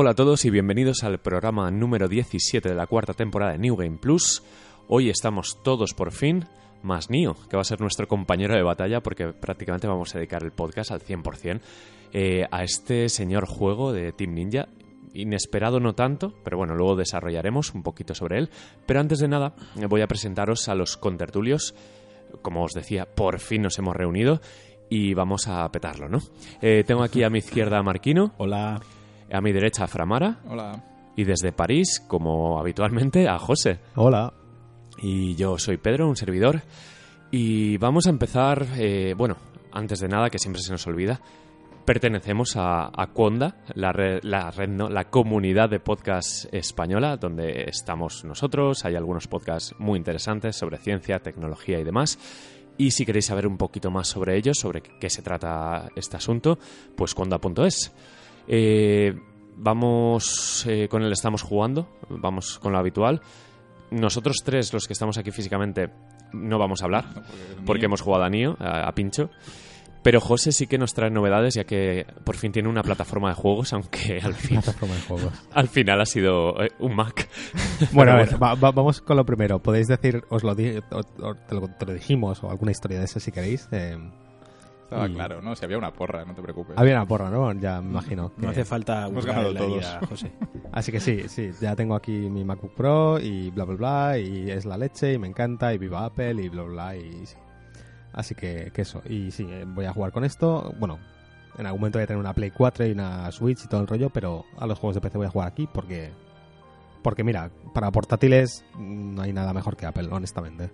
Hola 0.00 0.10
a 0.10 0.14
todos 0.14 0.44
y 0.44 0.50
bienvenidos 0.50 1.02
al 1.02 1.18
programa 1.18 1.72
número 1.72 2.06
17 2.06 2.68
de 2.68 2.74
la 2.76 2.86
cuarta 2.86 3.14
temporada 3.14 3.50
de 3.50 3.58
New 3.58 3.74
Game 3.74 3.98
Plus. 3.98 4.44
Hoy 4.86 5.10
estamos 5.10 5.60
todos 5.64 5.92
por 5.92 6.12
fin, 6.12 6.44
más 6.84 7.10
Nio, 7.10 7.34
que 7.50 7.56
va 7.56 7.62
a 7.62 7.64
ser 7.64 7.80
nuestro 7.80 8.06
compañero 8.06 8.54
de 8.54 8.62
batalla 8.62 9.00
porque 9.00 9.32
prácticamente 9.32 9.88
vamos 9.88 10.14
a 10.14 10.18
dedicar 10.18 10.44
el 10.44 10.52
podcast 10.52 10.92
al 10.92 11.00
100% 11.00 11.60
eh, 12.12 12.44
a 12.48 12.62
este 12.62 13.08
señor 13.08 13.46
juego 13.48 13.92
de 13.92 14.12
Team 14.12 14.34
Ninja. 14.34 14.68
Inesperado 15.14 15.80
no 15.80 15.96
tanto, 15.96 16.32
pero 16.44 16.58
bueno, 16.58 16.76
luego 16.76 16.94
desarrollaremos 16.94 17.74
un 17.74 17.82
poquito 17.82 18.14
sobre 18.14 18.38
él. 18.38 18.50
Pero 18.86 19.00
antes 19.00 19.18
de 19.18 19.26
nada, 19.26 19.56
voy 19.88 20.02
a 20.02 20.06
presentaros 20.06 20.68
a 20.68 20.76
los 20.76 20.96
contertulios. 20.96 21.74
Como 22.40 22.62
os 22.62 22.72
decía, 22.72 23.04
por 23.04 23.40
fin 23.40 23.62
nos 23.62 23.76
hemos 23.80 23.96
reunido 23.96 24.40
y 24.88 25.14
vamos 25.14 25.48
a 25.48 25.68
petarlo, 25.72 26.08
¿no? 26.08 26.20
Eh, 26.62 26.84
tengo 26.86 27.02
aquí 27.02 27.24
a 27.24 27.30
mi 27.30 27.38
izquierda 27.38 27.78
a 27.78 27.82
Marquino. 27.82 28.32
Hola. 28.36 28.80
A 29.30 29.40
mi 29.40 29.52
derecha 29.52 29.84
a 29.84 29.86
Framara. 29.86 30.40
Hola. 30.48 30.84
Y 31.16 31.24
desde 31.24 31.52
París, 31.52 32.02
como 32.06 32.58
habitualmente, 32.58 33.28
a 33.28 33.38
José. 33.38 33.80
Hola. 33.96 34.32
Y 35.00 35.34
yo 35.34 35.58
soy 35.58 35.76
Pedro, 35.76 36.08
un 36.08 36.16
servidor. 36.16 36.62
Y 37.30 37.76
vamos 37.76 38.06
a 38.06 38.10
empezar, 38.10 38.66
eh, 38.78 39.14
bueno, 39.16 39.36
antes 39.72 40.00
de 40.00 40.08
nada, 40.08 40.30
que 40.30 40.38
siempre 40.38 40.62
se 40.62 40.72
nos 40.72 40.86
olvida, 40.86 41.20
pertenecemos 41.84 42.56
a, 42.56 42.90
a 42.94 43.06
Conda, 43.12 43.56
la 43.74 43.92
red, 43.92 44.20
la 44.22 44.50
red, 44.50 44.68
no, 44.68 44.88
la 44.88 45.10
comunidad 45.10 45.68
de 45.68 45.80
podcast 45.80 46.52
española, 46.52 47.16
donde 47.16 47.64
estamos 47.68 48.24
nosotros. 48.24 48.84
Hay 48.84 48.94
algunos 48.94 49.26
podcasts 49.26 49.74
muy 49.78 49.98
interesantes 49.98 50.56
sobre 50.56 50.78
ciencia, 50.78 51.18
tecnología 51.18 51.78
y 51.78 51.84
demás. 51.84 52.18
Y 52.78 52.92
si 52.92 53.04
queréis 53.04 53.26
saber 53.26 53.46
un 53.46 53.56
poquito 53.56 53.90
más 53.90 54.08
sobre 54.08 54.36
ellos, 54.36 54.58
sobre 54.58 54.82
qué 54.82 55.10
se 55.10 55.20
trata 55.20 55.88
este 55.96 56.16
asunto, 56.16 56.58
pues 56.94 57.14
conda.es. 57.14 57.92
Eh, 58.48 59.14
vamos 59.56 60.64
eh, 60.66 60.88
con 60.88 61.02
el 61.02 61.12
estamos 61.12 61.42
jugando, 61.42 61.88
vamos 62.08 62.58
con 62.58 62.72
lo 62.72 62.78
habitual. 62.78 63.20
Nosotros 63.90 64.38
tres, 64.44 64.72
los 64.72 64.86
que 64.86 64.92
estamos 64.92 65.16
aquí 65.18 65.30
físicamente, 65.30 65.90
no 66.32 66.58
vamos 66.58 66.82
a 66.82 66.86
hablar, 66.86 67.04
porque 67.64 67.86
hemos 67.86 68.00
jugado 68.00 68.24
a 68.24 68.30
Nio, 68.30 68.56
a, 68.58 68.86
a 68.88 68.92
Pincho. 68.92 69.30
Pero 70.02 70.20
José 70.20 70.52
sí 70.52 70.66
que 70.68 70.78
nos 70.78 70.94
trae 70.94 71.10
novedades, 71.10 71.54
ya 71.54 71.64
que 71.64 72.06
por 72.24 72.36
fin 72.36 72.52
tiene 72.52 72.68
una 72.68 72.82
plataforma 72.82 73.30
de 73.30 73.34
juegos, 73.34 73.72
aunque 73.72 74.20
al, 74.22 74.32
fin, 74.34 74.60
Plataforma 74.60 74.94
de 74.94 75.00
juegos. 75.02 75.32
al 75.52 75.68
final 75.68 76.00
ha 76.00 76.06
sido 76.06 76.62
eh, 76.62 76.70
un 76.78 76.94
Mac. 76.94 77.28
Bueno, 77.92 78.12
a 78.12 78.16
Pero 78.18 78.30
ver, 78.30 78.42
va- 78.42 78.54
va- 78.54 78.70
vamos 78.70 79.00
con 79.00 79.16
lo 79.16 79.26
primero. 79.26 79.58
Podéis 79.60 79.88
decir, 79.88 80.22
os 80.30 80.44
lo, 80.44 80.54
di- 80.54 80.78
o- 80.78 81.00
o 81.26 81.34
te, 81.34 81.54
lo, 81.54 81.68
te 81.68 81.84
lo 81.86 81.92
dijimos, 81.94 82.42
o 82.44 82.50
alguna 82.50 82.70
historia 82.70 82.98
de 83.00 83.06
eso 83.06 83.18
si 83.18 83.32
queréis. 83.32 83.68
Eh, 83.72 83.98
Estaba 84.88 85.06
Y- 85.06 85.14
claro, 85.14 85.42
¿no? 85.42 85.54
Si 85.54 85.64
había 85.66 85.76
una 85.76 85.92
porra, 85.92 86.24
no 86.24 86.34
te 86.34 86.40
preocupes. 86.40 86.78
había 86.78 86.94
una 86.94 87.04
porra, 87.06 87.28
¿no? 87.28 87.52
Ya 87.52 87.82
me 87.82 87.90
imagino. 87.90 88.32
No 88.38 88.48
hace 88.48 88.64
falta 88.64 89.00
Hemos 89.02 89.16
buscar 89.16 89.34
ganado 89.34 89.52
la 89.52 89.60
todos. 89.60 89.76
guía, 89.80 90.00
José. 90.08 90.32
Así 90.72 90.92
que 90.92 91.00
sí, 91.00 91.28
sí, 91.28 91.50
ya 91.60 91.76
tengo 91.76 91.94
aquí 91.94 92.12
mi 92.12 92.42
MacBook 92.42 92.72
Pro 92.74 93.18
y 93.20 93.50
bla, 93.50 93.64
bla, 93.64 93.76
bla, 93.76 94.18
y 94.18 94.50
es 94.50 94.64
la 94.64 94.78
leche 94.78 95.12
y 95.12 95.18
me 95.18 95.26
encanta 95.28 95.74
y 95.74 95.78
viva 95.78 96.06
Apple 96.06 96.42
y 96.42 96.48
bla, 96.48 96.62
bla, 96.62 96.72
bla, 96.72 96.96
y 96.96 97.26
sí. 97.26 97.36
Así 98.14 98.34
que, 98.34 98.70
que 98.72 98.82
eso, 98.82 99.02
y 99.04 99.30
sí, 99.30 99.46
eh, 99.50 99.64
voy 99.66 99.84
a 99.84 99.92
jugar 99.92 100.10
con 100.10 100.24
esto. 100.24 100.72
Bueno, 100.78 100.98
en 101.58 101.66
algún 101.66 101.80
momento 101.82 101.98
voy 101.98 102.04
a 102.04 102.06
tener 102.06 102.18
una 102.20 102.32
Play 102.32 102.50
4 102.50 102.86
y 102.86 102.92
una 102.92 103.30
Switch 103.30 103.64
y 103.64 103.68
todo 103.68 103.82
el 103.82 103.86
rollo, 103.86 104.08
pero 104.08 104.46
a 104.56 104.66
los 104.66 104.78
juegos 104.78 104.94
de 104.94 105.02
PC 105.02 105.18
voy 105.18 105.26
a 105.26 105.30
jugar 105.30 105.48
aquí 105.48 105.68
porque... 105.72 106.10
Porque 107.02 107.22
mira, 107.22 107.50
para 107.74 107.90
portátiles 107.92 108.64
mm, 108.74 109.14
no 109.14 109.22
hay 109.22 109.32
nada 109.34 109.52
mejor 109.52 109.76
que 109.76 109.84
Apple, 109.86 110.08
honestamente. 110.10 110.70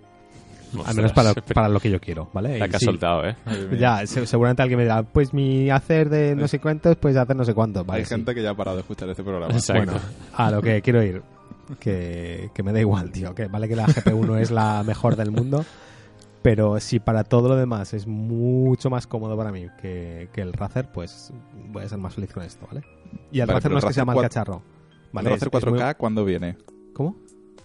Al 0.85 0.95
menos 0.95 1.13
para, 1.13 1.33
para 1.53 1.69
lo 1.69 1.79
que 1.79 1.89
yo 1.91 1.99
quiero, 1.99 2.29
¿vale? 2.33 2.57
La 2.59 2.67
que 2.67 2.75
has 2.75 2.79
sí, 2.81 2.85
soltado, 2.85 3.23
¿eh? 3.25 3.35
Ya, 3.79 4.05
se- 4.07 4.25
seguramente 4.25 4.61
alguien 4.63 4.77
me 4.77 4.83
dirá, 4.83 5.03
pues 5.03 5.33
mi 5.33 5.69
hacer 5.69 6.09
de 6.09 6.35
no 6.35 6.47
sé 6.47 6.59
cuántos, 6.59 6.95
pues 6.97 7.15
hacer 7.15 7.35
no 7.35 7.45
sé 7.45 7.53
cuántos. 7.53 7.85
Vale, 7.85 7.99
Hay 7.99 8.05
sí. 8.05 8.15
gente 8.15 8.33
que 8.35 8.41
ya 8.43 8.51
ha 8.51 8.55
parado 8.55 8.77
de 8.77 8.81
escuchar 8.81 9.09
este 9.09 9.23
programa. 9.23 9.53
Exacto. 9.53 9.91
Bueno, 9.93 9.99
a 10.33 10.51
lo 10.51 10.61
que 10.61 10.81
quiero 10.81 11.03
ir. 11.03 11.21
Que, 11.79 12.51
que 12.53 12.61
me 12.61 12.71
da 12.73 12.79
igual, 12.79 13.11
tío. 13.11 13.33
Que 13.33 13.47
vale 13.47 13.67
que 13.67 13.75
la 13.75 13.87
GPU 13.87 14.23
no 14.25 14.37
es 14.37 14.51
la 14.51 14.83
mejor 14.83 15.15
del 15.15 15.31
mundo. 15.31 15.65
Pero 16.43 16.79
si 16.79 16.99
para 16.99 17.23
todo 17.23 17.49
lo 17.49 17.55
demás 17.55 17.95
es 17.95 18.05
mucho 18.05 18.91
más 18.91 19.07
cómodo 19.07 19.35
para 19.35 19.51
mí 19.51 19.65
que, 19.81 20.29
que 20.31 20.41
el 20.41 20.53
Razer, 20.53 20.91
pues 20.91 21.33
voy 21.71 21.83
a 21.83 21.89
ser 21.89 21.97
más 21.97 22.13
feliz 22.13 22.31
con 22.31 22.43
esto, 22.43 22.67
¿vale? 22.67 22.85
Y 23.31 23.39
el 23.39 23.47
Vale, 23.47 23.57
Razer 23.59 23.71
no 23.71 23.79
es 23.79 23.85
que 23.85 23.93
sea 23.93 24.05
mal 24.05 24.21
cacharro. 24.21 24.61
¿vale? 25.11 25.29
¿El 25.29 25.33
Razer 25.33 25.49
Es- 25.51 25.63
es 25.63 25.69
muy- 25.71 25.79
4K 25.79 25.95
cuándo 25.97 26.23
viene? 26.23 26.55
¿Cómo? 26.93 27.15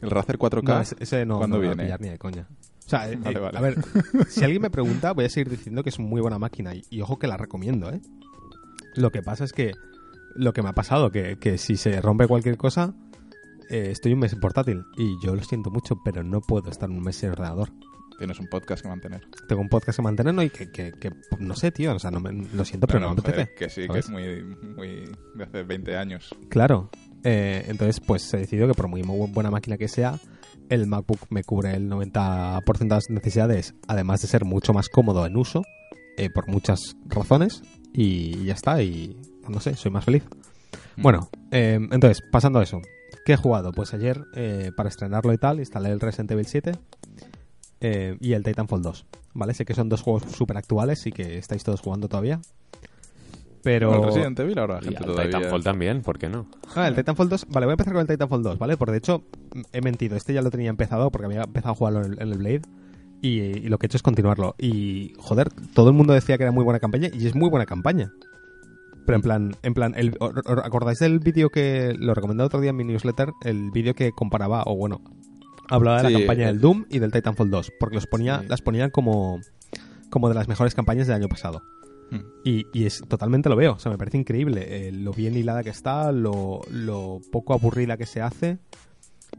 ¿El 0.00 0.08
Razer 0.10 0.38
4K? 0.38 0.62
No, 0.62 0.80
ese, 0.80 0.96
ese 0.98 1.26
no, 1.26 1.36
¿Cuándo 1.36 1.56
no 1.58 1.60
me 1.60 1.66
va 1.68 1.72
a 1.72 1.84
viene? 1.84 1.96
ni 2.00 2.08
de 2.08 2.18
coña. 2.18 2.48
O 2.90 2.96
sea, 2.98 3.08
eh, 3.10 3.16
Vale, 3.16 3.36
eh, 3.36 3.40
vale. 3.40 3.58
a 3.58 3.60
ver, 3.60 3.76
si 4.28 4.42
alguien 4.42 4.62
me 4.62 4.70
pregunta, 4.70 5.12
voy 5.12 5.24
a 5.26 5.28
seguir 5.28 5.48
diciendo 5.50 5.82
que 5.84 5.90
es 5.90 5.98
muy 6.00 6.20
buena 6.20 6.38
máquina. 6.38 6.74
Y, 6.74 6.82
y 6.90 7.00
ojo 7.02 7.18
que 7.20 7.28
la 7.28 7.36
recomiendo, 7.36 7.90
¿eh? 7.92 8.00
Lo 8.96 9.10
que 9.12 9.22
pasa 9.22 9.44
es 9.44 9.52
que 9.52 9.72
lo 10.34 10.52
que 10.52 10.62
me 10.62 10.70
ha 10.70 10.72
pasado, 10.72 11.10
que, 11.12 11.36
que 11.38 11.56
si 11.58 11.76
se 11.76 12.00
rompe 12.00 12.26
cualquier 12.26 12.56
cosa, 12.56 12.94
eh, 13.68 13.88
estoy 13.92 14.12
un 14.14 14.18
mes 14.18 14.32
en 14.32 14.40
portátil. 14.40 14.82
Y 14.96 15.14
yo 15.24 15.36
lo 15.36 15.42
siento 15.44 15.70
mucho, 15.70 16.00
pero 16.04 16.24
no 16.24 16.40
puedo 16.40 16.68
estar 16.70 16.90
un 16.90 17.00
mes 17.02 17.14
sin 17.16 17.30
ordenador. 17.30 17.70
Tienes 18.18 18.38
un 18.40 18.48
podcast 18.48 18.82
que 18.82 18.88
mantener. 18.88 19.22
Tengo 19.48 19.62
un 19.62 19.68
podcast 19.68 19.96
que 19.96 20.02
mantener 20.02 20.34
¿no? 20.34 20.42
y 20.42 20.50
que, 20.50 20.70
que- 20.70 20.92
que, 20.92 21.10
no 21.38 21.54
sé, 21.54 21.70
tío. 21.70 21.94
O 21.94 21.98
sea, 22.00 22.10
no 22.10 22.18
me- 22.20 22.32
lo 22.32 22.64
siento, 22.64 22.86
pero, 22.88 22.98
no 23.00 23.14
me 23.14 23.20
joder, 23.20 23.34
apetece. 23.40 23.54
Que 23.56 23.70
sí, 23.70 23.88
que 23.88 23.98
es 24.00 24.10
muy, 24.10 24.42
muy 24.76 25.08
de 25.36 25.44
hace 25.44 25.62
20 25.62 25.96
años. 25.96 26.34
Claro. 26.48 26.90
Eh, 27.22 27.64
entonces, 27.68 28.00
pues 28.00 28.22
se 28.22 28.38
decidió 28.38 28.66
que 28.66 28.74
por 28.74 28.88
muy 28.88 29.02
bu- 29.02 29.32
buena 29.32 29.50
máquina 29.50 29.78
que 29.78 29.88
sea, 29.88 30.18
el 30.70 30.86
MacBook 30.86 31.20
me 31.28 31.44
cubre 31.44 31.74
el 31.74 31.90
90% 31.90 32.78
de 32.78 32.88
las 32.88 33.10
necesidades, 33.10 33.74
además 33.86 34.22
de 34.22 34.28
ser 34.28 34.44
mucho 34.44 34.72
más 34.72 34.88
cómodo 34.88 35.26
en 35.26 35.36
uso, 35.36 35.62
eh, 36.16 36.30
por 36.30 36.48
muchas 36.48 36.96
razones, 37.06 37.62
y 37.92 38.44
ya 38.44 38.54
está, 38.54 38.82
y 38.82 39.16
no 39.48 39.60
sé, 39.60 39.74
soy 39.76 39.90
más 39.90 40.04
feliz. 40.04 40.22
Mm. 40.96 41.02
Bueno, 41.02 41.28
eh, 41.50 41.78
entonces, 41.90 42.22
pasando 42.30 42.60
a 42.60 42.62
eso, 42.62 42.80
¿qué 43.26 43.34
he 43.34 43.36
jugado? 43.36 43.72
Pues 43.72 43.92
ayer, 43.94 44.24
eh, 44.34 44.70
para 44.76 44.88
estrenarlo 44.88 45.32
y 45.32 45.38
tal, 45.38 45.58
instalé 45.58 45.90
el 45.90 46.00
Resident 46.00 46.30
Evil 46.30 46.46
7 46.46 46.72
eh, 47.80 48.16
y 48.20 48.32
el 48.32 48.44
Titanfall 48.44 48.82
2, 48.82 49.06
¿vale? 49.34 49.54
Sé 49.54 49.64
que 49.64 49.74
son 49.74 49.88
dos 49.88 50.02
juegos 50.02 50.22
súper 50.32 50.56
actuales 50.56 51.06
y 51.06 51.12
que 51.12 51.36
estáis 51.36 51.64
todos 51.64 51.80
jugando 51.80 52.08
todavía. 52.08 52.40
Pero... 53.62 53.94
El 53.94 54.04
Resident 54.04 54.38
Evil 54.40 54.58
ahora 54.58 54.74
la 54.76 54.80
Y 54.80 54.84
gente 54.84 54.98
al 54.98 55.04
todavía... 55.06 55.30
Titanfall 55.36 55.62
también, 55.64 56.02
¿por 56.02 56.18
qué 56.18 56.28
no? 56.28 56.46
Ah, 56.74 56.88
el 56.88 56.94
Titanfall 56.94 57.28
2. 57.28 57.46
Vale, 57.50 57.66
voy 57.66 57.72
a 57.72 57.74
empezar 57.74 57.92
con 57.92 58.00
el 58.02 58.06
Titanfall 58.08 58.42
2, 58.42 58.58
¿vale? 58.58 58.76
Porque 58.76 58.92
de 58.92 58.98
hecho, 58.98 59.22
mm, 59.54 59.60
he 59.72 59.80
mentido. 59.82 60.16
Este 60.16 60.32
ya 60.32 60.42
lo 60.42 60.50
tenía 60.50 60.70
empezado 60.70 61.10
porque 61.10 61.26
había 61.26 61.42
empezado 61.42 61.72
a 61.72 61.76
jugarlo 61.76 62.04
en 62.04 62.12
el, 62.14 62.22
en 62.22 62.28
el 62.32 62.38
Blade. 62.38 62.62
Y, 63.22 63.28
y 63.40 63.68
lo 63.68 63.78
que 63.78 63.84
he 63.84 63.88
hecho 63.88 63.98
es 63.98 64.02
continuarlo. 64.02 64.54
Y, 64.58 65.12
joder, 65.18 65.50
todo 65.74 65.90
el 65.90 65.94
mundo 65.94 66.14
decía 66.14 66.38
que 66.38 66.44
era 66.44 66.52
muy 66.52 66.64
buena 66.64 66.80
campaña. 66.80 67.10
Y 67.12 67.26
es 67.26 67.34
muy 67.34 67.50
buena 67.50 67.66
campaña. 67.66 68.10
Pero 69.04 69.16
en 69.16 69.22
plan, 69.22 69.56
en 69.62 69.74
plan, 69.74 69.94
el, 69.96 70.16
¿os- 70.20 70.32
os 70.46 70.58
¿acordáis 70.64 70.98
del 71.00 71.18
vídeo 71.18 71.50
que 71.50 71.94
lo 71.98 72.14
recomendé 72.14 72.44
otro 72.44 72.60
día 72.60 72.70
en 72.70 72.76
mi 72.76 72.84
newsletter? 72.84 73.30
El 73.44 73.70
vídeo 73.72 73.92
que 73.94 74.12
comparaba, 74.12 74.62
o 74.66 74.74
bueno, 74.76 75.02
hablaba 75.68 76.02
de 76.02 76.10
la 76.10 76.18
campaña 76.18 76.48
el- 76.48 76.54
del 76.54 76.60
Doom 76.62 76.84
y 76.88 76.98
del 76.98 77.12
Titanfall 77.12 77.50
2. 77.50 77.72
Porque 77.78 77.96
los 77.96 78.06
ponía, 78.06 78.40
Sí. 78.40 78.46
las 78.48 78.62
ponían 78.62 78.88
como, 78.90 79.40
como 80.10 80.28
de 80.30 80.34
las 80.34 80.48
mejores 80.48 80.74
campañas 80.74 81.06
del 81.06 81.16
año 81.16 81.28
pasado. 81.28 81.62
Y, 82.44 82.66
y 82.72 82.86
es 82.86 83.02
totalmente 83.08 83.48
lo 83.48 83.56
veo, 83.56 83.74
o 83.74 83.78
sea, 83.78 83.92
me 83.92 83.98
parece 83.98 84.18
increíble 84.18 84.88
eh, 84.88 84.92
lo 84.92 85.12
bien 85.12 85.36
hilada 85.36 85.62
que 85.62 85.70
está, 85.70 86.10
lo, 86.10 86.60
lo 86.70 87.20
poco 87.30 87.54
aburrida 87.54 87.96
que 87.96 88.06
se 88.06 88.20
hace, 88.20 88.58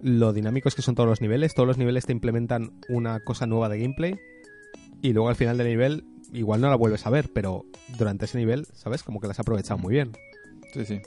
lo 0.01 0.33
dinámicos 0.33 0.75
que 0.75 0.81
son 0.81 0.95
todos 0.95 1.09
los 1.09 1.21
niveles, 1.21 1.53
todos 1.53 1.67
los 1.67 1.77
niveles 1.77 2.05
te 2.05 2.11
implementan 2.11 2.71
una 2.89 3.19
cosa 3.19 3.45
nueva 3.45 3.69
de 3.69 3.79
gameplay 3.79 4.15
y 5.01 5.13
luego 5.13 5.29
al 5.29 5.35
final 5.35 5.57
del 5.57 5.67
nivel 5.67 6.05
igual 6.31 6.61
no 6.61 6.69
la 6.69 6.75
vuelves 6.75 7.05
a 7.05 7.09
ver, 7.09 7.29
pero 7.33 7.65
durante 7.97 8.25
ese 8.25 8.37
nivel, 8.37 8.65
¿sabes? 8.73 9.03
Como 9.03 9.19
que 9.19 9.27
las 9.27 9.35
has 9.35 9.41
aprovechado 9.41 9.77
muy 9.77 9.93
bien. 9.93 10.11
Sí, 10.73 10.85
sí. 10.85 11.01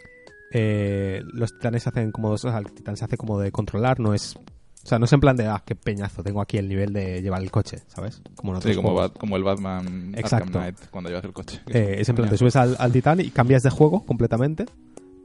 Eh, 0.52 1.22
los 1.32 1.52
titanes 1.52 1.82
se 1.84 1.88
hacen 1.88 2.12
como 2.12 2.30
dos, 2.30 2.44
o 2.44 2.50
sea, 2.50 2.58
el 2.58 2.72
titán 2.72 2.96
se 2.96 3.04
hace 3.04 3.16
como 3.16 3.38
de 3.38 3.50
controlar, 3.50 4.00
no 4.00 4.14
es... 4.14 4.38
O 4.84 4.86
sea, 4.86 4.98
no 4.98 5.06
es 5.06 5.12
en 5.14 5.20
plan 5.20 5.34
de, 5.34 5.46
ah, 5.46 5.62
qué 5.64 5.74
peñazo, 5.74 6.22
tengo 6.22 6.42
aquí 6.42 6.58
el 6.58 6.68
nivel 6.68 6.92
de 6.92 7.22
llevar 7.22 7.40
el 7.42 7.50
coche, 7.50 7.78
¿sabes? 7.88 8.20
Como 8.36 8.52
en 8.52 8.58
otros 8.58 8.70
Sí, 8.70 8.76
como, 8.76 8.90
juegos. 8.90 9.12
Bat- 9.12 9.18
como 9.18 9.36
el 9.36 9.42
Batman 9.42 10.12
Exacto. 10.14 10.58
Arkham 10.58 10.74
Knight 10.74 10.90
cuando 10.90 11.08
llevas 11.10 11.24
el 11.24 11.32
coche. 11.32 11.60
Eh, 11.68 11.96
es 12.00 12.08
en 12.08 12.16
plan, 12.16 12.28
te 12.28 12.36
subes 12.36 12.54
al, 12.56 12.76
al 12.78 12.92
titán 12.92 13.18
y 13.20 13.30
cambias 13.30 13.62
de 13.62 13.70
juego 13.70 14.04
completamente, 14.04 14.66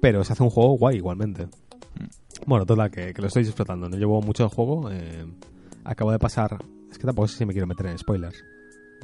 pero 0.02 0.24
se 0.24 0.32
hace 0.34 0.44
un 0.44 0.50
juego 0.50 0.78
guay 0.78 0.96
igualmente. 0.98 1.46
Mm. 1.48 2.46
Bueno, 2.46 2.66
total, 2.66 2.90
que, 2.90 3.14
que 3.14 3.22
lo 3.22 3.28
estoy 3.28 3.44
disfrutando. 3.44 3.90
No 3.90 3.98
llevo 3.98 4.22
mucho 4.22 4.44
el 4.46 4.50
juego. 4.50 4.90
eh, 4.92 5.26
acabo 5.84 6.12
de 6.12 6.20
pasar... 6.20 6.58
Es 6.90 6.98
que 6.98 7.06
tampoco 7.06 7.28
sé 7.28 7.38
si 7.38 7.46
me 7.46 7.52
quiero 7.54 7.68
meter 7.68 7.86
en 7.88 7.98
spoilers. 7.98 8.42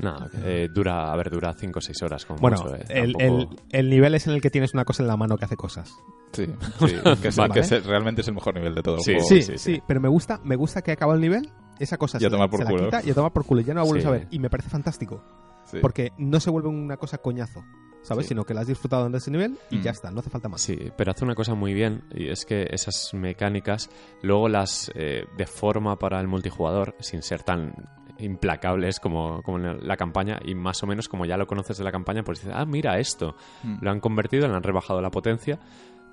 No, 0.02 0.18
eh, 0.44 0.68
dura, 0.74 1.12
a 1.12 1.16
ver, 1.16 1.30
dura 1.30 1.54
5 1.54 1.80
o 1.80 1.82
6 1.82 2.02
horas 2.04 2.26
como 2.26 2.40
Bueno, 2.40 2.58
mucho, 2.62 2.76
eh. 2.76 2.86
el, 2.90 3.14
Tampoco- 3.14 3.54
el- 3.54 3.80
el 3.80 3.90
nivel 3.90 4.16
es 4.16 4.28
en 4.28 4.34
el 4.34 4.42
que 4.42 4.50
tienes 4.50 4.74
una 4.74 4.84
cosa 4.86 5.04
en 5.04 5.08
la 5.08 5.16
mano 5.18 5.38
que 5.38 5.46
hace 5.46 5.56
cosas. 5.56 5.94
Sí, 6.34 6.46
sí, 6.80 6.96
que, 7.22 7.28
es, 7.30 7.36
Vale. 7.38 7.54
que 7.54 7.60
es- 7.62 7.86
realmente 7.86 8.22
es 8.22 8.28
el 8.28 8.34
mejor 8.34 8.56
nivel 8.56 8.76
de 8.76 8.82
todo 8.82 8.96
el 8.96 9.02
Sí, 9.02 9.14
juego. 9.14 9.28
Sí, 9.30 9.42
sí, 9.42 9.52
sí, 9.58 9.74
sí. 9.76 9.82
pero 9.88 10.02
me 10.02 10.10
gusta, 10.10 10.40
me 10.44 10.56
gusta 10.56 10.82
que 10.82 10.92
acaba 10.92 11.14
el 11.16 11.22
nivel, 11.22 11.50
esa 11.80 11.98
cosa 11.98 12.18
Y 12.18 12.22
se, 12.22 12.30
tomar 12.30 12.48
la- 12.48 12.50
por 12.52 12.60
se 12.60 12.64
la 12.66 12.70
culo. 12.72 12.84
quita 12.86 13.02
y 13.06 13.12
a 13.12 13.14
tomar 13.14 13.32
por 13.32 13.46
culo. 13.46 13.62
Ya 13.62 13.74
no 13.74 13.80
la 13.82 13.86
vuelves 13.86 14.04
Sí. 14.04 14.08
a 14.08 14.12
ver. 14.12 14.28
Y 14.32 14.40
me 14.40 14.50
parece 14.50 14.70
fantástico. 14.70 15.24
Sí. 15.66 15.78
Porque 15.82 16.12
no 16.18 16.40
se 16.40 16.50
vuelve 16.52 16.70
una 16.70 16.98
cosa 16.98 17.18
coñazo, 17.18 17.64
¿sabes? 18.04 18.26
Sí. 18.26 18.30
Sino 18.30 18.44
que 18.44 18.54
la 18.54 18.62
has 18.62 18.68
disfrutado 18.68 19.08
en 19.08 19.16
ese 19.16 19.32
nivel 19.32 19.58
y 19.72 19.78
Mm. 19.78 19.82
ya 19.82 19.92
está, 19.92 20.12
no 20.12 20.20
hace 20.20 20.30
falta 20.30 20.48
más. 20.50 20.62
Sí, 20.62 20.78
pero 20.98 21.12
hace 21.12 21.24
una 21.26 21.34
cosa 21.36 21.56
muy 21.56 21.74
bien 21.74 22.04
y 22.14 22.28
es 22.30 22.46
que 22.46 22.68
esas 22.70 23.12
mecánicas 23.14 23.90
luego 24.22 24.48
las 24.48 24.92
eh, 24.94 25.26
deforma 25.38 25.98
para 25.98 26.20
el 26.20 26.28
multijugador 26.28 26.96
sin 27.00 27.22
ser 27.24 27.42
tan 27.44 27.74
implacables 28.20 29.00
como, 29.00 29.42
como 29.44 29.58
en 29.60 29.88
la 29.88 29.98
campaña 29.98 30.40
y 30.44 30.56
más 30.56 30.82
o 30.84 30.88
menos 30.88 31.08
como 31.10 31.26
ya 31.26 31.38
lo 31.38 31.48
conoces 31.48 31.78
de 31.78 31.84
la 31.84 31.92
campaña 31.92 32.24
pues 32.24 32.40
dices, 32.40 32.54
ah, 32.56 32.66
mira 32.66 32.98
esto, 33.00 33.36
Mm. 33.64 33.78
lo 33.82 33.92
han 33.92 34.00
convertido, 34.00 34.48
le 34.48 34.56
han 34.56 34.64
rebajado 34.64 35.02
la 35.02 35.12
potencia 35.12 35.60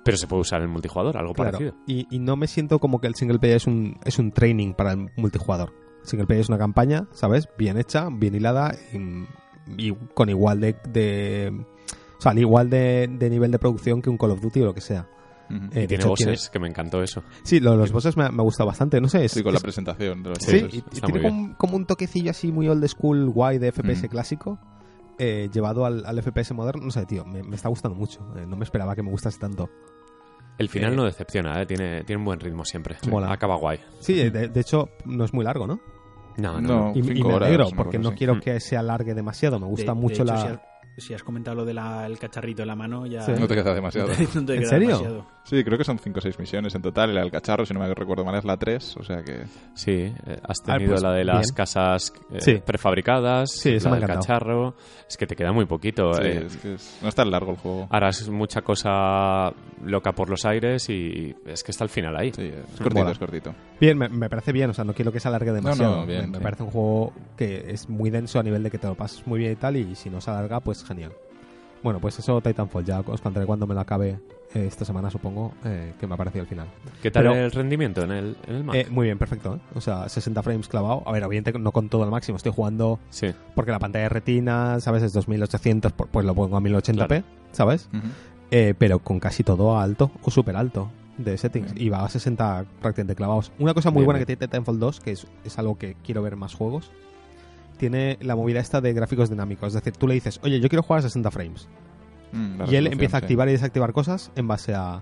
Pero 0.05 0.17
se 0.17 0.27
puede 0.27 0.41
usar 0.41 0.61
en 0.61 0.69
multijugador, 0.69 1.15
algo 1.17 1.33
Claro, 1.33 1.51
parecido. 1.51 1.75
y, 1.87 2.07
y 2.13 2.19
no 2.19 2.35
me 2.35 2.47
siento 2.47 2.79
como 2.79 2.99
que 2.99 3.07
el 3.07 3.15
single 3.15 3.39
player 3.39 3.55
es 3.57 3.67
un, 3.67 3.97
es 4.03 4.19
un 4.19 4.31
training 4.33 4.73
para 4.73 4.91
el 4.91 5.09
multijugador. 5.15 5.71
El 6.01 6.07
single 6.09 6.27
player 6.27 6.41
es 6.41 6.49
una 6.49 6.57
campaña, 6.57 7.07
¿sabes? 7.11 7.47
Bien 7.57 7.77
hecha, 7.77 8.09
bien 8.11 8.35
hilada 8.35 8.75
y, 8.91 9.87
y 9.89 9.93
con 10.13 10.27
igual 10.29 10.59
de, 10.59 10.75
de- 10.89 11.65
O 12.17 12.21
sea, 12.21 12.33
al 12.33 12.39
igual 12.39 12.69
de, 12.69 13.07
de 13.09 13.29
nivel 13.29 13.51
de 13.51 13.59
producción 13.59 14.01
que 14.01 14.09
un 14.09 14.17
Call 14.17 14.31
of 14.31 14.41
Duty 14.41 14.61
o 14.61 14.65
lo 14.65 14.73
que 14.73 14.81
sea. 14.81 15.07
Eh, 15.49 15.55
Y 15.71 15.79
de 15.81 15.87
tiene 15.87 16.05
bosses, 16.05 16.49
que 16.49 16.59
me 16.59 16.67
encantó 16.67 17.03
eso. 17.03 17.23
Sí, 17.43 17.59
lo- 17.59 17.75
los 17.75 17.91
bosses 17.91 18.15
me, 18.17 18.23
me 18.29 18.41
ha 18.41 18.43
gustado 18.43 18.67
bastante. 18.67 18.99
No 19.01 19.07
sé, 19.07 19.25
es, 19.25 19.31
Sí, 19.33 19.43
con 19.43 19.53
la 19.53 19.57
es- 19.57 19.63
presentación 19.63 20.23
de 20.23 20.29
los 20.29 20.37
Sí, 20.39 20.57
y, 20.71 20.81
tiene 20.81 21.21
como, 21.21 21.27
un- 21.27 21.53
como 21.53 21.75
un 21.75 21.85
toquecillo 21.85 22.31
así 22.31 22.51
muy 22.51 22.67
old 22.67 22.87
school, 22.87 23.29
guay 23.29 23.57
de 23.59 23.71
FPS 23.71 24.07
clásico, 24.09 24.57
eh, 25.19 25.49
llevado 25.53 25.85
al, 25.85 26.05
al 26.05 26.17
FPS 26.23 26.53
moderno. 26.53 26.85
No 26.85 26.91
sé, 26.91 27.05
tío, 27.05 27.25
me, 27.25 27.43
me 27.43 27.55
está 27.55 27.69
gustando 27.69 27.95
mucho. 27.97 28.19
Eh, 28.37 28.45
no 28.47 28.55
me 28.57 28.63
esperaba 28.63 28.95
que 28.95 29.03
me 29.03 29.11
gustase 29.11 29.37
tanto. 29.37 29.69
El 30.57 30.69
final 30.69 30.93
Eh, 30.93 30.95
no 30.95 31.03
decepciona, 31.05 31.61
¿eh? 31.61 31.65
tiene, 31.65 32.03
tiene 32.03 32.19
un 32.19 32.25
buen 32.25 32.39
ritmo 32.39 32.63
siempre. 32.63 32.97
Mola. 33.09 33.31
Acaba 33.31 33.55
guay. 33.57 33.79
Sí, 33.99 34.19
eh, 34.21 34.31
de, 34.31 34.47
de 34.49 34.59
hecho, 34.59 34.89
no 35.05 35.25
es 35.25 35.33
muy 35.33 35.43
largo, 35.43 35.67
¿no? 35.67 35.79
No, 36.37 36.59
no, 36.61 36.91
No. 36.91 36.91
Y, 36.95 36.99
y 36.99 37.23
me 37.23 37.33
alegro, 37.33 37.67
porque 37.75 37.99
no 37.99 38.09
así. 38.09 38.17
quiero 38.17 38.35
Mm. 38.35 38.39
que 38.39 38.59
se 38.59 38.75
alargue 38.77 39.13
demasiado. 39.13 39.59
Me 39.59 39.67
gusta 39.67 39.91
De- 39.93 39.95
de 39.97 40.01
mucho 40.01 40.23
hecho, 40.23 40.25
la... 40.25 40.61
Si 40.97 41.13
has, 41.13 41.23
comentado 41.23 41.55
lo 41.57 41.65
del 41.65 41.79
cacharrito 42.19 42.61
en 42.61 42.67
la 42.67 42.75
mano, 42.75 43.05
ya. 43.05 43.21
Sí. 43.21 43.31
No 43.39 43.47
te 43.47 43.55
queda 43.55 43.73
demasiado. 43.73 44.09
no 44.35 44.45
te 44.45 44.53
¿En 44.55 44.59
queda 44.61 44.69
serio? 44.69 44.87
demasiado. 44.89 45.25
Sí, 45.43 45.63
creo 45.63 45.77
que 45.77 45.83
son 45.83 45.97
5 45.99 46.19
o 46.19 46.21
6 46.21 46.39
misiones 46.39 46.73
en 46.75 46.81
total. 46.81 47.13
Del 47.13 47.31
cacharro, 47.31 47.65
si 47.65 47.73
no 47.73 47.79
me 47.79 47.93
recuerdo 47.93 48.23
mal, 48.23 48.35
es 48.35 48.45
la 48.45 48.57
3. 48.57 48.97
O 48.97 49.03
sea 49.03 49.23
que. 49.23 49.43
Sí, 49.73 49.91
eh, 49.91 50.39
has 50.43 50.59
Ah, 50.61 50.73
tenido 50.73 50.91
pues, 50.91 51.03
la 51.03 51.11
de 51.13 51.23
las 51.25 51.41
bien. 51.47 51.55
casas 51.55 52.13
eh, 52.31 52.39
Sí. 52.39 52.61
prefabricadas, 52.65 53.51
Sí, 53.51 53.69
eso 53.75 53.89
la 53.89 53.95
del 53.97 54.05
cacharro. 54.07 54.75
Es 55.09 55.17
que 55.17 55.25
te 55.27 55.35
queda 55.35 55.51
muy 55.51 55.65
poquito. 55.65 56.13
Sí, 56.13 56.21
eh. 56.23 56.43
es 56.45 56.57
que 56.57 56.73
es- 56.75 56.99
no 57.01 57.09
es 57.09 57.15
tan 57.15 57.29
largo 57.31 57.51
el 57.51 57.57
juego. 57.57 57.87
Harás 57.89 58.29
mucha 58.29 58.61
cosa 58.61 59.51
loca 59.83 60.11
por 60.13 60.29
los 60.29 60.45
aires 60.45 60.89
y 60.89 61.35
es 61.45 61.63
que 61.63 61.71
está 61.71 61.83
al 61.83 61.89
final 61.89 62.15
ahí. 62.15 62.31
Sí, 62.33 62.43
es 62.43 62.77
cortito, 62.79 62.99
Mola. 62.99 63.11
es 63.11 63.19
cortito. 63.19 63.53
Bien, 63.79 63.97
me, 63.97 64.07
me 64.09 64.29
parece 64.29 64.51
bien, 64.51 64.69
o 64.69 64.73
sea, 64.73 64.83
no 64.85 64.93
quiero 64.93 65.11
que 65.11 65.19
se 65.19 65.27
alargue 65.27 65.51
demasiado. 65.51 65.97
no, 66.01 66.05
bien, 66.05 66.31
me, 66.31 66.37
me 66.37 66.43
parece 66.43 66.63
un 66.63 66.69
juego 66.71 67.13
que 67.37 67.65
es 67.71 67.89
muy 67.89 68.09
denso 68.09 68.39
a 68.39 68.43
nivel 68.43 68.63
de 68.63 68.71
que 68.71 68.77
te 68.77 68.87
lo 68.87 68.95
pases 68.95 69.25
muy 69.27 69.39
bien 69.39 69.51
y 69.53 69.55
tal, 69.55 69.75
y 69.75 69.95
si 69.95 70.09
no 70.09 70.21
se 70.21 70.29
alarga, 70.31 70.59
pues 70.61 70.82
genial. 70.83 71.11
Bueno, 71.81 71.99
pues 71.99 72.17
eso 72.19 72.39
Titanfall, 72.41 72.85
ya 72.85 73.01
os 73.01 73.19
contaré 73.21 73.45
cuando 73.45 73.67
me 73.67 73.73
lo 73.73 73.81
acabe 73.81 74.17
eh, 74.53 74.65
esta 74.67 74.85
semana, 74.85 75.09
supongo, 75.09 75.51
eh, 75.65 75.93
que 75.99 76.07
me 76.07 76.13
ha 76.13 76.17
parecido 76.17 76.43
al 76.43 76.47
final. 76.47 76.67
¿Qué 77.01 77.11
tal 77.11 77.23
Pero- 77.23 77.35
el 77.35 77.51
rendimiento 77.51 78.03
en 78.03 78.11
el, 78.11 78.37
en 78.47 78.55
el 78.55 78.63
Mac? 78.63 78.75
Eh, 78.75 78.87
muy 78.89 79.07
bien, 79.07 79.17
perfecto, 79.17 79.55
¿eh? 79.55 79.59
O 79.75 79.81
sea, 79.81 80.07
60 80.07 80.41
frames 80.43 80.67
clavado. 80.69 81.03
A 81.05 81.11
ver, 81.11 81.23
obviamente 81.25 81.51
no 81.59 81.71
con 81.73 81.89
todo 81.89 82.03
al 82.03 82.09
máximo, 82.11 82.37
estoy 82.37 82.53
jugando 82.53 82.99
sí, 83.09 83.33
porque 83.55 83.71
la 83.71 83.79
pantalla 83.79 84.03
de 84.03 84.09
retina, 84.09 84.79
¿sabes? 84.79 85.03
Es 85.03 85.11
2800, 85.11 85.91
por- 85.91 86.07
pues 86.07 86.25
lo 86.25 86.33
pongo 86.35 86.55
a 86.55 86.61
1080p, 86.61 87.07
Claro. 87.07 87.23
¿sabes? 87.51 87.89
Eh, 88.51 88.75
pero 88.77 88.99
con 88.99 89.19
casi 89.19 89.43
todo 89.43 89.75
a 89.77 89.83
alto 89.83 90.11
o 90.21 90.31
súper 90.31 90.55
alto 90.55 90.89
de 91.17 91.37
settings 91.37 91.73
Bien. 91.73 91.85
y 91.87 91.89
va 91.89 92.05
a 92.05 92.09
60 92.09 92.65
prácticamente 92.81 93.15
clavados. 93.15 93.51
Una 93.59 93.73
cosa 93.73 93.89
muy 93.91 94.01
Bien, 94.01 94.05
buena 94.05 94.17
bien. 94.19 94.27
que 94.27 94.35
tiene 94.37 94.47
Titanfall 94.47 94.79
2, 94.79 94.99
que 95.01 95.11
es, 95.11 95.27
es 95.43 95.59
algo 95.59 95.77
que 95.77 95.95
quiero 96.03 96.21
ver 96.21 96.33
en 96.33 96.39
más 96.39 96.53
juegos, 96.53 96.91
tiene 97.89 98.17
la 98.21 98.35
movida 98.37 98.61
esta 98.61 98.79
de 98.79 98.93
gráficos 98.93 99.29
dinámicos. 99.29 99.67
Es 99.67 99.73
decir, 99.73 99.91
tú 99.97 100.07
le 100.07 100.13
dices, 100.13 100.39
oye, 100.41 100.61
yo 100.61 100.69
quiero 100.69 100.83
jugar 100.83 100.99
a 100.99 101.01
60 101.01 101.29
frames. 101.31 101.67
Mm, 102.31 102.61
y 102.71 102.75
él 102.77 102.87
empieza 102.87 103.17
a 103.17 103.19
sí. 103.19 103.25
activar 103.25 103.49
y 103.49 103.51
desactivar 103.51 103.91
cosas 103.91 104.31
en 104.35 104.47
base 104.47 104.73
a, 104.73 105.01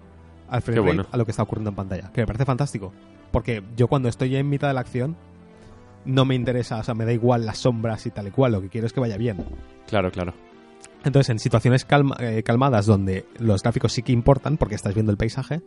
al 0.49 0.61
frame 0.61 0.63
Qué 0.63 0.81
rate, 0.81 0.81
bueno. 0.81 1.05
a 1.11 1.17
lo 1.17 1.25
que 1.25 1.31
está 1.31 1.43
ocurriendo 1.43 1.69
en 1.69 1.75
pantalla. 1.75 2.11
Que 2.11 2.21
me 2.21 2.27
parece 2.27 2.45
fantástico. 2.45 2.91
Porque 3.31 3.61
yo 3.77 3.87
cuando 3.87 4.09
estoy 4.09 4.35
en 4.35 4.49
mitad 4.49 4.67
de 4.69 4.73
la 4.73 4.79
acción, 4.81 5.15
no 6.05 6.25
me 6.25 6.33
interesa, 6.33 6.79
o 6.79 6.83
sea, 6.83 6.95
me 6.95 7.05
da 7.05 7.13
igual 7.13 7.45
las 7.45 7.59
sombras 7.59 8.03
y 8.07 8.09
tal 8.09 8.27
y 8.27 8.31
cual. 8.31 8.53
Lo 8.53 8.61
que 8.61 8.69
quiero 8.69 8.87
es 8.87 8.93
que 8.93 8.99
vaya 8.99 9.17
bien. 9.17 9.45
claro, 9.87 10.11
claro. 10.11 10.33
Entonces, 11.03 11.29
en 11.29 11.37
situaciones 11.39 11.87
calma- 11.87 12.17
eh, 12.19 12.41
calmadas 12.43 12.85
donde 12.87 13.25
los 13.39 13.61
gráficos 13.63 13.93
sí 13.93 14.01
que 14.03 14.11
importan, 14.11 14.57
porque 14.57 14.75
estás 14.75 14.93
viendo 14.93 15.11
el 15.11 15.17
paisaje, 15.17 15.61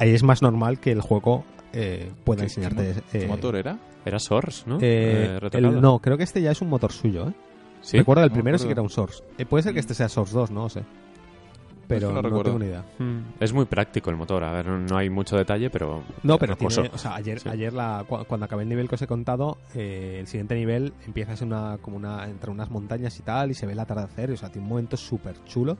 ahí 0.00 0.12
es 0.14 0.22
más 0.24 0.42
normal 0.42 0.80
que 0.80 0.90
el 0.90 1.00
juego 1.00 1.44
eh, 1.72 2.10
pueda 2.24 2.38
¿Qué- 2.40 2.44
enseñarte. 2.46 2.94
¿Qué, 3.12 3.22
eh, 3.22 3.26
mo- 3.28 3.36
motor 3.36 3.54
era? 3.54 3.78
Era 4.04 4.18
Source, 4.18 4.64
¿no? 4.66 4.78
eh, 4.80 5.38
Eh, 5.40 5.48
el- 5.52 5.80
no, 5.80 6.00
creo 6.00 6.16
que 6.16 6.24
este 6.24 6.42
ya 6.42 6.50
es 6.50 6.60
un 6.60 6.68
motor 6.68 6.90
suyo. 6.90 7.28
¿eh? 7.28 7.32
¿Sí? 7.82 7.98
Recuerdo 7.98 8.24
el 8.24 8.30
No 8.30 8.34
primero 8.34 8.58
sí 8.58 8.64
que 8.66 8.72
era 8.72 8.82
un 8.82 8.90
Source. 8.90 9.22
Eh, 9.38 9.46
puede 9.46 9.62
ser 9.62 9.72
que 9.74 9.80
este 9.80 9.94
sea 9.94 10.08
Source 10.08 10.34
2, 10.34 10.50
no 10.50 10.62
lo 10.64 10.68
sé. 10.68 10.82
Pero 11.86 12.12
no 12.12 12.22
tengo 12.42 12.58
ni 12.58 12.66
idea. 12.66 12.84
Mm, 13.00 13.18
Es 13.40 13.52
muy 13.52 13.64
práctico 13.64 14.10
el 14.10 14.16
motor. 14.16 14.44
A 14.44 14.52
ver, 14.52 14.66
no- 14.66 14.78
no 14.78 14.96
hay 14.96 15.10
mucho 15.10 15.36
detalle, 15.36 15.70
pero. 15.70 16.04
No, 16.22 16.38
pero 16.38 16.56
tiene, 16.56 16.88
o 16.92 16.98
sea, 16.98 17.16
ayer, 17.16 17.40
Sí. 17.40 17.48
ayer 17.48 17.72
la, 17.72 18.04
cu- 18.08 18.24
cuando 18.28 18.44
acabé 18.46 18.62
el 18.62 18.68
nivel 18.68 18.88
que 18.88 18.94
os 18.94 19.02
he 19.02 19.08
contado, 19.08 19.58
eh, 19.74 20.18
el 20.20 20.28
siguiente 20.28 20.54
nivel 20.54 20.92
empiezas 21.04 21.42
en 21.42 21.48
una, 21.48 21.78
como 21.78 21.96
una, 21.96 22.26
entre 22.26 22.50
unas 22.52 22.70
montañas 22.70 23.18
y 23.18 23.22
tal, 23.22 23.50
y 23.50 23.54
se 23.54 23.66
ve 23.66 23.72
el 23.72 23.80
atardecer, 23.80 24.30
o 24.30 24.36
sea, 24.36 24.50
tiene 24.50 24.66
un 24.66 24.70
momento 24.70 24.96
súper 24.96 25.42
chulo. 25.46 25.78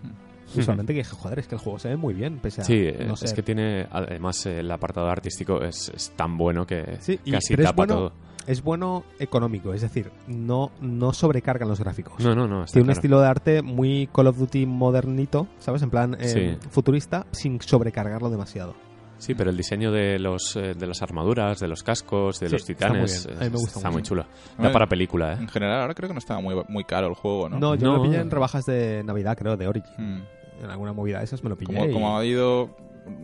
Visualmente 0.55 0.93
que 0.93 0.99
dije, 1.01 1.15
joder, 1.17 1.39
es 1.39 1.47
que 1.47 1.55
el 1.55 1.61
juego 1.61 1.79
se 1.79 1.89
ve 1.89 1.97
muy 1.97 2.13
bien, 2.15 2.39
pese 2.41 2.61
a 2.63 2.65
Sí, 2.65 2.75
eh, 2.77 3.05
no 3.07 3.15
es 3.15 3.21
ser- 3.21 3.35
que 3.35 3.43
tiene. 3.43 3.87
Además, 3.91 4.45
el 4.47 4.71
apartado 4.71 5.09
artístico 5.09 5.63
es, 5.63 5.91
es 5.95 6.11
tan 6.17 6.37
bueno 6.37 6.67
que 6.67 6.97
Sí, 7.01 7.19
casi 7.31 7.57
tapa 7.57 7.73
bueno- 7.77 7.95
todo. 7.95 8.13
es 8.47 8.63
bueno 8.63 9.05
económico, 9.21 9.73
es 9.73 9.83
decir, 9.83 10.11
no, 10.27 10.73
no 10.81 11.13
sobrecargan 11.13 11.69
los 11.69 11.79
gráficos. 11.79 12.19
No, 12.25 12.35
no, 12.35 12.49
no. 12.49 12.65
Tiene 12.65 12.81
un 12.83 12.87
claro. 12.87 12.93
estilo 12.93 13.21
de 13.21 13.27
arte 13.29 13.63
muy 13.63 14.09
Call 14.13 14.27
of 14.27 14.39
Duty 14.39 14.67
modernito, 14.67 15.47
¿sabes? 15.59 15.83
En 15.83 15.91
plan 15.91 16.17
eh, 16.19 16.59
Sí. 16.61 16.69
futurista, 16.71 17.27
sin 17.31 17.61
sobrecargarlo 17.61 18.29
demasiado. 18.31 18.75
Sí, 19.21 19.35
pero 19.35 19.51
el 19.51 19.57
diseño 19.57 19.93
de 19.93 20.19
los 20.19 20.57
eh, 20.57 20.75
de 20.75 20.87
las 20.87 21.03
armaduras, 21.03 21.61
de 21.61 21.69
los 21.69 21.83
cascos, 21.83 22.41
de 22.41 22.47
Sí, 22.49 22.53
los 22.53 22.63
está 22.69 22.73
titanes, 22.89 23.27
muy 23.27 23.35
bien. 23.35 23.39
A 23.43 23.45
mí 23.45 23.51
me 23.51 23.57
es- 23.57 23.63
gusta 23.63 23.79
está 23.79 23.91
muy 23.91 24.03
chulo. 24.03 24.25
A 24.59 24.63
Da 24.63 24.73
para 24.73 24.87
película, 24.89 25.35
¿eh? 25.35 25.37
En 25.39 25.49
general, 25.49 25.83
ahora 25.83 25.95
creo 25.95 26.09
que 26.09 26.15
no 26.15 26.19
estaba 26.19 26.41
muy, 26.41 26.55
muy 26.69 26.85
caro 26.85 27.07
el 27.07 27.15
juego, 27.15 27.49
¿no? 27.49 27.59
No, 27.59 27.75
yo 27.77 27.87
No. 27.87 27.93
me 27.93 27.99
lo 27.99 28.03
pillé 28.05 28.21
en 28.21 28.31
rebajas 28.31 28.65
de 28.67 29.03
Navidad, 29.05 29.37
creo, 29.39 29.57
de 29.57 29.69
Origin. 29.69 29.93
Mm. 29.97 30.65
En 30.65 30.71
alguna 30.71 30.93
movida 30.93 31.19
de 31.19 31.25
esas 31.25 31.43
me 31.45 31.51
lo 31.51 31.57
pillé. 31.57 31.73
Como, 31.75 31.87
y- 31.87 31.93
como 31.93 32.19
ha 32.19 32.25
ido 32.25 32.75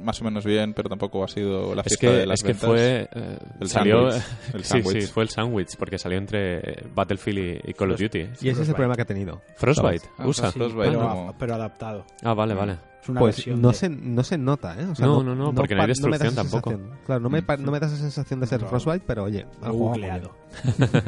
más 0.02 0.20
o 0.20 0.24
menos 0.24 0.44
bien, 0.44 0.72
pero 0.74 0.88
tampoco 0.88 1.22
ha 1.22 1.28
sido 1.28 1.74
la 1.74 1.82
Es 1.82 1.88
fiesta 1.88 2.06
que, 2.08 2.12
de 2.12 2.26
las 2.26 2.40
es 2.40 2.42
que 2.42 2.48
ventas. 2.52 2.68
fue. 2.68 3.08
eh, 3.14 3.38
El 3.60 3.68
salió. 3.68 4.08
el 4.54 4.64
sí, 4.64 4.82
sí, 4.82 5.00
fue 5.02 5.22
el 5.22 5.28
sándwich, 5.28 5.76
porque 5.78 5.98
salió 5.98 6.18
entre 6.18 6.82
Battlefield 6.94 7.62
y, 7.66 7.70
y 7.70 7.74
Call 7.74 7.92
of 7.92 8.00
Duty. 8.00 8.18
Y 8.40 8.48
ese 8.48 8.62
es 8.62 8.68
el 8.68 8.74
problema 8.74 8.94
que 8.96 9.02
ha 9.02 9.06
tenido. 9.06 9.40
Frostbite, 9.56 10.06
Ah, 10.18 10.26
usa. 10.26 10.50
sí. 10.50 10.58
Frostbite, 10.58 10.88
pero, 10.88 11.00
como- 11.08 11.34
pero 11.38 11.54
adaptado. 11.54 12.04
Ah, 12.22 12.34
vale, 12.34 12.54
Mm. 12.54 12.58
vale. 12.58 12.76
Es 13.06 13.10
una 13.10 13.20
Pues 13.20 13.46
no 13.46 13.68
de- 13.68 13.74
se, 13.74 13.88
no 13.88 14.24
se 14.24 14.36
nota, 14.36 14.74
¿eh? 14.80 14.84
O 14.86 14.94
sea, 14.96 15.06
No, 15.06 15.22
no, 15.22 15.32
no, 15.36 15.54
porque 15.54 15.76
no 15.76 15.82
hay 15.82 15.86
destrucción 15.88 16.34
tampoco. 16.34 16.70
sensación. 16.70 16.98
Claro, 17.06 17.20
no 17.20 17.30
me, 17.30 17.40
pa- 17.40 17.56
no 17.56 17.70
me 17.70 17.78
da 17.78 17.86
esa 17.86 17.96
sensación 17.96 18.40
de 18.40 18.48
ser. 18.48 18.64
Frostbite, 18.66 19.04
pero 19.06 19.22
oye, 19.24 19.46
Lo 19.60 19.66
al 19.66 19.72
he 19.72 19.76
juego 19.76 19.88
googleado. 19.90 20.30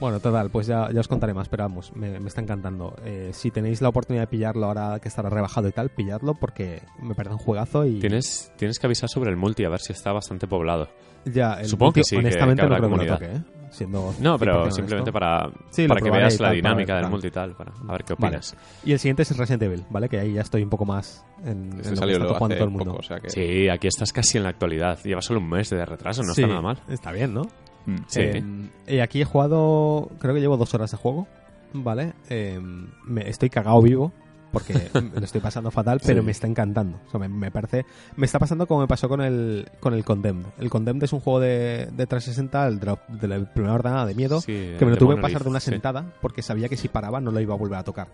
Bueno, 0.00 0.20
total, 0.20 0.50
pues 0.50 0.66
ya, 0.66 0.90
ya 0.92 1.00
os 1.00 1.08
contaré 1.08 1.32
más, 1.34 1.48
pero 1.48 1.64
vamos, 1.64 1.94
me, 1.96 2.20
me 2.20 2.28
está 2.28 2.40
encantando. 2.40 2.94
Eh, 3.04 3.30
si 3.32 3.50
tenéis 3.50 3.80
la 3.80 3.88
oportunidad 3.88 4.24
de 4.24 4.26
pillarlo 4.28 4.66
ahora 4.66 4.98
que 5.00 5.08
estará 5.08 5.28
rebajado 5.30 5.68
y 5.68 5.72
tal, 5.72 5.88
pilladlo 5.90 6.34
porque 6.34 6.82
me 7.00 7.14
parece 7.14 7.34
un 7.34 7.40
juegazo 7.40 7.86
y 7.86 7.98
Tienes, 8.00 8.52
tienes 8.56 8.78
que 8.78 8.86
avisar 8.86 9.08
sobre 9.08 9.30
el 9.30 9.36
multi, 9.36 9.64
a 9.64 9.68
ver 9.68 9.80
si 9.80 9.92
está 9.92 10.12
bastante 10.12 10.46
poblado. 10.46 10.88
ya, 11.24 11.54
el 11.54 11.66
Supongo 11.68 11.92
que 11.94 12.00
multi, 12.00 12.08
sí, 12.10 12.16
que- 12.16 12.20
honestamente 12.20 12.62
que 12.62 12.68
no 12.68 12.76
creo 12.76 12.90
que 12.90 12.96
lo 13.06 13.12
toque, 13.14 13.26
¿eh? 13.26 13.42
Siendo 13.70 14.14
No, 14.20 14.38
pero 14.38 14.66
100% 14.66 14.70
simplemente 14.70 15.10
honesto. 15.10 15.12
para, 15.12 15.50
Sí, 15.70 15.82
lo 15.82 15.88
para 15.88 16.00
que 16.00 16.10
veas 16.10 16.40
la 16.40 16.46
tal, 16.48 16.56
dinámica 16.56 16.94
ver, 16.94 17.02
del 17.02 17.10
multi 17.10 17.26
y 17.26 17.30
tal, 17.30 17.52
para 17.54 17.72
a 17.72 17.92
ver 17.92 18.04
qué 18.04 18.14
Vale. 18.14 18.36
opinas. 18.36 18.56
Y 18.84 18.92
el 18.92 18.98
siguiente 18.98 19.22
es 19.22 19.36
Resident 19.36 19.62
Evil, 19.62 19.84
¿vale? 19.90 20.08
Que 20.08 20.18
ahí 20.20 20.32
ya 20.34 20.40
estoy 20.42 20.62
un 20.62 20.70
poco 20.70 20.84
más 20.84 21.24
en, 21.44 21.48
en 21.48 21.70
lo 21.70 21.76
Este 21.78 21.90
que 21.90 21.96
salió 21.96 22.12
está 22.14 22.24
luego 22.24 22.34
jugando 22.38 22.54
hace 22.54 22.58
todo 22.58 22.64
el 22.64 22.70
mundo. 22.70 22.90
poco, 22.92 22.98
o 23.00 23.02
sea 23.02 23.20
que... 23.20 23.30
Sí, 23.30 23.68
aquí 23.68 23.86
estás 23.86 24.12
casi 24.12 24.38
en 24.38 24.44
la 24.44 24.50
actualidad. 24.50 24.98
Lleva 25.04 25.22
solo 25.22 25.40
un 25.40 25.48
mes 25.48 25.70
de 25.70 25.84
retraso, 25.84 26.22
no 26.22 26.34
Sí, 26.34 26.42
está 26.42 26.48
nada 26.48 26.62
mal. 26.62 26.78
Está 26.88 27.12
bien, 27.12 27.34
¿no? 27.34 27.42
Mm. 27.86 27.96
Sí. 28.06 28.20
Eh, 28.20 28.42
y 28.86 28.98
aquí 29.00 29.20
he 29.22 29.24
jugado, 29.24 30.10
creo 30.18 30.34
que 30.34 30.40
llevo 30.40 30.56
dos 30.56 30.74
horas 30.74 30.90
de 30.90 30.96
juego, 30.96 31.26
¿vale? 31.72 32.12
Eh, 32.28 32.60
me, 33.04 33.28
estoy 33.28 33.50
cagado 33.50 33.80
vivo 33.82 34.12
porque 34.52 34.90
lo 34.94 35.24
estoy 35.24 35.40
pasando 35.40 35.70
fatal, 35.70 36.00
pero 36.04 36.20
Sí. 36.20 36.24
me 36.26 36.32
está 36.32 36.46
encantando. 36.46 36.98
O 37.06 37.10
sea, 37.10 37.20
me, 37.20 37.28
me 37.28 37.50
parece, 37.50 37.84
me 38.16 38.26
está 38.26 38.38
pasando 38.38 38.66
como 38.66 38.80
me 38.80 38.86
pasó 38.88 39.08
con 39.08 39.20
el 39.20 39.68
con 39.80 39.94
el 39.94 40.04
Condemned. 40.04 40.46
El 40.58 40.70
Condemned 40.70 41.02
es 41.04 41.12
un 41.12 41.20
juego 41.20 41.40
de, 41.40 41.88
de 41.92 42.06
360, 42.06 42.66
el 42.66 42.80
de 42.80 42.86
la, 42.86 42.98
de 43.08 43.28
la 43.28 43.52
primera 43.52 43.74
ordenada 43.74 44.06
de 44.06 44.14
miedo, 44.14 44.40
Sí, 44.40 44.74
que 44.78 44.84
me 44.84 44.90
lo 44.92 44.96
tuve 44.96 45.16
que 45.16 45.22
pasar 45.22 45.42
de 45.44 45.50
una 45.50 45.60
sí. 45.60 45.70
sentada 45.70 46.12
porque 46.22 46.42
sabía 46.42 46.68
que 46.68 46.76
si 46.76 46.88
paraba 46.88 47.20
no 47.20 47.30
lo 47.30 47.40
iba 47.40 47.54
a 47.54 47.58
volver 47.58 47.78
a 47.78 47.84
tocar, 47.84 48.08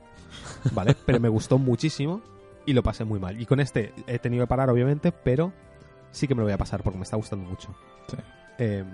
¿vale? 0.73 0.95
pero 1.07 1.21
me 1.21 1.29
gustó 1.29 1.59
muchísimo 1.59 2.21
y 2.67 2.73
lo 2.73 2.83
pasé 2.83 3.05
muy 3.05 3.21
mal. 3.21 3.41
Y 3.41 3.47
con 3.47 3.61
este 3.61 3.93
he 4.07 4.19
tenido 4.19 4.45
que 4.45 4.49
parar, 4.49 4.71
obviamente, 4.71 5.13
pero 5.13 5.53
sí 6.11 6.27
que 6.27 6.35
me 6.35 6.41
lo 6.41 6.45
voy 6.47 6.55
a 6.55 6.59
pasar 6.59 6.83
porque 6.83 6.99
me 6.99 7.05
está 7.05 7.17
gustando 7.17 7.49
mucho. 7.49 7.69
Sí. 8.09 8.17
Eh, 8.59 8.85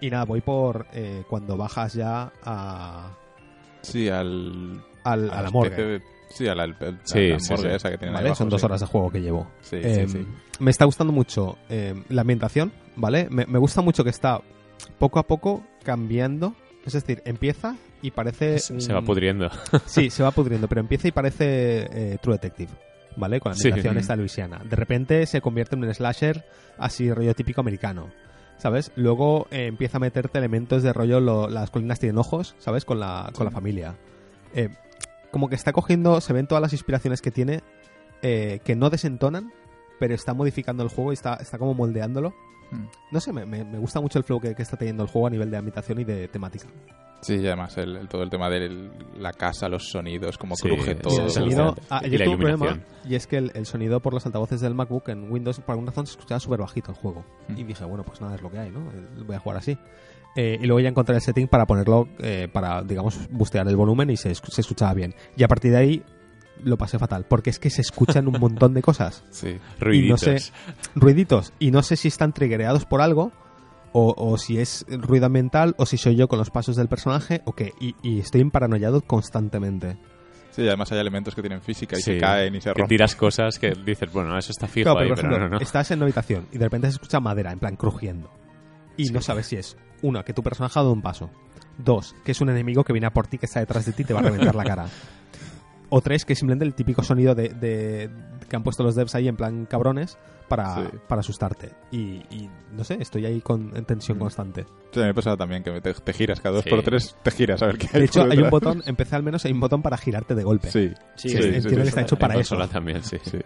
y 0.00 0.10
nada, 0.10 0.24
voy 0.24 0.40
por 0.42 0.86
eh, 0.92 1.22
cuando 1.30 1.56
bajas 1.56 1.94
ya 1.94 2.30
a, 2.42 3.10
Sí, 3.82 4.08
al... 4.08 4.82
al- 5.04 5.30
a 5.30 5.42
la 5.42 5.48
especie 5.48 5.52
morgue. 5.52 6.02
Sí, 6.34 6.46
a 6.48 6.54
la, 6.54 6.64
el- 6.64 6.76
el- 6.80 6.98
Sí, 7.04 7.28
la 7.28 7.38
sí, 7.40 7.52
morgue 7.52 7.70
sí. 7.70 7.76
esa 7.76 7.90
que 7.90 7.98
tiene 7.98 8.12
¿vale? 8.14 8.26
abajo, 8.28 8.38
Son 8.38 8.48
dos 8.48 8.60
sí. 8.60 8.64
horas 8.66 8.80
de 8.80 8.86
juego 8.86 9.10
que 9.10 9.20
llevo. 9.20 9.46
Sí, 9.62 9.76
Eh, 9.76 10.06
sí, 10.08 10.18
sí. 10.18 10.26
Me 10.60 10.70
está 10.70 10.84
gustando 10.84 11.12
mucho 11.12 11.56
eh, 11.68 11.94
la 12.08 12.20
ambientación, 12.22 12.72
¿vale? 12.96 13.28
Me, 13.30 13.46
me 13.46 13.58
gusta 13.58 13.80
mucho 13.82 14.04
que 14.04 14.10
está 14.10 14.40
poco 14.98 15.18
a 15.18 15.22
poco 15.26 15.64
cambiando. 15.82 16.54
Es 16.84 16.92
decir, 16.92 17.22
empieza 17.24 17.76
y 18.02 18.10
parece. 18.10 18.58
Se, 18.58 18.92
va 18.92 19.00
pudriendo. 19.02 19.48
Sí, 19.86 20.10
se 20.10 20.22
va 20.22 20.30
pudriendo, 20.32 20.68
pero 20.68 20.80
empieza 20.82 21.08
y 21.08 21.12
parece 21.12 21.86
eh, 21.90 22.18
True 22.20 22.34
Detective. 22.34 22.70
¿Vale? 23.16 23.38
Con 23.40 23.52
la 23.52 23.56
ambientación 23.56 23.96
esta 23.96 24.16
Luisiana. 24.16 24.60
De 24.68 24.74
repente 24.76 25.24
se 25.26 25.40
convierte 25.40 25.76
en 25.76 25.84
un 25.84 25.94
slasher 25.94 26.44
así 26.78 27.12
rollo 27.12 27.32
típico 27.34 27.60
americano. 27.60 28.10
¿Sabes? 28.58 28.92
Luego 28.96 29.46
eh, 29.50 29.66
empieza 29.66 29.96
a 29.96 30.00
meterte 30.00 30.38
elementos 30.38 30.82
de 30.82 30.92
rollo 30.92 31.20
lo- 31.20 31.48
las 31.48 31.70
colinas 31.70 31.98
tienen 32.00 32.18
ojos, 32.18 32.54
¿sabes? 32.58 32.84
Con 32.84 32.98
la, 33.00 33.30
con 33.34 33.44
la 33.44 33.50
familia. 33.50 33.94
Eh, 34.54 34.68
como 35.34 35.48
que 35.48 35.56
está 35.56 35.72
cogiendo, 35.72 36.20
se 36.20 36.32
ven 36.32 36.46
todas 36.46 36.62
las 36.62 36.72
inspiraciones 36.72 37.20
que 37.20 37.32
tiene, 37.32 37.60
eh, 38.22 38.60
que 38.64 38.76
no 38.76 38.88
desentonan, 38.88 39.52
pero 39.98 40.14
está 40.14 40.32
modificando 40.32 40.84
el 40.84 40.90
juego 40.90 41.10
y 41.10 41.14
está, 41.14 41.34
está 41.34 41.58
como 41.58 41.74
moldeándolo. 41.74 42.30
Mm. 42.70 42.84
No 43.10 43.20
sé, 43.20 43.32
me, 43.32 43.44
me- 43.44 43.64
me 43.64 43.78
gusta 43.78 44.00
mucho 44.00 44.16
el 44.20 44.24
flow 44.24 44.40
que, 44.40 44.54
que 44.54 44.62
está 44.62 44.76
teniendo 44.76 45.02
el 45.02 45.08
juego 45.08 45.26
a 45.26 45.30
nivel 45.30 45.50
de 45.50 45.56
ambientación 45.56 45.98
y 45.98 46.04
de 46.04 46.28
temática. 46.28 46.66
Sí, 47.20 47.34
y 47.34 47.46
además 47.48 47.76
el, 47.78 47.96
el- 47.96 48.06
todo 48.08 48.22
el 48.22 48.30
tema 48.30 48.48
de 48.48 48.90
la 49.18 49.32
casa, 49.32 49.68
los 49.68 49.88
sonidos, 49.90 50.38
como 50.38 50.54
Sí, 50.54 50.68
cruje 50.68 50.94
todo. 50.94 51.16
Y 51.16 51.24
el 51.24 51.30
sonido, 51.30 51.74
ah, 51.90 52.00
Y 52.04 52.10
yo 52.10 52.18
tuve 52.18 52.28
un 52.34 52.38
problema 52.38 52.78
y 53.04 53.16
es 53.16 53.26
que 53.26 53.38
el, 53.38 53.50
el 53.56 53.66
sonido 53.66 53.98
por 53.98 54.14
los 54.14 54.24
altavoces 54.26 54.60
del 54.60 54.74
MacBook 54.74 55.08
en 55.08 55.32
Windows 55.32 55.58
por 55.58 55.72
alguna 55.72 55.90
razón 55.90 56.06
se 56.06 56.12
escuchaba 56.12 56.38
súper 56.38 56.60
bajito 56.60 56.92
el 56.92 56.96
juego. 56.96 57.24
Mm. 57.48 57.58
Y 57.58 57.64
dije, 57.64 57.84
bueno, 57.84 58.04
pues 58.04 58.20
nada, 58.20 58.36
es 58.36 58.40
lo 58.42 58.52
que 58.52 58.58
hay, 58.60 58.70
¿no? 58.70 58.80
Voy 59.26 59.34
a 59.34 59.40
jugar 59.40 59.58
así. 59.58 59.76
Eh, 60.36 60.58
y 60.60 60.66
luego 60.66 60.80
ya 60.80 60.88
encontré 60.88 61.14
el 61.14 61.20
setting 61.22 61.46
para 61.48 61.64
ponerlo, 61.66 62.08
eh, 62.18 62.48
para, 62.52 62.82
digamos, 62.82 63.18
bustear 63.30 63.68
el 63.68 63.76
volumen 63.76 64.10
y 64.10 64.16
se, 64.16 64.34
se 64.34 64.60
escuchaba 64.60 64.92
bien. 64.94 65.14
Y 65.36 65.44
a 65.44 65.48
partir 65.48 65.70
de 65.70 65.76
ahí 65.78 66.02
lo 66.62 66.76
pasé 66.76 66.98
fatal, 66.98 67.24
porque 67.28 67.50
es 67.50 67.58
que 67.58 67.70
se 67.70 67.80
escuchan 67.82 68.26
un 68.28 68.38
montón 68.40 68.74
de 68.74 68.82
cosas. 68.82 69.24
Sí. 69.30 69.58
Ruiditos. 69.78 70.22
Y 70.22 70.30
no 70.30 70.38
sé, 70.38 70.52
ruiditos. 70.94 71.52
Y 71.58 71.70
no 71.70 71.82
sé 71.82 71.96
si 71.96 72.08
están 72.08 72.32
triggereados 72.32 72.84
por 72.84 73.00
algo, 73.00 73.32
o, 73.92 74.12
o 74.16 74.36
si 74.38 74.58
es 74.58 74.84
ruido 74.88 75.26
ambiental, 75.26 75.74
o 75.78 75.86
si 75.86 75.98
soy 75.98 76.16
yo 76.16 76.26
con 76.26 76.38
los 76.40 76.50
pasos 76.50 76.74
del 76.74 76.88
personaje, 76.88 77.42
o 77.44 77.52
qué. 77.52 77.72
Y, 77.80 77.94
y 78.02 78.18
estoy 78.18 78.42
paranoiado 78.50 79.02
constantemente. 79.02 79.96
Sí, 80.50 80.62
y 80.62 80.68
además 80.68 80.90
hay 80.92 80.98
elementos 81.00 81.34
que 81.34 81.42
tienen 81.42 81.60
física 81.62 81.96
y 81.96 82.02
Sí, 82.02 82.12
se 82.14 82.18
caen 82.18 82.54
y 82.54 82.60
se 82.60 82.70
que 82.70 82.74
rompen. 82.80 82.88
tiras 82.88 83.14
cosas 83.16 83.58
que 83.58 83.72
dices, 83.84 84.12
bueno, 84.12 84.36
eso 84.38 84.50
está 84.52 84.66
fijo 84.68 84.84
Claro, 84.92 85.00
ahí, 85.00 85.08
pero, 85.08 85.20
ejemplo, 85.28 85.38
no, 85.40 85.48
no. 85.48 85.58
estás 85.60 85.90
en 85.90 85.98
una 85.98 86.06
habitación 86.06 86.46
y 86.52 86.58
de 86.58 86.64
repente 86.64 86.86
se 86.88 86.92
escucha 86.94 87.18
madera, 87.20 87.50
en 87.52 87.58
plan 87.58 87.74
crujiendo. 87.76 88.30
Y 88.96 89.10
no 89.10 89.20
sabes 89.20 89.46
si 89.46 89.56
es, 89.56 89.76
una, 90.02 90.22
que 90.24 90.32
tu 90.32 90.42
personaje 90.42 90.78
ha 90.78 90.82
dado 90.82 90.92
un 90.92 91.02
paso. 91.02 91.30
Dos, 91.78 92.14
que 92.24 92.32
es 92.32 92.40
un 92.40 92.50
enemigo 92.50 92.84
que 92.84 92.92
viene 92.92 93.06
a 93.06 93.12
por 93.12 93.26
ti, 93.26 93.38
que 93.38 93.46
está 93.46 93.60
detrás 93.60 93.84
de 93.86 93.92
ti 93.92 94.02
y 94.02 94.06
te 94.06 94.14
va 94.14 94.20
a 94.20 94.22
reventar 94.24 94.54
la 94.54 94.64
cara. 94.64 94.86
O 95.90 96.00
tres, 96.00 96.24
que 96.24 96.32
es 96.32 96.38
simplemente 96.38 96.64
el 96.64 96.74
típico 96.74 97.02
sonido 97.02 97.34
de, 97.34 97.48
de- 97.50 98.10
que 98.48 98.56
han 98.56 98.62
puesto 98.62 98.82
los 98.82 98.94
devs 98.94 99.14
ahí 99.14 99.28
en 99.28 99.36
plan 99.36 99.66
cabrones 99.66 100.18
para, 100.48 100.74
Sí. 100.76 100.82
para 101.08 101.20
asustarte. 101.20 101.72
Y, 101.90 102.22
y 102.30 102.48
no 102.72 102.84
sé, 102.84 102.96
estoy 103.00 103.26
ahí 103.26 103.40
con, 103.40 103.76
en 103.76 103.84
tensión 103.84 104.16
Mm. 104.18 104.20
constante. 104.20 104.66
Sí, 104.92 105.00
me 105.00 105.14
pasa 105.14 105.36
también 105.36 105.62
que 105.62 105.80
te, 105.80 105.92
te 105.94 106.12
giras 106.12 106.40
cada 106.40 106.56
dos 106.56 106.64
Sí. 106.64 106.70
por 106.70 106.82
tres, 106.82 107.16
te 107.22 107.30
giras 107.30 107.62
a 107.62 107.66
ver 107.66 107.78
qué 107.78 107.88
hay. 107.92 108.00
De 108.00 108.06
hecho, 108.06 108.22
hay 108.22 108.38
un 108.38 108.50
botón, 108.50 108.82
empecé 108.86 109.16
al 109.16 109.22
menos, 109.22 109.44
hay 109.44 109.52
un 109.52 109.60
botón 109.60 109.82
para 109.82 109.96
girarte 109.96 110.34
de 110.34 110.42
golpe. 110.44 110.70
Sí, 110.70 110.88
Sí, 111.16 111.28
Sí, 111.28 111.28
sí, 111.30 111.36
entiendo 111.36 111.68
sí, 111.70 111.76
que 111.76 111.82
sí. 111.82 111.88
está 111.88 112.00
hecho 112.02 112.14
En 112.16 112.20
para 112.20 112.34
eso. 112.40 112.56
también, 112.68 113.02
sí. 113.02 113.16
sí. 113.22 113.38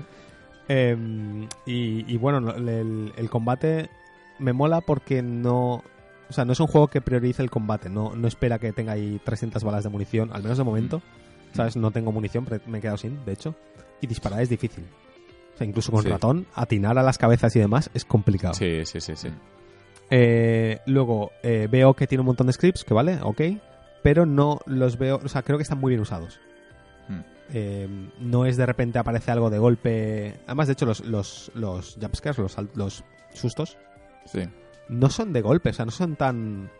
Eh, 0.68 1.46
y, 1.66 2.12
y 2.12 2.16
bueno, 2.18 2.40
no, 2.40 2.54
el, 2.54 3.12
el 3.16 3.30
combate 3.30 3.88
me 4.38 4.52
mola 4.52 4.80
porque 4.80 5.23
no... 5.23 5.83
O 6.30 6.33
sea, 6.33 6.45
no 6.45 6.52
es 6.52 6.61
un 6.61 6.66
juego 6.66 6.88
que 6.88 7.00
priorice 7.00 7.42
el 7.42 7.50
combate, 7.50 7.88
no, 7.88 8.14
no 8.14 8.28
espera 8.28 8.59
que 8.59 8.73
tenga 8.73 8.92
ahí 8.92 9.18
300 9.25 9.64
balas 9.64 9.85
de 9.85 9.90
munición, 9.90 10.30
al 10.33 10.42
menos 10.42 10.59
de 10.59 10.64
momento. 10.64 11.00
¿Sabes? 11.54 11.76
No 11.76 11.90
tengo 11.90 12.12
munición, 12.12 12.45
pero 12.45 12.61
me 12.66 12.78
he 12.78 12.80
quedado 12.83 12.99
sin, 12.99 13.25
de 13.25 13.33
hecho. 13.33 13.54
Y 14.02 14.07
disparar 14.07 14.42
es 14.42 14.50
difícil. 14.50 14.85
O 15.54 15.59
sea, 15.59 15.66
incluso 15.66 15.90
con 15.90 16.02
Sí. 16.02 16.09
ratón, 16.11 16.47
atinar 16.54 16.99
a 16.99 17.02
las 17.02 17.16
cabezas 17.16 17.57
y 17.57 17.61
demás 17.61 17.90
es 17.95 18.04
complicado. 18.04 18.52
Sí, 18.54 18.85
sí, 18.85 19.00
sí, 19.00 19.16
sí. 19.16 19.28
Eh, 20.11 20.80
luego, 20.87 21.33
eh, 21.42 21.66
veo 21.71 21.95
que 21.95 22.07
tiene 22.07 22.21
un 22.21 22.26
montón 22.26 22.47
de 22.47 22.52
scripts, 22.52 22.85
que 22.85 22.95
vale, 22.95 23.18
ok, 23.23 23.40
pero 24.02 24.26
no 24.26 24.61
los 24.66 24.99
veo, 24.99 25.21
o 25.25 25.28
sea, 25.28 25.42
creo 25.42 25.59
que 25.59 25.62
están 25.62 25.78
muy 25.78 25.90
bien 25.90 26.00
usados. 26.00 26.38
Mm. 27.09 27.21
Eh, 27.54 27.88
no 28.21 28.45
es 28.47 28.57
de 28.59 28.66
repente 28.66 28.99
aparece 28.99 29.30
algo 29.30 29.49
de 29.50 29.59
golpe. 29.59 30.35
Además, 30.47 30.66
de 30.68 30.75
hecho, 30.75 30.87
los, 30.87 31.00
los, 31.00 31.50
los 31.54 31.97
jumpscares, 32.00 32.38
los, 32.38 32.57
los 32.75 33.04
sustos, 33.33 33.76
Sí. 34.30 34.40
no 34.88 35.11
son 35.11 35.32
de 35.32 35.40
golpe, 35.42 35.70
o 35.70 35.73
sea, 35.73 35.85
no 35.85 35.90
son 35.90 36.16
tan. 36.16 36.70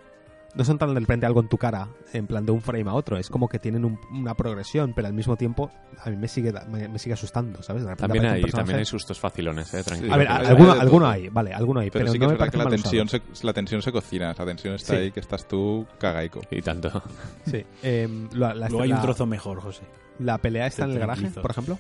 No 0.55 0.65
son 0.65 0.79
tan 0.79 0.93
de 0.95 0.99
repente 1.01 1.27
algo 1.27 1.41
en 1.41 1.49
tu 1.49 1.59
cara, 1.59 1.89
en 2.15 2.27
plan 2.27 2.45
de 2.47 2.53
un 2.53 2.63
frame 2.63 2.89
a 2.89 2.95
otro. 2.95 3.19
Es 3.19 3.29
como 3.29 3.49
que 3.49 3.59
tienen 3.59 3.85
un- 3.85 4.01
una 4.11 4.35
progresión, 4.35 4.95
pero 4.95 5.07
al 5.07 5.13
mismo 5.13 5.37
tiempo 5.37 5.71
a 6.03 6.09
mí 6.09 6.17
me 6.17 6.27
sigue, 6.27 6.53
me, 6.71 6.89
me 6.89 6.99
sigue 6.99 7.13
asustando, 7.13 7.63
¿sabes? 7.63 7.85
De 7.85 7.95
También 7.97 8.25
hay, 8.25 8.43
también 8.45 8.79
hay 8.79 8.85
sustos 8.87 9.21
facilones, 9.21 9.73
eh, 9.75 9.85
tranquilo. 9.85 10.13
A 10.15 10.17
ver, 10.17 10.27
Sí, 10.27 10.33
a- 10.33 10.37
hay- 10.39 10.47
alguno, 10.47 10.73
hay 10.73 10.81
alguno 10.81 11.07
vale, 11.33 11.53
alguno 11.53 11.81
hay, 11.81 11.91
Pero, 11.91 12.07
pero, 12.07 12.13
sí 12.13 12.19
no 12.19 12.21
que 12.21 12.25
es 12.25 12.29
me 12.29 12.33
verdad 12.39 12.39
parece 12.53 12.59
que 12.59 12.65
la 12.65 12.71
tensión, 12.71 13.09
se, 13.37 13.47
la 13.47 13.53
tensión 13.53 13.83
se 13.83 13.93
cocina, 13.93 14.35
la 14.37 14.45
tensión 14.47 14.75
está 14.75 14.95
Sí. 14.95 15.01
ahí, 15.01 15.11
que 15.13 15.21
estás 15.21 15.47
tú 15.47 15.87
cagaico. 15.99 16.41
Y 16.51 16.63
tanto. 16.63 17.03
Sí. 17.45 17.65
em, 17.83 18.29
la, 18.33 18.55
la- 18.55 18.69
Luego 18.69 18.83
hay 18.85 18.89
la- 18.89 18.97
un 18.97 19.03
trozo 19.03 19.27
mejor, 19.27 19.61
José. 19.61 19.83
La 20.19 20.39
pelea 20.39 20.67
está 20.67 20.87
en 20.87 20.93
el 20.93 20.99
garaje, 20.99 21.29
por 21.31 21.51
ejemplo. 21.51 21.79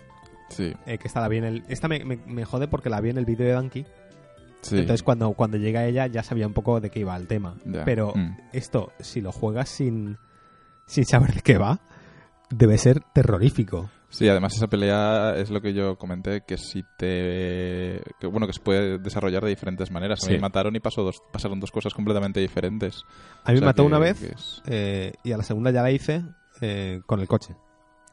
Sí, 0.50 0.74
eh, 0.86 0.98
que 0.98 1.08
esta 1.08 1.20
la 1.20 1.28
vi 1.28 1.38
en 1.38 1.44
el. 1.44 1.64
Esta 1.68 1.88
me, 1.88 2.04
me- 2.04 2.20
me 2.26 2.44
jode 2.44 2.68
porque 2.68 2.90
la 2.90 3.00
vi 3.00 3.08
en 3.10 3.16
el 3.18 3.24
vídeo 3.24 3.46
de 3.46 3.52
Donkey. 3.54 3.86
Sí. 4.60 4.78
Entonces 4.78 5.02
cuando, 5.02 5.32
cuando 5.32 5.56
llega 5.56 5.84
ella 5.86 6.06
ya 6.06 6.22
sabía 6.22 6.46
un 6.46 6.52
poco 6.54 6.80
de 6.80 6.90
qué 6.90 7.00
iba 7.00 7.16
el 7.16 7.26
tema. 7.26 7.54
Pero 7.84 8.12
Mm. 8.14 8.36
esto, 8.52 8.92
si 9.00 9.20
lo 9.20 9.32
juegas 9.32 9.68
sin, 9.68 10.18
sin 10.86 11.04
saber 11.04 11.34
de 11.34 11.40
qué 11.42 11.58
va, 11.58 11.80
debe 12.50 12.78
ser 12.78 13.00
terrorífico. 13.14 13.90
Sí, 14.10 14.26
además 14.26 14.56
esa 14.56 14.68
pelea 14.68 15.34
es 15.36 15.50
lo 15.50 15.60
que 15.60 15.74
yo 15.74 15.96
comenté, 15.98 16.40
que 16.40 16.56
si 16.56 16.82
te... 16.96 18.00
Que, 18.18 18.26
bueno, 18.26 18.46
que 18.46 18.54
se 18.54 18.60
puede 18.60 18.96
desarrollar 18.98 19.42
de 19.44 19.50
diferentes 19.50 19.90
maneras. 19.90 20.20
A 20.22 20.26
mí 20.26 20.32
Sí. 20.32 20.36
me 20.36 20.40
mataron 20.40 20.74
y 20.74 20.80
pasó 20.80 21.02
dos, 21.02 21.20
pasaron 21.30 21.60
dos 21.60 21.70
cosas 21.70 21.92
completamente 21.92 22.40
diferentes. 22.40 23.02
A 23.44 23.52
mí 23.52 23.52
O 23.52 23.52
me 23.52 23.58
sea 23.58 23.66
mató 23.66 23.82
que- 23.82 23.86
una 23.86 23.98
vez 23.98 24.22
es- 24.22 24.62
eh, 24.66 25.12
y 25.24 25.32
a 25.32 25.36
la 25.36 25.42
segunda 25.42 25.70
ya 25.70 25.82
la 25.82 25.90
hice 25.90 26.24
eh, 26.62 27.02
con 27.06 27.20
el 27.20 27.28
coche. 27.28 27.54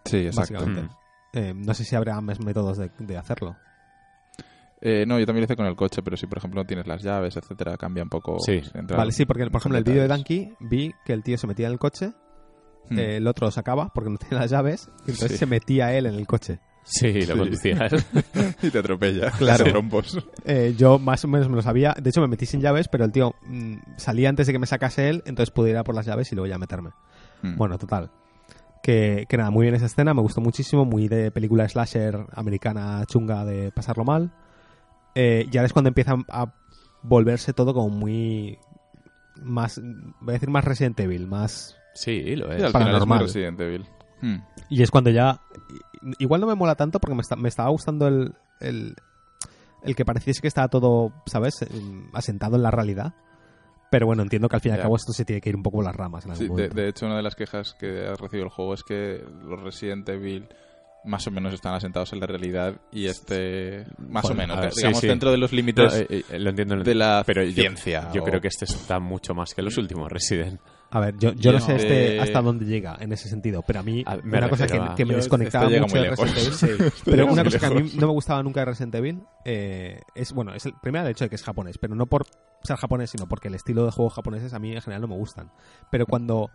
Sí, 0.03 0.17
exacto. 0.17 0.67
Mm. 0.67 0.89
Eh, 1.33 1.53
no 1.55 1.73
sé 1.73 1.85
si 1.85 1.95
habrá 1.95 2.19
más 2.21 2.39
métodos 2.41 2.77
de, 2.77 2.91
de 2.99 3.17
hacerlo. 3.17 3.55
Eh, 4.87 5.03
no, 5.07 5.17
yo 5.19 5.25
también 5.25 5.41
lo 5.41 5.45
hice 5.45 5.55
con 5.55 5.65
el 5.65 5.75
coche, 5.75 6.03
pero 6.03 6.15
si 6.15 6.27
por 6.27 6.37
ejemplo 6.37 6.61
no 6.61 6.67
tienes 6.67 6.85
las 6.85 7.01
llaves, 7.01 7.35
etcétera, 7.37 7.75
cambia 7.75 8.03
un 8.03 8.09
poco. 8.09 8.37
Sí. 8.39 8.61
Vale, 8.95 9.11
sí, 9.11 9.25
porque 9.25 9.43
por 9.47 9.59
ejemplo 9.59 9.79
en 9.79 9.83
el 9.85 9.91
vídeo 9.91 10.03
de. 10.03 10.07
Donkey 10.07 10.53
vi 10.59 10.93
que 11.03 11.13
el 11.13 11.23
tío 11.23 11.37
se 11.39 11.47
metía 11.47 11.65
en 11.67 11.73
el 11.73 11.79
coche, 11.79 12.11
Mm. 12.89 12.99
eh, 12.99 13.15
el 13.17 13.25
otro 13.27 13.49
sacaba 13.49 13.91
porque 13.95 14.11
no 14.11 14.17
tenía 14.17 14.39
las 14.41 14.51
llaves, 14.51 14.89
y 15.07 15.11
entonces 15.11 15.31
Sí. 15.31 15.37
se 15.37 15.45
metía 15.47 15.91
él 15.97 16.05
en 16.05 16.13
el 16.13 16.27
coche. 16.27 16.59
Sí, 16.83 17.11
lo 17.25 17.33
Sí. 17.33 17.39
conducía. 17.39 17.79
y 18.61 18.69
te 18.69 18.77
atropella. 18.77 19.31
Claro. 19.39 19.63
Trompos. 19.65 20.19
Eh, 20.43 20.75
yo 20.77 20.99
más 20.99 21.25
o 21.25 21.27
menos 21.27 21.49
me 21.49 21.55
lo 21.55 21.63
sabía. 21.63 21.95
De 21.99 22.11
hecho, 22.11 22.21
me 22.21 22.27
metí 22.27 22.45
sin 22.45 22.61
llaves, 22.61 22.87
pero 22.87 23.05
el 23.05 23.11
tío 23.11 23.33
mm, 23.47 23.77
salía 23.97 24.29
antes 24.29 24.45
de 24.45 24.53
que 24.53 24.59
me 24.59 24.67
sacase 24.67 25.09
él, 25.09 25.23
entonces 25.25 25.49
pude 25.49 25.71
ir 25.71 25.77
a 25.77 25.83
por 25.83 25.95
las 25.95 26.05
llaves 26.05 26.31
y 26.31 26.35
luego 26.35 26.45
ya 26.45 26.59
meterme. 26.59 26.91
Mm. 27.41 27.55
Bueno, 27.57 27.79
total. 27.79 28.11
Que, 28.83 29.25
que 29.27 29.35
nada, 29.37 29.49
muy 29.49 29.63
bien 29.63 29.73
esa 29.73 29.87
escena, 29.87 30.13
me 30.13 30.21
gustó 30.21 30.41
muchísimo, 30.41 30.85
muy 30.85 31.07
de 31.07 31.31
película 31.31 31.67
slasher 31.67 32.27
americana 32.33 33.03
chunga 33.07 33.43
de 33.45 33.71
pasarlo 33.71 34.03
mal. 34.03 34.31
Eh, 35.15 35.47
y 35.51 35.57
ahora 35.57 35.65
es 35.67 35.73
cuando 35.73 35.87
empieza 35.89 36.15
a 36.29 36.53
volverse 37.01 37.53
todo 37.53 37.73
como 37.73 37.89
muy... 37.89 38.57
Más, 39.41 39.81
voy 40.21 40.29
a 40.29 40.33
decir 40.33 40.49
más 40.49 40.63
Resident 40.65 40.99
Evil, 40.99 41.27
más... 41.27 41.75
Sí, 41.93 42.35
lo 42.35 42.51
es. 42.51 42.51
al 42.51 42.55
final 42.57 42.67
es 42.67 42.73
paranormal. 42.73 43.19
Resident 43.21 43.59
Evil. 43.59 43.85
Mm. 44.21 44.35
Y 44.69 44.83
es 44.83 44.91
cuando 44.91 45.09
ya... 45.09 45.41
Igual 46.19 46.41
no 46.41 46.47
me 46.47 46.55
mola 46.55 46.75
tanto 46.75 46.99
porque 46.99 47.15
me, 47.15 47.21
está- 47.21 47.35
me 47.35 47.49
estaba 47.49 47.69
gustando 47.69 48.07
el, 48.07 48.33
el, 48.59 48.95
el 49.83 49.95
que 49.95 50.05
pareciese 50.05 50.41
que 50.41 50.47
estaba 50.47 50.67
todo, 50.67 51.11
¿sabes? 51.25 51.55
Asentado 52.13 52.55
en 52.57 52.63
la 52.63 52.71
realidad. 52.71 53.13
Pero 53.91 54.05
bueno, 54.07 54.23
entiendo 54.23 54.49
que 54.49 54.55
al 54.55 54.61
fin 54.61 54.71
y 54.73 54.75
al 54.75 54.81
cabo 54.81 54.95
esto 54.97 55.13
se 55.13 55.25
tiene 55.25 55.41
que 55.41 55.49
ir 55.49 55.55
un 55.55 55.63
poco 55.63 55.77
por 55.77 55.85
las 55.85 55.95
ramas 55.95 56.25
en 56.25 56.31
algún 56.31 56.57
Sí, 56.57 56.63
de, 56.63 56.69
de 56.69 56.89
hecho, 56.89 57.05
una 57.05 57.17
de 57.17 57.23
las 57.23 57.35
quejas 57.35 57.75
que 57.79 58.07
ha 58.07 58.13
recibido 58.15 58.45
el 58.45 58.49
juego 58.51 58.73
es 58.73 58.83
que 58.83 59.23
los 59.43 59.61
Resident 59.63 60.07
Evil 60.09 60.47
más 61.05 61.25
o 61.27 61.31
menos 61.31 61.53
están 61.53 61.73
asentados 61.73 62.11
en 62.13 62.19
la 62.19 62.27
realidad 62.27 62.75
y 62.91 63.05
este 63.07 63.85
más 63.97 64.25
o 64.25 64.33
menos, 64.33 64.57
a 64.57 64.61
ver, 64.61 64.73
digamos, 64.73 64.99
sí. 64.99 65.07
dentro 65.07 65.31
de 65.31 65.37
los 65.37 65.51
No, 65.51 65.55
límites 65.57 65.93
eh, 66.09 66.23
eh, 66.29 66.39
lo 66.39 66.49
entiendo, 66.49 66.75
lo 66.75 66.83
de 66.83 66.95
la 66.95 67.23
pero 67.25 67.43
ciencia. 67.51 68.09
Yo, 68.13 68.21
o- 68.21 68.25
creo 68.25 68.41
que 68.41 68.47
este 68.47 68.65
está 68.65 68.99
mucho 68.99 69.33
más 69.33 69.53
que 69.53 69.61
los 69.61 69.77
últimos 69.77 70.11
Resident. 70.11 70.59
A 70.91 70.99
ver, 70.99 71.15
yo, 71.17 71.33
yo 71.33 71.51
no 71.51 71.59
sé 71.59 71.75
este 71.75 72.15
Eh, 72.15 72.19
hasta 72.21 72.41
dónde 72.41 72.65
llega 72.65 72.95
en 72.99 73.11
ese 73.11 73.27
sentido, 73.27 73.63
pero 73.65 73.79
a 73.79 73.83
mí 73.83 74.03
A- 74.05 74.17
me 74.17 74.37
una 74.37 74.49
cosa 74.49 74.65
que, 74.65 74.73
refiero 74.73 74.91
a- 74.93 74.95
que 74.95 75.05
me 75.05 75.11
Yo- 75.11 75.17
desconectaba 75.17 75.65
este 75.65 75.73
llega 75.75 75.85
mucho 75.87 75.95
muy 75.97 76.03
de 76.05 76.09
Resident 76.11 76.35
lejos. 76.37 76.63
Evil, 76.63 76.81
Este 76.95 77.11
pero 77.11 77.25
una 77.27 77.43
cosa 77.43 77.59
que 77.59 77.65
a 77.65 77.69
mí 77.71 77.91
no 77.95 78.07
me 78.07 78.13
gustaba 78.13 78.43
nunca 78.43 78.59
de 78.61 78.65
Resident 78.65 78.95
Evil 78.95 79.21
eh, 79.45 79.99
es, 80.15 80.31
bueno, 80.33 80.53
es 80.53 80.65
el 80.65 80.73
primero 80.81 81.05
el 81.05 81.11
hecho 81.11 81.25
de 81.25 81.29
que 81.29 81.35
es 81.35 81.43
japonés, 81.43 81.77
pero 81.77 81.95
no 81.95 82.05
por 82.05 82.25
ser 82.63 82.77
japonés, 82.77 83.09
sino 83.11 83.27
porque 83.27 83.47
el 83.49 83.55
estilo 83.55 83.85
de 83.85 83.91
juegos 83.91 84.13
japoneses 84.13 84.53
a 84.53 84.59
mí 84.59 84.71
en 84.73 84.81
general 84.81 85.01
no 85.01 85.07
me 85.09 85.15
gustan. 85.15 85.51
Pero 85.91 86.05
cuando 86.05 86.49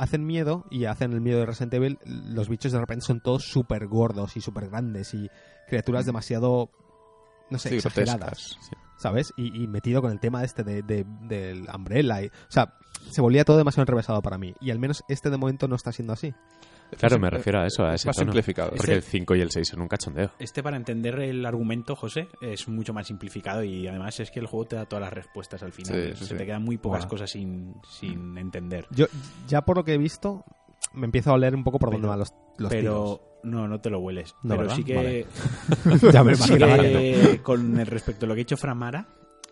hacen 0.00 0.24
miedo 0.26 0.64
y 0.70 0.86
hacen 0.86 1.12
el 1.12 1.20
miedo 1.20 1.38
de 1.40 1.46
Resident 1.46 1.74
Evil, 1.74 1.98
los 2.04 2.48
bichos 2.48 2.72
de 2.72 2.80
repente 2.80 3.04
son 3.04 3.20
todos 3.20 3.44
súper 3.44 3.86
gordos 3.86 4.36
y 4.36 4.40
súper 4.40 4.68
grandes 4.70 5.12
y 5.14 5.28
criaturas 5.68 6.06
demasiado, 6.06 6.70
no 7.50 7.58
sé, 7.58 7.68
Sí, 7.68 7.74
exageradas. 7.76 8.56
¿sabes? 8.96 9.32
Y, 9.36 9.62
y 9.62 9.66
metido 9.66 10.02
con 10.02 10.10
el 10.12 10.20
tema 10.20 10.44
este 10.44 10.62
de, 10.64 10.82
de- 10.82 11.04
del 11.22 11.66
Umbrella. 11.74 12.22
y- 12.22 12.26
o 12.26 12.30
sea, 12.50 12.74
se 13.10 13.20
volvía 13.22 13.44
todo 13.44 13.56
demasiado 13.56 13.82
enrevesado 13.82 14.20
para 14.22 14.36
mí. 14.38 14.54
Y 14.60 14.70
al 14.70 14.78
menos 14.78 15.04
este 15.08 15.30
de 15.30 15.36
momento 15.38 15.68
no 15.68 15.74
está 15.76 15.90
siendo 15.92 16.12
así. 16.12 16.34
Claro, 16.98 17.18
me 17.18 17.30
refiero 17.30 17.60
a 17.60 17.66
eso, 17.66 17.84
a 17.84 17.94
es 17.94 18.00
ese 18.02 18.08
más 18.08 18.16
tono. 18.16 18.32
simplificado. 18.32 18.70
Porque 18.70 18.82
Este- 18.82 18.94
el 18.94 19.02
5 19.02 19.34
y 19.36 19.40
el 19.40 19.50
6 19.50 19.68
son 19.68 19.80
un 19.82 19.88
cachondeo. 19.88 20.30
Este, 20.38 20.62
para 20.62 20.76
entender 20.76 21.18
el 21.20 21.44
argumento, 21.46 21.94
José, 21.96 22.28
es 22.40 22.68
mucho 22.68 22.92
más 22.92 23.06
simplificado 23.06 23.62
y 23.62 23.86
además 23.86 24.18
es 24.20 24.30
que 24.30 24.40
el 24.40 24.46
juego 24.46 24.66
te 24.66 24.76
da 24.76 24.86
todas 24.86 25.02
las 25.02 25.12
respuestas 25.12 25.62
al 25.62 25.72
final. 25.72 25.94
Sí, 25.94 26.10
sí, 26.14 26.24
Se 26.24 26.30
sí. 26.32 26.34
te 26.36 26.46
quedan 26.46 26.62
muy 26.62 26.78
pocas 26.78 27.06
cosas 27.06 27.30
sin, 27.30 27.74
sin 27.88 28.36
entender. 28.38 28.86
Yo, 28.90 29.06
ya 29.48 29.62
por 29.62 29.76
lo 29.76 29.84
que 29.84 29.94
he 29.94 29.98
visto, 29.98 30.44
me 30.92 31.04
empiezo 31.06 31.30
a 31.30 31.34
oler 31.34 31.54
un 31.54 31.64
poco 31.64 31.78
por 31.78 31.90
dónde 31.92 32.08
van 32.08 32.18
los, 32.18 32.32
los 32.58 32.70
pero 32.70 33.20
no, 33.42 33.68
no 33.68 33.80
te 33.80 33.90
lo 33.90 34.00
hueles. 34.00 34.34
No, 34.42 34.56
pero 34.56 34.60
¿verdad? 34.62 34.76
sí 34.76 34.84
que, 34.84 34.94
Vale. 34.96 35.26
ya 36.12 36.24
me 36.24 36.34
sí 36.34 36.54
que 36.56 37.40
con 37.42 37.78
el 37.78 37.86
respecto 37.86 38.26
a 38.26 38.28
lo 38.28 38.34
que 38.34 38.40
ha 38.40 38.42
hecho 38.42 38.56
Framara, 38.56 39.06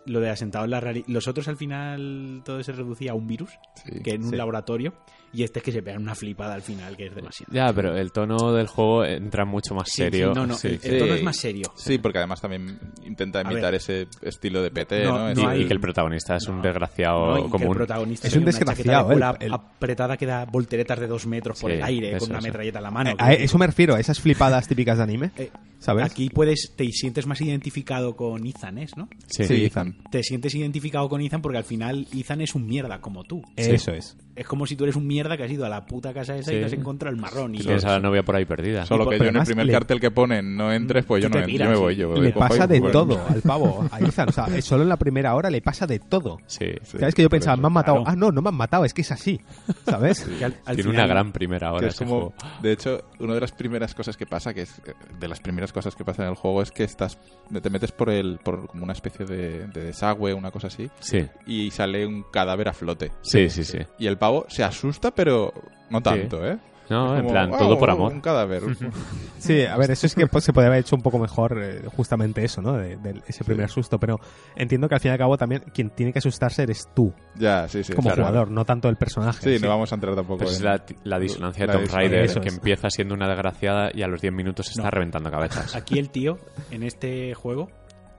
lo 0.05 0.19
de 0.19 0.29
asentado 0.29 0.65
en 0.65 0.71
la 0.71 0.79
realidad. 0.79 1.05
Los 1.07 1.27
otros 1.27 1.47
al 1.47 1.57
final 1.57 2.41
todo 2.45 2.61
se 2.63 2.71
reducía 2.71 3.11
a 3.11 3.15
un 3.15 3.27
virus 3.27 3.51
Sí. 3.85 4.01
que 4.03 4.11
en 4.11 4.23
un 4.23 4.29
Sí. 4.31 4.35
laboratorio 4.35 4.93
Y 5.31 5.43
este 5.43 5.59
es 5.59 5.65
que 5.65 5.71
se 5.71 5.81
pega 5.83 5.97
una 5.99 6.15
flipada 6.15 6.55
al 6.55 6.61
final, 6.61 6.97
que 6.97 7.05
es 7.07 7.15
demasiado. 7.15 7.53
Ya, 7.53 7.71
pero 7.73 7.95
el 7.95 8.11
tono 8.11 8.51
del 8.53 8.65
juego 8.67 9.05
entra 9.05 9.45
mucho 9.45 9.75
más 9.75 9.89
Sí, 9.89 10.01
serio. 10.03 10.29
sí, 10.33 10.39
no, 10.39 10.47
no, 10.47 10.55
Sí. 10.55 10.67
el, 10.81 10.93
el 10.93 10.99
tono 10.99 11.13
es 11.13 11.23
más 11.23 11.37
serio. 11.37 11.71
Sí, 11.75 11.97
porque 11.99 12.17
además 12.17 12.41
también 12.41 12.79
intenta 13.05 13.43
ver. 13.43 13.51
imitar 13.51 13.75
ese 13.75 14.07
estilo 14.21 14.61
de 14.63 14.71
PT, 14.71 15.03
No, 15.03 15.11
¿no? 15.11 15.19
no 15.19 15.29
Ese- 15.29 15.41
Y, 15.41 15.45
hay- 15.45 15.61
y 15.61 15.67
que 15.67 15.73
el 15.73 15.79
protagonista 15.79 16.35
es 16.35 16.47
un 16.47 16.61
desgraciado 16.61 17.27
¿no? 17.27 17.37
Y 17.37 17.39
que 17.41 17.45
el 17.45 17.51
común. 17.51 17.75
protagonista 17.75 18.27
Es 18.27 18.33
un 18.35 18.43
una 18.43 18.51
desgraciado, 18.51 19.05
cuero 19.05 19.37
el- 19.39 19.45
el- 19.47 19.53
apretada 19.53 20.17
que 20.17 20.25
da 20.25 20.45
volteretas 20.45 20.99
de 20.99 21.07
dos 21.07 21.27
metros 21.27 21.59
por 21.61 21.69
Sí, 21.71 21.77
el 21.77 21.83
aire 21.83 22.09
eso, 22.15 22.19
con 22.25 22.31
una 22.31 22.41
metralleta 22.41 22.79
en 22.79 22.83
la 22.83 22.91
mano. 22.91 23.11
A 23.19 23.25
a 23.27 23.33
eso 23.33 23.57
me 23.59 23.67
refiero, 23.67 23.95
a 23.95 23.99
esas 23.99 24.19
flipadas 24.19 24.67
típicas 24.67 24.97
de 24.97 25.03
anime, 25.03 25.31
Eh, 25.37 25.51
¿sabes? 25.77 26.05
Aquí 26.05 26.29
puedes, 26.29 26.73
te 26.75 26.85
sientes 26.91 27.27
más 27.27 27.39
identificado 27.41 28.15
con 28.15 28.45
Ethan, 28.47 28.79
¿es, 28.79 28.97
¿no? 28.97 29.07
Sí. 29.27 29.45
Sí, 29.45 29.65
Ethan. 29.65 29.95
Te 30.09 30.23
sientes 30.23 30.55
identificado 30.55 31.07
con 31.07 31.21
Ethan 31.21 31.41
porque 31.43 31.59
al 31.59 31.63
final 31.65 32.07
Ethan 32.13 32.41
es 32.41 32.55
un 32.55 32.65
mierda 32.65 32.99
como 32.99 33.23
tú. 33.23 33.43
Eso 33.55 33.91
es. 33.93 34.17
Es 34.35 34.47
como 34.47 34.65
si 34.65 34.75
tú 34.75 34.85
eres 34.85 34.95
un 34.95 35.05
mierda 35.05 35.18
que 35.37 35.43
has 35.43 35.51
ido 35.51 35.65
a 35.65 35.69
la 35.69 35.85
puta 35.85 36.13
casa 36.13 36.35
esa 36.35 36.53
y 36.53 36.59
te 36.59 36.65
has 36.65 36.73
encontrado 36.73 37.13
el 37.15 37.21
marrón. 37.21 37.55
Y 37.55 37.59
tienes 37.59 37.83
a 37.85 37.91
la 37.93 37.99
novia 37.99 38.23
por 38.23 38.35
ahí 38.35 38.45
perdida. 38.45 38.85
Solo 38.85 39.09
que 39.09 39.17
yo 39.17 39.25
en 39.25 39.35
el 39.37 39.43
primer 39.43 39.65
le- 39.65 39.73
cartel 39.73 39.99
que 39.99 40.11
ponen 40.11 40.55
no 40.55 40.71
entres, 40.71 41.05
pues 41.05 41.23
yo 41.23 41.29
no 41.29 41.39
entro, 41.39 41.53
yo 41.65 41.69
me 41.69 41.75
voy. 41.77 41.95
Yo 41.95 42.13
Le 42.15 42.31
pasa 42.31 42.67
de 42.67 42.79
todo 42.81 43.19
al 43.27 43.41
pavo, 43.41 43.87
a 43.91 43.99
Ethan. 43.99 44.29
O 44.29 44.31
sea, 44.31 44.61
solo 44.61 44.83
en 44.83 44.89
la 44.89 44.97
primera 44.97 45.35
hora 45.35 45.49
le 45.49 45.61
pasa 45.61 45.85
de 45.87 45.99
todo. 45.99 46.37
Sí. 46.47 46.65
Sí, 46.83 46.97
¿Sabes 46.99 47.15
que 47.15 47.21
yo 47.23 47.29
pensaba, 47.29 47.53
eso. 47.53 47.61
me 47.61 47.67
han 47.67 47.73
matado? 47.73 47.97
Claro. 48.03 48.11
Ah, 48.11 48.15
no, 48.15 48.31
no 48.31 48.41
me 48.41 48.49
han 48.49 48.55
matado, 48.55 48.85
es 48.85 48.93
que 48.93 49.01
es 49.01 49.11
así. 49.11 49.39
¿Sabes? 49.85 50.21
Que 50.25 50.45
al- 50.45 50.55
al 50.65 50.75
Tiene 50.75 50.91
final- 50.91 51.05
una 51.05 51.07
gran 51.07 51.31
primera 51.31 51.69
Que 51.71 51.75
hora 51.75 51.87
es 51.87 51.95
como, 51.97 52.09
juego. 52.11 52.33
de 52.61 52.71
hecho, 52.71 53.03
una 53.19 53.33
de 53.33 53.41
las 53.41 53.51
primeras 53.51 53.93
cosas 53.95 54.15
que 54.17 54.25
pasa, 54.25 54.53
que 54.53 54.61
es 54.63 54.79
eh, 54.85 54.93
de 55.19 55.27
las 55.27 55.39
primeras 55.39 55.71
cosas 55.73 55.95
que 55.95 56.03
pasa 56.05 56.23
en 56.23 56.29
el 56.29 56.35
juego, 56.35 56.61
es 56.61 56.71
que 56.71 56.83
estás, 56.83 57.17
te 57.61 57.69
metes 57.69 57.91
por 57.91 58.09
el, 58.09 58.39
por 58.43 58.67
como 58.67 58.83
una 58.83 58.93
especie 58.93 59.25
de, 59.25 59.67
de 59.67 59.83
desagüe, 59.85 60.33
una 60.33 60.51
cosa 60.51 60.67
así, 60.67 60.89
Sí. 60.99 61.25
y 61.45 61.71
sale 61.71 62.05
un 62.05 62.23
cadáver 62.31 62.67
a 62.69 62.73
flote. 62.73 63.11
Sí, 63.21 63.49
sí, 63.49 63.63
sí. 63.63 63.79
Y 63.97 64.07
el 64.07 64.17
pavo 64.17 64.45
se 64.49 64.63
asusta, 64.63 65.08
pero 65.11 65.53
no 65.89 66.01
tanto, 66.01 66.45
¿eh? 66.45 66.57
No, 66.89 67.13
Es 67.13 67.19
en 67.19 67.25
como, 67.25 67.31
plan, 67.33 67.51
"Ah, 67.53 67.57
todo 67.59 67.77
por 67.77 67.89
amor. 67.91 68.11
Un 68.11 68.19
cadáver. 68.21 68.63
Sí, 69.37 69.63
a 69.63 69.77
ver, 69.77 69.91
eso 69.91 70.05
es 70.05 70.15
que 70.15 70.27
pues, 70.27 70.43
se 70.43 70.51
podría 70.51 70.67
haber 70.67 70.81
hecho 70.81 70.95
un 70.97 71.01
poco 71.01 71.17
mejor 71.17 71.57
eh, 71.63 71.81
justamente 71.95 72.43
eso, 72.43 72.61
¿no? 72.61 72.73
De, 72.73 72.97
de 72.97 73.21
ese 73.25 73.43
primer 73.45 73.69
susto. 73.69 73.97
Pero 73.99 74.19
entiendo 74.55 74.89
que 74.89 74.95
al 74.95 74.99
fin 75.01 75.09
y 75.09 75.11
al 75.13 75.17
cabo 75.17 75.37
también 75.37 75.63
quien 75.73 75.91
tiene 75.91 76.11
que 76.11 76.19
asustarse 76.19 76.63
eres 76.63 76.89
tú, 76.93 77.13
ya, 77.35 77.65
sí, 77.69 77.83
sí. 77.85 77.93
como 77.93 78.09
claro. 78.09 78.23
jugador, 78.25 78.51
no 78.51 78.65
tanto 78.65 78.89
el 78.89 78.97
personaje. 78.97 79.57
Sí, 79.57 79.63
no 79.63 79.69
vamos 79.69 79.91
a 79.93 79.95
entrar 79.95 80.13
tampoco 80.15 80.39
Pues 80.39 80.55
es 80.55 80.59
en- 80.59 80.65
la, 80.65 80.83
la 81.05 81.19
disonancia 81.19 81.67
de 81.67 81.73
Tomb. 81.73 81.87
Raider, 81.89 82.23
Eso 82.25 82.41
que 82.41 82.49
es. 82.49 82.55
empieza 82.55 82.89
siendo 82.89 83.13
una 83.13 83.29
desgraciada 83.29 83.91
y 83.93 84.01
a 84.01 84.07
los 84.07 84.19
10 84.19 84.33
minutos 84.33 84.69
está 84.69 84.83
No. 84.83 84.91
reventando 84.91 85.31
cabezas. 85.31 85.73
Aquí 85.75 85.99
el 85.99 86.09
tío, 86.09 86.37
en 86.71 86.83
este 86.83 87.33
juego, 87.33 87.69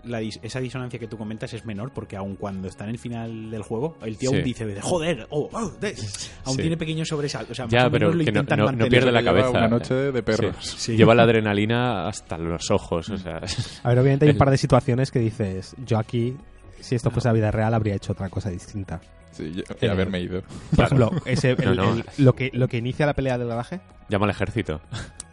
la 0.05 0.21
dis- 0.21 0.39
esa 0.43 0.61
disonancia 0.61 0.99
que 0.99 1.07
tú 1.07 1.17
comentas 1.19 1.53
es 1.55 1.65
menor 1.65 1.93
porque 1.93 2.17
aun 2.17 2.37
cuando 2.37 2.69
está 2.69 2.85
en 2.85 2.91
el 2.91 2.99
final 2.99 3.51
del 3.51 3.63
juego, 3.63 3.97
el 4.03 4.17
tío 4.17 4.31
Sí. 4.31 4.37
aún 4.37 4.45
dice, 4.45 4.81
joder, 4.81 5.27
oh, 5.31 5.49
oh, 5.53 5.71
de-". 5.81 5.95
aún 6.45 6.57
Sí. 6.57 6.63
tiene 6.63 6.77
pequeños 6.77 7.09
sobresaltos. 7.09 7.51
O 7.53 7.55
sea, 7.55 7.67
Ya, 7.69 7.91
pero 7.91 8.11
que 8.13 8.33
no- 8.33 8.43
no- 8.43 8.73
no 8.73 8.87
pierde 8.87 9.13
la 9.13 9.21
Lleva 9.21 9.33
cabeza. 9.35 9.51
Una 9.59 9.69
noche 9.69 9.95
de 9.95 10.23
perros. 10.23 10.57
Sí. 10.61 10.97
Lleva 10.97 11.15
la 11.15 11.25
adrenalina 11.25 12.09
hasta 12.09 12.39
los 12.39 12.71
ojos, 12.71 13.09
o 13.11 13.17
sea... 13.19 13.41
A 13.83 13.89
ver, 13.91 13.99
obviamente 13.99 14.25
hay 14.27 14.33
un 14.33 14.39
par 14.39 14.51
de 14.51 14.57
situaciones 14.59 15.11
que 15.11 15.19
dices, 15.21 15.75
yo 15.85 15.99
aquí, 15.99 16.37
si 16.81 16.95
esto 16.95 17.11
fuese 17.11 17.29
la 17.29 17.35
vida 17.35 17.51
real, 17.51 17.75
habría 17.75 17.95
hecho 17.95 18.13
otra 18.13 18.29
cosa 18.29 18.51
distinta. 18.51 19.01
Sí, 19.33 19.53
yo- 19.53 19.63
Eh, 19.81 19.89
haberme 19.89 20.21
ido. 20.21 20.43
Por 20.75 20.85
ejemplo, 20.87 21.11
ese, 21.25 21.51
el- 21.53 21.65
No, 21.65 21.75
no. 21.75 21.93
el- 21.95 22.05
lo, 22.25 22.35
que, 22.35 22.51
lo 22.53 22.67
que 22.69 22.79
inicia 22.79 23.07
la 23.07 23.15
pelea 23.15 23.39
del 23.39 23.49
garaje. 23.49 23.81
Llama 24.09 24.25
al 24.27 24.31
ejército. 24.31 24.81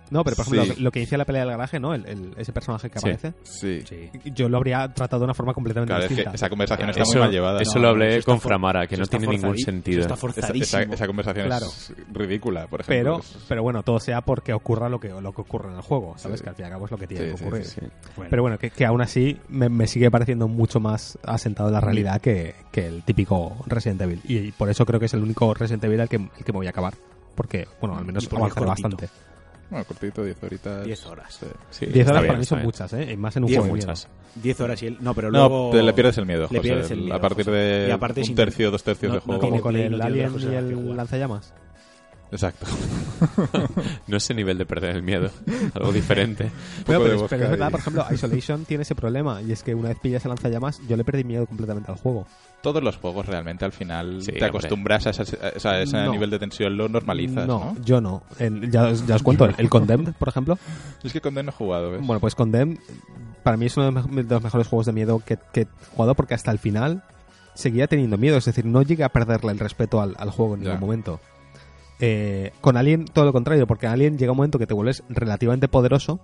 No, 0.09 0.23
pero 0.23 0.35
por 0.35 0.43
ejemplo, 0.45 0.63
Sí. 0.63 0.69
lo, 0.69 0.75
que- 0.75 0.81
lo 0.81 0.91
que 0.91 0.99
inicia 0.99 1.17
la 1.17 1.25
pelea 1.25 1.41
del 1.41 1.51
garaje, 1.51 1.79
¿no? 1.79 1.93
El, 1.93 2.05
el- 2.05 2.33
ese 2.37 2.53
personaje 2.53 2.89
que 2.89 2.99
Sí. 2.99 3.09
aparece. 3.09 3.33
Sí. 3.43 3.81
Sí. 3.87 4.09
Yo 4.33 4.47
lo 4.49 4.57
habría 4.57 4.87
tratado 4.93 5.19
de 5.21 5.25
una 5.25 5.33
forma 5.33 5.53
completamente 5.53 5.91
Claro, 5.91 6.03
es 6.03 6.07
que 6.09 6.15
distinta. 6.15 6.35
esa 6.35 6.49
conversación 6.49 6.89
está 6.89 7.01
Eso, 7.03 7.11
muy 7.13 7.19
mal 7.21 7.31
llevada. 7.31 7.61
eso 7.61 7.75
No, 7.75 7.81
lo 7.81 7.87
hablé 7.89 8.23
con 8.23 8.39
Framara, 8.39 8.87
que 8.87 8.97
no 8.97 9.05
tiene 9.05 9.27
ningún 9.27 9.57
sentido. 9.57 10.01
está 10.01 10.13
Esa, 10.13 10.27
esa, 10.27 10.33
forzadísimo. 10.41 10.93
esa 10.93 11.07
conversación 11.07 11.45
Claro. 11.47 11.65
es 11.65 11.93
ridícula, 12.13 12.67
por 12.67 12.85
Pero, 12.85 13.17
ejemplo. 13.17 13.37
Es- 13.39 13.45
pero 13.47 13.63
bueno, 13.63 13.83
todo 13.83 13.99
sea 13.99 14.21
porque 14.21 14.53
ocurra 14.53 14.89
lo 14.89 14.99
que, 14.99 15.09
lo 15.09 15.31
que 15.33 15.41
ocurre 15.41 15.69
en 15.69 15.75
el 15.75 15.81
juego, 15.81 16.13
¿sabes? 16.17 16.39
Sí. 16.39 16.43
Que 16.43 16.49
al 16.49 16.55
fin 16.55 16.63
y 16.63 16.65
al 16.67 16.71
cabo 16.73 16.85
es 16.85 16.91
lo 16.91 16.97
que 16.97 17.07
tiene 17.07 17.23
Sí, 17.29 17.35
que 17.35 17.43
ocurrir. 17.43 17.65
sí, 17.65 17.79
sí. 17.81 17.87
Bueno, 18.15 18.29
Pero 18.29 18.41
bueno, 18.41 18.57
que, 18.57 18.69
que 18.71 18.85
aún 18.85 19.01
así 19.01 19.37
me, 19.49 19.69
me 19.69 19.87
sigue 19.87 20.09
pareciendo 20.11 20.47
mucho 20.47 20.79
más 20.79 21.17
asentado 21.23 21.69
en 21.69 21.73
la 21.73 21.81
realidad 21.81 22.21
que, 22.21 22.55
que 22.71 22.87
el 22.87 23.03
típico 23.03 23.57
Resident 23.65 24.01
Evil. 24.01 24.21
Y, 24.25 24.51
por 24.51 24.69
eso 24.69 24.85
creo 24.85 24.99
que 24.99 25.07
es 25.07 25.13
el 25.13 25.21
único 25.23 25.53
Resident 25.53 25.83
Evil 25.83 26.01
al 26.01 26.09
que, 26.09 26.15
el 26.17 26.29
que 26.45 26.51
me 26.53 26.57
voy 26.59 26.67
a 26.67 26.71
acabar. 26.71 26.93
Porque, 27.35 27.67
bueno, 27.79 27.97
al 27.97 28.05
menos 28.05 28.25
avanzaré 28.31 28.65
cortito. 28.65 28.65
bastante. 28.89 29.09
Bueno, 29.69 29.85
cortito, 29.85 30.23
10 30.23 30.43
horitas. 30.43 30.85
10 30.85 31.05
horas. 31.07 31.33
Sí. 31.39 31.45
Sí, 31.71 31.85
10 31.87 31.97
está 31.99 32.11
horas 32.11 32.21
bien, 32.23 32.27
para 32.29 32.39
mí 32.39 32.45
son 32.45 32.57
bien. 32.59 32.65
muchas, 32.67 32.93
¿eh? 32.93 33.11
Y 33.11 33.17
más 33.17 33.35
en 33.35 33.43
un 33.43 33.47
Diez 33.47 33.59
juego 33.59 33.75
muchas. 33.75 34.07
10 34.35 34.61
horas 34.61 34.81
y 34.83 34.87
él... 34.87 34.97
No, 35.01 35.13
pero 35.13 35.29
No, 35.31 35.39
luego... 35.49 35.71
te 35.71 35.83
le 35.83 35.93
pierdes 35.93 36.17
el 36.17 36.25
miedo, 36.25 36.41
Le 36.43 36.47
José. 36.47 36.61
pierdes 36.61 36.91
el 36.91 36.97
El- 36.99 37.03
miedo, 37.05 37.15
a 37.17 37.21
partir 37.21 37.45
José. 37.45 37.57
de 37.57 37.91
aparte 37.91 38.21
un 38.21 38.35
tercio, 38.35 38.71
dos 38.71 38.83
tercios 38.83 39.09
no- 39.09 39.15
de 39.15 39.19
no 39.19 39.25
juego. 39.25 39.41
tiene 39.41 39.59
Como 39.59 39.63
con 39.63 39.75
el 39.75 39.91
no 39.97 40.03
Alien 40.05 40.33
y 40.39 40.45
el 40.55 40.95
lanzallamas. 40.95 41.53
Exacto. 42.29 42.65
No 44.07 44.17
ese 44.17 44.33
nivel 44.33 44.57
de 44.57 44.65
perder 44.65 44.95
el 44.95 45.01
miedo. 45.03 45.29
Algo 45.73 45.91
diferente. 45.93 46.51
Pero, 46.85 46.99
poco 46.99 47.09
pero 47.09 47.23
es- 47.23 47.29
pero 47.29 47.43
es 47.45 47.49
verdad, 47.51 47.71
por 47.71 47.79
ejemplo, 47.79 48.05
Isolation 48.11 48.65
tiene 48.65 48.81
ese 48.83 48.95
problema. 48.95 49.41
Y 49.41 49.51
es 49.53 49.63
que 49.63 49.73
una 49.73 49.89
vez 49.89 49.97
pillas 50.01 50.25
el 50.25 50.29
lanzallamas, 50.29 50.79
yo 50.87 50.97
le 50.97 51.03
perdí 51.05 51.23
miedo 51.23 51.45
completamente 51.45 51.89
al 51.91 51.97
juego. 51.97 52.27
Todos 52.67 52.83
los 52.83 52.97
juegos 52.97 53.25
realmente 53.25 53.63
al 53.63 53.71
final 53.71 54.21
Sí, 54.21 54.33
te 54.33 54.43
acostumbras 54.43 55.07
a, 55.07 55.11
ese- 55.11 55.21
a 55.41 55.47
ese- 55.49 55.67
a 55.69 55.81
ese 55.81 55.97
No. 56.03 56.11
nivel 56.11 56.29
de 56.29 56.37
tensión, 56.39 56.75
lo 56.75 56.89
normalizas, 56.89 57.47
¿no? 57.47 57.75
yo 57.85 58.01
no. 58.01 58.23
El- 58.39 58.69
ya, 58.69 58.87
os- 58.87 59.07
ya 59.07 59.15
os 59.15 59.23
cuento, 59.23 59.45
el, 59.45 59.55
el 59.57 59.69
Condemned, 59.69 60.13
por 60.15 60.27
ejemplo. 60.27 60.57
Es 61.01 61.13
que 61.13 61.21
con 61.21 61.33
Den 61.33 61.45
no 61.45 61.51
he 61.51 61.55
jugado, 61.55 61.91
¿ves? 61.91 62.05
Bueno, 62.05 62.19
pues 62.19 62.35
Condemned 62.35 62.77
para 63.43 63.55
mí 63.55 63.67
es 63.67 63.77
uno 63.77 63.85
de 63.85 63.91
los, 63.93 64.09
me- 64.09 64.23
de 64.23 64.33
los 64.35 64.43
mejores 64.43 64.67
juegos 64.67 64.85
de 64.85 64.91
miedo 64.91 65.21
que, 65.25 65.37
que 65.53 65.61
he 65.61 65.67
jugado 65.95 66.13
porque 66.15 66.33
hasta 66.33 66.51
el 66.51 66.59
final 66.59 67.03
seguía 67.53 67.87
teniendo 67.87 68.17
miedo. 68.17 68.35
Es 68.37 68.43
decir, 68.43 68.65
no 68.65 68.81
llegué 68.81 69.05
a 69.05 69.09
perderle 69.09 69.53
el 69.53 69.59
respeto 69.59 70.01
al, 70.01 70.15
al 70.19 70.29
juego 70.31 70.55
en 70.55 70.61
Ya. 70.63 70.71
ningún 70.71 70.81
momento. 70.89 71.21
Eh, 71.99 72.51
con 72.61 72.75
Alien 72.77 73.05
todo 73.05 73.23
lo 73.25 73.33
contrario, 73.33 73.65
porque 73.65 73.87
Alien 73.87 74.17
llega 74.17 74.31
un 74.33 74.37
momento 74.37 74.59
que 74.59 74.67
te 74.67 74.73
vuelves 74.73 75.03
relativamente 75.09 75.67
poderoso, 75.69 76.19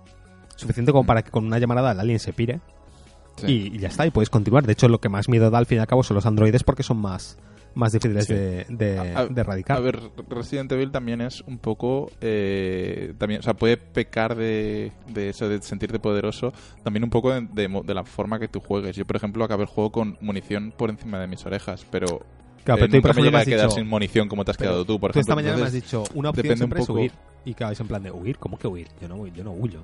suficiente 0.56 0.92
como 0.92 1.04
para 1.06 1.22
que 1.22 1.30
con 1.30 1.46
una 1.46 1.58
llamarada 1.58 1.92
el 1.92 2.00
Alien 2.00 2.18
se 2.20 2.32
pire 2.32 2.60
Sí. 3.36 3.46
y, 3.72 3.76
y 3.76 3.78
ya 3.78 3.88
está, 3.88 4.06
y 4.06 4.10
puedes 4.10 4.30
continuar. 4.30 4.64
De 4.66 4.72
hecho, 4.72 4.88
lo 4.88 5.00
que 5.00 5.08
más 5.08 5.28
miedo 5.28 5.50
da 5.50 5.58
al 5.58 5.66
fin 5.66 5.78
y 5.78 5.80
al 5.80 5.86
cabo 5.86 6.02
son 6.02 6.14
los 6.16 6.26
androides 6.26 6.62
porque 6.64 6.82
son 6.82 6.98
más, 6.98 7.36
más 7.74 7.92
difíciles 7.92 8.26
Sí. 8.26 8.34
de, 8.34 8.66
de, 8.68 8.98
A- 9.16 9.26
de 9.26 9.40
erradicar. 9.40 9.76
A 9.76 9.80
ver, 9.80 10.00
Resident 10.28 10.70
Evil 10.72 10.90
también 10.92 11.20
es 11.20 11.40
un 11.46 11.58
poco. 11.58 12.10
eh, 12.20 13.14
también, 13.18 13.40
o 13.40 13.42
sea, 13.42 13.54
puede 13.54 13.76
pecar 13.76 14.36
de, 14.36 14.92
de 15.08 15.28
eso, 15.30 15.48
de 15.48 15.60
sentirte 15.62 15.98
poderoso, 15.98 16.52
también 16.82 17.02
un 17.04 17.10
poco 17.10 17.32
de, 17.32 17.68
de 17.84 17.94
la 17.94 18.04
forma 18.04 18.38
que 18.38 18.48
tú 18.48 18.60
juegues. 18.60 18.94
Yo, 18.96 19.04
por 19.04 19.16
ejemplo, 19.16 19.44
acabé 19.44 19.62
el 19.64 19.68
juego 19.68 19.90
con 19.90 20.16
munición 20.20 20.72
por 20.76 20.90
encima 20.90 21.18
de 21.18 21.26
mis 21.26 21.44
orejas, 21.46 21.84
pero. 21.90 22.20
Claro, 22.64 22.78
eh, 22.78 22.88
pero 22.88 22.90
tú, 22.92 22.96
nunca 22.96 23.08
me 23.08 23.10
ejemplo, 23.10 23.24
llegué 23.24 23.30
me 23.36 23.42
a 23.42 23.44
quedar 23.44 23.66
dicho- 23.68 23.76
sin 23.80 23.88
munición 23.88 24.28
como 24.28 24.42
te 24.44 24.52
has 24.52 24.56
Pero 24.56 24.70
quedado 24.70 24.84
tú, 24.86 24.98
por 24.98 25.12
Tú 25.12 25.18
esta 25.18 25.32
ejemplo. 25.32 25.36
mañana 25.52 25.56
me 25.62 25.66
has 25.68 25.74
Entonces, 25.74 25.90
dicho, 26.08 26.18
una 26.18 26.30
opción 26.30 26.42
depende 26.44 26.52
un 26.52 26.58
siempre 26.58 26.80
es 26.80 26.86
poco- 26.86 26.98
huir. 27.00 27.12
Y 27.44 27.52
claro, 27.54 27.72
es 27.74 27.80
en 27.80 27.88
plan 27.88 28.02
de 28.02 28.10
huir, 28.10 28.38
¿cómo 28.38 28.56
que 28.58 28.66
huir? 28.68 28.88
Yo 29.02 29.08
no, 29.08 29.26
yo 29.26 29.44
no 29.44 29.52
huyo. 29.52 29.80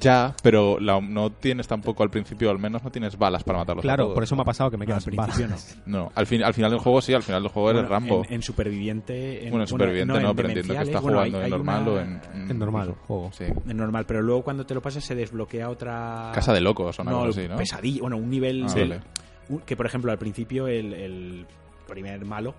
Ya, 0.00 0.34
pero 0.42 0.78
la- 0.80 1.00
no 1.00 1.30
tienes 1.30 1.66
tampoco 1.66 2.02
al 2.02 2.10
principio, 2.10 2.50
al 2.50 2.58
menos 2.58 2.82
no 2.82 2.90
tienes 2.90 3.16
balas 3.16 3.42
para 3.44 3.58
matarlos. 3.58 3.82
a 3.82 3.86
Claro, 3.86 4.04
todos. 4.04 4.14
por 4.14 4.22
eso 4.24 4.36
me 4.36 4.42
ha 4.42 4.44
pasado 4.44 4.70
que 4.70 4.76
me 4.76 4.84
No, 4.84 4.86
quedo 4.88 4.96
al 4.96 5.02
sin 5.02 5.16
principio 5.16 5.46
balas. 5.48 5.78
No, 5.86 6.12
al, 6.14 6.26
fin, 6.26 6.42
al 6.44 6.54
final 6.54 6.70
del 6.70 6.80
juego 6.80 7.00
sí, 7.00 7.14
al 7.14 7.22
final 7.22 7.42
del 7.42 7.50
juego 7.52 7.70
eres 7.70 7.82
Bueno, 7.82 7.94
Rambo. 7.94 8.22
En, 8.28 8.34
en 8.34 8.42
superviviente... 8.42 9.44
En, 9.44 9.50
bueno, 9.50 9.64
en 9.64 9.68
superviviente 9.68 10.20
no, 10.20 10.30
en 10.30 10.36
pero 10.36 10.48
entiendo 10.48 10.74
que 10.74 10.80
está 10.82 11.00
bueno, 11.00 11.18
jugando 11.18 11.38
hay- 11.38 11.40
en 11.40 11.44
hay 11.44 11.50
normal 11.50 11.82
una- 11.82 11.90
o 11.92 11.98
en. 12.00 12.50
En 12.50 12.58
normal, 12.58 12.94
juego. 13.06 13.30
Sí. 13.32 13.44
En 13.44 13.76
normal, 13.76 14.04
pero 14.06 14.22
luego 14.22 14.42
cuando 14.42 14.66
te 14.66 14.74
lo 14.74 14.82
pasas 14.82 15.04
se 15.04 15.14
desbloquea 15.14 15.68
otra... 15.70 16.30
Casa 16.34 16.52
de 16.52 16.60
locos 16.60 16.98
o 16.98 17.02
una 17.02 17.10
no, 17.12 17.24
así, 17.24 17.48
¿no? 17.48 17.56
pesadilla, 17.56 18.00
bueno, 18.02 18.16
un 18.16 18.28
nivel... 18.30 18.64
Ah, 18.64 18.68
Sí. 18.68 18.80
vale. 18.80 19.00
un- 19.48 19.60
que 19.60 19.76
por 19.76 19.86
ejemplo 19.86 20.10
al 20.12 20.18
principio 20.18 20.66
el, 20.68 20.92
el 20.92 21.46
primer 21.88 22.24
malo 22.24 22.54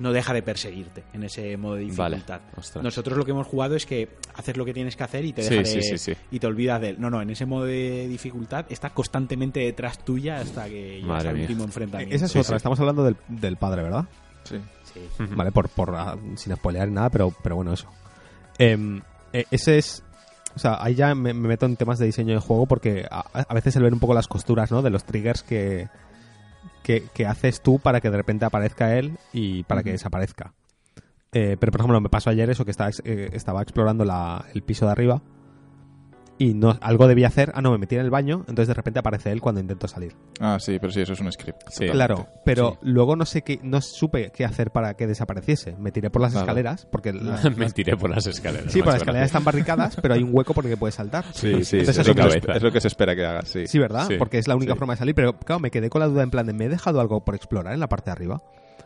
No 0.00 0.12
deja 0.12 0.32
de 0.32 0.42
perseguirte 0.42 1.04
en 1.12 1.24
ese 1.24 1.56
modo 1.56 1.74
de 1.74 1.80
dificultad. 1.82 2.40
Nosotros 2.82 3.16
lo 3.18 3.24
que 3.24 3.30
hemos 3.32 3.46
jugado 3.46 3.74
es 3.74 3.84
que 3.86 4.08
haces 4.34 4.56
lo 4.56 4.64
que 4.64 4.72
tienes 4.74 4.96
que 4.96 5.02
hacer 5.04 5.24
y 5.24 5.32
te 5.32 5.42
deja 5.42 5.64
sí, 5.64 5.76
de- 5.76 5.82
sí, 5.82 5.98
sí. 5.98 6.12
y 6.30 6.38
te 6.38 6.46
olvidas 6.46 6.80
de 6.80 6.90
él. 6.90 6.96
No, 6.98 7.10
no, 7.10 7.20
en 7.22 7.30
ese 7.30 7.46
modo 7.46 7.64
de 7.64 8.06
dificultad 8.08 8.66
está 8.68 8.90
constantemente 8.90 9.60
detrás 9.60 9.98
tuya 10.04 10.36
hasta 10.40 10.66
que 10.66 11.00
llegas 11.00 11.24
al 11.26 11.36
último 11.40 11.64
enfrentamiento. 11.64 12.14
Esa 12.14 12.26
es 12.26 12.32
Sí, 12.32 12.38
otra, 12.38 12.50
sí. 12.50 12.56
estamos 12.56 12.78
hablando 12.80 13.04
del, 13.04 13.16
del 13.28 13.56
padre, 13.56 13.82
¿verdad? 13.82 14.04
Sí. 14.44 14.56
Vale, 15.30 15.52
por, 15.52 15.68
por 15.68 15.94
ah, 15.94 16.16
sin 16.36 16.54
spoilear 16.54 16.88
nada, 16.88 17.08
pero, 17.10 17.32
pero 17.42 17.56
bueno, 17.56 17.72
eso. 17.72 17.88
Em, 18.58 19.00
eh, 19.32 19.44
ese 19.50 19.78
es. 19.78 20.02
O 20.54 20.58
sea, 20.58 20.76
ahí 20.84 20.94
ya 20.94 21.14
me, 21.14 21.32
me 21.32 21.48
meto 21.48 21.64
en 21.64 21.76
temas 21.76 21.98
de 21.98 22.04
diseño 22.06 22.34
de 22.34 22.40
juego 22.40 22.66
porque 22.66 23.06
a, 23.10 23.20
a 23.48 23.54
veces 23.54 23.72
se 23.72 23.80
le 23.80 23.84
ven 23.84 23.94
un 23.94 24.00
poco 24.00 24.12
las 24.12 24.28
costuras, 24.28 24.70
¿no? 24.70 24.82
De 24.82 24.90
los 24.90 25.04
triggers 25.04 25.42
que, 25.42 25.88
que, 26.82 27.04
que 27.14 27.26
haces 27.26 27.60
tú 27.62 27.78
para 27.78 28.00
que 28.00 28.10
de 28.10 28.16
repente 28.16 28.44
aparezca 28.44 28.96
él 28.96 29.18
y 29.32 29.62
para 29.64 29.82
que 29.82 29.92
desaparezca. 29.92 30.52
Eh, 31.32 31.56
pero, 31.58 31.72
por 31.72 31.80
ejemplo, 31.80 32.00
me 32.00 32.08
pasó 32.10 32.28
ayer 32.30 32.50
eso 32.50 32.64
que 32.64 32.70
estaba, 32.70 32.90
eh, 33.04 33.30
estaba 33.32 33.62
explorando 33.62 34.04
la- 34.04 34.44
el 34.54 34.62
piso 34.62 34.84
de 34.86 34.92
arriba 34.92 35.22
y 36.42 36.54
no 36.54 36.76
algo 36.80 37.06
debía 37.06 37.28
hacer. 37.28 37.52
Ah, 37.54 37.62
no, 37.62 37.70
me 37.72 37.78
metí 37.78 37.94
en 37.94 38.00
el 38.00 38.10
baño, 38.10 38.40
entonces 38.40 38.68
de 38.68 38.74
repente 38.74 38.98
aparece 38.98 39.30
él 39.30 39.40
cuando 39.40 39.60
intento 39.60 39.86
salir. 39.86 40.14
Ah, 40.40 40.58
sí, 40.58 40.78
pero 40.80 40.92
sí, 40.92 41.00
eso 41.00 41.12
es 41.12 41.20
un 41.20 41.30
script. 41.30 41.60
Sí. 41.70 41.86
Claro, 41.88 42.26
pero 42.44 42.78
luego 42.82 43.16
no 43.16 43.24
sé 43.26 43.42
qué, 43.42 43.60
no 43.62 43.80
supe 43.80 44.30
qué 44.34 44.44
hacer 44.44 44.70
para 44.70 44.94
que 44.94 45.06
desapareciese. 45.06 45.76
Me 45.78 45.92
tiré 45.92 46.10
por 46.10 46.22
las 46.22 46.32
Claro. 46.32 46.46
escaleras 46.46 46.86
porque 46.90 47.12
la- 47.12 47.38
Me 47.56 47.70
tiré 47.70 47.96
por 47.96 48.10
las 48.10 48.26
escaleras. 48.26 48.72
Sí, 48.72 48.78
por 48.80 48.88
las 48.88 48.96
escaleras 49.02 49.26
están 49.26 49.44
barricadas, 49.44 49.96
pero 50.02 50.14
hay 50.14 50.22
un 50.22 50.30
hueco 50.32 50.54
por 50.54 50.64
el 50.64 50.70
que 50.72 50.76
puedes 50.76 50.94
saltar. 50.94 51.24
Sí, 51.32 51.64
sí, 51.64 51.78
Entonces 51.78 51.88
es, 51.88 51.98
eso 51.98 52.08
lo 52.08 52.14
que 52.14 52.30
se, 52.30 52.40
espe- 52.40 52.56
es 52.56 52.62
lo 52.62 52.72
que 52.72 52.80
se 52.80 52.88
espera 52.88 53.14
que 53.14 53.24
hagas, 53.24 53.48
sí. 53.48 53.66
Sí, 53.66 53.78
¿verdad? 53.78 54.06
Sí, 54.08 54.14
Porque 54.18 54.38
es 54.38 54.48
la 54.48 54.56
única 54.56 54.72
sí. 54.72 54.78
forma 54.78 54.94
de 54.94 54.98
salir. 54.98 55.14
Pero 55.14 55.34
claro, 55.38 55.60
me 55.60 55.70
quedé 55.70 55.90
con 55.90 56.00
la 56.00 56.06
duda 56.08 56.22
en 56.22 56.30
plan 56.30 56.46
de, 56.46 56.52
¿me 56.52 56.64
he 56.64 56.68
dejado 56.68 57.00
algo 57.00 57.24
por 57.24 57.34
explorar 57.34 57.74
en 57.74 57.80
la 57.80 57.88
parte 57.88 58.06
de 58.06 58.12
arriba? 58.12 58.42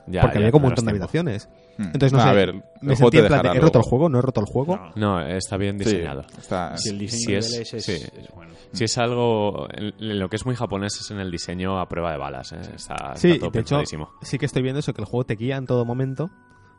Ya, 0.07 0.23
porque 0.23 0.35
ya 0.37 0.41
había 0.41 0.53
como 0.53 0.67
un 0.67 0.71
montón 0.71 0.85
de 0.85 0.91
habitaciones. 0.93 1.49
Hmm. 1.79 1.83
Entonces, 1.85 2.13
no 2.13 2.21
sé, 2.23 2.29
a 2.29 2.33
ver, 2.33 2.55
me 2.81 2.97
sentí 2.97 3.11
te 3.11 3.19
en 3.23 3.27
plan 3.27 3.43
de, 3.43 3.49
¿he 3.51 3.61
roto 3.61 3.79
el 3.79 3.85
juego? 3.85 4.09
¿No 4.09 4.19
he 4.19 4.23
roto 4.23 4.41
el 4.41 4.47
juego? 4.47 4.77
No, 4.95 5.21
No, 5.21 5.21
está 5.27 5.57
bien 5.57 5.79
Sí, 5.79 5.85
diseñado. 5.85 6.23
está- 6.39 6.77
si 6.77 6.91
el 6.91 6.99
diseño 6.99 7.43
Si 7.43 7.57
es- 7.61 7.75
es, 7.75 7.85
sí. 7.85 7.93
es 7.93 8.29
bueno. 8.35 8.53
Si 8.73 8.85
es 8.85 8.99
algo. 8.99 9.67
En, 9.73 9.95
en 9.99 10.19
lo 10.19 10.29
que 10.29 10.37
es 10.37 10.47
muy 10.47 10.55
japonés 10.55 10.99
es 11.01 11.11
en 11.11 11.19
el 11.19 11.31
diseño 11.31 11.79
a 11.81 11.89
prueba 11.89 12.13
de 12.13 12.19
balas. 12.19 12.53
¿eh? 12.53 12.61
Está, 12.75 13.17
Sí, 13.17 13.33
está 13.33 13.41
todo 13.41 13.51
de 13.51 13.61
hecho, 13.61 13.83
sí 14.23 14.39
que 14.39 14.47
estoy 14.47 14.63
viendo 14.63 14.81
eso, 14.81 14.93
que 14.95 15.03
el 15.03 15.07
juego 15.07 15.25
te 15.25 15.35
guía 15.35 15.57
en 15.57 15.67
todo 15.67 15.85
momento 15.85 16.31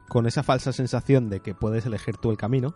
con 0.10 0.26
esa 0.26 0.42
falsa 0.44 0.72
sensación 0.72 1.30
de 1.30 1.42
que 1.42 1.54
puedes 1.54 1.86
elegir 1.86 2.18
tú 2.18 2.32
el 2.32 2.38
camino. 2.38 2.76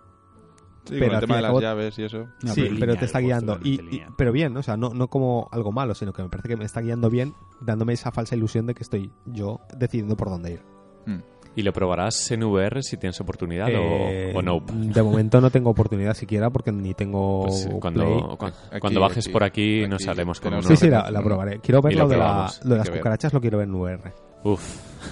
Sí, 0.85 0.95
pero 0.97 1.07
con 1.07 1.13
el 1.15 1.19
tema 1.21 1.35
de 1.35 1.41
las 1.43 1.49
cabo- 1.49 1.61
llaves 1.61 1.99
y 1.99 2.03
eso. 2.03 2.25
No, 2.43 2.53
sí, 2.53 2.67
pero 2.79 2.95
te 2.95 3.05
está 3.05 3.19
guiando. 3.19 3.59
Y, 3.63 4.01
pero 4.17 4.31
bien, 4.31 4.55
o 4.57 4.63
sea, 4.63 4.77
no, 4.77 4.89
no 4.89 5.07
como 5.09 5.47
algo 5.51 5.71
malo, 5.71 5.93
sino 5.95 6.11
que 6.13 6.23
me 6.23 6.29
parece 6.29 6.49
que 6.49 6.57
me 6.57 6.65
está 6.65 6.81
guiando 6.81 7.09
bien, 7.09 7.33
dándome 7.59 7.93
esa 7.93 8.11
falsa 8.11 8.35
ilusión 8.35 8.65
de 8.65 8.73
que 8.73 8.83
estoy 8.83 9.11
yo 9.25 9.59
decidiendo 9.77 10.15
por 10.17 10.29
dónde 10.29 10.53
ir. 10.53 10.61
Hmm. 11.05 11.19
¿Y 11.53 11.63
lo 11.63 11.73
probarás 11.73 12.31
en 12.31 12.43
VR 12.43 12.81
si 12.81 12.95
tienes 12.95 13.19
oportunidad 13.19 13.67
Eh, 13.69 14.31
o, 14.33 14.39
o 14.39 14.41
no? 14.41 14.61
De 14.71 15.03
momento 15.03 15.41
no 15.41 15.49
tengo 15.51 15.69
oportunidad 15.69 16.13
siquiera 16.13 16.49
porque 16.49 16.71
ni 16.71 16.93
tengo 16.93 17.43
Pues, 17.43 17.65
Play. 17.67 17.79
cuando, 17.81 18.37
Aquí, 18.39 18.79
cuando 18.79 19.01
bajes 19.01 19.25
aquí, 19.25 19.33
por 19.33 19.43
aquí, 19.43 19.79
aquí 19.81 19.89
nos 19.89 20.07
haremos 20.07 20.39
con. 20.39 20.63
Sí, 20.63 20.77
sí, 20.77 20.89
la, 20.89 21.11
la 21.11 21.21
probaré. 21.21 21.59
Quiero 21.59 21.81
ver 21.81 21.93
lo, 21.95 22.03
lo 22.03 22.09
de, 22.09 22.17
la- 22.17 22.49
lo 22.63 22.69
de 22.71 22.77
las 22.77 22.87
ver. 22.89 22.99
cucarachas, 22.99 23.33
lo 23.33 23.41
quiero 23.41 23.57
ver 23.57 23.67
en 23.67 23.75
VR. 23.75 24.13
Uf, 24.43 24.61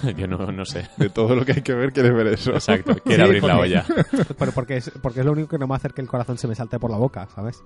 yo 0.16 0.26
no, 0.26 0.38
no 0.52 0.64
sé. 0.64 0.88
De 0.96 1.08
todo 1.10 1.34
lo 1.34 1.44
que 1.44 1.52
hay 1.52 1.62
que 1.62 1.74
ver, 1.74 1.92
quieres 1.92 2.12
ver 2.14 2.26
eso. 2.28 2.52
Exacto, 2.52 2.94
quiere 3.04 3.22
Sí, 3.22 3.28
abrir 3.28 3.42
la 3.44 3.58
olla. 3.58 3.84
Pero 4.38 4.52
porque 4.52 4.76
es, 4.78 4.90
porque 5.02 5.20
es 5.20 5.26
lo 5.26 5.32
único 5.32 5.48
que 5.48 5.58
no 5.58 5.66
me 5.66 5.70
va 5.70 5.76
a 5.76 5.78
hacer 5.78 5.92
que 5.94 6.00
el 6.02 6.08
corazón 6.08 6.38
se 6.38 6.48
me 6.48 6.54
salte 6.54 6.78
por 6.78 6.90
la 6.90 6.96
boca, 6.96 7.28
¿sabes? 7.34 7.62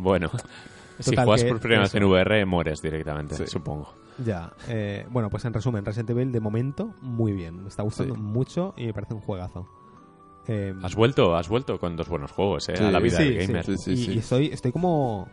Bueno, 0.00 0.30
si 0.98 1.14
juegas 1.16 1.42
que 1.42 1.48
por 1.50 1.60
primera 1.60 1.82
vez 1.82 1.94
en 1.94 2.04
VR, 2.04 2.44
mueres 2.46 2.82
directamente, 2.82 3.34
Sí. 3.36 3.46
supongo. 3.46 3.92
Ya. 4.24 4.50
eh, 4.68 5.06
bueno, 5.10 5.28
pues 5.28 5.44
en 5.44 5.52
resumen, 5.52 5.84
Resident 5.84 6.10
Evil 6.10 6.32
de 6.32 6.40
momento, 6.40 6.94
muy 7.02 7.32
bien. 7.32 7.62
Me 7.62 7.68
está 7.68 7.82
gustando 7.82 8.14
Sí. 8.14 8.20
mucho 8.20 8.72
y 8.76 8.86
me 8.86 8.94
parece 8.94 9.14
un 9.14 9.20
juegazo. 9.20 9.66
Eh, 10.48 10.74
Has 10.82 10.94
vuelto, 10.94 11.34
has 11.36 11.48
vuelto 11.48 11.78
con 11.78 11.96
dos 11.96 12.08
buenos 12.08 12.30
juegos, 12.32 12.68
¿eh? 12.68 12.76
Sí, 12.76 12.84
a 12.84 12.90
la 12.90 13.00
vida 13.00 13.18
sí, 13.18 13.24
del 13.34 13.46
gamer. 13.46 13.64
sí, 13.64 13.76
sí, 13.78 13.90
y, 13.92 13.96
sí. 13.96 14.12
y 14.14 14.18
estoy, 14.18 14.46
estoy 14.46 14.72
como... 14.72 15.28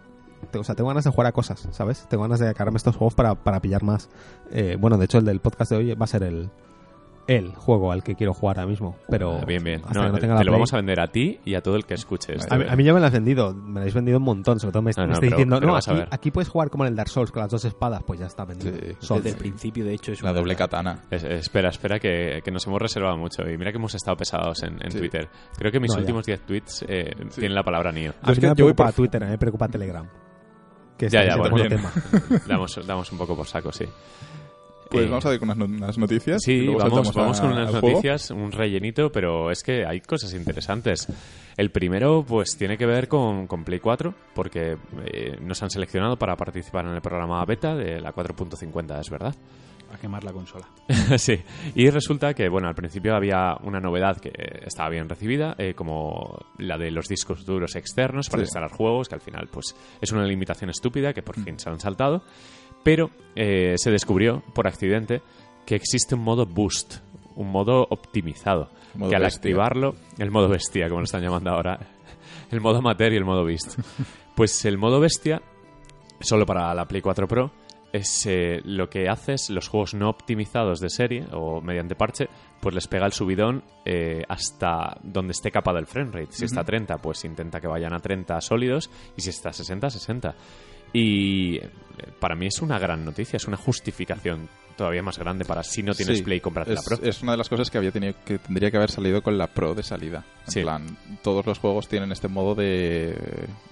O 0.53 0.63
sea, 0.63 0.75
tengo 0.75 0.87
ganas 0.89 1.03
de 1.03 1.11
jugar 1.11 1.27
a 1.27 1.31
cosas, 1.31 1.67
¿sabes? 1.71 2.05
Tengo 2.09 2.23
ganas 2.23 2.39
de 2.39 2.47
sacarme 2.47 2.77
estos 2.77 2.95
juegos 2.95 3.13
para, 3.15 3.35
para 3.35 3.59
pillar 3.61 3.83
más. 3.83 4.09
Eh, 4.51 4.77
bueno, 4.79 4.97
de 4.97 5.05
hecho, 5.05 5.17
el 5.17 5.25
del 5.25 5.39
podcast 5.39 5.71
de 5.71 5.77
hoy 5.77 5.93
va 5.95 6.03
a 6.05 6.07
ser 6.07 6.23
el, 6.23 6.49
el 7.25 7.55
juego 7.55 7.93
al 7.93 8.03
que 8.03 8.15
quiero 8.15 8.33
jugar 8.33 8.59
ahora 8.59 8.69
mismo. 8.69 8.97
Pero 9.07 9.37
Ah, 9.41 9.45
bien, 9.45 9.63
bien. 9.63 9.81
hasta 9.85 9.93
No, 9.93 10.01
que 10.01 10.07
no 10.09 10.13
te 10.15 10.19
tenga 10.21 10.33
la 10.33 10.39
lo 10.41 10.43
Play- 10.43 10.51
vamos 10.55 10.73
a 10.73 10.75
vender 10.75 10.99
a 10.99 11.07
ti 11.07 11.39
y 11.45 11.55
a 11.55 11.61
todo 11.61 11.77
el 11.77 11.85
que 11.85 11.93
escuche 11.93 12.33
esto. 12.35 12.53
A, 12.53 12.57
mí- 12.57 12.65
a 12.67 12.75
mí 12.75 12.83
ya 12.83 12.93
me 12.93 12.99
lo 12.99 13.05
has 13.05 13.13
vendido, 13.13 13.53
me 13.53 13.75
lo 13.75 13.79
habéis 13.79 13.93
vendido 13.93 14.17
un 14.17 14.25
montón, 14.25 14.59
sobre 14.59 14.73
todo 14.73 14.81
me, 14.81 14.91
No, 14.97 15.07
me 15.07 15.13
estáis 15.13 15.31
diciendo, 15.31 15.55
pero 15.57 15.71
no, 15.71 15.77
aquí, 15.77 16.03
aquí 16.11 16.31
puedes 16.31 16.49
jugar 16.49 16.69
como 16.69 16.83
en 16.83 16.89
el 16.89 16.95
Dark 16.97 17.07
Souls 17.07 17.31
con 17.31 17.41
las 17.41 17.49
dos 17.49 17.63
espadas, 17.63 18.03
pues 18.03 18.19
ya 18.19 18.25
está 18.25 18.43
vendido. 18.43 18.75
Sí. 18.75 18.95
Sold. 18.99 19.23
Desde 19.23 19.37
el 19.37 19.41
principio, 19.41 19.85
de 19.85 19.93
hecho, 19.93 20.11
es 20.11 20.21
La 20.21 20.31
una- 20.31 20.39
doble 20.41 20.57
katana. 20.57 20.99
Es- 21.09 21.23
espera, 21.23 21.69
espera, 21.69 21.97
que, 21.97 22.41
que 22.43 22.51
nos 22.51 22.67
hemos 22.67 22.81
reservado 22.81 23.15
mucho. 23.17 23.43
Y 23.49 23.57
mira 23.57 23.71
que 23.71 23.77
hemos 23.77 23.95
estado 23.95 24.17
pesados 24.17 24.61
en, 24.63 24.83
en 24.83 24.91
Sí. 24.91 24.97
Twitter. 24.99 25.29
Creo 25.57 25.71
que 25.71 25.79
mis 25.79 25.95
últimos 25.95 26.25
10 26.25 26.41
tweets 26.41 26.83
eh, 26.89 27.09
tienen 27.33 27.55
la 27.55 27.63
palabra 27.63 27.93
Nio. 27.93 28.11
A 28.21 28.27
mí 28.27 28.33
es 28.33 28.39
que 28.39 28.47
me 28.49 28.55
yo 28.55 28.65
voy 28.65 28.73
preocupa 28.73 28.83
por- 28.87 28.93
Twitter, 28.95 29.23
a 29.23 29.25
mí 29.27 29.31
me 29.31 29.37
preocupa 29.37 29.67
Telegram. 29.69 30.05
Que 30.97 31.09
Ya, 31.09 31.25
ya, 31.25 31.33
el 31.33 31.39
bueno, 31.49 31.67
tema. 31.69 31.91
Damos, 32.47 32.79
damos 32.85 33.11
un 33.11 33.17
poco 33.17 33.35
por 33.35 33.47
saco, 33.47 33.71
sí. 33.71 33.85
Pues 34.89 35.05
Eh, 35.05 35.09
vamos 35.09 35.25
a 35.25 35.29
ver 35.29 35.39
con 35.39 35.49
unas, 35.49 35.57
no- 35.57 35.65
unas 35.65 35.97
noticias. 35.97 36.41
Sí, 36.43 36.67
vamos, 36.67 37.13
vamos 37.15 37.39
a- 37.39 37.41
con 37.43 37.51
unas 37.53 37.73
noticias, 37.73 38.29
un 38.29 38.51
rellenito, 38.51 39.11
pero 39.11 39.49
es 39.49 39.63
que 39.63 39.85
hay 39.85 40.01
cosas 40.01 40.33
interesantes. 40.35 41.07
El 41.57 41.71
primero, 41.71 42.23
pues, 42.27 42.55
tiene 42.57 42.77
que 42.77 42.85
ver 42.85 43.07
con, 43.07 43.47
con 43.47 43.63
Play 43.63 43.79
4, 43.79 44.13
porque 44.35 44.77
eh, 45.05 45.37
nos 45.41 45.63
han 45.63 45.71
seleccionado 45.71 46.15
para 46.17 46.35
participar 46.35 46.85
en 46.85 46.93
el 46.93 47.01
programa 47.01 47.43
beta 47.45 47.75
de 47.75 47.99
la 48.01 48.13
4.50, 48.13 48.99
es 48.99 49.09
verdad. 49.09 49.33
A 49.93 49.97
quemar 49.97 50.23
la 50.23 50.31
consola. 50.33 50.67
sí, 51.17 51.41
y 51.75 51.89
resulta 51.89 52.33
que, 52.33 52.49
bueno, 52.49 52.67
al 52.67 52.75
principio 52.75 53.15
había 53.15 53.55
una 53.63 53.79
novedad 53.79 54.17
que 54.17 54.31
estaba 54.65 54.89
bien 54.89 55.07
recibida, 55.09 55.55
eh, 55.57 55.73
como 55.73 56.37
la 56.57 56.77
de 56.77 56.91
los 56.91 57.07
discos 57.07 57.45
duros 57.45 57.75
externos 57.75 58.29
para 58.29 58.41
Sí. 58.41 58.45
instalar 58.45 58.71
juegos, 58.71 59.07
que 59.09 59.15
al 59.15 59.21
final, 59.21 59.47
pues, 59.51 59.75
es 60.01 60.11
una 60.11 60.25
limitación 60.25 60.69
estúpida 60.69 61.13
que 61.13 61.23
por 61.23 61.35
fin 61.39 61.59
se 61.59 61.69
han 61.69 61.79
saltado, 61.79 62.23
pero 62.83 63.09
eh, 63.35 63.73
se 63.77 63.91
descubrió, 63.91 64.43
por 64.53 64.67
accidente, 64.67 65.21
que 65.65 65.75
existe 65.75 66.15
un 66.15 66.21
modo 66.21 66.45
boost, 66.45 66.95
un 67.35 67.49
modo 67.49 67.87
optimizado, 67.89 68.69
Modo 68.95 69.09
que 69.09 69.15
al 69.15 69.23
bestia. 69.23 69.37
activarlo, 69.39 69.95
el 70.19 70.29
modo 70.31 70.49
bestia, 70.49 70.87
como 70.89 70.99
lo 70.99 71.05
están 71.05 71.21
llamando 71.23 71.49
ahora, 71.51 71.79
el 72.51 72.61
modo 72.61 72.79
amateur 72.79 73.13
y 73.13 73.17
el 73.17 73.25
modo 73.25 73.43
beast. 73.45 73.79
Pues 74.35 74.65
el 74.65 74.79
modo 74.79 74.99
bestia, 74.99 75.43
solo 76.19 76.45
para 76.47 76.73
la 76.73 76.85
Play 76.87 77.01
4 77.03 77.27
Pro, 77.27 77.51
es 77.93 78.25
eh, 78.25 78.59
lo 78.65 78.89
que 78.89 79.07
haces, 79.07 79.51
los 79.51 79.69
juegos 79.69 79.93
no 79.93 80.09
optimizados 80.09 80.79
de 80.79 80.89
serie 80.89 81.25
o 81.31 81.61
mediante 81.61 81.95
parche, 81.95 82.27
pues 82.59 82.73
les 82.73 82.87
pega 82.87 83.05
el 83.05 83.13
subidón 83.13 83.63
eh, 83.85 84.23
hasta 84.27 84.97
donde 85.03 85.31
esté 85.31 85.51
capado 85.51 85.77
el 85.77 85.85
frame 85.85 86.11
rate. 86.11 86.31
Si 86.31 86.45
está 86.45 86.61
a 86.61 86.65
30, 86.65 86.97
pues 86.97 87.23
intenta 87.23 87.61
que 87.61 87.67
vayan 87.67 87.93
a 87.93 87.99
30 87.99 88.41
sólidos 88.41 88.89
y 89.15 89.21
si 89.21 89.29
está 89.29 89.49
a 89.49 89.53
60, 89.53 89.91
60. 89.91 90.35
Y 90.91 91.57
eh, 91.57 91.69
para 92.19 92.35
mí 92.35 92.47
es 92.47 92.61
una 92.63 92.79
gran 92.79 93.05
noticia, 93.05 93.37
es 93.37 93.47
una 93.47 93.57
justificación 93.57 94.49
todavía 94.75 95.01
más 95.03 95.17
grande 95.17 95.45
para 95.45 95.63
si 95.63 95.81
no 95.83 95.93
tienes 95.93 96.17
Sí, 96.17 96.23
Play, 96.23 96.39
comprarte 96.39 96.73
es, 96.73 96.79
la 96.79 96.97
Pro. 96.97 97.07
es 97.07 97.21
una 97.21 97.31
de 97.33 97.37
las 97.37 97.49
cosas 97.49 97.69
que 97.69 97.77
había 97.77 97.91
tenido 97.91 98.13
que 98.25 98.37
tendría 98.39 98.69
que 98.71 98.77
haber 98.77 98.91
salido 98.91 99.21
con 99.21 99.37
la 99.37 99.47
Pro 99.47 99.73
de 99.75 99.83
salida. 99.83 100.25
En 100.47 100.51
Sí. 100.51 100.61
plan, 100.61 100.97
todos 101.21 101.45
los 101.45 101.59
juegos 101.59 101.87
tienen 101.87 102.11
este 102.11 102.27
modo 102.27 102.55
de 102.55 103.15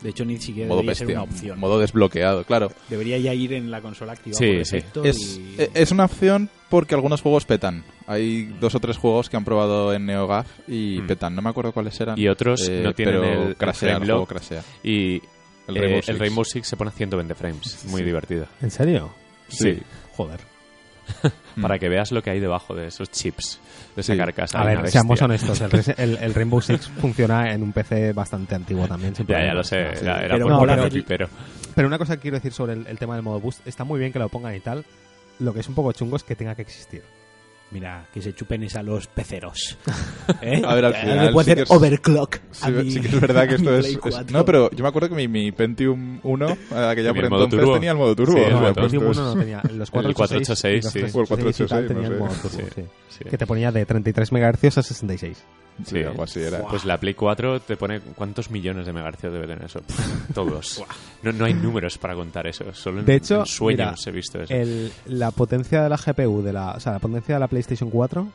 De 0.01 0.09
hecho, 0.09 0.23
ni 0.25 0.37
siquiera 0.39 0.69
modo 0.69 0.79
debería 0.81 0.95
ser 0.95 1.07
bestia, 1.07 1.23
una 1.23 1.31
opción. 1.31 1.59
modo 1.59 1.79
desbloqueado, 1.79 2.43
claro. 2.45 2.71
Debería 2.89 3.17
ya 3.17 3.33
ir 3.33 3.53
en 3.53 3.71
la 3.71 3.81
consola 3.81 4.13
activada 4.13 4.37
Sí, 4.39 4.53
por 4.55 4.65
sí. 4.65 4.75
defecto 4.75 5.03
Es, 5.03 5.37
y- 5.37 5.55
eh, 5.57 5.69
es 5.73 5.91
una 5.91 6.05
opción 6.05 6.49
porque 6.69 6.95
algunos 6.95 7.21
juegos 7.21 7.45
petan. 7.45 7.83
Hay 8.07 8.45
dos 8.59 8.75
o 8.75 8.79
tres 8.79 8.97
juegos 8.97 9.29
que 9.29 9.37
han 9.37 9.43
probado 9.45 9.93
en 9.93 10.05
NeoGAF 10.05 10.47
y 10.69 10.99
Mm. 11.01 11.07
petan. 11.07 11.35
No 11.35 11.41
me 11.41 11.49
acuerdo 11.49 11.71
cuáles 11.73 11.99
eran. 11.99 12.17
Y 12.17 12.27
otros 12.29 12.67
eh, 12.69 12.81
no 12.83 12.93
tienen 12.93 13.19
pero 13.21 13.47
el- 13.49 13.55
crashea, 13.55 13.97
el 13.97 14.05
juego 14.05 14.25
crashea. 14.25 14.63
Y 14.83 15.21
El 15.67 15.77
eh, 15.77 15.79
Rainbow 15.81 15.97
el 15.99 16.03
Six. 16.03 16.17
Rainbow 16.19 16.45
Six 16.45 16.67
se 16.67 16.75
pone 16.77 16.89
a 16.89 16.93
120 16.93 17.35
frames. 17.35 17.85
Muy 17.89 17.99
Sí. 17.99 18.05
divertido. 18.05 18.47
¿En 18.61 18.71
serio? 18.71 19.13
Sí. 19.47 19.79
Joder. 20.15 20.39
Mm. 21.53 21.63
Para 21.63 21.77
que 21.79 21.89
veas 21.89 22.13
lo 22.13 22.23
que 22.23 22.29
hay 22.29 22.39
debajo 22.39 22.73
de 22.73 22.87
esos 22.87 23.11
chips, 23.11 23.59
de 23.93 23.99
esa 23.99 24.13
Sí. 24.13 24.17
carcasa. 24.17 24.61
A 24.61 24.63
ver, 24.63 24.89
seamos 24.89 25.21
honestos, 25.21 25.59
el, 25.59 25.69
el- 25.97 26.17
el 26.21 26.33
Rainbow 26.33 26.61
Six 26.61 26.87
funciona 27.01 27.51
en 27.51 27.61
un 27.61 27.73
PC 27.73 28.13
bastante 28.13 28.55
antiguo 28.55 28.87
también. 28.87 29.13
Ya, 29.27 29.45
ya 29.47 29.53
lo 29.53 29.61
sé. 29.61 29.97
Sí. 29.97 30.03
Era, 30.05 30.19
era 30.23 30.35
Pero 30.35 30.45
por 30.47 30.53
no, 30.53 30.75
pero- 30.75 30.83
aquí, 30.85 31.01
pero 31.05 31.27
Pero 31.75 31.87
una 31.89 31.97
cosa 31.97 32.15
que 32.15 32.21
quiero 32.21 32.37
decir 32.37 32.53
sobre 32.53 32.71
el, 32.71 32.87
el 32.87 32.97
tema 32.97 33.15
del 33.15 33.23
modo 33.23 33.41
boost, 33.41 33.67
está 33.67 33.83
muy 33.83 33.99
bien 33.99 34.13
que 34.13 34.19
lo 34.19 34.29
pongan 34.29 34.55
y 34.55 34.61
tal. 34.61 34.85
Lo 35.39 35.53
que 35.53 35.59
es 35.59 35.67
un 35.67 35.75
poco 35.75 35.91
chungo 35.91 36.15
es 36.15 36.23
que 36.23 36.37
tenga 36.37 36.55
que 36.55 36.61
existir. 36.61 37.03
Mira, 37.71 38.05
que 38.13 38.21
se 38.21 38.33
chupen 38.35 38.63
es 38.63 38.75
a 38.75 38.83
los 38.83 39.07
peceros. 39.07 39.77
¿Eh? 40.41 40.61
A 40.65 40.75
ver, 40.75 40.85
al 40.85 40.93
final 40.93 41.31
puede 41.31 41.45
sí 41.45 41.51
hacer 41.51 41.55
que 41.57 41.63
es- 41.63 41.71
overclock. 41.71 42.35
Sí, 42.51 42.69
mi- 42.71 42.91
sí 42.91 42.99
que 42.99 43.07
es 43.07 43.21
verdad 43.21 43.47
que 43.47 43.55
esto 43.61 43.77
es, 43.77 43.85
es- 43.87 43.97
4. 43.97 44.25
No, 44.29 44.43
pero 44.43 44.69
yo 44.71 44.83
me 44.83 44.89
acuerdo 44.89 45.07
que 45.07 45.15
mi, 45.15 45.27
mi 45.29 45.51
Pentium 45.53 46.19
1, 46.21 46.49
eh, 46.49 46.55
que 46.69 46.75
ya 46.75 46.93
Tenía 46.95 47.13
por 47.13 47.17
el 47.19 47.25
entonces 47.25 47.59
turbo. 47.59 47.73
tenía 47.75 47.91
el 47.91 47.97
modo 47.97 48.15
turbo. 48.15 48.33
Sí, 48.33 48.39
o 48.39 48.41
el 48.43 48.47
sea, 48.49 48.57
modo 48.57 48.67
el 48.67 48.75
Pentium 48.75 49.03
esto 49.09 49.21
1 49.21 49.29
es- 49.29 49.35
no 49.35 49.41
tenía. 49.41 49.61
Los 49.63 49.87
El 49.87 50.13
486, 50.15 50.85
486, 50.85 50.85
sí. 50.91 50.99
O 51.17 51.21
el 51.21 51.27
386 51.27 51.59
y 51.59 51.69
tal 51.69 51.85
486, 51.85 51.87
tenían 51.87 52.11
no 52.11 52.25
modo 52.25 52.33
turbo, 52.41 52.67
sí. 52.75 53.17
sí. 53.17 53.23
Que 53.29 53.37
te 53.37 53.47
ponía 53.47 53.71
de 53.71 53.85
33 53.85 54.31
MHz 54.33 54.77
a 54.77 54.83
66. 54.83 55.43
Sí, 55.85 55.95
Sí. 55.95 56.03
algo 56.03 56.23
así 56.23 56.39
era. 56.41 56.59
Pues 56.67 56.85
la 56.85 56.99
Play 56.99 57.13
4 57.15 57.59
te 57.61 57.75
pone 57.77 57.99
cuántos 58.01 58.51
millones 58.51 58.85
de 58.85 58.93
megahercios 58.93 59.33
debe 59.33 59.47
tener 59.47 59.65
eso. 59.65 59.81
Todos. 60.33 60.83
No, 61.23 61.31
no 61.31 61.45
hay 61.45 61.53
números 61.53 61.99
para 61.99 62.15
contar 62.15 62.47
eso. 62.47 62.65
Solo 62.73 63.01
en, 63.01 63.05
De 63.05 63.13
hecho, 63.15 63.41
en 63.41 63.45
sueños 63.45 63.77
mira, 63.79 63.93
he 64.07 64.11
visto 64.11 64.41
eso. 64.41 64.51
El- 64.51 64.91
la 65.05 65.29
potencia 65.29 65.83
de 65.83 65.89
la 65.89 65.97
GPU, 65.97 66.41
de 66.41 66.51
la, 66.51 66.71
o 66.71 66.79
sea, 66.79 66.93
la 66.93 66.99
potencia 66.99 67.35
de 67.35 67.39
la 67.39 67.47
PlayStation 67.47 67.91
4 67.91 68.27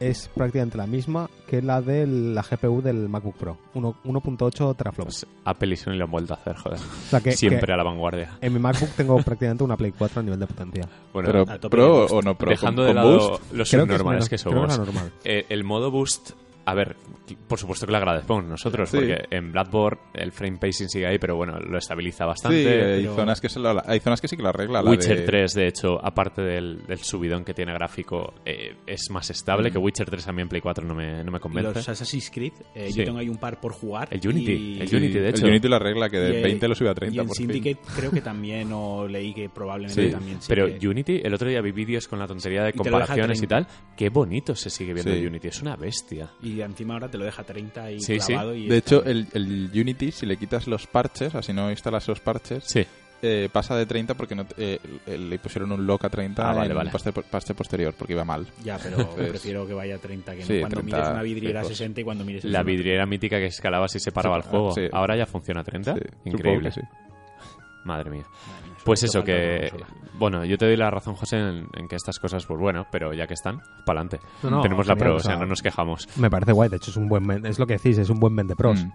es 0.00 0.30
prácticamente 0.34 0.78
la 0.78 0.86
misma 0.86 1.28
que 1.46 1.60
la 1.60 1.82
de 1.82 2.06
la 2.06 2.40
GPU 2.42 2.80
del 2.80 3.10
MacBook 3.10 3.36
Pro. 3.36 3.58
Uno- 3.74 3.94
1.8 4.04 4.74
teraflops. 4.74 5.26
Pues 5.26 5.26
Apple 5.44 5.74
y 5.74 5.76
Sony 5.76 5.92
lo 5.96 6.06
han 6.06 6.10
vuelto 6.10 6.32
a 6.32 6.38
hacer, 6.38 6.56
joder. 6.56 6.78
O 6.78 7.10
sea 7.10 7.20
que, 7.20 7.32
Siempre 7.32 7.66
que 7.66 7.72
a 7.74 7.76
la 7.76 7.82
vanguardia. 7.82 8.38
en 8.40 8.54
mi 8.54 8.58
MacBook 8.58 8.88
tengo 8.96 9.18
prácticamente 9.22 9.62
una 9.62 9.76
Play 9.76 9.92
4 9.92 10.20
a 10.20 10.22
nivel 10.22 10.40
de 10.40 10.46
potencia. 10.46 10.88
Bueno, 11.12 11.28
Pero 11.30 11.68
Pro 11.68 12.06
o 12.06 12.22
no 12.22 12.38
Pro. 12.38 12.48
dejando 12.48 12.80
con- 12.86 12.86
de 12.86 12.94
con 12.94 12.96
lado 13.04 13.18
boost. 13.28 13.52
los 13.52 13.68
Creo 13.70 13.86
que 13.86 13.92
es 13.92 13.98
subnormales 13.98 14.18
menos- 14.20 14.28
que, 14.30 14.38
somos. 14.38 14.78
normal. 14.78 15.12
Eh, 15.24 15.44
el 15.50 15.64
modo 15.64 15.90
boost, 15.90 16.30
a 16.64 16.74
ver, 16.74 16.96
por 17.48 17.58
supuesto 17.58 17.86
que 17.86 17.92
lo 17.92 17.98
agradecemos 17.98 18.44
nosotros, 18.44 18.88
Sí. 18.90 18.96
porque 18.98 19.24
en 19.30 19.52
Bloodborne 19.52 20.00
el 20.14 20.32
frame 20.32 20.58
pacing 20.58 20.88
sigue 20.88 21.06
ahí, 21.06 21.18
pero 21.18 21.36
bueno, 21.36 21.58
lo 21.58 21.78
estabiliza 21.78 22.24
Sí, 22.24 22.28
bastante. 22.28 22.58
hay, 22.68 23.02
pero- 23.02 23.14
zonas 23.16 23.40
que 23.40 23.48
se 23.48 23.58
lo- 23.60 23.82
hay 23.88 24.00
zonas 24.00 24.20
que 24.20 24.28
sí 24.28 24.36
que 24.36 24.42
la 24.42 24.50
arregla. 24.50 24.82
la 24.82 24.90
Witcher 24.90 25.18
de- 25.20 25.24
3, 25.26 25.54
de 25.54 25.66
hecho, 25.66 25.98
aparte 26.04 26.42
del, 26.42 26.86
del 26.86 26.98
subidón 26.98 27.44
que 27.44 27.54
tiene 27.54 27.72
gráfico, 27.72 28.34
eh, 28.44 28.74
es 28.86 29.10
más 29.10 29.30
estable 29.30 29.70
Mm. 29.70 29.72
que 29.72 29.78
Witcher 29.78 30.10
3 30.10 30.24
también 30.24 30.48
Play 30.48 30.60
4 30.60 30.84
no 30.86 30.94
me, 30.94 31.22
no 31.24 31.30
me 31.32 31.38
Y 31.38 31.40
convence. 31.40 31.72
los 31.74 31.88
Assassin's 31.88 32.30
Creed, 32.30 32.52
eh, 32.74 32.90
Sí. 32.90 32.98
yo 32.98 33.04
tengo 33.04 33.18
ahí 33.18 33.28
un 33.28 33.38
par 33.38 33.60
por 33.60 33.72
jugar. 33.72 34.08
El 34.10 34.20
Unity, 34.26 34.52
y- 34.52 34.80
el 34.80 34.88
Sí, 34.88 34.96
Unity, 34.96 35.18
de 35.18 35.28
hecho. 35.30 35.44
El 35.44 35.50
Unity 35.52 35.68
la 35.68 35.76
arregla, 35.76 36.08
que 36.10 36.16
y, 36.16 36.20
de 36.20 36.40
eh, 36.40 36.42
20 36.42 36.68
lo 36.68 36.74
sube 36.74 36.88
a 36.90 36.94
30 36.94 37.16
Y 37.16 37.20
en 37.20 37.26
por 37.26 37.36
fin. 37.36 37.50
Syndicate 37.50 37.80
creo 37.96 38.10
que 38.10 38.20
también, 38.20 38.70
o 38.72 39.06
leí 39.08 39.32
que 39.34 39.48
probablemente 39.48 40.06
Sí, 40.06 40.10
también 40.12 40.40
sí 40.40 40.46
Pero 40.48 40.66
que- 40.78 40.88
Unity, 40.88 41.20
el 41.24 41.34
otro 41.34 41.48
día 41.48 41.60
vi 41.60 41.72
vídeos 41.72 42.06
con 42.08 42.18
la 42.18 42.26
tontería 42.26 42.62
de 42.64 42.70
Y 42.70 42.72
lo 42.72 42.82
comparaciones 42.84 43.38
y 43.42 43.46
30. 43.46 43.68
tal. 43.68 43.96
Qué 43.96 44.08
bonito 44.08 44.54
se 44.54 44.70
sigue 44.70 44.92
viendo 44.94 45.12
Sí. 45.12 45.18
el 45.18 45.26
Unity, 45.26 45.48
es 45.48 45.62
una 45.62 45.76
bestia. 45.76 46.30
Y 46.42 46.49
encima 46.60 46.94
ahora 46.94 47.08
te 47.08 47.18
lo 47.18 47.24
deja 47.24 47.42
30 47.44 47.90
y 47.92 48.00
Sí, 48.00 48.18
sí. 48.20 48.28
clavado. 48.28 48.54
Y 48.54 48.66
De 48.68 48.78
está 48.78 48.96
hecho, 48.96 49.04
el, 49.04 49.26
el 49.32 49.70
Unity, 49.74 50.10
si 50.12 50.26
le 50.26 50.36
quitas 50.36 50.66
los 50.66 50.86
parches, 50.86 51.34
así 51.34 51.52
no 51.52 51.70
instalas 51.70 52.06
los 52.08 52.20
parches, 52.20 52.64
Sí, 52.64 52.86
eh, 53.22 53.48
pasa 53.52 53.76
de 53.76 53.84
30 53.86 54.14
porque 54.14 54.34
no, 54.34 54.46
eh, 54.56 54.78
le 55.06 55.38
pusieron 55.38 55.72
un 55.72 55.86
lock 55.86 56.04
a 56.06 56.08
30 56.08 56.42
Ah, 56.50 56.54
vale, 56.54 56.70
en 56.70 56.76
vale. 56.76 56.88
un 56.88 56.92
paste, 56.92 57.12
paste 57.12 57.54
posterior 57.54 57.92
porque 57.96 58.14
iba 58.14 58.24
mal. 58.24 58.46
Ya, 58.64 58.78
pero 58.78 58.96
Pues- 59.16 59.28
prefiero 59.28 59.66
que 59.66 59.74
vaya 59.74 59.96
a 59.96 59.98
30 59.98 60.32
que 60.32 60.40
no. 60.40 60.46
Sí, 60.46 60.58
cuando 60.60 60.76
30 60.80 60.96
mires 60.96 61.10
una 61.12 61.22
vidriera 61.22 61.60
a 61.60 61.62
lejos. 61.62 61.76
60 61.78 62.00
y 62.00 62.04
cuando 62.04 62.24
mires 62.24 62.44
el 62.44 62.52
La 62.52 62.62
vidriera 62.62 63.04
mítica 63.06 63.38
que 63.38 63.46
escalaba 63.46 63.88
si 63.88 64.00
se 64.00 64.10
paraba 64.12 64.36
el 64.38 64.42
Sí, 64.44 64.48
juego. 64.48 64.72
sí. 64.74 64.82
Ahora 64.92 65.16
ya 65.16 65.26
funciona 65.26 65.60
a 65.60 65.64
30. 65.64 65.94
Sí, 65.94 66.00
supongo 66.00 66.36
Increíble. 66.36 66.68
que 66.70 66.74
sí. 66.80 66.86
Madre 67.84 68.10
mía. 68.10 68.24
Madre 68.46 68.66
mía, 68.68 68.69
Pues 68.84 69.02
eso, 69.02 69.22
que. 69.22 69.72
Bueno, 70.18 70.44
yo 70.44 70.58
te 70.58 70.66
doy 70.66 70.76
la 70.76 70.90
razón, 70.90 71.14
José, 71.14 71.38
en, 71.38 71.66
en 71.74 71.88
que 71.88 71.96
estas 71.96 72.18
cosas, 72.18 72.44
pues 72.44 72.60
bueno, 72.60 72.86
pero 72.90 73.12
ya 73.14 73.26
que 73.26 73.34
están, 73.34 73.60
para 73.86 74.00
adelante. 74.00 74.20
No, 74.42 74.50
no, 74.50 74.60
Tenemos 74.60 74.86
la 74.86 74.96
pro, 74.96 75.16
o 75.16 75.20
sea, 75.20 75.36
no 75.36 75.46
nos 75.46 75.62
quejamos. 75.62 76.08
Me 76.18 76.30
parece 76.30 76.52
guay, 76.52 76.68
de 76.68 76.76
hecho 76.76 76.90
es 76.90 76.96
un 76.96 77.08
buen 77.08 77.46
es 77.46 77.58
lo 77.58 77.66
que 77.66 77.74
decís, 77.74 77.98
es 77.98 78.10
un 78.10 78.20
buen 78.20 78.34
vende 78.36 78.56
pros. 78.56 78.84
Mm. 78.84 78.90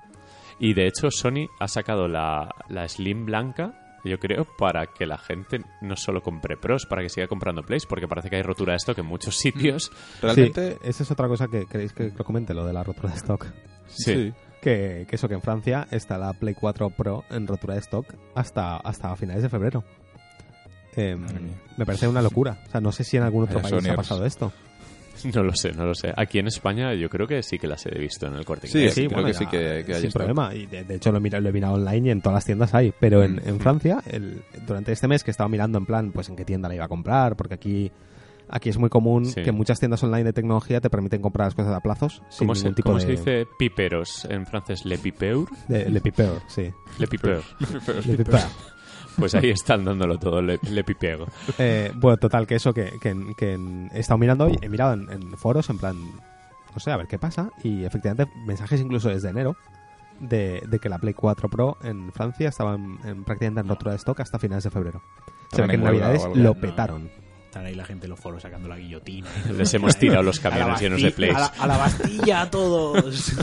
Y 0.59 0.73
de 0.73 0.87
hecho, 0.87 1.11
Sony 1.11 1.47
ha 1.59 1.67
sacado 1.67 2.07
la, 2.07 2.53
la 2.69 2.87
Slim 2.87 3.25
blanca, 3.25 3.99
yo 4.05 4.19
creo, 4.19 4.45
para 4.57 4.87
que 4.87 5.05
la 5.05 5.17
gente 5.17 5.61
no 5.81 5.95
solo 5.95 6.21
compre 6.21 6.57
pros, 6.57 6.85
para 6.85 7.01
que 7.01 7.09
siga 7.09 7.27
comprando 7.27 7.63
plays, 7.63 7.85
porque 7.85 8.07
parece 8.07 8.29
que 8.29 8.37
hay 8.37 8.43
rotura 8.43 8.73
de 8.73 8.77
stock 8.77 8.97
en 8.99 9.05
muchos 9.05 9.35
sitios. 9.39 9.91
Realmente, 10.21 10.73
Sí, 10.73 10.89
esa 10.89 11.03
es 11.03 11.11
otra 11.11 11.27
cosa 11.27 11.47
que 11.47 11.65
queréis 11.65 11.91
que 11.91 12.11
lo 12.15 12.23
comente, 12.23 12.53
lo 12.53 12.65
de 12.65 12.73
la 12.73 12.83
rotura 12.83 13.09
de 13.09 13.15
stock. 13.17 13.47
Sí. 13.87 14.33
Que, 14.65 15.05
que 15.07 15.15
eso, 15.15 15.27
que 15.27 15.35
en 15.35 15.41
Francia 15.43 15.87
está 15.91 16.17
la 16.17 16.33
Play 16.33 16.55
4 16.55 16.89
Pro 16.89 17.23
en 17.29 17.45
rotura 17.45 17.75
de 17.75 17.81
stock 17.81 18.05
hasta, 18.33 18.77
hasta 18.77 19.15
finales 19.15 19.43
de 19.43 19.49
febrero. 19.49 19.83
Em, 20.95 21.23
me 21.77 21.85
parece 21.85 22.07
una 22.07 22.21
locura. 22.21 22.57
O 22.67 22.71
sea, 22.71 22.81
no 22.81 22.91
sé 22.91 23.03
si 23.03 23.15
en 23.17 23.23
algún 23.23 23.43
otro 23.43 23.55
Vaya 23.57 23.63
país 23.69 23.73
ha 23.73 23.77
Sonyers. 23.81 23.95
pasado 23.97 24.25
esto. 24.25 24.51
No 25.33 25.41
lo 25.43 25.55
sé, 25.55 25.71
no 25.71 25.85
lo 25.85 25.95
sé. 25.95 26.11
Aquí 26.15 26.37
en 26.39 26.47
España 26.47 26.93
yo 26.93 27.09
creo 27.09 27.25
que 27.25 27.41
sí 27.41 27.57
que 27.57 27.67
las 27.67 27.85
he 27.87 27.97
visto 27.97 28.27
en 28.27 28.33
el 28.35 28.43
corte 28.45 28.67
Sí, 28.67 28.89
sí, 28.89 29.07
creo 29.07 29.23
que 29.25 29.33
sí 29.33 29.45
que- 29.47 29.83
que 29.85 29.93
hay 29.95 30.01
sin 30.01 30.07
stock. 30.09 30.23
problema. 30.25 30.53
Y 30.53 30.65
de, 30.67 30.83
de 30.83 30.95
hecho 30.95 31.09
lo 31.11 31.17
he, 31.17 31.21
mirado, 31.21 31.41
lo 31.41 31.49
he 31.49 31.53
mirado 31.53 31.73
online 31.75 32.09
y 32.09 32.11
en 32.11 32.21
todas 32.21 32.35
las 32.35 32.45
tiendas 32.45 32.73
hay. 32.75 32.93
Pero 32.99 33.23
en, 33.23 33.41
en 33.47 33.55
Mm. 33.55 33.59
Francia, 33.59 34.03
el, 34.07 34.43
durante 34.67 34.91
este 34.91 35.07
mes 35.07 35.23
que 35.23 35.31
estaba 35.31 35.47
mirando 35.49 35.77
en 35.79 35.85
plan, 35.85 36.11
pues 36.11 36.27
en 36.29 36.35
qué 36.35 36.43
tienda 36.45 36.67
la 36.67 36.75
iba 36.75 36.85
a 36.85 36.89
comprar, 36.89 37.35
porque 37.37 37.53
aquí 37.55 37.91
aquí 38.49 38.69
es 38.69 38.77
muy 38.77 38.89
común 38.89 39.25
Sí. 39.25 39.43
que 39.43 39.51
muchas 39.51 39.79
tiendas 39.79 40.03
online 40.03 40.23
de 40.25 40.33
tecnología 40.33 40.81
te 40.81 40.89
permiten 40.89 41.21
comprar 41.21 41.47
las 41.47 41.55
cosas 41.55 41.73
a 41.73 41.79
plazos 41.81 42.21
sin 42.29 42.47
¿Cómo, 42.47 42.55
se, 42.55 42.71
tipo 42.73 42.89
cómo 42.89 42.95
de, 42.99 43.01
se 43.05 43.11
dice 43.11 43.47
piperos 43.57 44.25
en 44.25 44.45
francés? 44.45 44.85
Le 44.85 44.97
pipeur. 44.97 45.45
de- 45.67 45.89
le 45.89 46.01
pipeur, 46.01 46.41
sí. 46.47 46.71
Le 46.99 47.07
pipeur. 47.07 47.41
Le 48.05 48.17
pipeur. 48.17 48.41
Pues 49.17 49.33
ahí 49.33 49.49
están 49.49 49.85
dándolo 49.85 50.17
todo, 50.19 50.41
le, 50.41 50.59
le 50.69 50.83
pipeo. 50.83 51.25
Eh, 51.57 51.89
bueno, 51.95 52.17
total, 52.17 52.45
que 52.45 52.55
eso 52.55 52.73
que, 52.73 52.91
que, 52.99 53.57
he 53.93 53.99
estado 53.99 54.17
mirando 54.17 54.49
y 54.49 54.57
he 54.61 54.67
mirado 54.67 54.93
en, 54.93 55.09
en 55.09 55.37
foros 55.37 55.69
en 55.69 55.77
plan, 55.77 55.95
no 55.97 56.79
sé, 56.79 56.91
a 56.91 56.97
ver 56.97 57.07
qué 57.07 57.17
pasa. 57.17 57.49
Y 57.63 57.85
efectivamente, 57.85 58.29
mensajes 58.45 58.81
incluso 58.81 59.07
desde 59.07 59.29
enero 59.29 59.55
de, 60.19 60.61
de 60.67 60.79
que 60.79 60.89
la 60.89 60.97
Play 60.99 61.13
4 61.13 61.47
Pro 61.47 61.77
en 61.81 62.11
Francia 62.11 62.49
estaba 62.49 62.75
en, 62.75 62.97
en- 63.05 63.23
prácticamente 63.23 63.61
en 63.61 63.69
rotura 63.69 63.91
de 63.91 63.97
stock 63.99 64.19
hasta 64.19 64.37
finales 64.37 64.65
de 64.65 64.71
febrero. 64.71 65.01
Se 65.53 65.61
ve 65.61 65.69
que 65.69 65.75
en 65.75 65.83
Navidades 65.85 66.25
lo 66.35 66.53
petaron. 66.55 67.09
Ahí 67.55 67.73
la 67.73 67.85
gente 67.85 68.05
en 68.05 68.11
los 68.11 68.19
foros 68.19 68.41
sacando 68.41 68.67
la 68.67 68.77
guillotina. 68.77 69.27
Les 69.57 69.73
hemos 69.73 69.97
tirado 69.97 70.23
los 70.23 70.39
camiones 70.39 70.79
llenos 70.81 71.01
de 71.01 71.11
plays. 71.11 71.35
A 71.35 71.39
la, 71.39 71.45
a 71.45 71.67
la 71.67 71.77
Bastilla 71.77 72.41
a 72.41 72.49
todos. 72.51 73.33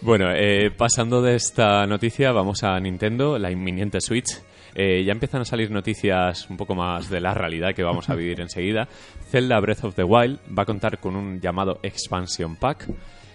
Bueno, 0.00 0.26
eh, 0.32 0.70
pasando 0.70 1.20
de 1.22 1.34
esta 1.34 1.84
noticia, 1.84 2.30
vamos 2.30 2.62
a 2.62 2.78
Nintendo, 2.78 3.36
la 3.36 3.50
inminente 3.50 4.00
Switch. 4.00 4.28
Eh, 4.74 5.02
ya 5.04 5.10
empiezan 5.10 5.40
a 5.40 5.44
salir 5.44 5.72
noticias 5.72 6.48
un 6.48 6.56
poco 6.56 6.76
más 6.76 7.10
de 7.10 7.20
la 7.20 7.34
realidad 7.34 7.74
que 7.74 7.82
vamos 7.82 8.08
a 8.08 8.14
vivir 8.14 8.40
enseguida. 8.40 8.88
Zelda 9.28 9.58
Breath 9.58 9.84
of 9.84 9.96
the 9.96 10.04
Wild 10.04 10.38
va 10.56 10.62
a 10.62 10.66
contar 10.66 11.00
con 11.00 11.16
un 11.16 11.40
llamado 11.40 11.80
Expansion 11.82 12.54
Pack. 12.54 12.88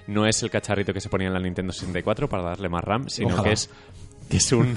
No 0.07 0.25
es 0.25 0.41
el 0.41 0.49
cacharrito 0.49 0.93
que 0.93 1.01
se 1.01 1.09
ponía 1.09 1.27
en 1.27 1.33
la 1.33 1.39
Nintendo 1.41 1.73
64 1.73 2.29
para 2.29 2.43
darle 2.43 2.69
más 2.69 2.83
RAM, 2.83 3.09
sino 3.09 3.33
Ojalá. 3.33 3.43
que 3.43 3.51
es, 3.51 3.69
que 4.29 4.37
es 4.37 4.51
un 4.53 4.75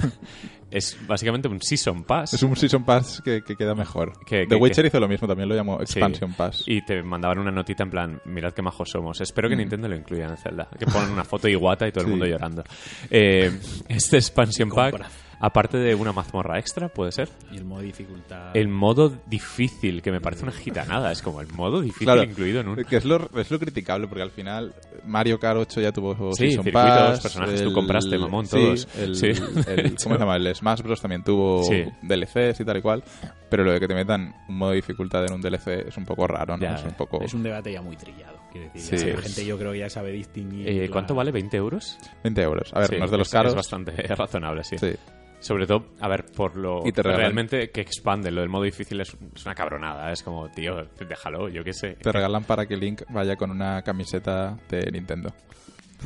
es 0.71 0.97
básicamente 1.07 1.47
un 1.47 1.61
Season 1.61 2.03
Pass. 2.03 2.33
Es 2.33 2.43
un 2.43 2.55
Season 2.55 2.83
Pass 2.83 3.21
que, 3.23 3.41
que 3.41 3.55
queda 3.55 3.73
mejor. 3.75 4.13
Que- 4.25 4.41
The 4.45 4.47
que- 4.47 4.55
Witcher 4.55 4.83
que- 4.83 4.87
hizo 4.89 4.99
lo 4.99 5.07
mismo, 5.07 5.27
también 5.27 5.47
lo 5.49 5.55
llamó 5.55 5.77
Sí. 5.79 5.99
Expansion 5.99 6.33
Pass. 6.33 6.63
Y 6.65 6.81
te 6.85 7.01
mandaban 7.03 7.39
una 7.39 7.51
notita 7.51 7.83
en 7.83 7.89
plan, 7.89 8.21
mirad 8.25 8.53
qué 8.53 8.61
majos 8.61 8.89
somos. 8.89 9.19
Espero 9.21 9.47
que 9.49 9.55
Mm. 9.55 9.59
Nintendo 9.59 9.87
lo 9.87 9.95
incluya 9.95 10.25
en 10.25 10.37
Zelda. 10.37 10.67
Que 10.77 10.85
ponen 10.85 11.11
una 11.11 11.23
foto 11.23 11.47
iguata 11.47 11.87
y 11.87 11.91
todo 11.91 12.03
el 12.03 12.09
mundo 12.11 12.25
llorando. 12.25 12.63
Eh, 13.09 13.51
este 13.87 14.17
expansion 14.17 14.69
pack. 14.69 15.05
Aparte 15.39 15.77
de 15.77 15.93
una 15.95 16.11
mazmorra 16.13 16.59
extra, 16.59 16.89
puede 16.89 17.11
ser. 17.11 17.29
y 17.51 17.57
el 17.57 17.65
modo 17.65 17.81
dificultad. 17.81 18.55
El 18.55 18.67
modo 18.67 19.13
difícil, 19.27 20.01
que 20.01 20.11
me 20.11 20.19
parece 20.21 20.43
una 20.43 20.51
gitanada. 20.51 21.11
Es 21.11 21.21
como 21.21 21.41
el 21.41 21.47
modo 21.53 21.81
difícil 21.81 22.05
Claro, 22.05 22.23
incluido 22.23 22.61
en 22.61 22.67
un... 22.69 22.75
Que 22.83 22.97
es 22.97 23.05
lo, 23.05 23.29
es 23.39 23.51
lo 23.51 23.59
criticable, 23.59 24.07
porque 24.07 24.21
al 24.23 24.31
final 24.31 24.73
Mario 25.05 25.39
Kart 25.39 25.57
8 25.59 25.81
ya 25.81 25.91
tuvo 25.91 26.13
Sí, 26.33 26.47
Season 26.49 26.63
circuitos, 26.63 26.91
Pass, 26.91 27.19
personajes, 27.21 27.63
tú 27.63 27.73
compraste, 27.73 28.17
mamón, 28.17 28.45
sí, 28.45 28.51
todos. 28.57 28.87
El, 28.97 29.15
Sí. 29.15 29.27
el- 29.27 29.95
¿Cómo 30.03 30.15
se 30.15 30.19
llama? 30.19 30.35
El 30.35 30.55
Smash 30.55 30.81
Bros. 30.81 31.01
también 31.01 31.23
tuvo 31.23 31.63
Sí. 31.63 31.83
DLCs 32.01 32.59
y 32.59 32.65
tal 32.65 32.77
y 32.77 32.81
cual. 32.81 33.03
Pero 33.49 33.63
lo 33.63 33.71
de 33.71 33.79
que 33.79 33.87
te 33.87 33.95
metan 33.95 34.35
un 34.49 34.57
modo 34.57 34.71
de 34.71 34.77
dificultad 34.77 35.25
en 35.25 35.33
un 35.33 35.41
DLC 35.41 35.87
es 35.87 35.97
un 35.97 36.05
poco 36.05 36.27
raro, 36.27 36.57
¿no? 36.57 36.63
Ya, 36.63 36.75
es 36.75 36.83
un 36.83 36.89
eh. 36.89 36.95
poco... 36.97 37.21
Es 37.21 37.33
un 37.33 37.43
debate 37.43 37.71
ya 37.71 37.81
muy 37.81 37.95
trillado. 37.95 38.37
Quiero 38.51 38.71
decir, 38.73 38.99
Sí, 38.99 39.05
ya 39.05 39.13
la 39.13 39.19
es- 39.19 39.25
gente 39.27 39.45
yo 39.45 39.57
creo 39.57 39.71
que 39.71 39.79
ya 39.79 39.89
sabe 39.89 40.11
distinguir. 40.11 40.67
Eh, 40.67 40.85
la- 40.87 40.91
¿Cuánto 40.91 41.15
vale? 41.15 41.31
¿20 41.31 41.53
euros? 41.55 41.97
20 42.23 42.41
euros. 42.41 42.73
A 42.73 42.79
ver, 42.79 42.89
Sí, 42.89 42.95
no 42.97 43.05
es 43.05 43.11
de 43.11 43.17
los 43.17 43.27
es- 43.27 43.33
caros. 43.33 43.51
Es 43.51 43.55
bastante 43.55 43.91
razonable, 44.15 44.63
sí. 44.63 44.77
Sí. 44.77 44.93
Sobre 45.39 45.67
todo, 45.67 45.85
a 46.01 46.07
ver, 46.07 46.25
por 46.25 46.57
lo 46.57 46.81
Y 46.87 46.91
te 46.91 47.03
regalan- 47.03 47.17
realmente 47.19 47.69
que 47.69 47.81
expande. 47.81 48.31
Lo 48.31 48.41
del 48.41 48.49
modo 48.49 48.63
difícil 48.63 48.99
es, 49.01 49.15
es 49.35 49.45
una 49.45 49.53
cabronada. 49.55 50.11
Es 50.11 50.23
como, 50.23 50.49
tío, 50.49 50.87
déjalo, 51.07 51.47
yo 51.49 51.63
qué 51.63 51.73
sé. 51.73 51.93
Te 52.01 52.11
regalan 52.11 52.43
para 52.43 52.65
que 52.65 52.75
Link 52.75 53.03
vaya 53.09 53.35
con 53.35 53.51
una 53.51 53.81
camiseta 53.83 54.57
de 54.69 54.89
Nintendo. 54.91 55.31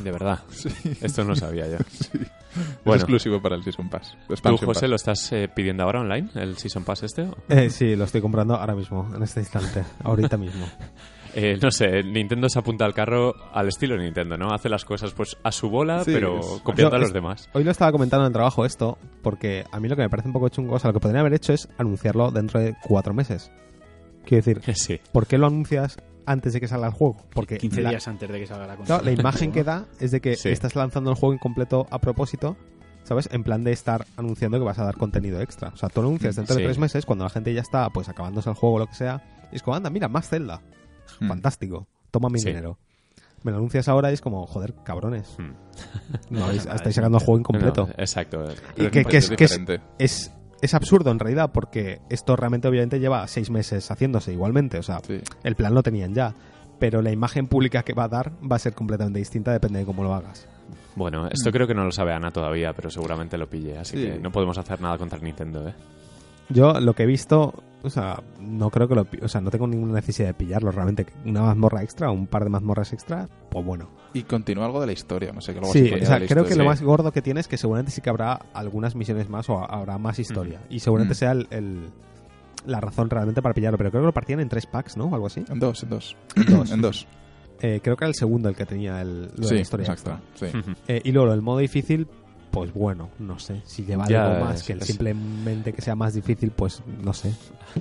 De 0.04 0.12
verdad. 0.12 0.40
Esto 1.02 1.24
no 1.24 1.30
lo 1.30 1.36
sabía 1.36 1.68
yo. 1.68 1.78
Es 2.52 2.84
Bueno, 2.84 2.98
exclusivo 2.98 3.42
para 3.42 3.56
el 3.56 3.64
Season 3.64 3.88
Pass. 3.90 4.18
¿tú, 4.28 4.36
José, 4.58 4.66
Pass. 4.66 4.90
lo 4.90 4.96
estás 4.98 5.32
eh, 5.32 5.48
pidiendo 5.56 5.84
ahora 5.84 6.02
online, 6.02 6.30
el 6.36 6.58
Season 6.58 6.84
Pass 6.84 7.04
este? 7.04 7.30
Eh, 7.48 7.70
sí, 7.70 7.96
lo 7.96 8.04
estoy 8.04 8.20
comprando 8.20 8.56
ahora 8.56 8.76
mismo, 8.76 9.10
en 9.16 9.24
este 9.24 9.40
instante, 9.40 9.86
ahorita 10.04 10.36
mismo. 10.36 10.66
Eh, 11.34 11.58
no 11.62 11.72
sé, 11.72 12.04
Nintendo 12.04 12.50
se 12.50 12.60
apunta 12.60 12.84
al 12.86 12.94
carro 12.94 13.34
al 13.54 13.68
estilo 13.70 13.96
de 13.96 14.04
Nintendo, 14.04 14.38
¿no? 14.38 14.52
Hace 14.54 14.68
las 14.70 14.84
cosas 14.86 15.14
pues 15.14 15.38
a 15.44 15.52
su 15.52 15.70
bola, 15.70 16.04
Sí, 16.04 16.12
pero 16.14 16.40
es- 16.40 16.46
copiando 16.64 16.92
Yo 16.92 16.96
a 16.96 17.00
los 17.00 17.08
es- 17.10 17.14
demás. 17.14 17.50
Hoy 17.54 17.64
lo 17.64 17.72
estaba 17.72 17.92
comentando 17.92 18.26
en 18.26 18.32
el 18.32 18.34
trabajo 18.34 18.66
esto, 18.66 18.98
porque 19.22 19.64
a 19.72 19.80
mí 19.80 19.88
lo 19.88 19.96
que 19.96 20.02
me 20.02 20.10
parece 20.10 20.28
un 20.28 20.34
poco 20.34 20.50
chungo, 20.50 20.76
o 20.76 20.80
sea, 20.80 20.90
lo 20.90 20.94
que 20.96 21.00
podrían 21.00 21.22
haber 21.22 21.34
hecho 21.34 21.54
es 21.54 21.70
anunciarlo 21.78 22.32
dentro 22.32 22.60
de 22.60 22.76
cuatro 22.84 23.14
meses. 23.14 23.52
Quiero 24.26 24.44
decir, 24.44 24.62
Sí. 24.76 25.00
¿por 25.12 25.26
qué 25.28 25.38
lo 25.38 25.48
anuncias 25.48 25.98
antes 26.26 26.54
de 26.54 26.60
que 26.60 26.68
salga 26.68 26.88
el 26.88 26.94
juego? 26.94 27.18
Porque 27.34 27.58
15 27.58 27.82
la, 27.82 27.90
días 27.92 28.08
antes 28.08 28.30
de 28.30 28.40
que 28.40 28.48
salga 28.48 28.68
la 28.68 28.76
claro, 28.76 28.88
consola. 28.88 29.04
la 29.04 29.12
imagen 29.20 29.52
que 29.52 29.64
da 29.64 29.86
es 30.00 30.12
de 30.12 30.22
que 30.22 30.36
Sí. 30.36 30.50
estás 30.50 30.76
lanzando 30.76 31.12
el 31.12 31.16
juego 31.16 31.34
incompleto 31.34 31.88
a 31.92 32.00
propósito, 32.00 32.58
¿sabes? 33.04 33.30
En 33.32 33.44
plan 33.44 33.64
de 33.64 33.72
estar 33.72 34.06
anunciando 34.18 34.60
que 34.60 34.66
vas 34.66 34.80
a 34.80 34.84
dar 34.84 34.96
contenido 34.98 35.42
extra. 35.42 35.70
O 35.70 35.78
sea, 35.78 35.90
tú 35.90 36.02
lo 36.02 36.08
anuncias 36.10 36.36
dentro 36.36 36.56
Sí. 36.56 36.62
de 36.62 36.68
tres 36.68 36.78
meses, 36.78 37.06
cuando 37.06 37.24
la 37.24 37.30
gente 37.30 37.54
ya 37.54 37.62
está 37.62 37.90
pues 37.90 38.10
acabándose 38.10 38.50
el 38.50 38.56
juego 38.56 38.76
o 38.76 38.80
lo 38.80 38.88
que 38.88 38.96
sea, 38.96 39.24
y 39.52 39.56
es 39.56 39.64
como, 39.64 39.76
anda, 39.76 39.90
mira, 39.90 40.08
más 40.08 40.30
Zelda. 40.30 40.62
Mm. 41.22 41.28
Fantástico. 41.30 41.88
Toma 42.12 42.28
mi 42.30 42.40
Sí. 42.40 42.50
dinero. 42.50 42.78
Me 43.44 43.52
lo 43.52 43.58
anuncias 43.58 43.88
ahora 43.88 44.12
y 44.12 44.14
es 44.14 44.22
como, 44.22 44.46
joder, 44.46 44.74
cabrones. 44.84 45.36
Hmm. 45.38 45.54
No, 46.30 46.46
habéis- 46.46 46.66
estáis 46.66 46.88
es 46.88 46.96
sacando 46.96 47.18
el 47.18 47.24
juego 47.24 47.40
incompleto. 47.40 47.88
No, 47.88 47.94
exacto. 47.98 48.44
Y 48.76 48.88
que, 48.90 49.00
es 49.02 49.08
que 49.08 49.18
es, 49.18 49.30
que 49.30 49.44
es, 49.46 49.52
diferente. 49.52 49.82
es, 49.98 50.32
es 50.62 50.74
absurdo 50.74 51.10
en 51.12 51.20
realidad, 51.20 51.52
porque 51.54 52.02
esto 52.10 52.36
realmente 52.36 52.68
obviamente 52.68 53.00
lleva 53.00 53.26
seis 53.28 53.50
meses 53.50 53.90
haciéndose 53.90 54.32
igualmente. 54.34 54.78
O 54.78 54.84
sea, 54.84 55.00
Sí. 55.06 55.22
el 55.44 55.56
plan 55.56 55.74
lo 55.74 55.82
tenían 55.84 56.14
ya. 56.14 56.34
Pero 56.80 57.02
la 57.04 57.12
imagen 57.12 57.48
pública 57.48 57.84
que 57.84 57.94
va 57.94 58.04
a 58.06 58.08
dar 58.10 58.32
va 58.52 58.56
a 58.56 58.60
ser 58.60 58.74
completamente 58.74 59.20
distinta, 59.20 59.52
depende 59.54 59.80
de 59.80 59.86
cómo 59.86 60.04
lo 60.04 60.14
hagas. 60.16 60.48
Bueno, 60.96 61.28
esto 61.28 61.52
creo 61.52 61.68
que 61.68 61.74
no 61.76 61.86
lo 61.86 61.92
sabe 61.92 62.12
Ana 62.14 62.32
todavía, 62.32 62.74
pero 62.74 62.90
seguramente 62.90 63.38
lo 63.38 63.48
pille, 63.50 63.78
así 63.78 63.98
Sí. 63.98 64.04
que 64.12 64.20
no 64.20 64.32
podemos 64.32 64.58
hacer 64.58 64.82
nada 64.82 64.98
contra 64.98 65.20
Nintendo, 65.20 65.68
¿eh? 65.70 65.74
Yo 66.50 66.74
lo 66.80 66.94
que 66.94 67.04
he 67.04 67.06
visto, 67.06 67.54
o 67.84 67.90
sea, 67.90 68.22
no 68.40 68.70
creo 68.70 68.88
que 68.88 68.96
lo, 68.96 69.08
o 69.22 69.28
sea, 69.28 69.42
no 69.42 69.50
tengo 69.52 69.68
ninguna 69.68 69.94
necesidad 69.94 70.28
de 70.30 70.34
pillarlo 70.34 70.72
realmente. 70.72 71.06
Una 71.26 71.42
mazmorra 71.42 71.84
extra, 71.84 72.12
un 72.12 72.28
par 72.28 72.44
de 72.44 72.50
mazmorras 72.50 72.94
extra, 72.94 73.28
pues 73.50 73.66
bueno. 73.66 73.90
Y 74.14 74.24
continúa 74.24 74.66
algo 74.66 74.80
de 74.82 74.88
la 74.88 74.94
historia, 74.94 75.32
no 75.32 75.42
sé 75.42 75.54
qué 75.54 75.62
Sí, 75.66 75.92
o 75.94 76.06
sea, 76.06 76.20
creo 76.28 76.46
que 76.46 76.56
lo 76.56 76.66
más 76.66 76.82
gordo 76.82 77.12
que 77.12 77.22
tiene 77.22 77.40
es 77.40 77.48
que 77.48 77.58
seguramente 77.58 77.92
sí 77.92 78.02
que 78.02 78.10
habrá 78.10 78.34
algunas 78.54 78.96
misiones 78.96 79.30
más 79.30 79.50
o 79.50 79.60
habrá 79.60 79.98
más 79.98 80.20
historia. 80.20 80.62
Y 80.70 80.80
seguramente 80.80 81.14
Mm. 81.14 81.18
sea 81.18 81.32
el, 81.32 81.48
el- 81.52 81.90
la 82.66 82.80
razón 82.80 83.10
realmente 83.10 83.42
para 83.42 83.56
pillarlo. 83.56 83.78
Pero 83.78 83.90
creo 83.90 84.02
que 84.04 84.06
lo 84.08 84.14
partían 84.14 84.40
en 84.40 84.50
tres 84.50 84.68
packs, 84.68 84.96
¿no? 84.98 85.06
O 85.06 85.16
algo 85.16 85.28
así. 85.28 85.44
En 85.50 85.60
dos, 85.60 85.82
en 85.84 85.90
dos. 85.90 86.16
Dos. 86.48 86.72
en 86.72 86.82
dos. 86.82 87.08
Eh, 87.64 87.80
creo 87.84 87.96
que 87.96 88.06
era 88.06 88.10
el 88.10 88.16
segundo 88.16 88.50
el 88.50 88.56
que 88.56 88.66
tenía 88.66 89.02
el, 89.02 89.24
lo 89.24 89.30
de 89.38 89.48
Sí, 89.48 89.54
la 89.56 89.62
historia 89.62 89.88
exacto. 89.88 90.20
extra. 90.42 90.62
Sí. 90.62 90.74
Eh, 90.88 91.02
y 91.04 91.12
luego 91.12 91.32
el 91.34 91.42
modo 91.42 91.60
difícil, 91.60 92.08
pues 92.52 92.74
bueno, 92.74 93.10
no 93.20 93.40
sé. 93.40 93.62
Si 93.66 93.84
lleva 93.86 94.06
Ya, 94.08 94.26
algo 94.34 94.46
más 94.46 94.56
es- 94.58 94.64
que 94.68 94.74
el 94.74 94.80
es- 94.82 94.88
simplemente 94.88 95.74
que 95.74 95.82
sea 95.82 95.96
más 95.96 96.14
difícil, 96.14 96.52
pues 96.52 96.84
no 97.02 97.14
sé. 97.14 97.34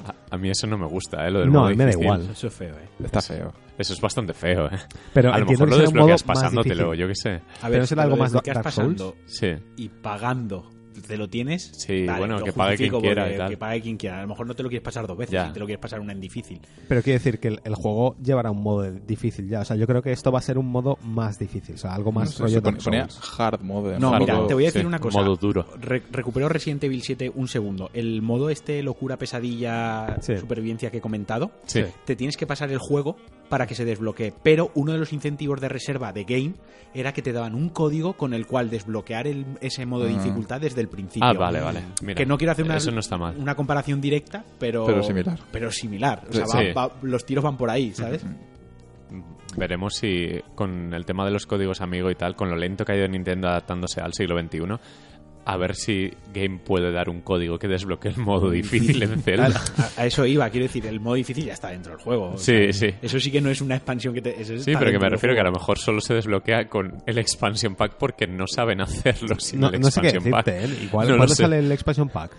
A, 0.07 0.35
a 0.35 0.39
mí 0.39 0.49
eso 0.51 0.67
no 0.67 0.79
me 0.79 0.87
gusta, 0.87 1.27
¿eh? 1.27 1.31
Lo 1.31 1.41
del 1.41 1.49
No, 1.53 1.59
modo 1.61 1.67
a 1.67 1.71
mí 1.71 1.77
me 1.77 1.85
da 1.87 1.91
igual. 1.91 2.29
Eso 2.31 2.47
es 2.47 2.55
feo, 2.55 2.75
eh. 2.77 2.89
Está 3.05 3.21
feo. 3.21 3.53
Eso 3.77 3.93
es 3.93 4.01
bastante 4.01 4.33
feo, 4.33 4.67
¿eh? 4.67 4.79
Pero 5.13 5.33
a 5.33 5.39
lo 5.39 5.47
mejor 5.47 5.69
lo 5.69 5.77
desbloqueas 5.79 6.23
pasándotelo, 6.23 6.95
yo 6.95 7.09
qué 7.09 7.15
sé. 7.15 7.41
A 7.63 7.69
Pero 7.69 7.87
será 7.87 8.05
algo 8.05 8.17
más 8.17 8.33
Dark 8.33 8.45
Souls. 8.47 8.63
pasando 8.63 9.17
Sí. 9.27 9.49
y 9.77 9.89
pagando 9.89 10.71
te 11.01 11.17
lo 11.17 11.29
tienes. 11.29 11.71
Sí, 11.75 12.05
vale, 12.07 12.19
bueno, 12.19 12.43
que 12.43 12.53
pague 12.53 12.77
quien 12.77 12.91
quiera 13.01 13.23
porque- 13.23 13.35
y 13.35 13.39
tal. 13.39 13.51
Que 13.51 13.57
pague 13.57 13.81
quien 13.81 13.97
quiera. 13.97 14.19
A 14.19 14.23
lo 14.23 14.29
mejor 14.29 14.47
no 14.47 14.55
te 14.55 14.63
lo 14.63 14.69
quieres 14.69 14.85
pasar 14.85 15.07
dos 15.07 15.17
veces, 15.17 15.33
Ya. 15.33 15.47
si 15.49 15.53
te 15.53 15.61
lo 15.61 15.67
quieres 15.67 15.81
pasar 15.83 16.01
una 16.01 16.13
en 16.13 16.21
difícil. 16.21 16.61
Pero 16.89 17.03
quiere 17.03 17.19
decir 17.19 17.39
que 17.41 17.49
el, 17.49 17.61
el 17.65 17.75
juego 17.75 18.17
llevará 18.23 18.51
un 18.51 18.63
modo 18.63 18.91
difícil 18.91 19.49
ya. 19.49 19.61
O 19.61 19.65
sea, 19.65 19.77
yo 19.77 19.87
creo 19.87 20.03
que 20.03 20.13
esto 20.13 20.31
va 20.33 20.39
a 20.39 20.43
ser 20.43 20.59
un 20.59 20.67
modo 20.67 20.99
más 21.03 21.39
difícil. 21.39 21.75
O 21.75 21.79
sea, 21.79 21.95
algo 21.95 22.13
más 22.13 22.27
No 22.27 22.33
sé, 22.33 22.43
rollo 22.45 22.55
se 22.57 22.63
pon- 22.63 22.79
ponía 22.85 23.09
hard 23.39 23.61
mode. 23.63 23.99
No, 23.99 24.11
hard 24.15 24.21
mira, 24.21 24.35
mode. 24.37 24.49
te 24.49 24.55
voy 24.55 24.65
a 24.65 24.67
decir 24.67 24.83
Sí. 24.83 24.87
una 24.87 24.99
cosa. 24.99 25.21
Modo 25.21 25.37
duro. 25.37 25.67
Re- 25.81 26.03
recupero 26.11 26.49
Resident 26.49 26.85
Evil 26.85 27.03
7 27.03 27.31
un 27.35 27.49
segundo. 27.49 27.91
El 27.93 28.23
modo 28.23 28.51
este 28.51 28.83
locura 28.83 29.17
pesadilla 29.17 30.17
Sí. 30.21 30.37
supervivencia 30.39 30.91
que 30.91 30.99
he 30.99 31.01
comentado, 31.01 31.51
Sí. 31.67 31.83
te 32.05 32.17
tienes 32.17 32.37
que 32.37 32.47
pasar 32.47 32.71
el 32.71 32.79
juego 32.79 33.17
para 33.51 33.67
que 33.67 33.75
se 33.75 33.85
desbloquee. 33.85 34.33
Pero 34.43 34.71
uno 34.75 34.93
de 34.93 34.99
los 34.99 35.13
incentivos 35.13 35.61
de 35.61 35.69
reserva 35.69 36.15
de 36.15 36.25
Game 36.25 36.55
era 36.95 37.13
que 37.13 37.21
te 37.21 37.33
daban 37.33 37.55
un 37.55 37.69
código 37.69 38.15
con 38.15 38.33
el 38.33 38.47
cual 38.47 38.71
desbloquear 38.71 39.27
el- 39.27 39.45
ese 39.61 39.85
modo 39.85 40.05
de 40.05 40.15
Ah. 40.15 40.17
dificultad 40.23 40.61
desde 40.61 40.81
el 40.81 40.89
principio. 40.89 41.29
Ah, 41.29 41.35
vale, 41.35 41.61
vale. 41.61 41.83
Mira, 42.03 42.15
que 42.15 42.25
no 42.27 42.39
quiero 42.39 42.53
hacer 42.53 42.65
una, 42.65 42.77
Eso 42.79 42.91
no 42.91 43.01
está 43.01 43.19
mal. 43.19 43.37
una 43.37 43.55
comparación 43.55 44.01
directa, 44.01 44.43
pero, 44.59 44.87
Pero 44.87 45.03
similar. 45.03 45.39
Pero 45.53 45.71
similar. 45.71 46.23
O 46.31 46.33
sea, 46.33 46.47
Sí. 46.47 46.73
va- 46.75 46.87
va- 46.89 46.95
los 47.03 47.27
tiros 47.27 47.45
van 47.45 47.57
por 47.59 47.69
ahí, 47.71 47.93
¿sabes? 47.93 48.25
Veremos 49.57 49.95
si 49.97 50.41
con 50.55 50.95
el 50.95 51.05
tema 51.05 51.25
de 51.25 51.33
los 51.33 51.45
códigos 51.47 51.81
amigo 51.81 52.09
y 52.11 52.15
tal, 52.15 52.37
con 52.37 52.49
lo 52.51 52.57
lento 52.57 52.85
que 52.85 52.93
ha 52.93 52.97
ido 52.97 53.09
Nintendo 53.09 53.49
adaptándose 53.49 54.01
al 54.01 54.13
siglo 54.13 54.37
XXI, 54.39 54.79
a 55.53 55.57
ver 55.57 55.75
si 55.75 56.11
Game 56.33 56.59
puede 56.65 56.93
dar 56.93 57.09
un 57.09 57.21
código 57.23 57.59
que 57.59 57.67
desbloquee 57.69 58.11
el 58.11 58.17
modo 58.19 58.51
difícil 58.51 59.03
en 59.03 59.21
Zelda. 59.23 59.49
Claro, 59.49 59.65
a, 59.99 60.03
a 60.03 60.07
eso 60.07 60.25
iba, 60.27 60.49
quiero 60.51 60.67
decir, 60.67 60.87
el 60.87 61.01
modo 61.01 61.15
difícil 61.17 61.45
ya 61.47 61.55
está 61.55 61.71
dentro 61.71 61.93
del 61.93 62.01
juego. 62.01 62.33
o 62.35 62.39
Sí, 62.39 62.73
sea, 62.73 62.91
sí. 62.91 62.97
Eso 63.03 63.19
sí 63.19 63.31
que 63.31 63.41
no 63.41 63.51
es 63.51 63.61
una 63.61 63.77
expansión 63.77 64.15
que 64.15 64.23
te. 64.23 64.41
eso 64.41 64.57
Sí, 64.59 64.73
pero 64.79 64.91
que 64.93 64.99
me 64.99 65.09
refiero 65.09 65.35
que 65.35 65.41
a 65.41 65.45
lo 65.45 65.53
mejor 65.53 65.79
solo 65.79 66.01
se 66.01 66.15
desbloquea 66.15 66.69
con 66.69 67.03
el 67.07 67.19
expansion 67.19 67.75
pack 67.75 67.97
porque 67.99 68.27
no 68.27 68.47
saben 68.47 68.81
hacerlo 68.81 69.39
sin 69.41 69.61
No, 69.61 69.71
el 69.71 69.81
no 69.81 69.91
sé 69.91 70.01
qué 70.01 70.09
expansion 70.09 70.33
pack. 70.33 70.47
decirte, 70.47 70.73
¿eh? 70.75 70.85
Igual, 70.85 71.09
No 71.09 71.17
¿cuándo 71.17 71.35
sale 71.35 71.59
el 71.59 71.73
expansion 71.73 72.09
pack? 72.09 72.37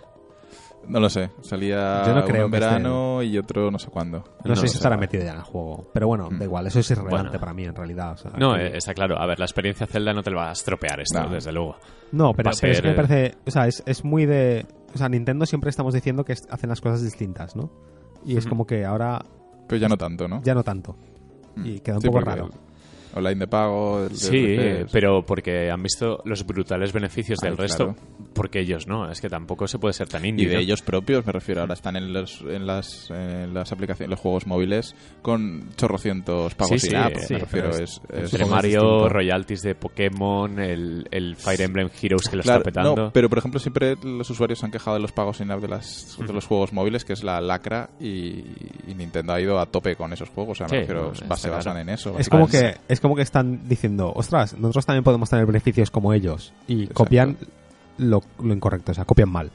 No 0.88 1.00
lo 1.00 1.10
sé. 1.10 1.30
Salía 1.42 2.02
Yo 2.04 2.10
no 2.14 2.18
uno 2.20 2.26
creo 2.26 2.46
en 2.46 2.52
que 2.52 2.58
esté- 2.58 2.66
verano 2.70 3.24
y 3.24 3.38
otro 3.38 3.72
no 3.72 3.80
sé 3.80 3.90
cuándo. 3.90 4.24
No, 4.44 4.50
No 4.50 4.56
sé 4.56 4.64
si 4.64 4.70
sé. 4.70 4.78
estará 4.78 4.98
metido 4.98 5.24
ya 5.24 5.32
en 5.32 5.38
el 5.38 5.44
juego. 5.44 5.86
Pero 5.94 6.08
bueno, 6.08 6.30
Mm. 6.30 6.40
da 6.40 6.46
igual, 6.46 6.68
eso 6.68 6.80
es 6.80 6.92
irrelevante 6.92 7.30
Bueno. 7.30 7.40
para 7.40 7.54
mí 7.54 7.64
en 7.66 7.76
realidad. 7.76 8.12
o 8.14 8.18
sea, 8.18 8.32
No, 8.38 8.56
que- 8.56 8.68
eh, 8.68 8.72
está 8.78 8.94
claro. 8.94 9.18
A 9.20 9.26
ver, 9.26 9.40
la 9.40 9.46
experiencia 9.46 9.88
Zelda 9.88 10.14
no 10.14 10.24
te 10.24 10.32
la 10.32 10.38
va 10.38 10.50
a 10.50 10.52
estropear 10.54 11.00
esto, 11.00 11.22
No. 11.22 11.30
desde 11.30 11.52
luego. 11.52 11.76
No, 12.12 12.34
pero, 12.34 12.50
es 12.50 12.60
que 12.60 12.82
me 12.82 12.94
parece. 12.94 13.36
O 13.46 13.52
sea, 13.52 13.68
es, 13.68 13.84
es 13.86 14.04
muy 14.04 14.26
de. 14.26 14.66
O 14.94 14.98
sea, 14.98 15.08
Nintendo 15.08 15.46
siempre 15.46 15.70
estamos 15.70 15.94
diciendo 15.94 16.26
que 16.26 16.34
es- 16.34 16.48
hacen 16.50 16.70
las 16.70 16.82
cosas 16.82 17.02
distintas, 17.04 17.56
¿no? 17.56 17.70
Y 18.26 18.36
es 18.38 18.46
como 18.48 18.66
que 18.66 18.84
ahora 18.84 19.24
Pero 19.68 19.80
ya 19.80 19.88
no 19.88 19.98
tanto, 19.98 20.28
¿no? 20.28 20.42
ya 20.44 20.54
no 20.54 20.64
tanto. 20.64 20.96
Mm. 21.56 21.66
y 21.66 21.80
queda 21.82 21.96
un 21.96 22.02
Sí, 22.02 22.08
poco 22.08 22.20
porque 22.20 22.30
raro. 22.30 22.46
el 22.46 22.52
Online 23.14 23.40
de 23.40 23.48
pago. 23.48 24.08
Sí, 24.14 24.58
pero 24.92 25.24
porque 25.26 25.70
han 25.70 25.82
visto 25.84 26.22
los 26.26 26.46
brutales 26.46 26.94
beneficios 26.94 27.40
Ah, 27.42 27.48
del 27.48 27.58
resto. 27.58 27.94
claro. 27.96 27.96
Porque 28.34 28.62
ellos 28.62 28.88
no. 28.88 29.12
Es 29.12 29.20
que 29.20 29.30
tampoco 29.30 29.68
se 29.68 29.78
puede 29.78 29.94
ser 29.94 30.08
tan 30.08 30.24
Y 30.26 30.30
indie. 30.30 30.48
de 30.48 30.54
¿no? 30.56 30.60
ellos 30.62 30.82
propios, 30.82 31.26
me 31.26 31.32
refiero, 31.34 31.62
ahora 31.62 31.74
están 31.74 31.96
en, 31.98 32.14
los, 32.14 32.42
en 32.42 32.66
las, 32.66 33.10
en 33.12 33.54
las 33.54 33.72
aplicaciones, 33.72 34.10
los 34.10 34.20
juegos 34.20 34.48
móviles 34.48 34.96
con 35.22 35.70
chorrocientos 35.76 36.56
pagos 36.56 36.72
Sí, 36.80 36.80
sin 36.80 36.90
sí, 36.92 36.96
app, 36.96 37.16
sí, 37.18 37.34
me 37.34 37.40
refiero. 37.40 37.70
pero 37.72 37.84
Es, 37.84 37.92
es- 37.92 38.02
es- 38.10 38.24
Entre 38.34 38.44
es 38.46 38.50
Mario, 38.50 38.80
distinto. 38.82 39.10
royalties 39.10 39.62
de 39.64 39.76
Pokémon, 39.76 40.60
el, 40.60 41.08
el 41.12 41.36
Fire 41.36 41.62
Emblem 41.62 41.90
Heroes 42.02 42.30
que 42.30 42.38
lo 42.38 42.44
Claro, 42.44 42.60
está 42.60 42.72
petando. 42.72 42.96
no, 42.96 43.12
pero 43.12 43.28
por 43.30 43.38
ejemplo 43.40 43.60
siempre 43.60 43.96
los 44.04 44.30
usuarios 44.30 44.60
se 44.60 44.66
han 44.66 44.72
quejado 44.72 44.96
de 44.96 45.02
los 45.02 45.12
pagos 45.12 45.38
sin 45.38 45.52
app 45.52 45.60
de, 45.62 45.68
las, 45.68 46.18
de 46.26 46.32
los 46.34 46.46
juegos 46.46 46.72
móviles, 46.72 47.04
que 47.04 47.14
es 47.14 47.24
la 47.26 47.42
lacra, 47.42 47.90
y, 48.00 48.44
y 48.88 48.94
Nintendo 48.96 49.34
ha 49.34 49.42
ido 49.42 49.60
a 49.60 49.66
tope 49.66 49.96
con 49.98 50.14
esos 50.14 50.30
juegos. 50.30 50.52
O 50.52 50.56
sea, 50.56 50.70
Sí, 50.70 50.76
me 50.76 50.80
refiero, 50.82 51.12
no, 51.28 51.36
se 51.36 51.50
basan 51.50 51.74
claro. 51.74 51.80
en 51.80 51.90
eso. 51.90 52.18
Es 52.18 52.30
como, 52.30 52.48
que, 52.48 52.76
es 52.88 53.00
como 53.02 53.16
que 53.16 53.22
están 53.24 53.68
diciendo, 53.68 54.12
ostras, 54.16 54.58
nosotros 54.58 54.86
también 54.86 55.04
podemos 55.04 55.30
tener 55.30 55.46
beneficios 55.46 55.92
como 55.92 56.14
ellos. 56.14 56.54
Y 56.68 56.84
Exacto. 56.84 56.94
copian 56.96 57.38
lo, 57.98 58.22
lo 58.42 58.54
incorrecto, 58.54 58.92
o 58.92 58.96
sea, 58.96 59.06
copian 59.06 59.30
mal. 59.30 59.52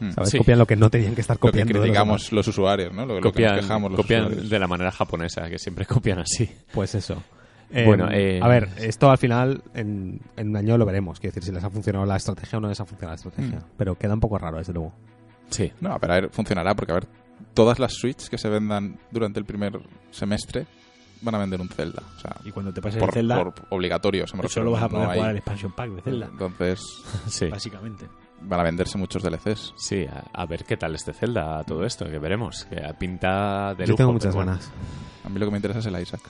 Mm. 0.00 0.12
¿Sabes? 0.12 0.30
Sí. 0.30 0.38
Copian 0.38 0.58
lo 0.58 0.66
que 0.66 0.76
no 0.76 0.88
tenían 0.90 1.14
que 1.14 1.20
estar 1.20 1.36
Lo 1.36 1.40
que 1.40 1.48
copiando. 1.48 1.72
de 1.72 1.78
los 1.78 1.82
criticamos 1.84 2.32
los 2.32 2.48
usuarios, 2.48 2.92
¿no? 2.92 3.04
Lo, 3.06 3.14
lo 3.14 3.20
que 3.20 3.28
copian 3.28 3.56
nos 3.56 3.60
quejamos 3.66 3.90
los 3.92 4.00
copian 4.00 4.22
usuarios. 4.24 4.50
de 4.50 4.58
la 4.58 4.66
manera 4.66 4.90
japonesa, 4.90 5.48
que 5.50 5.58
siempre 5.58 5.84
copian 5.86 6.18
así. 6.20 6.50
Pues 6.72 6.94
eso. 6.94 7.22
Eh, 7.72 7.84
Bueno, 7.86 8.08
eh, 8.10 8.40
A 8.42 8.48
ver, 8.48 8.68
esto 8.78 9.10
al 9.10 9.18
final 9.18 9.62
en, 9.74 10.20
en 10.36 10.48
un 10.48 10.56
año 10.56 10.76
lo 10.78 10.84
veremos. 10.86 11.20
Quiero 11.20 11.32
decir, 11.34 11.44
si 11.44 11.52
les 11.52 11.62
ha 11.62 11.70
funcionado 11.70 12.04
la 12.06 12.16
estrategia 12.16 12.58
o 12.58 12.60
no 12.62 12.68
les 12.68 12.80
ha 12.80 12.84
funcionado 12.86 13.12
la 13.12 13.16
estrategia. 13.16 13.58
Mm. 13.60 13.64
Pero 13.76 13.94
queda 13.96 14.14
un 14.14 14.20
poco 14.20 14.38
raro, 14.38 14.56
desde 14.58 14.72
luego. 14.72 14.92
Sí. 15.50 15.70
No, 15.80 15.96
pero 16.00 16.12
a 16.14 16.20
ver, 16.20 16.30
funcionará 16.30 16.74
porque, 16.74 16.92
a 16.92 16.94
ver, 16.96 17.06
todas 17.54 17.78
las 17.78 17.92
Switch 17.94 18.28
que 18.28 18.38
se 18.38 18.48
vendan 18.48 18.98
durante 19.10 19.38
el 19.38 19.44
primer 19.44 19.78
semestre 20.10 20.66
van 21.22 21.34
a 21.34 21.38
vender 21.38 21.60
un 21.60 21.68
Zelda. 21.68 22.02
O 22.16 22.20
sea, 22.20 22.36
Y 22.44 22.50
cuando 22.50 22.72
te 22.72 22.80
pases 22.80 22.98
por, 23.00 23.08
el 23.10 23.14
Zelda, 23.14 23.36
por 23.44 23.54
obligatorio. 23.70 24.26
se 24.26 24.36
me 24.36 24.48
solo 24.48 24.70
vas 24.72 24.82
a 24.82 24.86
no 24.86 24.90
poder 24.90 25.08
hay- 25.10 25.14
jugar 25.16 25.30
al 25.30 25.36
expansion 25.36 25.72
pack 25.72 25.90
de 25.90 26.02
Zelda. 26.02 26.26
Entonces, 26.30 26.80
Sí. 27.26 27.48
Básicamente. 27.48 28.06
van 28.42 28.60
a 28.60 28.62
venderse 28.62 28.96
muchos 28.98 29.22
DLCs. 29.22 29.74
Sí, 29.76 30.04
a, 30.06 30.24
a 30.32 30.46
ver 30.46 30.64
qué 30.64 30.76
tal 30.76 30.94
este 30.94 31.12
Zelda, 31.12 31.62
todo 31.64 31.84
esto, 31.84 32.06
que 32.06 32.18
veremos. 32.18 32.64
Que 32.66 32.80
pinta 32.98 33.74
de 33.74 33.84
Yo 33.84 33.90
lujo, 33.90 33.96
tengo 33.98 34.12
muchas 34.12 34.34
ganas. 34.34 34.70
A 35.24 35.28
mí 35.28 35.38
lo 35.38 35.46
que 35.46 35.50
me 35.52 35.58
interesa 35.58 35.80
es 35.80 35.86
el 35.86 36.00
Isaac. 36.00 36.22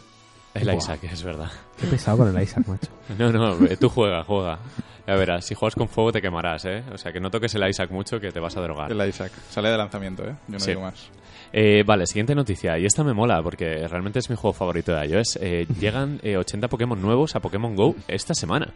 El 0.52 0.64
Buah. 0.64 0.74
Isaac, 0.74 1.04
es 1.04 1.22
verdad. 1.22 1.48
Qué 1.78 1.86
pesado 1.86 2.18
con 2.18 2.36
el 2.36 2.42
Isaac, 2.42 2.66
macho. 2.66 2.88
No, 3.18 3.30
no, 3.32 3.56
tú 3.78 3.88
juega, 3.88 4.24
juega. 4.24 4.58
Ya 5.06 5.14
verás, 5.14 5.44
si 5.46 5.54
juegas 5.54 5.74
con 5.76 5.88
fuego 5.88 6.10
te 6.12 6.20
quemarás, 6.20 6.64
¿eh? 6.64 6.82
O 6.92 6.98
sea, 6.98 7.12
que 7.12 7.20
no 7.20 7.30
toques 7.30 7.54
el 7.54 7.68
Isaac 7.68 7.90
mucho 7.92 8.18
que 8.20 8.30
te 8.32 8.40
vas 8.40 8.56
a 8.56 8.60
drogar. 8.60 8.90
El 8.90 9.08
Isaac. 9.08 9.30
Sale 9.48 9.68
de 9.70 9.76
lanzamiento, 9.78 10.24
¿eh? 10.24 10.34
Yo 10.48 10.54
no 10.54 10.58
Sí. 10.60 10.70
digo 10.70 10.80
más. 10.82 11.08
Eh, 11.52 11.82
vale, 11.84 12.06
siguiente 12.06 12.34
noticia. 12.34 12.78
Y 12.78 12.84
esta 12.86 13.02
me 13.02 13.12
mola 13.12 13.42
porque 13.42 13.86
realmente 13.88 14.18
es 14.20 14.30
mi 14.30 14.36
juego 14.36 14.52
favorito 14.54 14.92
de 14.94 15.06
iOS. 15.06 15.38
Eh, 15.40 15.66
llegan 15.80 16.20
eh, 16.22 16.36
80 16.36 16.68
Pokémon 16.68 17.00
nuevos 17.00 17.34
a 17.34 17.40
Pokémon 17.40 17.74
Go 17.74 17.96
esta 18.08 18.34
semana. 18.34 18.72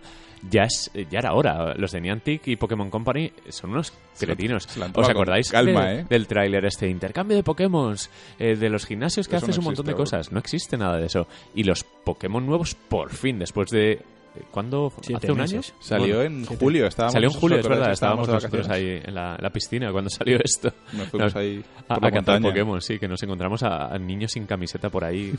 Ya 0.51 0.65
es 0.65 0.91
eh, 0.95 1.07
ya 1.11 1.21
era 1.21 1.35
hora. 1.35 1.75
Los 1.77 1.93
de 1.93 2.01
Niantic 2.01 2.49
y 2.49 2.57
Pokémon 2.57 2.91
Company 2.91 3.33
son 3.49 3.71
unos 3.71 3.93
cretinos. 4.19 4.69
¿Os 4.95 5.09
acordáis 5.09 5.51
calma, 5.51 5.87
de- 5.87 6.01
eh? 6.01 6.07
del 6.09 6.27
tráiler 6.27 6.65
este? 6.65 6.89
Intercambio 6.89 7.37
de 7.37 7.43
Pokémon, 7.43 7.95
de 8.39 8.69
los 8.71 8.85
gimnasios 8.87 9.29
que 9.29 9.37
Eso 9.37 9.47
haces 9.47 9.57
no 9.57 9.61
un 9.61 9.65
montón 9.67 9.87
de 9.87 9.95
cosas. 9.95 10.33
No 10.33 10.39
existe 10.39 10.77
nada 10.77 10.99
de 10.99 11.07
eso. 11.07 11.27
Y 11.55 11.63
los 11.63 11.85
Pokémon 11.85 12.45
nuevos, 12.45 12.75
por 12.75 13.11
fin, 13.11 13.39
después 13.39 13.71
de... 13.71 14.03
¿Cuándo? 14.51 14.93
Siete 15.01 15.27
¿Hace 15.27 15.33
un 15.33 15.39
meses. 15.39 15.71
año? 15.71 15.79
Salió 15.81 16.17
Bueno, 16.17 16.37
en 16.37 16.45
julio. 16.45 16.87
Estábamos 16.87 17.13
Salió 17.13 17.29
en 17.29 17.35
julio, 17.35 17.59
es 17.59 17.69
verdad. 17.69 17.93
Estábamos 17.93 18.29
nosotros 18.29 18.69
ahí 18.69 19.01
en 19.05 19.15
la, 19.15 19.37
la 19.41 19.51
piscina 19.51 19.93
cuando 19.93 20.11
salió 20.11 20.39
esto. 20.43 20.73
Nos 20.93 21.09
fuimos 21.09 21.35
ahí 21.37 21.65
A, 21.89 21.95
por 21.97 22.07
a 22.09 22.11
montaña. 22.11 22.49
Pokémon, 22.49 22.81
sí, 22.81 22.99
que 22.99 23.07
nos 23.09 23.23
encontramos 23.23 23.63
a, 23.63 23.95
a 23.95 23.99
niños 23.99 24.33
sin 24.33 24.47
camiseta 24.47 24.89
por 24.91 25.05
ahí. 25.05 25.33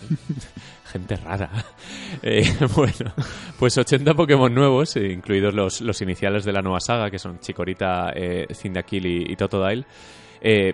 Gente 0.92 1.16
rara. 1.18 1.50
Eh, 2.22 2.44
bueno, 2.76 3.14
pues 3.60 3.78
80 3.78 4.14
Pokémon 4.14 4.54
nuevos, 4.54 4.96
incluidos 4.96 5.54
los, 5.54 5.82
los 5.82 6.02
iniciales 6.02 6.46
de 6.46 6.54
la 6.54 6.62
nueva 6.62 6.80
saga, 6.80 7.10
que 7.12 7.20
son 7.20 7.40
Chikorita, 7.40 8.12
eh, 8.16 8.48
Cyndaquil 8.54 9.06
y, 9.06 9.32
y 9.34 9.36
Totodile. 9.36 9.86
Eh, 10.42 10.74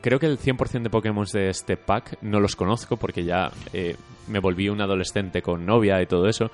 creo 0.00 0.18
que 0.18 0.26
el 0.26 0.38
100% 0.38 0.82
de 0.82 0.90
Pokémon 0.90 1.24
de 1.32 1.48
este 1.48 1.76
pack 1.76 2.18
no 2.22 2.40
los 2.40 2.56
conozco 2.56 2.96
porque 2.96 3.24
ya 3.24 3.50
eh, 3.72 3.96
me 4.28 4.38
volví 4.38 4.68
un 4.68 4.80
adolescente 4.80 5.40
con 5.42 5.64
novia 5.64 6.00
y 6.02 6.06
todo 6.06 6.28
eso. 6.28 6.50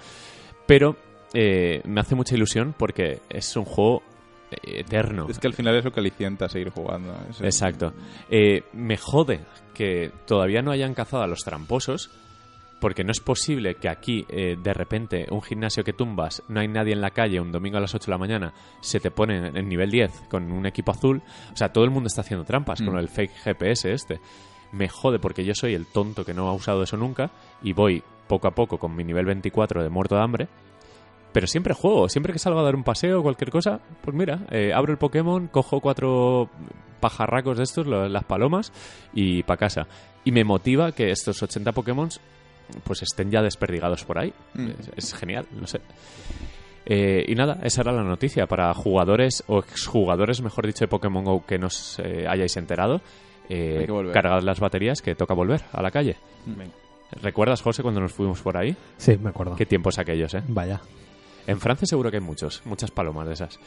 Pero 0.71 0.95
eh, 1.35 1.83
me 1.85 2.01
hace 2.01 2.15
mucha 2.15 2.37
ilusión 2.37 2.77
porque 2.79 3.23
es 3.29 3.57
un 3.57 3.65
juego 3.65 4.03
eh, 4.53 4.81
eterno. 4.81 5.27
Es 5.29 5.41
que 5.41 5.49
al 5.49 5.53
final 5.53 5.75
es 5.75 5.85
lo 5.85 5.91
que 5.91 5.99
alicienta 5.99 6.45
a 6.45 6.49
seguir 6.49 6.71
jugando. 6.71 7.13
Es 7.29 7.41
Exacto. 7.41 7.93
Eh, 8.31 8.63
me 8.75 8.97
jode 8.97 9.41
que 9.75 10.13
todavía 10.29 10.63
no 10.63 10.71
hayan 10.71 10.95
cazado 10.95 11.25
a 11.25 11.27
los 11.27 11.41
tramposos, 11.43 12.13
porque 12.81 13.03
no 13.03 13.11
es 13.11 13.19
posible 13.19 13.75
que 13.75 13.89
aquí, 13.89 14.25
eh, 14.29 14.57
de 14.63 14.73
repente, 14.73 15.27
un 15.33 15.43
gimnasio 15.43 15.83
que 15.83 15.93
tumbas, 15.93 16.41
no 16.47 16.61
hay 16.61 16.69
nadie 16.69 16.93
en 16.93 17.01
la 17.01 17.11
calle, 17.11 17.41
un 17.41 17.51
domingo 17.51 17.79
a 17.79 17.81
las 17.81 17.93
8 17.93 18.07
de 18.07 18.11
la 18.13 18.19
mañana, 18.19 18.55
se 18.81 19.01
te 19.01 19.11
pone 19.11 19.49
en 19.49 19.69
nivel 19.69 19.91
10 19.91 20.29
con 20.31 20.53
un 20.53 20.67
equipo 20.67 20.93
azul. 20.93 21.21
O 21.53 21.57
sea, 21.57 21.73
todo 21.73 21.83
el 21.83 21.91
mundo 21.91 22.07
está 22.07 22.21
haciendo 22.21 22.45
trampas 22.45 22.81
Mm. 22.81 22.87
con 22.87 22.97
el 22.97 23.09
fake 23.09 23.33
GPS 23.43 23.93
este. 23.93 24.21
Me 24.71 24.89
jode 24.89 25.19
porque 25.19 25.45
yo 25.45 25.53
soy 25.53 25.75
el 25.75 25.87
tonto 25.87 26.25
que 26.25 26.33
no 26.33 26.49
ha 26.49 26.53
usado 26.53 26.85
eso 26.85 26.97
nunca 26.97 27.33
y 27.61 27.73
voy 27.73 28.05
poco 28.31 28.47
a 28.47 28.53
poco 28.53 28.79
con 28.79 28.95
mi 28.95 29.03
nivel 29.03 29.27
24 29.27 29.83
de 29.83 29.89
muerto 29.91 30.15
de 30.15 30.23
hambre. 30.23 30.49
Pero 31.33 31.47
siempre 31.47 31.75
juego, 31.75 32.09
siempre 32.09 32.33
que 32.33 32.39
salgo 32.39 32.61
a 32.61 32.63
dar 32.63 32.77
un 32.77 32.85
paseo 32.85 33.21
o 33.21 33.23
cualquier 33.23 33.51
cosa, 33.51 33.81
pues 34.03 34.17
mira, 34.17 34.47
eh, 34.51 34.73
abro 34.73 34.93
el 34.93 34.99
Pokémon, 34.99 35.49
cojo 35.49 35.81
cuatro 35.81 36.49
pajarracos 37.01 37.59
de 37.59 37.65
estos, 37.65 37.87
las 37.87 38.25
palomas, 38.25 38.73
y 39.13 39.43
para 39.43 39.59
casa. 39.59 39.87
Y 40.25 40.33
me 40.33 40.45
motiva 40.45 40.93
que 40.93 41.11
estos 41.11 41.43
80 41.43 41.73
Pokémon 41.73 42.09
pues 42.85 43.03
estén 43.03 43.31
ya 43.31 43.43
desperdigados 43.43 44.05
por 44.05 44.19
ahí. 44.19 44.33
Mm. 44.55 44.69
Es, 44.69 44.91
es 44.97 45.15
genial, 45.15 45.47
no 45.53 45.67
sé. 45.67 45.81
Eh, 46.87 47.25
y 47.29 47.35
nada, 47.35 47.59
esa 47.63 47.83
era 47.83 47.93
la 47.93 48.03
noticia 48.03 48.47
para 48.47 48.73
jugadores 48.75 49.45
o 49.47 49.59
exjugadores, 49.59 50.41
mejor 50.41 50.67
dicho, 50.67 50.85
de 50.85 50.89
Pokémon 50.89 51.25
GO 51.25 51.45
que 51.47 51.59
nos 51.59 51.99
eh, 52.01 52.27
hayáis 52.29 52.57
enterado. 52.57 53.01
Eh, 53.49 53.87
cargad 54.13 54.43
las 54.43 54.61
baterías 54.61 55.03
que 55.03 55.15
toca 55.15 55.35
volver 55.35 55.63
a 55.73 55.83
la 55.83 55.91
calle. 55.91 56.17
Venga. 56.47 56.73
¿Recuerdas, 57.23 57.61
José, 57.63 57.83
cuando 57.83 58.01
nos 58.01 58.13
fuimos 58.13 58.41
por 58.41 58.57
ahí? 58.57 58.77
Sí, 58.97 59.17
me 59.23 59.31
acuerdo. 59.31 59.57
Qué 59.57 59.67
tiempos 59.67 59.99
aquellos, 59.99 60.33
¿eh? 60.35 60.43
Vaya. 60.49 60.81
En 61.47 61.59
Francia 61.59 61.87
seguro 61.87 62.11
que 62.11 62.19
hay 62.19 62.23
muchos, 62.23 62.63
muchas 62.65 62.91
palomas 62.91 63.27
de 63.27 63.35
esas. 63.35 63.59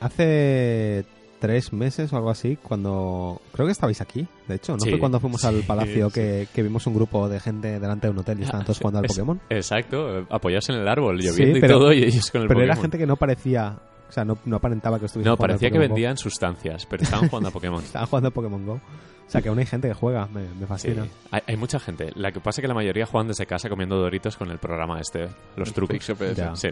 Hace 0.00 1.04
tres 1.38 1.72
meses 1.72 2.12
o 2.12 2.16
algo 2.16 2.30
así, 2.30 2.56
cuando... 2.60 3.40
Creo 3.52 3.66
que 3.66 3.72
estabais 3.72 4.00
aquí, 4.00 4.26
de 4.48 4.56
hecho. 4.56 4.72
¿No 4.72 4.80
Sí, 4.80 4.90
fue 4.90 4.98
cuando 4.98 5.20
fuimos 5.20 5.44
al 5.44 5.62
palacio 5.62 6.08
sí. 6.08 6.14
Que, 6.14 6.48
que 6.52 6.62
vimos 6.62 6.86
un 6.86 6.94
grupo 6.94 7.28
de 7.28 7.38
gente 7.38 7.78
delante 7.78 8.06
de 8.06 8.10
un 8.12 8.18
hotel 8.18 8.40
y 8.40 8.42
estaban 8.42 8.64
todos 8.64 8.78
jugando 8.78 8.98
al 9.00 9.06
Pokémon? 9.06 9.40
Exacto, 9.50 10.18
eh, 10.20 10.26
apoyados 10.30 10.68
en 10.70 10.76
el 10.76 10.88
árbol, 10.88 11.18
lloviendo 11.20 11.60
pero- 11.60 11.76
y 11.76 11.78
todo, 11.78 11.92
y 11.92 12.02
ellos 12.04 12.30
con 12.30 12.42
el 12.42 12.48
Pero 12.48 12.58
Pokémon. 12.58 12.64
era 12.72 12.76
gente 12.80 12.98
que 12.98 13.06
no 13.06 13.16
parecía 13.16 13.76
O 14.08 14.12
sea, 14.12 14.24
no, 14.24 14.38
no 14.46 14.56
aparentaba 14.56 14.98
que 14.98 15.06
estuviese 15.06 15.28
No, 15.28 15.36
jugando 15.36 15.44
al 15.44 15.58
parecía 15.58 15.68
que 15.68 15.74
Pokémon 15.76 15.94
vendían 15.94 16.16
sustancias, 16.16 16.86
pero 16.86 17.02
estaban 17.02 17.28
jugando 17.28 17.48
a 17.50 17.52
Pokémon. 17.52 17.82
Estaban 17.84 18.08
jugando 18.08 18.28
a 18.28 18.32
Pokémon 18.32 18.66
Go. 18.66 18.72
O 18.74 19.30
sea, 19.30 19.42
que 19.42 19.50
aún 19.50 19.58
hay 19.58 19.66
gente 19.66 19.88
que 19.88 19.94
juega, 19.94 20.26
me, 20.28 20.40
me 20.40 20.60
Sí. 20.60 20.66
fascina. 20.66 21.06
Hay, 21.30 21.42
hay 21.46 21.56
mucha 21.58 21.78
gente. 21.78 22.10
La 22.14 22.32
que 22.32 22.40
pasa 22.40 22.60
es 22.60 22.62
que 22.62 22.68
la 22.68 22.74
mayoría 22.74 23.04
juegan 23.04 23.28
desde 23.28 23.44
casa 23.44 23.68
comiendo 23.68 23.96
doritos 23.96 24.36
con 24.38 24.50
el 24.50 24.56
programa 24.58 24.98
este, 25.00 25.28
los 25.56 25.74
trucos. 25.74 26.06
Ya. 26.34 26.56
Sí. 26.56 26.68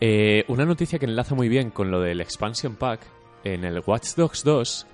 Eh, 0.00 0.44
una 0.48 0.64
noticia 0.64 0.98
que 0.98 1.04
enlaza 1.06 1.34
muy 1.34 1.48
bien 1.48 1.70
con 1.70 1.90
lo 1.90 2.00
del 2.00 2.20
Expansion 2.20 2.76
Pack. 2.76 3.00
En 3.44 3.64
el 3.64 3.82
Watch 3.84 4.14
Dogs 4.14 4.44
2 4.44 4.86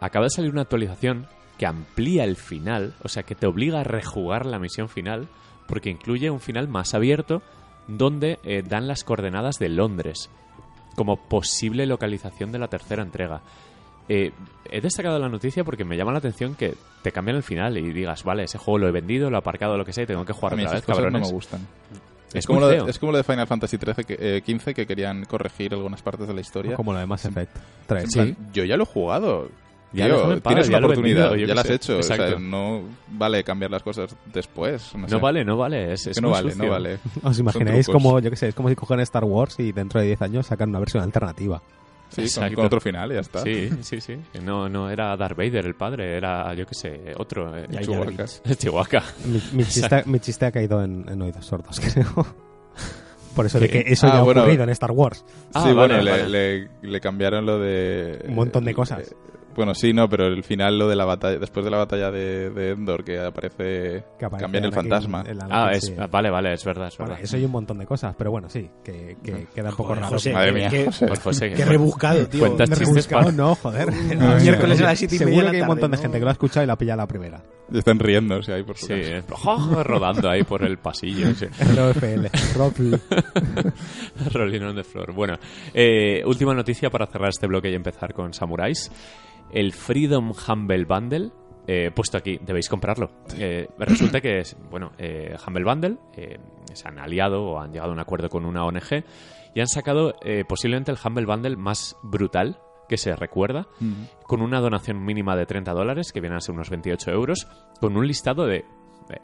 acaba 0.00 0.26
de 0.26 0.30
salir 0.30 0.50
una 0.50 0.62
actualización 0.62 1.26
que 1.56 1.66
amplía 1.66 2.24
el 2.24 2.36
final, 2.36 2.94
o 3.04 3.08
sea, 3.08 3.22
que 3.22 3.34
te 3.34 3.46
obliga 3.46 3.80
a 3.80 3.84
rejugar 3.84 4.44
la 4.46 4.58
misión 4.58 4.88
final, 4.88 5.28
porque 5.68 5.90
incluye 5.90 6.28
un 6.30 6.40
final 6.40 6.66
más 6.68 6.94
abierto 6.94 7.42
donde 7.86 8.38
eh, 8.42 8.62
dan 8.68 8.86
las 8.88 9.04
coordenadas 9.04 9.58
de 9.58 9.68
Londres 9.68 10.28
como 10.94 11.16
posible 11.16 11.86
localización 11.86 12.52
de 12.52 12.58
la 12.58 12.68
tercera 12.68 13.02
entrega. 13.02 13.40
Eh, 14.08 14.32
he 14.70 14.80
destacado 14.80 15.18
la 15.18 15.28
noticia 15.28 15.62
porque 15.64 15.84
me 15.84 15.96
llama 15.96 16.12
la 16.12 16.18
atención 16.18 16.54
que 16.54 16.74
te 17.02 17.12
cambian 17.12 17.36
el 17.36 17.42
final 17.42 17.78
y 17.78 17.92
digas, 17.92 18.24
vale, 18.24 18.44
ese 18.44 18.58
juego 18.58 18.78
lo 18.78 18.88
he 18.88 18.90
vendido, 18.92 19.30
lo 19.30 19.36
he 19.36 19.38
aparcado, 19.38 19.76
lo 19.76 19.84
que 19.84 19.92
sea, 19.92 20.04
y 20.04 20.06
tengo 20.06 20.24
que 20.24 20.32
jugar 20.32 20.54
A 20.54 20.56
mí 20.56 20.62
otra 20.64 20.78
esas 20.78 20.86
vez, 20.86 20.96
cosas 20.96 21.04
no 21.04 21.10
cabrones. 21.10 21.28
me 21.28 21.34
gustan. 21.34 21.60
Es 22.28 22.36
Es 22.38 22.46
como, 22.46 22.60
lo 22.60 22.68
de, 22.68 22.90
es 22.90 22.98
como 22.98 23.12
lo 23.12 23.18
de 23.18 23.24
Final 23.24 23.46
Fantasy 23.46 23.78
13 23.78 24.04
que, 24.04 24.16
eh, 24.18 24.42
15 24.42 24.74
que 24.74 24.86
querían 24.86 25.24
corregir 25.26 25.74
algunas 25.74 26.02
partes 26.02 26.26
de 26.26 26.34
la 26.34 26.40
historia. 26.40 26.74
Como 26.76 26.92
lo 26.92 26.98
de 26.98 27.06
Mass 27.06 27.26
Effect 27.26 27.56
3. 27.86 28.04
En 28.04 28.10
plan, 28.10 28.52
Yo 28.52 28.64
ya 28.64 28.76
lo 28.76 28.82
he 28.84 28.86
jugado. 28.86 29.50
Ya, 29.92 30.06
Tío, 30.06 30.28
paz, 30.28 30.42
tienes 30.44 30.68
ya 30.68 30.78
una 30.78 30.86
oportunidad, 30.86 31.30
vendido, 31.30 31.36
ya 31.40 31.46
qué 31.46 31.54
la 31.54 31.60
has 31.60 31.66
sé. 31.66 31.74
hecho. 31.74 31.98
O 31.98 32.02
sea, 32.02 32.38
no 32.38 32.82
vale 33.08 33.44
cambiar 33.44 33.70
las 33.70 33.82
cosas 33.82 34.14
después. 34.32 34.94
No, 34.94 35.00
No 35.02 35.08
sé. 35.08 35.16
vale, 35.16 35.44
no 35.44 35.56
vale. 35.56 35.92
Es, 35.92 36.06
es 36.06 36.14
Que 36.16 36.20
no 36.22 36.30
vale, 36.30 36.50
sucio. 36.50 36.64
no 36.64 36.70
vale. 36.70 36.98
¿Os 37.22 37.38
imagináis 37.38 37.86
como, 37.88 38.18
yo 38.20 38.30
qué 38.30 38.36
sé, 38.36 38.48
es 38.48 38.54
como 38.54 38.68
si 38.70 38.74
cogen 38.74 39.00
Star 39.00 39.24
Wars 39.24 39.58
y 39.60 39.72
dentro 39.72 40.00
de 40.00 40.06
10 40.06 40.22
años 40.22 40.46
sacan 40.46 40.70
una 40.70 40.78
versión 40.78 41.02
alternativa? 41.02 41.60
Sí, 42.08 42.26
con, 42.38 42.54
con 42.54 42.66
otro 42.66 42.80
final 42.80 43.10
y 43.10 43.14
ya 43.14 43.20
está. 43.20 43.40
Sí, 43.42 43.70
sí, 43.80 44.00
sí. 44.00 44.18
No, 44.42 44.68
no 44.68 44.90
era 44.90 45.16
Darth 45.16 45.36
Vader 45.36 45.64
el 45.66 45.74
padre, 45.74 46.16
era, 46.16 46.52
yo 46.54 46.66
qué 46.66 46.74
sé, 46.74 47.14
otro. 47.16 47.56
eh, 47.56 47.66
veréis. 47.70 48.42
Chihuahua. 48.58 49.02
Mi, 49.24 49.42
mi 49.52 49.64
chiste, 49.64 50.02
mi 50.06 50.20
chiste 50.20 50.44
ha 50.46 50.52
caído 50.52 50.82
en, 50.84 51.06
en 51.08 51.22
oídos 51.22 51.46
sordos, 51.46 51.80
creo. 51.92 52.26
Por 53.34 53.46
eso 53.46 53.58
de 53.58 53.70
que 53.70 53.84
eso 53.86 54.06
Ah, 54.08 54.10
ya 54.10 54.18
ha 54.18 54.22
bueno. 54.22 54.42
ocurrido 54.42 54.64
en 54.64 54.68
Star 54.70 54.90
Wars. 54.90 55.24
Ah, 55.54 55.62
sí, 55.66 55.72
vale, 55.72 55.94
bueno, 55.96 56.10
vale. 56.10 56.28
Le, 56.28 56.58
le- 56.58 56.68
le 56.82 57.00
cambiaron 57.00 57.46
lo 57.46 57.58
de... 57.58 58.22
Un 58.28 58.34
montón 58.34 58.64
de 58.66 58.74
cosas. 58.74 59.14
Bueno, 59.54 59.74
sí, 59.74 59.92
no, 59.92 60.08
pero 60.08 60.26
el 60.26 60.42
final, 60.44 60.78
lo 60.78 60.88
de 60.88 60.96
la 60.96 61.04
batalla, 61.04 61.38
después 61.38 61.64
de 61.64 61.70
la 61.70 61.78
batalla 61.78 62.10
de, 62.10 62.50
de 62.50 62.70
Endor, 62.70 63.04
que 63.04 63.18
aparece, 63.18 64.04
Que 64.18 64.24
aparece 64.26 64.42
cambian 64.44 64.64
el 64.64 64.72
fantasma. 64.72 65.24
Ah, 65.50 65.70
es, 65.72 65.84
sí. 65.86 65.94
vale, 66.10 66.30
vale, 66.30 66.52
es 66.54 66.64
verdad, 66.64 66.88
es 66.88 66.96
Bueno, 66.98 67.10
verdad. 67.12 67.24
eso 67.24 67.36
hay 67.36 67.44
un 67.44 67.50
montón 67.52 67.78
de 67.78 67.86
cosas, 67.86 68.14
pero 68.16 68.30
bueno, 68.30 68.48
sí, 68.48 68.68
que, 68.84 69.16
que 69.22 69.46
queda 69.54 69.70
un 69.70 69.76
poco 69.76 69.88
Joder, 69.90 70.02
raro. 70.02 70.12
José, 70.14 70.32
Madre 70.32 70.52
mía, 70.52 70.68
qué- 70.70 70.86
José. 71.22 71.50
Qué 71.52 71.64
rebuscado, 71.64 72.26
tío. 72.26 72.40
Cuentas 72.40 72.68
Me 72.70 72.74
he 72.74 72.78
chistes 72.78 73.08
rebuscado, 73.08 73.24
para- 73.24 73.36
no, 73.36 73.54
joder. 73.54 73.92
Miércoles 74.42 74.80
a 74.80 74.84
las 74.84 74.98
siete 74.98 75.16
y 75.16 75.18
media 75.20 75.32
Seguro 75.34 75.50
que 75.50 75.56
hay 75.56 75.62
un 75.62 75.68
montón 75.68 75.90
de 75.90 75.96
gente 75.98 76.18
que 76.18 76.24
lo 76.24 76.30
ha 76.30 76.32
escuchado 76.32 76.64
y 76.64 76.66
la 76.66 76.72
ha 76.74 76.78
pillado 76.78 76.96
la 76.98 77.06
primera. 77.06 77.42
Y 77.72 77.78
están 77.78 77.98
riéndose 77.98 78.52
ahí 78.52 78.64
por 78.64 78.76
su 78.76 78.86
Sí, 78.86 78.94
rodando 79.84 80.28
ahí 80.28 80.42
por 80.42 80.62
el 80.62 80.78
pasillo. 80.78 81.34
sí. 81.34 81.46
ROFL, 81.76 82.26
Ropl. 82.56 82.94
Rolling 84.32 84.60
on 84.62 84.74
the 84.76 84.84
floor. 84.84 85.12
Bueno, 85.12 85.34
eh, 85.72 86.22
última 86.26 86.54
noticia 86.54 86.90
para 86.90 87.06
cerrar 87.06 87.30
este 87.30 87.46
bloque 87.46 87.70
y 87.70 87.74
empezar 87.74 88.12
con 88.12 88.32
Samuráis. 88.34 88.90
El 89.52 89.72
Freedom 89.72 90.32
Humble 90.48 90.84
Bundle. 90.84 91.30
eh, 91.66 91.90
puesto 91.94 92.16
aquí, 92.18 92.38
debéis 92.44 92.68
comprarlo. 92.68 93.10
Eh, 93.38 93.68
resulta 93.78 94.20
que, 94.20 94.40
es, 94.40 94.56
bueno, 94.70 94.90
eh, 94.98 95.36
Humble 95.46 95.64
Bundle 95.64 95.96
eh, 96.16 96.38
se 96.72 96.88
han 96.88 96.98
aliado 96.98 97.44
o 97.44 97.60
han 97.60 97.72
llegado 97.72 97.90
a 97.90 97.94
un 97.94 98.00
acuerdo 98.00 98.28
con 98.28 98.44
una 98.44 98.64
ONG 98.64 99.04
y 99.54 99.60
han 99.60 99.68
sacado 99.68 100.14
eh, 100.24 100.44
posiblemente 100.48 100.90
el 100.90 100.98
Humble 101.04 101.26
Bundle 101.26 101.56
más 101.56 101.96
brutal 102.02 102.58
que 102.88 102.96
se 102.98 103.14
recuerda, 103.14 103.68
con 104.24 104.42
una 104.42 104.60
donación 104.60 105.02
mínima 105.04 105.34
de 105.36 105.46
30 105.46 105.72
dólares, 105.72 106.12
que 106.12 106.20
vienen 106.20 106.36
a 106.38 106.40
ser 106.40 106.54
unos 106.54 106.68
28 106.68 107.10
euros, 107.12 107.46
con 107.80 107.96
un 107.96 108.06
listado 108.06 108.44
de 108.44 108.56
eh, 108.56 108.64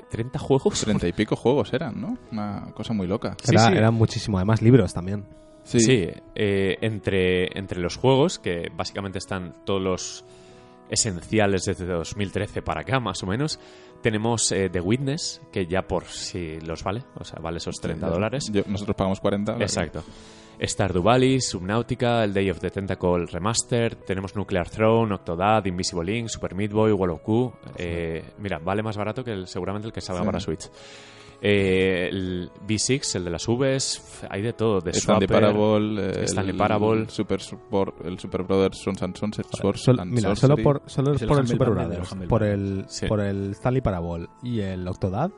30 0.09 0.39
juegos. 0.39 0.81
Treinta 0.81 1.07
y 1.09 1.12
pico 1.12 1.35
juegos 1.37 1.72
eran, 1.74 2.01
¿no? 2.01 2.16
Una 2.33 2.70
cosa 2.72 2.95
muy 2.95 3.07
loca. 3.09 3.37
Sí, 3.43 3.53
Era- 3.55 3.66
sí. 3.66 3.72
Eran 3.76 3.95
muchísimo, 3.95 4.39
además 4.39 4.62
libros 4.62 4.95
también. 4.95 5.26
Sí, 5.78 6.08
eh, 6.34 6.76
entre, 6.80 7.58
entre 7.58 7.80
los 7.80 7.96
juegos, 7.96 8.38
que 8.38 8.70
básicamente 8.74 9.18
están 9.18 9.52
todos 9.64 9.82
los 9.82 10.24
esenciales 10.90 11.64
desde 11.64 11.86
2013 11.86 12.62
para 12.62 12.80
acá, 12.80 12.98
más 13.00 13.22
o 13.22 13.26
menos, 13.26 13.58
tenemos 14.02 14.50
eh, 14.52 14.70
The 14.70 14.80
Witness, 14.80 15.40
que 15.52 15.66
ya 15.66 15.82
por 15.82 16.04
si 16.04 16.60
los 16.60 16.82
vale, 16.82 17.02
o 17.14 17.24
sea, 17.24 17.38
vale 17.40 17.58
esos 17.58 17.76
30 17.76 18.08
dólares. 18.08 18.48
Yo- 18.52 18.62
nosotros 18.66 18.96
pagamos 18.96 19.20
40. 19.20 19.56
la- 19.56 19.64
Exacto. 19.64 20.02
Stardew 20.60 21.02
Valley, 21.02 21.40
Subnautica, 21.40 22.24
el 22.24 22.34
Day 22.34 22.50
of 22.50 22.58
the 22.58 22.70
Tentacle 22.70 23.26
Remastered, 23.26 23.98
tenemos 24.06 24.34
Nuclear 24.34 24.68
Throne, 24.68 25.14
Octodad, 25.14 25.64
Invisible 25.66 26.04
Link, 26.12 26.28
Super 26.28 26.54
Meat 26.54 26.72
Boy, 26.72 26.90
Wall 26.92 27.10
of 27.10 27.20
Q. 27.22 27.52
Eh, 27.76 28.24
mira, 28.38 28.58
vale 28.58 28.82
más 28.82 28.96
barato 28.96 29.22
que 29.22 29.30
el- 29.32 29.46
seguramente 29.46 29.86
el 29.86 29.92
que 29.92 30.00
salga 30.00 30.22
Sí. 30.22 30.26
para 30.26 30.40
Switch. 30.40 30.68
Eh, 31.41 32.09
el 32.11 32.51
V6, 32.66 33.14
el 33.16 33.24
de 33.24 33.30
las 33.30 33.47
Vs, 33.47 34.24
hay 34.28 34.43
de 34.43 34.53
todo. 34.53 34.80
De 34.80 34.91
Stanley 34.91 35.28
Swapper, 35.28 35.41
Parable, 35.53 36.07
eh, 36.22 36.24
Stanley 36.24 36.51
el 36.51 36.57
Parable. 36.57 37.09
Super, 37.09 37.41
Sport- 37.41 38.05
el 38.05 38.18
Super 38.18 38.43
Brothers 38.43 38.78
Sons 38.78 39.01
and 39.03 39.16
Sunset 39.16 39.47
Sword 39.53 39.76
Sol- 39.76 40.01
and 40.01 40.12
mira, 40.12 40.34
solo 40.34 40.57
por, 40.57 40.82
solo 40.86 41.12
Es 41.12 41.22
el 41.22 41.28
por 41.28 41.36
el 41.39 41.43
Humble 41.45 41.53
Super 41.55 41.70
Brothers, 41.70 42.12
Humble 42.12 42.28
por 42.28 42.43
el, 42.43 42.84
Sí. 42.89 43.07
por 43.07 43.20
el 43.20 43.51
Stanley 43.53 43.80
Parable 43.82 44.26
y 44.43 44.61
el 44.61 44.86
Octodad 44.89 45.30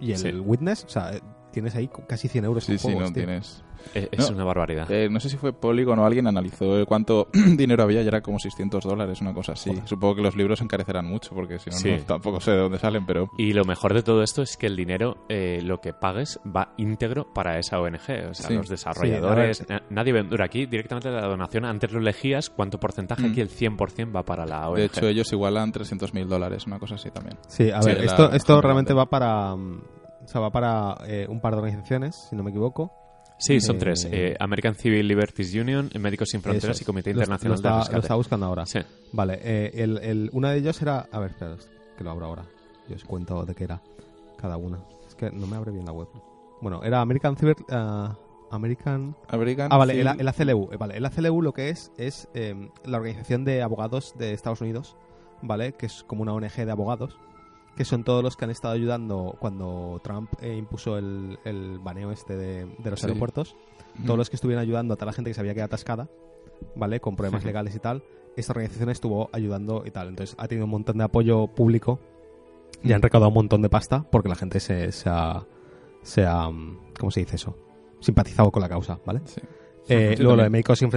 y 0.00 0.12
el 0.12 0.18
Sí. 0.18 0.30
Witness, 0.32 0.84
o 0.84 0.88
sea, 0.88 1.14
eh, 1.14 1.20
tienes 1.52 1.74
ahí 1.74 1.90
casi 2.08 2.28
100 2.28 2.44
euros 2.46 2.64
Sí, 2.64 2.72
en 2.72 2.78
sí, 2.78 2.84
juegos, 2.84 3.02
no 3.02 3.14
tío. 3.14 3.24
tienes. 3.26 3.62
Es 3.94 4.30
No. 4.30 4.36
una 4.36 4.44
barbaridad. 4.44 4.90
Eh, 4.90 5.08
no 5.10 5.20
sé 5.20 5.28
si 5.28 5.36
fue 5.36 5.52
Polygon 5.52 5.98
o 5.98 6.04
alguien 6.06 6.26
analizó 6.26 6.84
cuánto 6.86 7.28
dinero 7.56 7.82
había 7.82 8.02
y 8.02 8.06
era 8.08 8.20
como 8.20 8.38
600 8.38 8.84
dólares, 8.84 9.20
una 9.20 9.32
cosa 9.34 9.52
así. 9.52 9.72
Supongo 9.84 10.16
que 10.16 10.22
los 10.22 10.36
libros 10.36 10.60
encarecerán 10.60 11.06
mucho 11.06 11.34
porque 11.34 11.58
si 11.58 11.70
no, 11.70 11.76
Sí. 11.76 11.90
no, 11.98 12.02
tampoco 12.04 12.40
sé 12.40 12.52
de 12.52 12.58
dónde 12.58 12.78
salen, 12.78 13.06
pero 13.06 13.30
Y 13.38 13.52
lo 13.52 13.64
mejor 13.64 13.94
de 13.94 14.02
todo 14.02 14.22
esto 14.22 14.42
es 14.42 14.56
que 14.56 14.66
el 14.66 14.76
dinero, 14.76 15.24
eh, 15.28 15.60
lo 15.62 15.80
que 15.80 15.92
pagues, 15.92 16.38
va 16.44 16.72
íntegro 16.76 17.32
para 17.32 17.58
esa 17.58 17.80
ONG. 17.80 18.28
O 18.30 18.34
sea, 18.34 18.48
Sí. 18.48 18.54
los 18.54 18.68
desarrolladores. 18.68 19.58
Sí, 19.58 19.64
na- 19.68 19.82
nadie 19.90 20.12
vendura 20.12 20.44
aquí 20.44 20.66
directamente 20.66 21.10
la 21.10 21.26
donación. 21.26 21.64
Antes 21.64 21.92
lo 21.92 22.00
elegías, 22.00 22.50
cuánto 22.50 22.78
porcentaje. 22.78 23.22
Mm. 23.26 23.30
Aquí 23.32 23.40
el 23.40 23.48
100% 23.50 24.12
va 24.14 24.22
para 24.22 24.46
la 24.46 24.68
ONG. 24.68 24.76
de 24.78 24.84
hecho 24.86 25.06
ellos 25.08 25.32
igualan 25.32 25.72
300 25.72 26.14
mil 26.14 26.28
dólares, 26.28 26.66
una 26.66 26.78
cosa 26.78 26.96
así 26.96 27.10
también. 27.10 27.36
Sí, 27.48 27.70
a 27.70 27.80
ver, 27.80 28.04
esto, 28.04 28.30
esto 28.32 28.60
realmente 28.60 28.92
va 28.94 29.06
para... 29.06 29.54
mm, 29.56 29.80
O 30.24 30.28
sea, 30.30 30.42
va 30.42 30.50
para 30.50 30.94
eh, 31.06 31.26
un 31.28 31.40
par 31.40 31.54
de 31.54 31.60
organizaciones, 31.60 32.14
si 32.28 32.36
no 32.36 32.42
me 32.42 32.50
equivoco. 32.50 32.92
Sí, 33.38 33.60
son 33.60 33.76
eh, 33.76 33.78
tres: 33.78 34.08
eh, 34.10 34.36
American 34.38 34.74
Civil 34.74 35.06
Liberties 35.06 35.54
Union, 35.54 35.90
Médicos 35.98 36.28
Sin 36.30 36.42
Fronteras 36.42 36.80
y. 36.80 36.84
Comité 36.84 37.12
Lo- 37.12 37.20
Internacional 37.20 37.50
lo, 37.52 37.54
está, 37.56 37.68
de 37.68 37.74
lo 37.74 37.80
Rescate. 37.80 38.00
está 38.00 38.14
buscando 38.14 38.46
ahora. 38.46 38.66
Sí. 38.66 38.80
Vale, 39.12 39.38
eh, 39.42 39.70
el, 39.74 39.98
el- 39.98 40.30
una 40.32 40.50
de 40.50 40.58
ellos 40.58 40.80
era... 40.82 41.06
A 41.10 41.18
ver, 41.20 41.30
espera, 41.30 41.56
que 41.96 42.04
lo 42.04 42.10
abro 42.10 42.26
ahora. 42.26 42.44
Yo 42.88 42.96
os 42.96 43.04
cuento 43.04 43.44
de 43.44 43.54
qué 43.54 43.64
era 43.64 43.80
cada 44.38 44.56
una. 44.56 44.78
Es 45.06 45.14
que 45.14 45.30
no 45.30 45.46
me 45.46 45.56
abre 45.56 45.72
bien 45.72 45.84
la 45.84 45.92
web. 45.92 46.08
Bueno, 46.60 46.82
era 46.82 47.00
American 47.00 47.36
Cyber... 47.36 47.56
ah, 47.70 48.16
American... 48.50 49.14
American 49.28 49.68
Ah, 49.70 49.76
vale, 49.76 50.00
el, 50.00 50.06
Civil- 50.08 50.20
el 50.20 50.28
ACLU. 50.28 50.68
eh, 50.72 50.76
Vale, 50.78 50.96
el 50.96 51.04
ACLU 51.04 51.42
lo 51.42 51.52
que 51.52 51.68
es 51.70 51.92
es 51.98 52.28
eh, 52.34 52.54
la 52.84 52.96
Organización 52.98 53.44
de 53.44 53.62
Abogados 53.62 54.14
de 54.18 54.32
Estados 54.32 54.60
Unidos, 54.62 54.96
¿vale? 55.42 55.72
Que 55.74 55.86
es 55.86 56.02
como 56.04 56.22
una 56.22 56.32
ONG 56.32 56.54
de 56.64 56.70
abogados, 56.70 57.18
que 57.78 57.84
son 57.84 58.02
todos 58.02 58.24
los 58.24 58.36
que 58.36 58.44
han 58.44 58.50
estado 58.50 58.74
ayudando 58.74 59.36
cuando 59.38 60.00
Trump 60.02 60.28
eh, 60.42 60.56
impuso 60.56 60.98
el, 60.98 61.38
el 61.44 61.78
baneo 61.78 62.10
este 62.10 62.36
de, 62.36 62.66
de 62.66 62.90
los 62.90 62.98
Sí. 62.98 63.06
aeropuertos. 63.06 63.54
Todos 64.04 64.18
los 64.18 64.28
que 64.30 64.34
estuvieron 64.36 64.60
ayudando 64.60 64.94
a 64.94 64.96
toda 64.96 65.06
la 65.06 65.12
gente 65.12 65.30
que 65.30 65.34
se 65.34 65.40
había 65.40 65.54
quedado 65.54 65.66
atascada, 65.66 66.08
¿vale? 66.74 66.98
Con 67.00 67.14
problemas 67.14 67.44
legales 67.44 67.76
y 67.76 67.78
tal. 67.78 68.02
Esta 68.36 68.52
organización 68.52 68.90
estuvo 68.90 69.30
ayudando 69.32 69.84
y 69.86 69.92
tal. 69.92 70.08
Entonces 70.08 70.34
ha 70.40 70.48
tenido 70.48 70.64
un 70.64 70.72
montón 70.72 70.98
de 70.98 71.04
apoyo 71.04 71.46
público 71.46 72.00
y 72.82 72.92
han 72.92 73.00
recaudado 73.00 73.28
un 73.28 73.34
montón 73.34 73.62
de 73.62 73.68
pasta 73.70 74.04
porque 74.10 74.28
la 74.28 74.34
gente 74.34 74.58
se, 74.58 74.90
se 74.90 75.08
ha... 75.08 75.46
Se 76.02 76.26
ha 76.26 76.50
mm, 76.50 76.94
¿Cómo 76.98 77.12
se 77.12 77.20
dice 77.20 77.36
eso? 77.36 77.56
Simpatizado 78.00 78.50
con 78.50 78.60
la 78.60 78.68
causa, 78.68 78.98
¿vale? 79.06 79.20
Sí. 79.24 79.40
Eh, 79.88 80.16
luego 80.18 80.36
lo 80.36 80.42
de. 80.42 80.50
Médicos 80.50 80.78
sin 80.80 80.90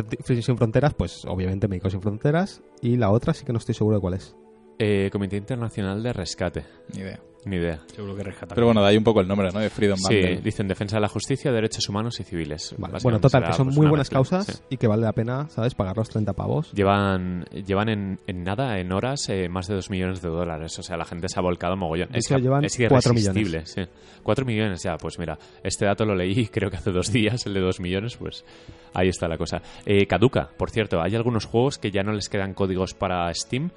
Fronteras, 0.57 0.93
pues 0.95 1.25
obviamente 1.25 1.67
Médicos 1.67 1.91
sin 1.93 2.01
Fronteras. 2.01 2.61
Y 2.81 2.97
la 2.97 3.11
otra 3.11 3.33
sí 3.35 3.45
que 3.45 3.53
no 3.53 3.59
estoy 3.59 3.75
seguro 3.75 3.97
de 3.97 4.01
cuál 4.01 4.15
es. 4.15 4.35
Eh, 4.83 5.09
Comité 5.11 5.37
Internacional 5.37 6.01
de 6.01 6.11
Rescate. 6.11 6.63
Ni 6.95 7.01
idea. 7.01 7.19
Ni 7.45 7.55
idea. 7.55 7.79
Seguro 7.95 8.15
que 8.15 8.23
rescata. 8.23 8.53
Pero 8.55 8.67
bueno, 8.67 8.81
de 8.83 8.87
ahí 8.89 8.97
un 8.97 9.03
poco 9.03 9.19
el 9.21 9.27
nombre, 9.27 9.49
¿no? 9.51 9.59
De 9.59 9.69
Freedom 9.71 9.97
Sí, 9.97 10.13
Bundle. 10.15 10.41
dicen 10.41 10.67
defensa 10.67 10.97
de 10.97 11.01
la 11.01 11.07
justicia, 11.07 11.51
derechos 11.51 11.89
humanos 11.89 12.19
y 12.19 12.23
civiles. 12.23 12.75
Vale. 12.77 12.99
Bueno, 13.01 13.19
total, 13.19 13.41
será, 13.41 13.51
que 13.51 13.57
son 13.57 13.67
pues, 13.67 13.77
muy 13.77 13.87
buenas 13.87 14.05
mezcla. 14.11 14.17
causas 14.17 14.45
Sí. 14.45 14.63
y 14.69 14.77
que 14.77 14.85
vale 14.87 15.01
la 15.03 15.11
pena, 15.13 15.49
¿sabes? 15.49 15.73
Pagar 15.73 15.97
los 15.97 16.07
30 16.09 16.33
pavos. 16.33 16.71
Llevan, 16.71 17.45
llevan 17.65 17.89
en, 17.89 18.19
en 18.27 18.43
nada, 18.43 18.77
en 18.79 18.91
horas, 18.91 19.27
eh, 19.29 19.49
más 19.49 19.67
de 19.67 19.73
2 19.75 19.89
millones 19.89 20.21
de 20.21 20.29
dólares. 20.29 20.77
O 20.77 20.83
sea, 20.83 20.97
la 20.97 21.05
gente 21.05 21.29
se 21.29 21.39
ha 21.39 21.41
volcado 21.41 21.75
mogollón. 21.75 22.09
Es, 22.13 22.27
que- 22.27 22.39
llevan 22.39 22.63
es 22.63 22.77
cuatro 22.89 23.11
irresistible, 23.13 23.65
sí. 23.65 23.81
4 24.21 24.45
millones 24.45 24.83
ya, 24.83 24.97
pues 24.97 25.17
mira, 25.17 25.37
este 25.63 25.85
dato 25.85 26.05
lo 26.05 26.13
leí 26.15 26.45
creo 26.51 26.69
que 26.69 26.77
hace 26.77 26.91
dos 26.91 27.11
días, 27.11 27.43
el 27.47 27.55
de 27.55 27.59
2 27.59 27.79
millones, 27.79 28.17
pues 28.17 28.45
ahí 28.93 29.09
está 29.09 29.27
la 29.27 29.37
cosa. 29.39 29.63
Eh, 29.85 30.05
caduca, 30.05 30.49
por 30.57 30.69
cierto, 30.69 31.01
hay 31.01 31.15
algunos 31.15 31.45
juegos 31.45 31.79
que 31.79 31.89
ya 31.89 32.03
no 32.03 32.11
les 32.13 32.29
quedan 32.29 32.53
códigos 32.53 32.93
para 32.93 33.33
Steam. 33.33 33.71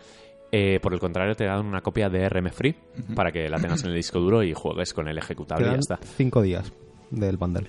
Eh, 0.57 0.79
por 0.81 0.95
el 0.95 1.01
contrario, 1.01 1.35
te 1.35 1.45
dan 1.47 1.67
una 1.67 1.81
copia 1.81 2.09
de 2.09 2.29
RM 2.29 2.51
Free 2.51 2.75
para 3.15 3.33
que 3.33 3.49
la 3.49 3.59
tengas 3.59 3.83
en 3.83 3.91
el 3.91 3.97
disco 3.97 4.21
duro 4.21 4.43
y 4.45 4.53
juegues 4.55 4.95
con 4.95 5.09
el 5.09 5.19
ejecutable 5.19 5.67
y 5.67 5.71
ya 5.73 5.77
está. 5.79 5.97
5 6.17 6.43
días 6.43 6.73
del 7.11 7.37
bundle. 7.37 7.67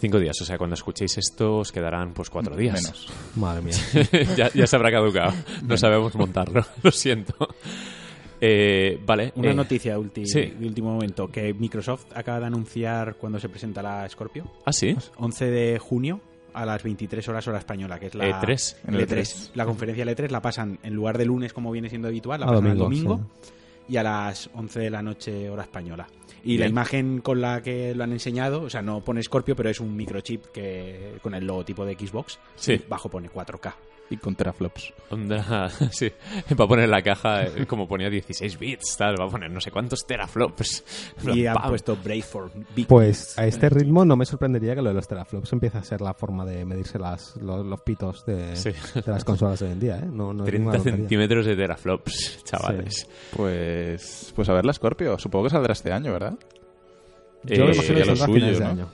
Cinco 0.00 0.20
días, 0.20 0.40
o 0.40 0.44
sea, 0.44 0.56
cuando 0.56 0.74
escuchéis 0.74 1.18
esto 1.18 1.56
os 1.56 1.72
quedarán 1.72 2.12
pues 2.14 2.30
cuatro 2.30 2.54
días. 2.56 2.80
Menos. 2.80 3.08
Madre 3.34 3.62
mía. 3.62 3.74
ya, 4.36 4.48
ya 4.54 4.64
se 4.68 4.76
habrá 4.76 4.92
caducado. 4.92 5.32
No 5.64 5.76
sabemos 5.76 6.14
montarlo, 6.14 6.64
lo 6.84 6.92
siento. 6.92 7.34
Eh, 8.40 9.00
vale. 9.04 9.32
Una 9.34 9.50
eh, 9.50 9.54
noticia 9.54 9.98
ulti- 9.98 10.24
sí. 10.26 10.54
de 10.56 10.66
último 10.68 10.92
momento, 10.92 11.26
que 11.28 11.52
Microsoft 11.52 12.06
acaba 12.14 12.38
de 12.38 12.46
anunciar 12.46 13.16
cuando 13.16 13.40
se 13.40 13.48
presenta 13.48 13.82
la 13.82 14.08
Scorpio, 14.08 14.44
Ah, 14.64 14.72
sí. 14.72 14.94
11 15.16 15.46
de 15.50 15.78
junio 15.80 16.20
a 16.58 16.66
las 16.66 16.82
23 16.82 17.28
horas 17.28 17.46
hora 17.46 17.58
española, 17.58 17.98
que 18.00 18.06
es 18.06 18.14
la 18.14 18.26
E3. 18.26 18.76
En 18.88 18.94
el 18.94 19.08
L3. 19.08 19.16
E3. 19.16 19.50
La 19.54 19.64
conferencia 19.64 20.04
L3 20.04 20.28
la 20.30 20.42
pasan 20.42 20.78
en 20.82 20.94
lugar 20.94 21.16
de 21.16 21.24
lunes 21.24 21.52
como 21.52 21.70
viene 21.70 21.88
siendo 21.88 22.08
habitual, 22.08 22.40
la 22.40 22.46
A 22.46 22.48
pasan 22.48 22.64
domingo, 22.64 22.84
al 22.84 22.90
domingo 22.90 23.20
y 23.88 23.96
a 23.96 24.02
las 24.02 24.50
11 24.54 24.80
de 24.80 24.90
la 24.90 25.02
noche 25.02 25.48
hora 25.48 25.62
española. 25.62 26.08
Y 26.44 26.58
la 26.58 26.66
imagen 26.66 27.20
con 27.20 27.40
la 27.40 27.62
que 27.62 27.94
lo 27.94 28.04
han 28.04 28.12
enseñado, 28.12 28.62
o 28.62 28.70
sea, 28.70 28.80
no 28.80 29.00
pone 29.00 29.22
Scorpio, 29.22 29.54
pero 29.54 29.70
es 29.70 29.80
un 29.80 29.94
microchip 29.94 30.46
que 30.46 31.18
con 31.22 31.34
el 31.34 31.46
logotipo 31.46 31.84
de 31.84 31.94
Xbox. 31.94 32.38
Sí. 32.56 32.74
y 32.74 32.88
bajo 32.88 33.08
pone 33.08 33.28
4K. 33.28 33.74
Y 34.10 34.16
con 34.16 34.34
teraflops. 34.34 34.94
Onda, 35.10 35.68
sí, 35.90 36.10
va 36.58 36.64
a 36.64 36.68
poner 36.68 36.86
en 36.86 36.90
la 36.90 37.02
caja, 37.02 37.44
eh, 37.44 37.66
como 37.66 37.86
ponía 37.86 38.08
16 38.08 38.58
bits, 38.58 38.96
tal, 38.96 39.20
va 39.20 39.26
a 39.26 39.28
poner 39.28 39.50
no 39.50 39.60
sé 39.60 39.70
cuántos 39.70 40.06
teraflops. 40.06 40.82
Y 41.34 41.44
han 41.46 41.54
Pam. 41.56 41.68
puesto 41.68 41.94
Brave 41.96 42.22
for 42.22 42.50
Big 42.74 42.86
Pues 42.86 43.38
a 43.38 43.46
este 43.46 43.68
ritmo 43.68 44.06
no 44.06 44.16
me 44.16 44.24
sorprendería 44.24 44.74
que 44.74 44.80
lo 44.80 44.88
de 44.88 44.94
los 44.94 45.06
teraflops 45.06 45.52
empiece 45.52 45.76
a 45.76 45.82
ser 45.82 46.00
la 46.00 46.14
forma 46.14 46.46
de 46.46 46.64
medirse 46.64 46.98
las, 46.98 47.36
los, 47.36 47.66
los 47.66 47.80
pitos 47.82 48.24
de, 48.24 48.56
Sí. 48.56 48.70
de 48.94 49.02
las 49.12 49.24
consolas 49.24 49.60
de 49.60 49.66
hoy 49.66 49.72
en 49.72 49.80
día, 49.80 49.98
¿eh? 49.98 50.06
No, 50.10 50.32
no 50.32 50.44
es 50.44 50.48
30 50.50 50.52
ninguna 50.58 50.72
tontería. 50.76 50.96
centímetros 51.00 51.44
de 51.46 51.56
teraflops, 51.56 52.44
chavales. 52.44 53.06
Pues, 53.36 54.32
pues 54.34 54.48
a 54.48 54.54
ver 54.54 54.64
la 54.64 54.72
Scorpio. 54.72 55.18
Supongo 55.18 55.44
que 55.44 55.50
saldrá 55.50 55.72
este 55.74 55.92
año, 55.92 56.12
¿verdad? 56.12 56.34
Yo 57.44 57.64
me 57.66 57.70
Eh, 57.70 57.74
imagino 57.74 57.94
que 57.98 58.04
saldrá 58.06 58.26
suyo, 58.26 58.34
finales 58.34 58.58
de 58.58 58.64
año. 58.64 58.88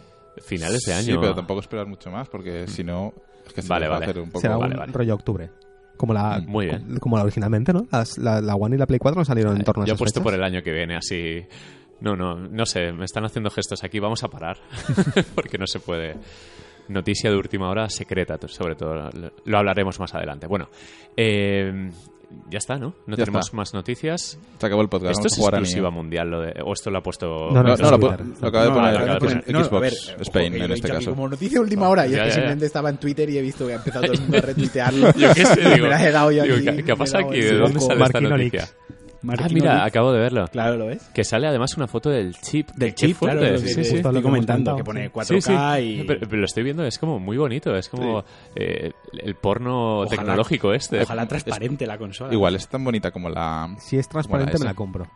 Finales 0.44 0.80
de 0.84 0.92
año. 0.92 1.04
Sí, 1.04 1.16
pero 1.20 1.34
tampoco 1.36 1.60
esperar 1.60 1.86
mucho 1.86 2.10
más 2.10 2.28
porque 2.28 2.66
si 2.66 2.82
no... 2.82 3.12
Es 3.47 3.53
que 3.53 3.62
se 3.62 3.68
Vale, 3.68 3.86
nos 3.86 3.92
va 3.92 3.97
a 3.97 4.01
vale. 4.01 4.11
hacer 4.11 4.22
un 4.22 4.28
poco... 4.30 4.40
Será 4.40 4.57
vale, 4.57 4.74
un 4.74 4.80
vale. 4.80 4.92
rollo 4.92 5.14
octubre. 5.14 5.51
Como 5.97 6.12
la, 6.12 6.42
Muy 6.47 6.66
bien. 6.66 6.99
como 6.99 7.16
la 7.16 7.22
originalmente, 7.22 7.72
¿no? 7.72 7.86
Las- 7.92 8.18
la, 8.18 8.40
la 8.40 8.55
One 8.57 8.74
y 8.74 8.78
la 8.78 8.86
Play 8.86 8.99
4 8.99 9.20
no 9.20 9.24
salieron 9.24 9.57
en 9.57 9.62
torno 9.64 9.84
a 9.84 9.86
Yo 9.86 9.95
he 9.95 9.97
puesto 9.97 10.20
fechas. 10.20 10.24
por 10.24 10.34
el 10.34 10.42
año 10.45 10.62
que 10.62 10.72
viene, 10.72 10.97
así. 10.97 11.45
No, 12.01 12.16
no, 12.16 12.34
no 12.34 12.66
sé, 12.66 12.92
me 12.92 13.05
están 13.05 13.24
haciendo 13.24 13.49
gestos 13.51 13.84
aquí, 13.84 14.01
vamos 14.01 14.24
a 14.24 14.28
parar. 14.28 14.57
Porque 15.34 15.57
no 15.59 15.66
se 15.66 15.78
puede. 15.80 16.16
Noticia 16.88 17.30
de 17.30 17.36
última 17.36 17.70
hora 17.70 17.88
secreta, 17.88 18.36
sobre 18.49 18.74
todo. 18.74 18.95
Lo, 19.12 19.32
lo 19.45 19.59
hablaremos 19.59 19.99
más 20.01 20.14
adelante. 20.14 20.47
Bueno, 20.47 20.68
eh, 21.16 21.90
ya 22.51 22.59
está, 22.59 22.76
¿no? 22.78 22.95
No 23.07 23.16
Ya 23.16 23.24
tenemos 23.24 23.47
está. 23.47 23.57
más 23.57 23.74
noticias. 23.74 24.39
Se 24.59 24.66
acabó 24.66 24.82
el 24.82 24.89
podcast. 24.89 25.12
Esto 25.12 25.28
es 25.28 25.39
exclusiva 25.39 25.89
Nioh. 25.89 25.93
mundial, 25.93 26.30
lo 26.30 26.41
de, 26.41 26.55
o 26.64 26.72
esto 26.72 26.91
lo 26.91 26.99
ha 26.99 27.03
puesto. 27.03 27.51
No, 27.51 27.62
no, 27.62 27.76
No, 27.76 27.76
lo, 27.76 27.76
lo 27.76 27.95
acaba 27.97 27.97
de 27.97 27.99
No, 27.99 28.01
poner, 28.01 28.20
lo 28.41 28.49
acaba 28.49 28.64
de 28.64 28.70
poner. 28.70 29.18
poner 29.18 29.53
No, 29.53 29.59
a 29.59 29.64
Xbox 29.64 29.80
ver, 29.80 29.93
ojo, 30.14 30.22
Spain 30.22 30.59
lo 30.59 30.64
en 30.64 30.72
este 30.72 30.89
caso. 30.89 31.11
Como 31.11 31.28
noticia 31.28 31.61
última 31.61 31.89
hora, 31.89 32.07
y 32.07 32.11
Ya, 32.11 32.16
es 32.18 32.22
que 32.22 32.28
ya, 32.28 32.35
simplemente 32.35 32.66
estaba 32.66 32.91
en 32.91 32.97
Twitter 32.99 33.30
y 33.30 33.39
he 33.39 33.43
visto 33.43 33.66
que 33.66 33.72
ha 33.72 33.76
empezado 33.76 34.05
todo 34.07 34.12
el 34.14 34.20
mundo 34.20 34.39
a 34.39 34.41
retuitearlo. 34.41 35.12
Yo 35.16 35.35
qué 35.35 35.45
sé, 35.47 35.61
digo. 35.74 35.85
Me 35.85 35.89
la 35.91 36.05
he 36.09 36.11
dado 36.12 36.30
yo 36.32 36.45
digo, 36.45 36.70
aquí, 36.72 36.82
¿qué, 36.82 36.97
pasa 36.97 37.18
aquí? 37.18 37.41
¿De 37.41 37.55
dónde 37.57 37.80
sale 37.80 38.05
esta 38.05 38.20
noticia? 38.20 38.68
Ah, 39.38 39.48
mira, 39.50 39.84
acabo 39.84 40.12
de 40.12 40.20
verlo. 40.20 40.46
Claro, 40.48 40.76
¿lo 40.76 40.86
ves? 40.86 41.02
Que 41.14 41.24
sale 41.24 41.46
además 41.46 41.76
una 41.76 41.86
foto 41.86 42.10
del 42.10 42.34
chip. 42.36 42.70
Del 42.76 42.90
Qué 42.94 43.06
chip, 43.08 43.18
claro, 43.18 43.40
lo 43.40 43.46
que 43.52 43.58
sí, 43.58 43.84
sí. 43.84 43.90
Lo 44.02 44.08
estoy 44.10 44.22
comentando, 44.22 44.76
que 44.76 44.84
pone 44.84 45.04
sí. 45.06 45.10
4K 45.12 45.24
Sí, 45.24 45.40
sí. 45.40 45.52
y... 46.00 46.04
Pero, 46.04 46.20
pero 46.28 46.36
lo 46.40 46.44
estoy 46.46 46.62
viendo, 46.62 46.84
es 46.84 46.98
como 46.98 47.18
muy 47.18 47.36
bonito, 47.36 47.74
es 47.76 47.88
como 47.88 48.24
eh, 48.54 48.92
el 49.12 49.34
porno 49.36 50.00
Ojalá- 50.00 50.10
tecnológico 50.10 50.72
este. 50.74 51.02
Ojalá 51.02 51.26
transparente 51.26 51.86
la 51.86 51.98
consola. 51.98 52.32
Igual 52.32 52.54
es 52.56 52.68
tan 52.68 52.84
bonita 52.84 53.10
como 53.10 53.28
la... 53.30 53.74
Si 53.78 53.96
es 53.96 54.08
transparente, 54.08 54.58
me 54.58 54.64
la 54.64 54.74
compro. 54.74 55.06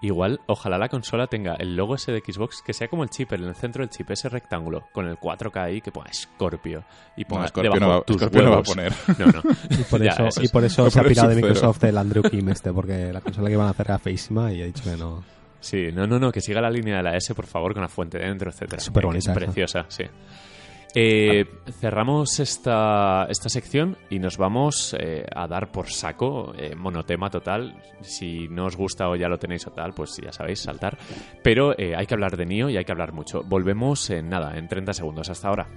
Igual, 0.00 0.40
ojalá 0.46 0.78
la 0.78 0.88
consola 0.88 1.26
tenga 1.26 1.54
el 1.54 1.74
logo 1.74 1.96
ese 1.96 2.12
de 2.12 2.20
Xbox, 2.20 2.62
que 2.62 2.72
sea 2.72 2.86
como 2.86 3.02
el 3.02 3.10
chip, 3.10 3.32
en 3.32 3.42
el 3.44 3.54
centro 3.56 3.82
del 3.82 3.90
chip, 3.90 4.08
ese 4.10 4.28
rectángulo, 4.28 4.84
con 4.92 5.06
el 5.08 5.16
4K 5.18 5.56
ahí, 5.64 5.80
que 5.80 5.90
ponga 5.90 6.12
Scorpio. 6.12 6.84
Y 7.16 7.24
ponga 7.24 7.42
No, 7.42 7.48
Scorpio 7.48 7.80
no 7.80 7.88
va- 7.88 8.02
tus 8.02 8.16
Scorpio 8.16 8.42
no 8.42 8.50
va 8.52 8.58
a 8.58 8.62
poner. 8.62 8.92
No, 9.18 9.26
no. 9.26 9.42
Y 9.70 9.82
por 9.84 10.00
Ya, 10.04 10.10
eso, 10.12 10.40
y 10.42 10.48
por 10.48 10.70
se 10.70 10.82
ha 11.00 11.02
pirado 11.02 11.28
de. 11.30 11.34
Microsoft 11.36 11.82
el 11.84 11.98
Andrew 11.98 12.22
Kim 12.22 12.48
este, 12.48 12.72
porque 12.72 13.12
la 13.12 13.20
consola 13.20 13.48
que 13.48 13.54
iban 13.54 13.66
a 13.66 13.70
hacer 13.70 13.86
era 13.88 13.98
feísima 13.98 14.52
y 14.52 14.62
he 14.62 14.66
dicho 14.66 14.84
que 14.84 14.96
no. 14.96 15.24
Sí, 15.60 15.88
no, 15.92 16.06
no, 16.06 16.20
no, 16.20 16.30
que 16.30 16.40
siga 16.40 16.60
la 16.60 16.70
línea 16.70 16.98
de 16.98 17.02
la 17.02 17.16
S, 17.16 17.34
por 17.34 17.46
favor, 17.46 17.72
con 17.72 17.82
la 17.82 17.88
fuente 17.88 18.18
dentro, 18.18 18.50
etcétera. 18.50 18.80
Súper 18.80 19.06
bonita 19.06 19.34
preciosa, 19.34 19.84
sí. 19.88 20.04
Eh, 20.94 21.44
cerramos 21.80 22.40
esta, 22.40 23.26
esta 23.28 23.48
sección 23.48 23.98
y 24.10 24.18
nos 24.18 24.38
vamos 24.38 24.96
eh, 24.98 25.26
a 25.34 25.46
dar 25.46 25.70
por 25.70 25.90
saco, 25.90 26.52
eh, 26.56 26.74
monotema 26.74 27.30
total. 27.30 27.82
Si 28.00 28.48
no 28.48 28.66
os 28.66 28.76
gusta 28.76 29.08
o 29.08 29.16
ya 29.16 29.28
lo 29.28 29.38
tenéis 29.38 29.66
o 29.66 29.70
tal, 29.70 29.92
pues 29.92 30.16
ya 30.22 30.32
sabéis, 30.32 30.60
saltar. 30.60 30.98
Pero 31.42 31.78
eh, 31.78 31.94
hay 31.96 32.06
que 32.06 32.14
hablar 32.14 32.36
de 32.36 32.46
Nio 32.46 32.70
y 32.70 32.76
hay 32.76 32.84
que 32.84 32.92
hablar 32.92 33.12
mucho. 33.12 33.42
Volvemos 33.42 34.08
en 34.10 34.28
nada, 34.28 34.56
en 34.56 34.68
30 34.68 34.92
segundos. 34.94 35.28
Hasta 35.28 35.48
ahora. 35.48 35.68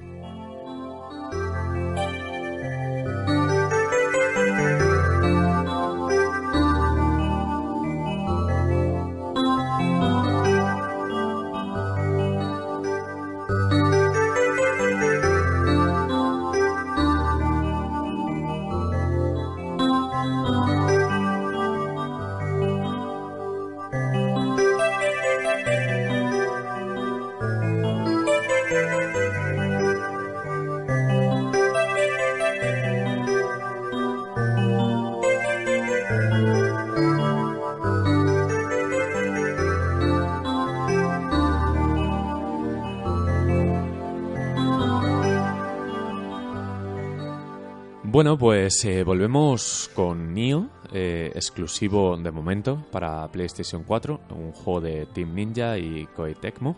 Bueno, 48.21 48.37
pues 48.37 48.85
eh, 48.85 49.03
volvemos 49.03 49.89
con 49.95 50.31
Nio, 50.31 50.69
eh, 50.93 51.31
exclusivo 51.33 52.15
de 52.15 52.29
momento 52.29 52.85
para 52.91 53.27
PlayStation 53.29 53.83
4, 53.83 54.19
un 54.35 54.51
juego 54.51 54.79
de 54.79 55.07
Team 55.07 55.33
Ninja 55.33 55.75
y 55.79 56.05
Koei 56.05 56.35
Tecmo, 56.35 56.77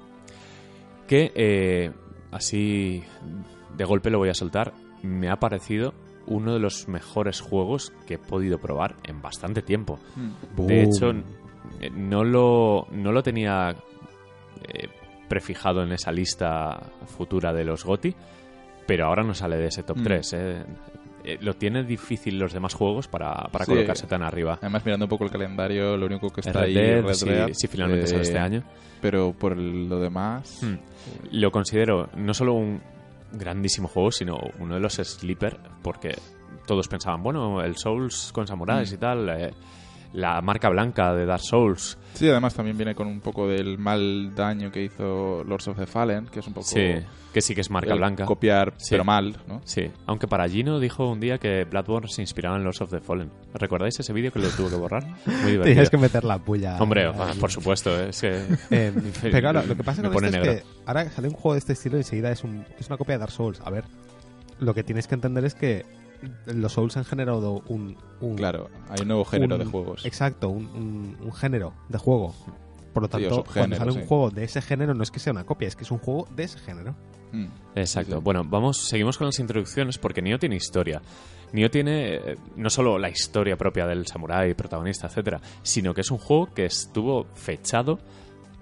que 1.06 1.34
eh, 1.36 1.92
así 2.32 3.04
de 3.76 3.84
golpe 3.84 4.10
lo 4.10 4.20
voy 4.20 4.30
a 4.30 4.34
soltar, 4.34 4.72
me 5.02 5.30
ha 5.30 5.36
parecido 5.36 5.94
uno 6.28 6.54
de 6.54 6.62
los 6.62 6.88
mejores 6.88 7.42
juegos 7.42 7.92
que 8.08 8.14
he 8.14 8.20
podido 8.20 8.58
probar 8.58 8.96
en 9.04 9.22
bastante 9.22 9.62
tiempo. 9.62 10.00
De 10.56 10.84
hecho, 10.84 11.10
eh, 11.82 11.90
no 11.94 12.24
lo, 12.24 12.88
no 12.94 13.12
lo 13.12 13.22
tenía 13.22 13.76
eh, 14.62 14.88
prefijado 15.28 15.84
en 15.84 15.92
esa 15.92 16.14
lista 16.14 16.90
futura 17.18 17.52
de 17.52 17.66
los 17.66 17.84
GOTI, 17.84 18.16
pero 18.88 19.08
ahora 19.08 19.24
no 19.24 19.34
sale 19.34 19.58
de 19.58 19.68
ese 19.68 19.84
top 19.84 19.98
Mm. 19.98 20.04
3. 20.04 20.36
Lo 21.42 21.54
tiene 21.56 21.84
difícil 21.84 22.38
los 22.38 22.54
demás 22.54 22.74
juegos 22.74 23.08
para, 23.08 23.34
para 23.52 23.66
Sí. 23.66 23.72
colocarse 23.72 24.08
tan 24.08 24.24
arriba. 24.24 24.58
Además, 24.62 24.86
mirando 24.86 25.06
un 25.06 25.10
poco 25.10 25.24
el 25.26 25.32
calendario, 25.32 25.96
lo 25.98 26.06
único 26.06 26.30
que 26.30 26.42
está 26.42 26.62
Red 26.62 26.64
ahí 26.68 26.74
Dead, 26.74 27.02
Red 27.04 27.54
sí, 27.54 27.68
finalmente 27.68 28.06
eh, 28.06 28.08
sale 28.08 28.22
este 28.24 28.40
año. 28.40 28.64
Pero 29.02 29.34
por 29.34 29.58
lo 29.58 30.00
demás... 30.00 30.60
Hmm. 30.62 30.76
Lo 31.32 31.52
considero 31.52 32.10
no 32.16 32.34
solo 32.34 32.54
un 32.54 32.82
grandísimo 33.32 33.88
juego, 33.88 34.12
sino 34.12 34.38
uno 34.60 34.76
de 34.76 34.80
los 34.80 34.94
sleeper, 34.94 35.58
porque 35.82 36.16
todos 36.66 36.88
pensaban, 36.88 37.22
bueno, 37.24 37.62
el 37.62 37.76
Souls 37.76 38.32
con 38.32 38.48
samuráis 38.48 38.92
Mm. 38.92 38.96
y 38.96 38.98
tal, 38.98 39.30
eh, 39.30 39.52
la 40.14 40.42
marca 40.42 40.70
blanca 40.70 41.14
de 41.14 41.26
Dark 41.26 41.42
Souls, 41.44 41.98
Sí, 42.14 42.30
además 42.30 42.54
también 42.54 42.78
viene 42.78 42.94
con 42.94 43.08
un 43.08 43.20
poco 43.22 43.48
del 43.48 43.80
mal 43.80 44.36
daño 44.36 44.72
que 44.72 44.84
hizo 44.84 45.44
Lords 45.46 45.68
of 45.70 45.80
the 45.80 45.88
Fallen, 45.88 46.28
que 46.28 46.42
es 46.42 46.48
un 46.48 46.54
poco... 46.54 46.68
sí, 46.68 46.94
que 47.34 47.42
sí 47.42 47.56
que 47.56 47.62
es 47.62 47.72
marca 47.72 47.96
blanca. 47.96 48.26
Copiar, 48.26 48.76
Sí. 48.78 48.90
pero 48.92 49.04
mal, 49.04 49.36
¿no? 49.48 49.62
Sí, 49.66 49.90
aunque 50.06 50.28
para 50.28 50.48
Gino 50.48 50.80
dijo 50.80 51.10
un 51.10 51.20
día 51.20 51.40
que 51.40 51.64
Bloodborne 51.64 52.08
se 52.10 52.22
inspiraba 52.22 52.56
en 52.58 52.64
Lords 52.64 52.82
of 52.82 52.92
the 52.92 53.00
Fallen. 53.00 53.32
¿Recordáis 53.56 54.00
ese 54.00 54.14
vídeo 54.14 54.32
que 54.32 54.38
le 54.38 54.50
tuvo 54.50 54.70
que 54.70 54.76
borrar? 54.76 55.04
Muy 55.26 55.34
divertido. 55.54 55.64
Tienes 55.64 55.90
que 55.90 55.98
meter 55.98 56.24
la 56.24 56.38
puya. 56.38 56.78
Hombre, 56.80 57.08
ah, 57.08 57.34
por 57.40 57.50
supuesto, 57.50 58.00
eh, 58.00 58.10
es 58.10 58.22
que... 58.22 58.44
Eh, 58.70 58.94
pero 59.20 59.40
claro, 59.40 59.64
lo 59.66 59.76
que 59.76 59.84
pasa 59.84 60.02
Me 60.04 60.10
con 60.10 60.14
pone 60.18 60.28
esto 60.28 60.38
negro. 60.38 60.52
es 60.52 60.62
que 60.62 60.68
ahora 60.86 61.10
sale 61.10 61.30
un 61.30 61.34
juego 61.34 61.54
de 61.54 61.60
este 61.60 61.74
estilo 61.74 61.98
y 61.98 62.02
enseguida 62.02 62.32
es, 62.32 62.44
un, 62.44 62.64
es 62.80 62.86
una 62.88 62.98
copia 62.98 63.16
de 63.16 63.20
Dark 63.22 63.32
Souls. 63.32 63.60
A 63.66 63.72
ver, 63.72 63.86
lo 64.60 64.76
que 64.76 64.84
tienes 64.84 65.08
que 65.08 65.16
entender 65.16 65.46
es 65.46 65.56
que 65.56 65.84
los 66.46 66.74
Souls 66.74 66.96
han 66.98 67.06
generado 67.06 67.62
un... 67.68 67.98
un 68.22 68.36
Claro, 68.36 68.70
hay 68.90 69.02
un 69.02 69.08
nuevo 69.08 69.26
género 69.26 69.56
un- 69.56 69.60
de 69.64 69.66
juegos. 69.66 70.06
Exacto, 70.06 70.50
un, 70.50 70.66
un- 70.68 71.18
un 71.22 71.34
género 71.34 71.74
de 71.90 71.98
juego. 71.98 72.34
Por 72.94 73.02
lo 73.04 73.08
Sí, 73.08 73.12
tanto, 73.12 73.30
cuando 73.30 73.46
subgénero, 73.46 73.78
sale 73.78 73.92
un 73.92 74.02
sí. 74.02 74.08
juego 74.08 74.30
de 74.32 74.44
ese 74.44 74.62
género, 74.62 74.94
no 74.94 75.02
es 75.04 75.10
que 75.12 75.20
sea 75.20 75.34
una 75.34 75.44
copia, 75.46 75.68
es 75.68 75.76
que 75.76 75.84
es 75.84 75.92
un 75.92 75.98
juego 75.98 76.28
de 76.36 76.44
ese 76.44 76.60
género. 76.60 76.96
Mm. 77.32 77.46
Exacto. 77.76 78.12
Sí, 78.12 78.18
sí. 78.18 78.24
Bueno, 78.24 78.44
vamos, 78.46 78.78
seguimos 78.78 79.18
con 79.18 79.26
las 79.28 79.40
introducciones 79.40 79.98
porque 79.98 80.22
Nioh 80.22 80.38
tiene 80.38 80.56
historia. 80.58 81.02
Nioh 81.54 81.70
tiene 81.70 82.16
eh, 82.16 82.38
no 82.56 82.70
solo 82.70 83.00
la 83.00 83.10
historia 83.10 83.58
propia 83.58 83.88
del 83.88 84.06
samurái, 84.06 84.54
protagonista, 84.54 85.08
etcétera, 85.08 85.42
sino 85.64 85.94
que 85.96 86.02
es 86.02 86.12
un 86.12 86.20
juego 86.20 86.54
que 86.54 86.66
estuvo 86.66 87.26
fechado 87.34 87.98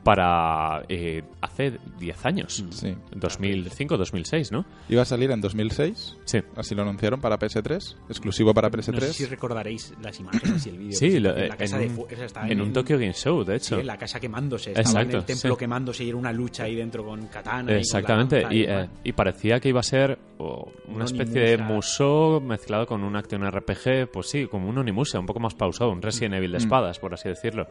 para 0.03 0.83
eh, 0.89 1.21
hace 1.41 1.77
10 1.99 2.25
años. 2.25 2.63
Sí. 2.71 2.95
2005, 3.15 3.97
2006, 3.97 4.51
¿no? 4.51 4.65
Iba 4.89 5.03
a 5.03 5.05
salir 5.05 5.29
en 5.31 5.41
2006, 5.41 6.17
Sí. 6.25 6.39
así 6.55 6.73
lo 6.75 6.81
anunciaron 6.81 7.21
para 7.21 7.37
PS3, 7.37 7.97
exclusivo 8.09 8.53
para 8.53 8.69
PS3. 8.71 8.93
No 8.93 9.01
sé 9.01 9.13
si 9.13 9.25
recordaréis 9.25 9.93
las 10.01 10.19
imágenes 10.19 10.65
y 10.65 10.69
el 10.69 10.77
vídeo. 10.77 10.93
Sí, 10.97 11.05
que 11.05 11.11
se- 11.11 11.19
lo- 11.19 11.29
en 11.37 11.47
la 11.49 11.53
en 11.53 11.55
casa 11.57 11.77
de 11.77 11.87
un- 11.87 11.95
fu- 11.95 12.07
esa 12.09 12.25
estaba 12.25 12.47
En 12.47 12.61
un 12.61 12.73
Tokyo 12.73 12.97
Game 12.97 13.13
Show, 13.13 13.43
de 13.43 13.59
Sí, 13.59 13.65
hecho. 13.67 13.79
en 13.79 13.87
la 13.87 13.97
casa 13.97 14.19
quemándose. 14.19 14.71
Estaba 14.71 14.89
en 15.01 15.07
Exacto, 15.07 15.17
el 15.17 15.25
templo 15.25 15.53
sí. 15.55 15.59
quemándose 15.59 16.03
y 16.03 16.09
era 16.09 16.17
una 16.17 16.31
lucha 16.33 16.63
ahí 16.63 16.75
dentro 16.75 17.05
con 17.05 17.27
katana. 17.27 17.61
y 17.61 17.65
con 17.65 17.73
la 17.75 17.79
Exactamente, 17.79 18.43
y, 18.49 18.57
y 18.61 18.63
eh, 18.63 18.89
y 19.03 19.11
parecía 19.13 19.59
que 19.59 19.69
iba 19.69 19.79
a 19.81 19.83
ser 19.83 20.17
o, 20.39 20.71
una 20.87 20.97
Un 20.97 21.01
especie 21.03 21.41
de 21.41 21.57
musou 21.57 22.41
mezclado 22.41 22.87
con 22.87 23.03
un 23.03 23.15
acción 23.15 23.43
RPG, 23.43 24.07
pues 24.11 24.27
sí, 24.27 24.47
como 24.47 24.67
un 24.67 24.77
Onimusha, 24.79 25.19
un 25.19 25.25
poco 25.27 25.39
más 25.39 25.53
pausado, 25.53 25.91
un 25.91 26.01
Resident 26.01 26.33
Evil 26.35 26.51
de 26.53 26.57
espadas, 26.57 26.97
por 26.99 27.13
así 27.13 27.29
decirlo. 27.29 27.67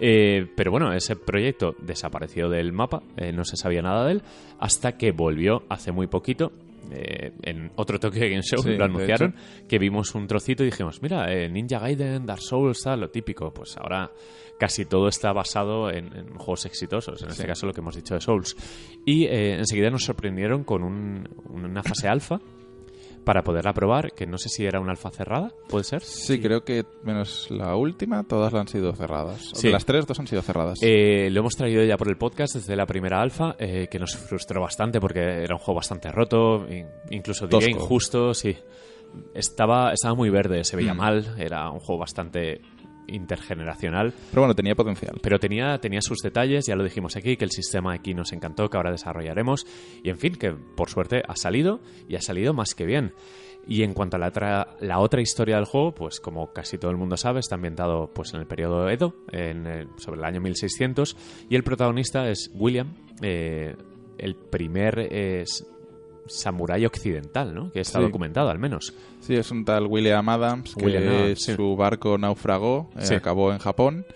Eh, 0.00 0.46
pero 0.56 0.70
bueno, 0.70 0.92
ese 0.92 1.16
proyecto 1.16 1.74
desapareció 1.80 2.48
del 2.48 2.72
mapa, 2.72 3.02
eh, 3.16 3.32
no 3.32 3.44
se 3.44 3.56
sabía 3.56 3.82
nada 3.82 4.06
de 4.06 4.12
él, 4.12 4.22
hasta 4.60 4.96
que 4.96 5.12
volvió 5.12 5.62
hace 5.68 5.92
muy 5.92 6.06
poquito. 6.06 6.52
eh, 6.90 7.32
en 7.42 7.70
otro 7.76 7.98
Tokyo 8.00 8.20
Game 8.22 8.40
Show 8.42 8.62
Sí, 8.62 8.70
lo 8.70 8.84
anunciaron 8.86 9.34
que 9.68 9.78
vimos 9.78 10.14
un 10.14 10.26
trocito 10.26 10.62
y 10.62 10.66
dijimos 10.66 11.02
mira 11.02 11.26
Ninja 11.48 11.80
Gaiden 11.80 12.24
Dark 12.24 12.40
Souls 12.40 12.80
tal 12.82 13.00
lo 13.00 13.10
típico 13.10 13.52
pues 13.52 13.76
ahora 13.76 14.10
casi 14.58 14.86
todo 14.86 15.08
está 15.08 15.34
basado 15.34 15.90
en, 15.90 16.06
en 16.16 16.28
juegos 16.38 16.64
exitosos 16.64 17.22
en 17.22 17.28
este 17.28 17.46
caso 17.46 17.66
lo 17.66 17.74
que 17.74 17.80
hemos 17.82 17.94
dicho 17.94 18.14
de 18.14 18.22
Souls. 18.22 18.56
Y 19.04 19.26
eh, 19.26 19.58
enseguida 19.58 19.90
nos 19.90 20.04
sorprendieron 20.04 20.64
con 20.64 20.82
un- 20.82 21.28
una 21.50 21.82
fase 21.82 22.08
alfa 22.08 22.40
para 23.28 23.42
poderla 23.42 23.74
probar, 23.74 24.12
que 24.14 24.26
no 24.26 24.38
sé 24.38 24.48
si 24.48 24.64
era 24.64 24.80
una 24.80 24.92
alfa 24.92 25.10
cerrada, 25.10 25.52
¿puede 25.68 25.84
ser? 25.84 26.00
Sí, 26.02 26.40
creo 26.40 26.64
que 26.64 26.86
menos 27.02 27.50
la 27.50 27.76
última, 27.76 28.24
todas 28.24 28.54
han 28.54 28.68
sido 28.68 28.94
cerradas. 28.94 29.50
Sí. 29.52 29.66
De 29.66 29.72
las 29.74 29.84
tres, 29.84 30.06
dos 30.06 30.18
han 30.18 30.26
sido 30.26 30.40
cerradas. 30.40 30.78
Eh, 30.80 31.28
lo 31.30 31.40
hemos 31.40 31.54
traído 31.54 31.84
ya 31.84 31.98
por 31.98 32.08
el 32.08 32.16
podcast 32.16 32.54
desde 32.54 32.74
la 32.74 32.86
primera 32.86 33.20
alfa, 33.20 33.54
eh, 33.58 33.86
que 33.90 33.98
nos 33.98 34.16
frustró 34.16 34.62
bastante 34.62 34.98
porque 34.98 35.20
era 35.20 35.54
un 35.54 35.58
juego 35.58 35.74
bastante 35.76 36.10
roto, 36.10 36.66
in- 36.70 36.86
incluso 37.10 37.46
diría 37.46 37.66
Tosco. 37.68 37.82
injusto, 37.84 38.32
sí. 38.32 38.56
Estaba, 39.34 39.92
estaba 39.92 40.14
muy 40.14 40.30
verde, 40.30 40.64
se 40.64 40.76
veía 40.76 40.94
Mm. 40.94 40.96
mal, 40.96 41.34
era 41.38 41.70
un 41.70 41.80
juego 41.80 42.00
bastante 42.00 42.62
intergeneracional, 43.08 44.12
Pero 44.30 44.42
bueno, 44.42 44.54
tenía 44.54 44.74
potencial. 44.74 45.18
pero 45.22 45.38
tenía, 45.38 45.78
tenía 45.78 46.00
sus 46.00 46.18
detalles, 46.18 46.66
ya 46.66 46.76
lo 46.76 46.84
dijimos 46.84 47.16
aquí, 47.16 47.36
que 47.36 47.44
el 47.44 47.50
sistema 47.50 47.92
aquí 47.92 48.14
nos 48.14 48.32
encantó, 48.32 48.68
que 48.68 48.76
ahora 48.76 48.90
desarrollaremos, 48.90 49.66
y 50.02 50.10
en 50.10 50.18
fin, 50.18 50.34
que 50.34 50.52
por 50.52 50.90
suerte 50.90 51.22
ha 51.26 51.36
salido, 51.36 51.80
y 52.08 52.16
ha 52.16 52.20
salido 52.20 52.52
más 52.54 52.74
que 52.74 52.84
bien. 52.86 53.12
Y 53.66 53.82
en 53.82 53.92
cuanto 53.92 54.16
a 54.16 54.20
la, 54.20 54.28
otra- 54.28 54.76
la 54.80 54.98
otra 54.98 55.20
historia 55.20 55.56
del 55.56 55.66
juego, 55.66 55.94
pues 55.94 56.20
como 56.20 56.52
casi 56.54 56.78
todo 56.78 56.90
el 56.90 56.96
mundo 56.96 57.16
sabe, 57.18 57.40
está 57.40 57.56
ambientado 57.56 58.10
pues 58.14 58.32
en 58.32 58.40
el 58.40 58.46
periodo 58.46 58.88
Edo, 58.88 59.14
en 59.30 59.66
el- 59.66 59.88
sobre 59.98 60.18
el 60.20 60.24
año 60.24 60.40
1600, 60.40 61.16
y 61.50 61.56
el 61.56 61.64
protagonista 61.64 62.30
es 62.30 62.50
William, 62.54 62.94
eh, 63.20 63.76
el 64.16 64.36
primer 64.36 64.98
eh, 65.00 65.42
s- 65.42 65.64
samurái 66.28 66.84
occidental, 66.86 67.54
¿no? 67.54 67.70
Que 67.72 67.80
está 67.80 67.98
Sí. 67.98 68.04
documentado, 68.04 68.48
al 68.50 68.58
menos. 68.58 68.92
Sí, 69.20 69.34
es 69.34 69.50
un 69.50 69.64
tal 69.64 69.86
William 69.86 70.28
Adams 70.28 70.74
que 70.74 70.84
William 70.84 71.08
Adams, 71.08 71.42
sí. 71.42 71.54
su 71.54 71.76
barco 71.76 72.16
naufragó, 72.18 72.90
eh, 72.96 73.04
Sí. 73.06 73.14
acabó 73.14 73.52
en 73.52 73.58
Japón 73.58 74.06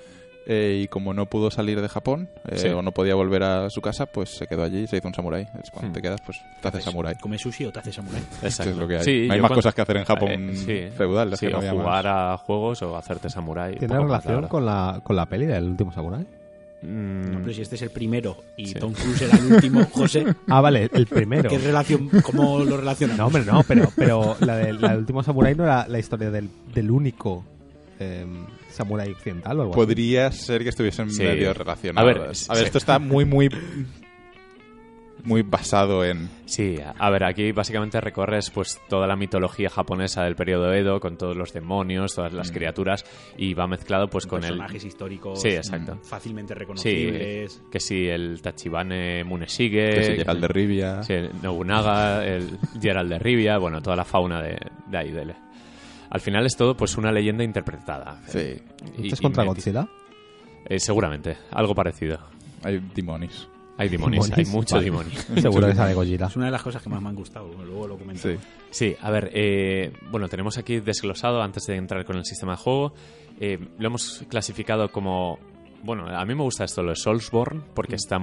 eh, 0.45 0.81
y 0.83 0.89
como 0.89 1.15
no 1.15 1.27
pudo 1.27 1.53
salir 1.53 1.81
de 1.81 1.89
Japón 1.89 2.29
eh, 2.49 2.59
Sí. 2.59 2.67
o 2.69 2.83
no 2.83 2.91
podía 2.91 3.15
volver 3.15 3.45
a 3.45 3.71
su 3.71 3.81
casa, 3.81 4.07
pues 4.07 4.31
se 4.31 4.49
quedó 4.49 4.65
allí 4.65 4.81
y 4.81 4.87
se 4.89 4.97
hizo 4.97 5.07
un 5.07 5.15
samurái. 5.15 5.47
Es 5.63 5.71
cuando 5.71 5.91
Hmm. 5.91 5.93
te 5.93 6.03
quedas, 6.03 6.21
pues 6.27 6.41
te 6.61 6.67
haces 6.69 6.83
samurái. 6.83 7.15
¿Come 7.21 7.39
sushi 7.39 7.67
o 7.67 7.73
te 7.73 7.79
hace 7.79 7.93
samurai? 7.93 8.21
Eso 8.43 8.65
es 8.65 8.77
lo 8.77 8.89
que 8.89 8.97
hay. 8.97 9.05
Sí, 9.05 9.11
hay 9.23 9.29
más 9.29 9.39
cuando- 9.39 9.55
cosas 9.57 9.73
que 9.75 9.83
hacer 9.83 9.97
en 9.99 10.05
Japón 10.05 10.31
Eh, 10.31 10.57
sí. 10.57 10.89
feudal. 10.97 11.37
Sí, 11.37 11.47
que 11.47 11.53
no 11.53 11.59
o 11.59 11.61
había 11.61 11.75
más. 11.75 11.83
jugar 11.85 12.07
a 12.09 12.37
juegos 12.39 12.83
o 12.83 12.97
hacerte 12.97 13.31
samurái. 13.31 13.77
¿Tiene 13.77 13.97
relación 13.97 14.49
con 14.49 14.67
la, 14.67 15.01
con 15.05 15.15
la 15.15 15.27
peli 15.27 15.47
del 15.47 15.63
último 15.65 15.93
Samurai? 15.93 16.27
Mm, 16.83 17.33
No, 17.33 17.41
pero 17.43 17.53
si 17.55 17.63
este 17.63 17.77
es 17.77 17.83
el 17.83 17.91
primero 17.91 18.37
y 18.57 18.67
Sí. 18.67 18.75
Tom 18.75 18.93
Cruise 18.93 19.23
era 19.23 19.37
el 19.39 19.53
último, 19.53 19.85
José, 19.93 20.25
Ah, 20.49 20.61
vale, 20.61 20.91
el 20.93 21.07
primero. 21.07 21.49
¿qué 21.49 21.59
relación, 21.59 22.09
cómo 22.23 22.59
lo 22.61 22.77
relacionamos? 22.77 23.19
No, 23.19 23.27
hombre, 23.27 23.45
no, 23.45 23.63
pero, 23.67 23.89
pero 23.97 24.37
la, 24.41 24.57
del 24.57 24.83
último 24.99 25.23
Samurai 25.23 25.55
no 25.55 25.65
era 25.65 25.87
la 25.87 25.99
historia 25.99 26.31
del, 26.31 26.49
del 26.75 26.91
único 26.91 27.45
eh, 28.01 28.27
Samurai 28.71 29.11
occidental 29.13 29.59
o 29.59 29.63
algo 29.63 29.73
así. 29.75 29.81
Podría 29.81 30.33
ser 30.33 30.63
que 30.63 30.71
estuviesen 30.71 31.11
Sí. 31.11 31.23
medio 31.23 31.53
relacionados. 31.55 32.03
A 32.03 32.13
ver, 32.13 32.23
A 32.23 32.27
ver, 32.27 32.35
sí. 32.37 32.51
esto 32.65 32.79
está 32.79 32.99
muy, 32.99 33.25
muy 33.25 33.49
muy 35.25 35.43
basado 35.43 36.05
en... 36.05 36.29
Sí, 36.47 36.77
a 36.99 37.11
ver, 37.11 37.25
aquí 37.25 37.53
básicamente 37.53 38.01
recorres 38.01 38.51
pues 38.51 38.81
toda 38.89 39.07
la 39.07 39.15
mitología 39.17 39.71
japonesa 39.71 40.25
del 40.25 40.35
periodo 40.35 40.73
Edo 40.73 40.99
con 41.01 41.17
todos 41.17 41.37
los 41.37 41.53
demonios, 41.53 42.15
todas 42.15 42.33
las 42.33 42.51
Mm. 42.51 42.55
criaturas 42.55 43.05
y 43.37 43.55
va 43.55 43.67
mezclado 43.67 44.09
pues 44.09 44.27
con 44.27 44.43
el 44.43 44.51
personajes 44.51 44.85
históricos 44.85 45.41
Sí, 45.41 45.49
exacto. 45.51 45.95
mm, 45.95 46.01
fácilmente 46.05 46.55
sí, 46.55 46.59
reconocibles. 46.59 47.63
que 47.71 47.81
sí 47.81 48.09
el 48.09 48.43
Tachibane 48.43 49.23
Muneshige, 49.25 49.91
que 49.91 50.17
llega 50.17 50.33
al 50.33 50.41
de 50.41 50.49
Rivia. 50.49 51.03
sí, 51.03 51.13
el 51.13 51.31
Nobunaga, 51.43 52.25
el 52.27 52.59
Gerald 52.81 53.11
de 53.11 53.19
Rivia, 53.19 53.59
bueno, 53.59 53.81
toda 53.81 53.97
la 53.97 54.05
fauna 54.05 54.43
de, 54.43 54.59
de 54.89 54.99
ahí 54.99 55.13
dele. 55.13 55.37
Al 56.11 56.21
final 56.21 56.45
es 56.45 56.57
todo 56.57 56.77
pues 56.77 56.97
una 56.99 57.11
leyenda 57.13 57.43
interpretada. 57.45 58.21
Sí, 58.27 58.39
Y- 58.99 59.03
¿Esto 59.05 59.15
es 59.15 59.21
y 59.21 59.23
contra 59.23 59.45
Godzilla? 59.45 59.89
Eh, 60.67 60.79
seguramente, 60.79 61.37
algo 61.53 61.75
parecido. 61.75 62.19
hay 62.65 62.79
demonios. 62.95 63.49
Hay 63.79 63.89
demonios, 63.89 64.31
hay 64.33 64.45
mucho 64.45 64.77
vale. 64.77 64.85
demonio. 64.85 65.19
Seguro 65.41 65.67
que 65.67 65.75
sale 65.75 65.95
Godzilla. 65.95 66.27
Es 66.27 66.37
una 66.37 66.47
de 66.47 66.53
las 66.53 66.63
cosas 66.63 66.83
que 66.83 66.89
más 66.89 67.01
me 67.03 67.09
han 67.09 67.15
gustado, 67.17 67.49
luego 67.65 67.89
lo 67.89 67.99
comento. 67.99 68.23
Sí. 68.29 68.37
Sí, 68.71 68.97
a 69.01 69.11
ver, 69.11 69.31
eh, 69.35 69.93
bueno, 70.11 70.29
tenemos 70.29 70.59
aquí 70.59 70.81
desglosado 70.81 71.43
antes 71.43 71.65
de 71.67 71.77
entrar 71.77 72.05
con 72.05 72.17
el 72.17 72.25
sistema 72.25 72.53
de 72.53 72.59
juego. 72.59 72.93
eh, 73.41 73.59
lo 73.79 73.87
hemos 73.87 74.25
clasificado 74.29 74.91
como. 74.91 75.39
Bueno, 75.83 76.07
a 76.07 76.25
mí 76.25 76.35
me 76.35 76.43
gusta 76.43 76.65
esto, 76.65 76.83
lo 76.83 76.91
de 76.91 76.97
Soulsborne, 76.97 77.63
porque 77.75 77.97
está 77.97 78.19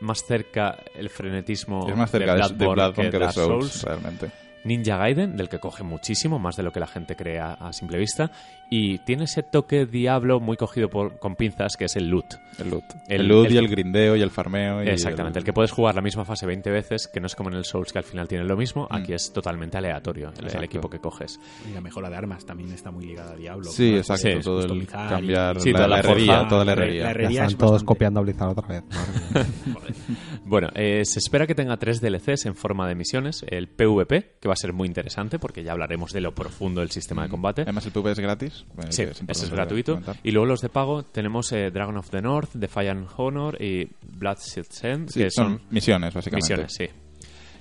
más 0.00 0.24
cerca 0.24 0.76
el 0.94 1.10
frenetismo 1.10 1.86
Es 1.88 1.96
más 1.96 2.10
cerca 2.10 2.34
de, 2.34 2.54
de 2.54 2.66
Bloodborne 2.66 3.10
que 3.10 3.18
de 3.18 3.18
Dark 3.18 3.32
Souls, 3.34 3.82
realmente. 3.82 4.30
Ninja 4.64 4.96
Gaiden, 4.96 5.36
del 5.36 5.50
que 5.50 5.58
coge 5.58 5.82
muchísimo, 5.82 6.38
más 6.38 6.56
de 6.56 6.62
lo 6.62 6.72
que 6.72 6.80
la 6.80 6.86
gente 6.86 7.14
cree 7.16 7.38
a, 7.38 7.52
a 7.52 7.72
simple 7.74 7.98
vista. 7.98 8.30
Y 8.76 8.98
tiene 9.04 9.24
ese 9.24 9.44
toque 9.44 9.86
diablo 9.86 10.40
muy 10.40 10.56
cogido 10.56 10.90
por, 10.90 11.18
con 11.20 11.36
pinzas, 11.36 11.76
que 11.76 11.84
es 11.84 11.94
el 11.94 12.08
loot. 12.08 12.24
El 12.58 12.70
loot. 12.70 12.84
El- 13.08 13.20
El, 13.20 13.28
loot 13.28 13.46
el- 13.46 13.52
y 13.52 13.56
el 13.58 13.68
grindeo 13.68 14.16
y 14.16 14.22
el 14.22 14.30
farmeo. 14.30 14.82
Y 14.82 14.88
Exactamente, 14.88 15.38
el 15.38 15.44
que 15.44 15.52
puedes 15.52 15.70
jugar 15.70 15.94
la 15.94 16.00
misma 16.00 16.24
fase 16.24 16.44
20 16.44 16.70
veces, 16.70 17.06
que 17.06 17.20
no 17.20 17.26
es 17.26 17.36
como 17.36 17.50
en 17.50 17.56
el 17.56 17.64
Souls, 17.64 17.92
que 17.92 17.98
al 17.98 18.04
final 18.04 18.26
tiene 18.26 18.44
lo 18.44 18.56
mismo. 18.56 18.88
Aquí 18.90 19.12
es 19.12 19.32
totalmente 19.32 19.76
aleatorio 19.78 20.32
el- 20.36 20.64
equipo 20.64 20.88
que 20.90 20.98
coges. 20.98 21.38
Y 21.70 21.72
la 21.74 21.80
mejora 21.80 22.10
de 22.10 22.16
armas 22.16 22.44
también 22.46 22.72
está 22.72 22.90
muy 22.90 23.04
ligada 23.06 23.32
a 23.34 23.36
Diablo. 23.36 23.64
Sí, 23.70 23.92
¿no? 23.92 23.96
exacto. 23.98 24.28
Sí, 24.28 24.38
todo 24.42 24.60
el 24.64 24.86
cambiar 24.86 25.60
Sí, 25.60 25.70
la, 25.70 25.76
toda 25.78 25.88
la 25.88 25.94
la 25.94 25.98
herrería, 26.00 26.34
forja, 26.34 26.48
toda 26.48 26.64
la 26.64 26.74
la- 26.74 26.82
herrería. 26.82 27.02
Ya 27.04 27.28
están 27.28 27.46
es 27.46 27.56
todos 27.56 27.70
bastante- 27.72 27.86
copiando 27.86 28.20
a 28.20 28.22
Blizzard 28.24 28.48
otra 28.50 28.66
vez. 28.66 28.84
Bueno, 30.46 30.68
eh, 30.74 31.02
se 31.04 31.18
espera 31.20 31.46
que 31.46 31.54
tenga 31.54 31.76
tres 31.78 32.00
DLCs 32.00 32.46
en 32.46 32.54
forma 32.54 32.86
de 32.88 32.94
misiones. 32.94 33.44
El 33.48 33.68
PvP, 33.68 34.36
que 34.40 34.48
va 34.48 34.52
a 34.52 34.56
ser 34.56 34.72
muy 34.72 34.86
interesante 34.86 35.38
porque 35.38 35.62
ya 35.64 35.72
hablaremos 35.72 36.12
de 36.12 36.20
lo 36.20 36.34
profundo 36.34 36.80
del 36.80 36.90
sistema 36.90 37.22
de 37.22 37.28
combate. 37.30 37.62
Además, 37.62 37.86
el 37.86 37.92
PvP 37.92 38.10
es 38.12 38.20
gratis. 38.20 38.63
Sí, 38.90 39.02
ese 39.02 39.24
es 39.28 39.50
gratuito. 39.50 39.92
comentar. 39.94 40.16
Y 40.22 40.30
luego 40.32 40.46
los 40.46 40.60
de 40.60 40.68
pago 40.68 41.02
tenemos 41.04 41.50
eh, 41.52 41.70
Dragon 41.70 41.96
of 41.96 42.10
the 42.10 42.20
North, 42.22 42.50
Defiant 42.54 43.08
Honor 43.16 43.60
y 43.62 43.88
Bloodshed 44.02 44.66
Send, 44.68 45.10
Sí, 45.10 45.20
que 45.20 45.30
son, 45.30 45.58
son 45.58 45.66
misiones, 45.70 46.12
básicamente. 46.14 46.52
misiones, 46.54 46.72
sí. 46.74 46.86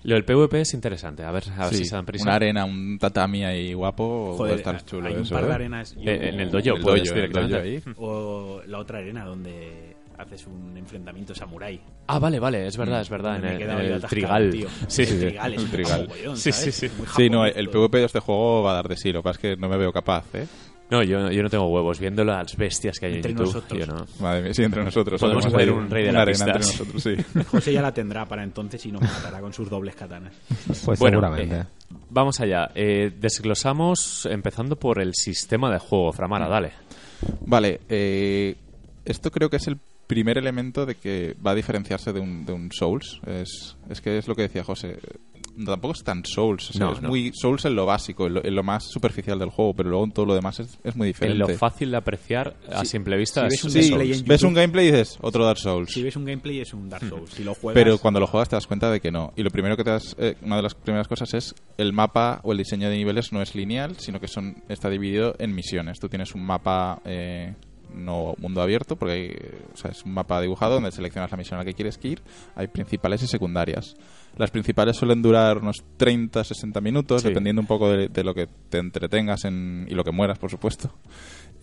Lo 0.05 0.15
del 0.15 0.25
PvP 0.25 0.59
es 0.61 0.73
interesante. 0.73 1.23
A 1.23 1.31
ver, 1.31 1.43
a 1.57 1.63
ver 1.65 1.69
Sí, 1.69 1.77
si 1.77 1.85
se 1.85 1.95
dan 1.95 2.05
prisa. 2.05 2.25
Una 2.25 2.35
arena, 2.35 2.65
un 2.65 2.97
tatami 2.99 3.45
ahí 3.45 3.73
guapo, 3.73 4.35
puede 4.37 4.53
Joder, 4.53 4.55
estar 4.57 4.85
chulo 4.85 5.07
hay 5.07 5.15
un 5.15 5.21
eso, 5.21 5.33
par 5.35 5.45
de 5.45 5.51
¿eh? 5.51 5.53
arenas. 5.53 5.95
y- 5.97 6.09
Eh, 6.09 6.29
en 6.29 6.39
el 6.41 6.51
dojo 6.51 6.75
El 6.75 6.81
puedes 6.81 7.03
dojo, 7.05 7.15
el 7.15 7.31
directamente. 7.31 7.55
dojo 7.55 7.63
ahí. 7.89 7.93
O 7.97 8.61
la 8.67 8.79
otra 8.79 8.97
arena 8.99 9.23
donde 9.23 9.95
haces 10.17 10.45
un 10.45 10.75
enfrentamiento 10.77 11.33
samurái. 11.33 11.79
Ah, 12.07 12.19
vale, 12.19 12.37
vale, 12.39 12.67
es 12.67 12.75
verdad, 12.75 12.99
es 13.01 13.09
verdad. 13.09 13.37
En 13.37 13.41
Me 13.43 13.55
el, 13.55 13.61
en 13.61 13.67
yo 13.69 13.79
el 13.79 13.93
atascado, 13.93 14.09
trigal. 14.09 14.49
tío. 14.51 14.67
Sí, 14.87 15.01
el 15.03 15.07
sí. 15.07 15.17
trigal 15.19 15.53
es 15.53 15.57
el 15.59 15.65
un 15.65 15.71
trigal. 15.71 16.01
mogollón, 16.09 16.37
Sí, 16.37 16.51
sí, 16.51 16.71
sí. 16.73 16.89
Muy 16.97 17.07
Sí, 17.15 17.29
no, 17.29 17.45
el 17.45 17.69
todo. 17.69 17.87
PvP 17.87 17.97
de 17.99 18.05
este 18.05 18.19
juego 18.19 18.61
va 18.63 18.71
a 18.71 18.75
dar 18.75 18.87
de 18.89 18.97
sí. 18.97 19.13
Lo 19.13 19.19
que 19.21 19.23
pasa 19.23 19.37
es 19.37 19.41
que 19.41 19.55
no 19.61 19.69
me 19.69 19.77
veo 19.77 19.93
capaz, 19.93 20.25
¿eh? 20.35 20.47
No, 20.93 21.01
yo, 21.03 21.31
yo 21.31 21.41
no 21.41 21.49
tengo 21.49 21.65
huevos. 21.67 21.99
Viendo 21.99 22.23
las 22.23 22.55
bestias 22.55 22.99
que 22.99 23.07
hay 23.07 23.15
Entre 23.15 23.31
en 23.31 23.37
YouTube, 23.37 23.53
nosotros. 23.55 23.79
yo 23.79 23.85
no. 23.87 24.05
Madre 24.19 24.43
mía, 24.43 24.53
sí, 24.53 24.61
entre 24.63 24.83
nosotros. 24.83 25.19
Podemos 25.19 25.45
hacer 25.45 25.71
un 25.71 25.89
rey 25.89 26.05
de 26.05 26.11
la 26.11 26.21
arena 26.21 26.45
pista. 26.45 26.51
entre 26.51 26.67
nosotros, 26.67 27.03
sí. 27.03 27.15
José 27.51 27.73
ya 27.73 27.81
la 27.81 27.91
tendrá 27.93 28.25
para 28.27 28.43
entonces 28.43 28.85
y 28.85 28.91
nos 28.91 29.01
matará 29.01 29.41
con 29.41 29.51
sus 29.53 29.69
dobles 29.69 29.95
katanas. 29.95 30.33
Pues 30.67 30.99
Bueno, 30.99 31.19
seguramente. 31.19 31.55
eh, 31.57 31.63
vamos 32.11 32.39
allá. 32.39 32.69
Eh, 32.75 33.11
desglosamos 33.19 34.27
empezando 34.27 34.75
por 34.75 35.01
el 35.01 35.15
sistema 35.15 35.71
de 35.71 35.79
juego. 35.79 36.13
Framara, 36.13 36.47
dale. 36.47 36.71
Vale, 37.45 37.81
eh, 37.89 38.55
esto 39.05 39.31
creo 39.31 39.49
que 39.49 39.57
es 39.57 39.67
el 39.67 39.77
primer 40.07 40.37
elemento 40.37 40.85
de 40.85 40.95
que 40.95 41.35
va 41.45 41.51
a 41.51 41.55
diferenciarse 41.55 42.13
de 42.13 42.19
un, 42.19 42.45
de 42.45 42.53
un 42.53 42.71
Souls. 42.71 43.19
Es, 43.25 43.75
es 43.89 43.99
que 44.01 44.17
es 44.17 44.27
lo 44.27 44.35
que 44.35 44.43
decía 44.43 44.63
José. 44.63 44.99
Tampoco 45.65 45.93
es 45.93 46.03
tan 46.03 46.25
Souls. 46.25 46.69
o 46.69 46.73
sea, 46.73 46.85
No, 46.87 46.93
es 46.93 47.01
no. 47.01 47.09
muy 47.09 47.31
Souls 47.33 47.65
en 47.65 47.75
lo 47.75 47.85
básico, 47.85 48.27
en 48.27 48.33
lo, 48.35 48.43
en 48.45 48.55
lo 48.55 48.63
más 48.63 48.85
superficial 48.85 49.37
del 49.37 49.49
juego, 49.49 49.73
pero 49.75 49.89
luego 49.89 50.05
en 50.05 50.11
todo 50.11 50.25
lo 50.25 50.33
demás 50.35 50.59
es, 50.59 50.79
es 50.83 50.95
muy 50.95 51.07
En 51.07 51.13
diferente. 51.13 51.37
lo 51.39 51.47
fácil 51.57 51.91
de 51.91 51.97
apreciar 51.97 52.55
a 52.71 52.79
Sí, 52.79 52.87
simple 52.91 53.17
vista 53.17 53.41
si 53.49 53.55
es 53.55 53.63
ves 53.63 53.63
un 53.63 53.71
Sí, 53.71 53.89
gameplay 53.89 54.13
en 54.19 54.25
ves 54.25 54.43
un 54.43 54.53
gameplay 54.53 54.87
y 54.87 54.91
dices 54.91 55.17
otro 55.21 55.45
Dark 55.45 55.59
Souls. 55.59 55.91
Si 55.91 56.01
ves 56.01 56.15
un 56.15 56.25
gameplay 56.25 56.59
es 56.61 56.73
un 56.73 56.89
Dark 56.89 57.07
Souls. 57.07 57.29
Si 57.31 57.43
lo 57.43 57.53
juegas... 57.53 57.81
Pero 57.83 57.97
cuando 57.99 58.19
lo 58.19 58.27
juegas 58.27 58.49
te 58.49 58.55
das 58.55 58.65
cuenta 58.67 58.89
de 58.89 58.99
que 58.99 59.11
no. 59.11 59.33
Y 59.35 59.43
lo 59.43 59.49
primero 59.51 59.77
que 59.77 59.83
te 59.83 59.91
das, 59.91 60.15
eh, 60.19 60.35
una 60.41 60.55
de 60.57 60.61
las 60.63 60.75
primeras 60.75 61.07
cosas 61.07 61.33
es 61.33 61.53
el 61.77 61.93
mapa 61.93 62.39
o 62.43 62.51
el 62.51 62.57
diseño 62.57 62.89
de 62.89 62.95
niveles 62.97 63.31
no 63.31 63.41
es 63.41 63.53
lineal, 63.55 63.95
sino 63.99 64.19
que 64.19 64.27
son 64.27 64.63
está 64.69 64.89
dividido 64.89 65.35
en 65.39 65.53
misiones. 65.53 65.99
Tú 65.99 66.09
tienes 66.09 66.33
un 66.35 66.43
mapa 66.45 67.01
eh, 67.05 67.53
no 67.93 68.33
mundo 68.37 68.61
abierto, 68.61 68.95
porque 68.95 69.13
hay, 69.13 69.29
o 69.73 69.77
sea, 69.77 69.91
es 69.91 70.03
un 70.03 70.13
mapa 70.13 70.41
dibujado 70.41 70.75
donde 70.75 70.91
seleccionas 70.91 71.31
la 71.31 71.37
misión 71.37 71.57
a 71.59 71.63
la 71.63 71.65
que 71.65 71.73
quieres 71.73 71.99
ir. 72.03 72.21
Hay 72.55 72.67
principales 72.67 73.23
y 73.23 73.27
secundarias. 73.27 73.95
Las 74.37 74.49
principales 74.51 74.97
suelen 74.97 75.21
durar 75.21 75.59
unos 75.59 75.83
30, 75.97 76.43
60 76.43 76.81
minutos, 76.81 77.21
Sí. 77.21 77.27
dependiendo 77.27 77.61
un 77.61 77.67
poco 77.67 77.89
de, 77.89 78.07
de 78.07 78.23
lo 78.23 78.33
que 78.33 78.47
te 78.69 78.79
entretengas 78.79 79.45
en, 79.45 79.85
y 79.89 79.93
lo 79.93 80.03
que 80.03 80.11
mueras, 80.11 80.39
por 80.39 80.49
supuesto. 80.49 80.91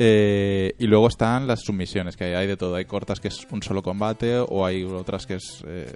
Eh, 0.02 0.74
y 0.78 0.86
luego 0.86 1.08
están 1.08 1.46
las 1.46 1.60
submisiones, 1.60 2.16
que 2.16 2.24
hay, 2.24 2.32
hay 2.32 2.46
de 2.46 2.56
todo. 2.56 2.74
Hay 2.74 2.86
cortas 2.86 3.20
que 3.20 3.28
es 3.28 3.46
un 3.50 3.62
solo 3.62 3.82
combate, 3.82 4.38
o 4.38 4.64
hay 4.64 4.82
otras 4.82 5.26
que 5.26 5.34
es 5.34 5.62
eh, 5.66 5.92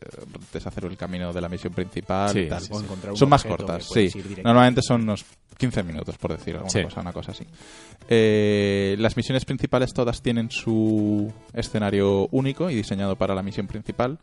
deshacer 0.52 0.84
el 0.84 0.96
camino 0.98 1.32
de 1.32 1.40
la 1.40 1.48
misión 1.48 1.72
principal 1.72 2.28
Sí, 2.30 2.40
y 2.40 2.48
tal. 2.50 2.60
sí, 2.60 2.70
Son 3.14 3.28
más 3.30 3.44
cortas, 3.44 3.86
sí. 3.90 4.10
Normalmente 4.44 4.82
son 4.82 5.02
unos 5.04 5.24
15 5.56 5.82
minutos, 5.84 6.18
por 6.18 6.32
decir 6.36 6.52
alguna 6.54 6.70
Sí. 6.70 6.82
cosa, 6.82 7.00
una 7.00 7.14
cosa 7.14 7.32
así. 7.32 7.44
Eh, 8.06 8.94
las 8.98 9.16
misiones 9.16 9.46
principales 9.46 9.94
todas 9.94 10.20
tienen 10.20 10.50
su 10.50 11.32
escenario 11.54 12.28
único 12.30 12.68
y 12.68 12.74
diseñado 12.74 13.16
para 13.16 13.34
la 13.34 13.42
misión 13.42 13.66
principal. 13.66 14.18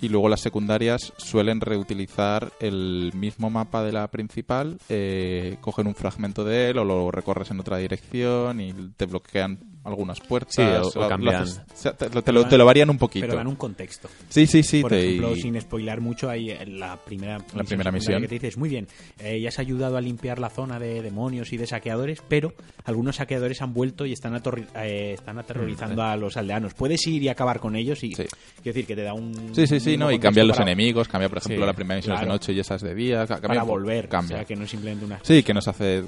Y 0.00 0.08
luego 0.08 0.28
las 0.28 0.40
secundarias 0.40 1.12
suelen 1.16 1.60
reutilizar 1.60 2.52
el 2.60 3.12
mismo 3.14 3.50
mapa 3.50 3.82
de 3.82 3.92
la 3.92 4.06
principal, 4.08 4.78
eh, 4.88 5.56
cogen 5.60 5.88
un 5.88 5.96
fragmento 5.96 6.44
de 6.44 6.70
él 6.70 6.78
o 6.78 6.84
lo 6.84 7.10
recorres 7.10 7.50
en 7.50 7.58
otra 7.58 7.78
dirección 7.78 8.60
y 8.60 8.72
te 8.96 9.06
bloquean 9.06 9.58
algunas 9.88 10.20
puertas. 10.20 10.54
Sí, 10.54 10.62
o- 10.62 10.88
o 10.88 11.02
lo 11.02 11.08
cambian. 11.08 11.42
haces- 11.42 11.58
o 11.58 11.76
sea, 11.76 11.92
te, 11.92 12.08
te 12.08 12.32
lo, 12.32 12.46
te 12.46 12.56
lo 12.58 12.64
varían 12.64 12.90
un 12.90 12.98
poquito. 12.98 13.26
Pero 13.26 13.36
dan 13.38 13.46
un 13.46 13.56
contexto. 13.56 14.08
Sí, 14.28 14.46
sí, 14.46 14.62
sí. 14.62 14.82
Por 14.82 14.90
te- 14.92 15.04
ejemplo, 15.06 15.34
y- 15.36 15.40
sin 15.40 15.60
spoilar 15.60 16.00
mucho, 16.00 16.28
hay 16.30 16.50
eh, 16.50 16.66
la 16.66 16.96
primera 16.96 17.38
La 17.54 17.64
primera 17.64 17.90
misión. 17.90 18.20
que 18.22 18.28
te 18.28 18.34
dices, 18.36 18.56
muy 18.56 18.68
bien, 18.68 18.86
eh, 19.18 19.40
ya 19.40 19.48
has 19.48 19.58
ayudado 19.58 19.96
a 19.96 20.00
limpiar 20.00 20.38
la 20.38 20.50
zona 20.50 20.78
de 20.78 21.02
demonios 21.02 21.52
y 21.52 21.56
de 21.56 21.66
saqueadores, 21.66 22.22
pero 22.28 22.52
algunos 22.84 23.16
saqueadores 23.16 23.60
han 23.62 23.72
vuelto 23.74 24.06
y 24.06 24.12
están, 24.12 24.34
atorri- 24.34 24.66
eh, 24.76 25.12
están 25.14 25.38
aterrorizando 25.38 26.02
a 26.02 26.16
los 26.16 26.36
aldeanos. 26.36 26.74
Puedes 26.74 27.06
ir 27.06 27.22
y 27.22 27.28
acabar 27.28 27.60
con 27.60 27.76
ellos 27.76 28.02
y 28.04 28.08
Sí. 28.14 28.24
quiero 28.62 28.74
decir 28.74 28.86
que 28.86 28.96
te 28.96 29.02
da 29.02 29.14
un 29.14 29.54
Sí, 29.54 29.66
sí, 29.66 29.80
sí, 29.80 29.96
¿no? 29.96 30.10
Y 30.12 30.18
cambian 30.18 30.46
los 30.46 30.56
para- 30.56 30.70
enemigos, 30.70 31.08
cambia, 31.08 31.28
por 31.28 31.38
ejemplo, 31.38 31.62
Sí, 31.64 31.66
la 31.66 31.72
primera 31.72 31.96
misión 31.96 32.14
es 32.14 32.20
de 32.20 32.26
claro. 32.26 32.34
noche 32.34 32.52
y 32.52 32.60
esas 32.60 32.82
de 32.82 32.94
día. 32.94 33.26
ca- 33.26 33.34
Cambia 33.40 33.48
para 33.48 33.62
volver, 33.62 34.08
Cambia. 34.08 34.36
o 34.36 34.38
sea 34.38 34.44
que 34.44 34.56
no 34.56 34.64
es 34.64 34.70
simplemente 34.70 35.04
una 35.04 35.20
Sí, 35.22 35.42
que 35.42 35.54
nos 35.54 35.66
hace. 35.68 36.04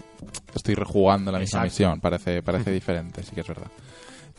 Estoy 0.54 0.74
rejugando 0.74 1.30
la 1.32 1.38
misma 1.38 1.60
Exacto. 1.60 1.64
misión, 1.64 2.00
parece, 2.00 2.42
parece 2.42 2.70
diferente, 2.72 3.22
sí 3.22 3.34
que 3.34 3.40
es 3.40 3.46
verdad. 3.48 3.69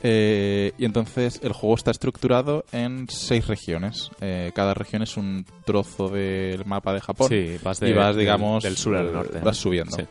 Eh, 0.03 0.71
y 0.79 0.85
entonces 0.85 1.39
el 1.43 1.53
juego 1.53 1.75
está 1.75 1.91
estructurado 1.91 2.65
en 2.71 3.07
seis 3.07 3.45
regiones. 3.47 4.09
Eh, 4.19 4.51
cada 4.55 4.73
región 4.73 5.03
es 5.03 5.15
un 5.15 5.45
trozo 5.65 6.09
del 6.09 6.65
mapa 6.65 6.91
de 6.93 7.01
Japón. 7.01 7.29
Sí, 7.29 7.57
vas 7.63 7.79
de- 7.79 7.89
y 7.89 7.93
vas, 7.93 8.15
digamos, 8.15 8.63
del 8.63 8.77
sur 8.77 8.95
al 8.95 9.13
norte, 9.13 9.37
¿no? 9.39 9.45
Vas 9.45 9.57
subiendo. 9.57 9.95
Sí. 9.95 10.03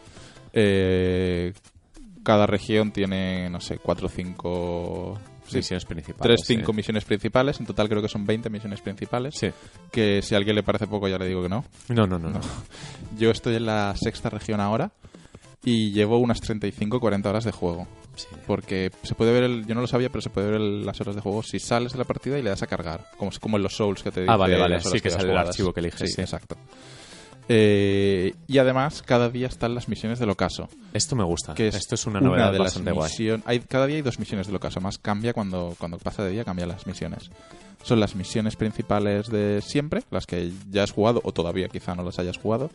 Eh, 0.53 1.53
cada 2.23 2.47
región 2.47 2.93
tiene, 2.93 3.51
no 3.51 3.61
sé, 3.61 3.79
cuatro 3.79 4.07
o 4.07 4.11
cinco. 4.11 5.19
sí, 5.49 5.57
Misiones 5.57 5.85
principales. 5.85 6.23
Tres, 6.23 6.41
cinco 6.47 6.73
misiones 6.73 7.05
principales. 7.05 7.59
En 7.59 7.67
total 7.67 7.89
creo 7.89 8.01
que 8.01 8.09
son 8.09 8.25
20 8.25 8.49
misiones 8.51 8.81
principales. 8.81 9.35
Sí. 9.37 9.51
Que 9.91 10.23
si 10.23 10.35
a 10.35 10.39
alguien 10.39 10.55
le 10.55 10.63
parece 10.63 10.87
poco, 10.87 11.09
ya 11.09 11.19
le 11.19 11.27
digo 11.27 11.43
que 11.43 11.49
no. 11.49 11.65
No, 11.89 12.07
no, 12.07 12.19
no. 12.21 12.31
no. 12.31 12.41
Yo 13.19 13.31
estoy 13.33 13.57
en 13.57 13.67
la 13.67 13.93
sexta 13.97 14.31
región 14.31 14.61
ahora 14.61 14.93
y 15.65 15.91
llevo 15.93 16.19
unas 16.19 16.41
35 16.41 17.01
40 17.01 17.29
horas 17.31 17.45
de 17.45 17.53
juego. 17.53 17.87
Sí. 18.17 18.27
Porque 18.47 18.91
se 19.03 19.15
puede 19.15 19.33
ver, 19.33 19.45
el, 19.45 19.67
yo 19.67 19.75
no 19.75 19.81
lo 19.81 19.87
sabía, 19.87 20.09
pero 20.11 20.21
se 20.23 20.31
puede 20.31 20.51
ver 20.51 20.61
el- 20.61 20.85
las 20.87 21.01
horas 21.01 21.15
de 21.15 21.21
juego 21.23 21.43
si 21.43 21.59
sales 21.59 21.93
de 21.93 21.99
la 21.99 22.05
partida 22.05 22.39
y 22.39 22.43
le 22.43 22.51
das 22.51 22.63
a 22.63 22.67
cargar. 22.67 23.07
Como, 23.17 23.31
como 23.41 23.57
en 23.57 23.63
los 23.63 23.75
Souls 23.77 24.03
que 24.03 24.11
te 24.11 24.25
Ah, 24.29 24.37
vale, 24.37 24.59
vale, 24.59 24.81
sí 24.81 25.01
que 25.01 25.09
llevas 25.09 25.23
sale 25.23 25.33
el 25.33 25.39
archivo 25.39 25.73
que 25.73 25.81
eliges, 25.81 26.13
sí. 26.15 26.21
exacto. 26.21 26.57
Eh, 27.53 28.33
y 28.47 28.59
además, 28.59 29.03
cada 29.03 29.29
día 29.29 29.49
están 29.49 29.75
las 29.75 29.89
misiones 29.89 30.19
del 30.21 30.31
ocaso. 30.31 30.69
Esto 30.93 31.17
me 31.17 31.25
gusta. 31.25 31.55
Que 31.55 31.69
es 31.69 31.75
Esto 31.75 31.97
es 31.97 32.07
una 32.07 32.21
novedad 32.21 32.53
de 32.53 32.59
las 32.61 32.79
guay. 32.81 33.41
hay, 33.45 33.59
cada 33.61 33.87
día 33.87 33.97
hay 33.97 34.03
dos 34.03 34.21
misiones 34.21 34.47
del 34.47 34.57
ocaso. 34.57 34.81
Más 34.81 34.99
cambia 34.99 35.33
cuando, 35.33 35.75
cuando 35.79 35.99
pasa 35.99 36.23
de 36.23 36.31
día, 36.31 36.45
cambian 36.45 36.69
las 36.69 36.87
misiones. 36.87 37.31
Son 37.83 37.99
las 37.99 38.15
misiones 38.15 38.55
principales 38.57 39.29
de 39.29 39.61
siempre, 39.63 40.03
las 40.11 40.27
que 40.27 40.53
ya 40.71 40.85
has 40.85 40.93
jugado 40.93 41.21
o 41.25 41.33
todavía 41.33 41.69
quizá 41.69 41.95
no 41.95 42.05
las 42.05 42.19
hayas 42.21 42.37
jugado. 42.39 42.71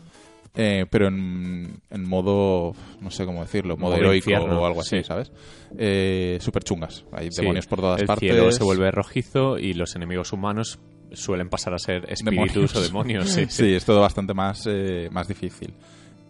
Eh, 0.56 0.86
pero 0.90 1.08
en, 1.08 1.82
en 1.90 2.08
modo, 2.08 2.74
no 3.02 3.12
sé 3.12 3.26
cómo 3.26 3.42
decirlo, 3.42 3.78
modo, 3.78 3.92
Modo 3.92 4.02
heroico 4.02 4.30
infierno, 4.32 4.62
o 4.62 4.66
algo 4.66 4.82
así, 4.82 4.98
sí. 4.98 5.04
¿sabes? 5.04 5.32
Eh, 5.78 6.38
Súper 6.42 6.64
chungas. 6.64 7.06
Hay 7.12 7.30
Sí, 7.32 7.42
demonios 7.42 7.68
por 7.68 7.80
todas 7.82 8.00
el 8.02 8.08
partes. 8.08 8.30
cielo 8.32 8.52
se 8.52 8.64
vuelve 8.64 8.90
rojizo 8.92 9.58
y 9.58 9.74
los 9.74 9.96
enemigos 9.96 10.32
humanos 10.34 10.80
suelen 11.12 11.50
pasar 11.50 11.74
a 11.74 11.78
ser 11.80 12.06
espíritus 12.12 12.76
o 12.76 12.82
demonios. 12.82 13.30
Sí, 13.30 13.46
Sí, 13.50 13.74
es 13.74 13.86
todo 13.86 14.02
bastante 14.02 14.34
más, 14.34 14.66
eh, 14.68 15.10
más 15.12 15.28
difícil. 15.28 15.74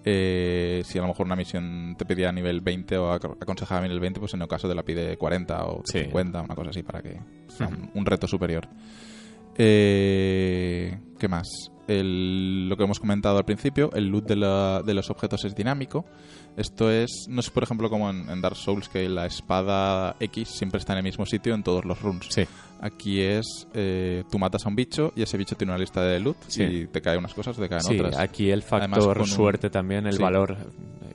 Eh, 0.08 0.84
si 0.86 1.00
a 1.00 1.02
lo 1.02 1.08
mejor 1.08 1.26
una 1.26 1.36
misión 1.36 1.96
te 1.98 2.06
pedía 2.06 2.32
nivel 2.32 2.62
20 2.62 2.96
o 2.98 3.12
ac- 3.12 3.38
aconsejaba 3.42 3.82
nivel 3.82 4.00
20, 4.00 4.20
pues 4.20 4.34
en 4.36 4.42
el 4.44 4.48
caso 4.48 4.68
te 4.70 4.76
la 4.76 4.84
pide 4.84 5.18
40 5.18 5.66
o 5.66 5.82
Sí. 5.86 6.02
50, 6.04 6.42
una 6.42 6.54
cosa 6.54 6.70
así, 6.70 6.84
para 6.84 7.02
que 7.02 7.20
sea 7.48 7.68
un, 7.68 7.90
un 7.94 8.06
reto 8.06 8.28
superior. 8.28 8.68
Eh, 9.58 10.96
¿Qué 11.18 11.28
más? 11.28 11.48
El- 11.88 12.68
lo 12.68 12.78
que 12.78 12.84
hemos 12.84 13.00
comentado 13.00 13.38
al 13.38 13.46
principio, 13.46 13.92
el 13.94 14.08
loot 14.08 14.28
de, 14.28 14.36
la- 14.36 14.82
de 14.86 14.94
los 14.94 15.10
objetos 15.10 15.46
es 15.46 15.56
dinámico. 15.56 16.06
Esto 16.58 16.90
es, 16.90 17.28
no 17.30 17.42
es 17.42 17.50
por 17.50 17.64
ejemplo 17.64 17.90
como 17.90 18.10
en, 18.10 18.30
en 18.30 18.42
Dark 18.42 18.56
Souls, 18.56 18.88
que 18.90 19.08
la 19.10 19.26
espada 19.26 20.16
X 20.20 20.48
siempre 20.50 20.80
está 20.80 20.94
en 20.94 21.00
el 21.00 21.04
mismo 21.04 21.26
sitio 21.26 21.54
en 21.54 21.64
todos 21.64 21.84
los 21.86 22.02
runs. 22.02 22.28
Sí. 22.30 22.46
Aquí 22.82 23.22
es, 23.22 23.68
eh, 23.74 24.24
tú 24.32 24.40
matas 24.40 24.66
a 24.66 24.70
un 24.70 24.76
bicho 24.76 25.12
y 25.16 25.22
ese 25.24 25.38
bicho 25.38 25.56
tiene 25.56 25.74
una 25.74 25.80
lista 25.80 26.02
de 26.02 26.20
loot 26.20 26.38
Sí. 26.48 26.64
y 26.64 26.88
te 26.88 27.02
caen 27.02 27.20
unas 27.20 27.34
cosas, 27.34 27.58
te 27.58 27.68
caen 27.68 27.82
Sí, 27.84 27.96
otras. 28.00 28.18
aquí 28.18 28.50
el 28.52 28.64
Además, 28.72 29.00
factor 29.00 29.20
un- 29.20 29.28
suerte 29.28 29.70
también, 29.70 30.08
el 30.08 30.18
valor 30.18 30.58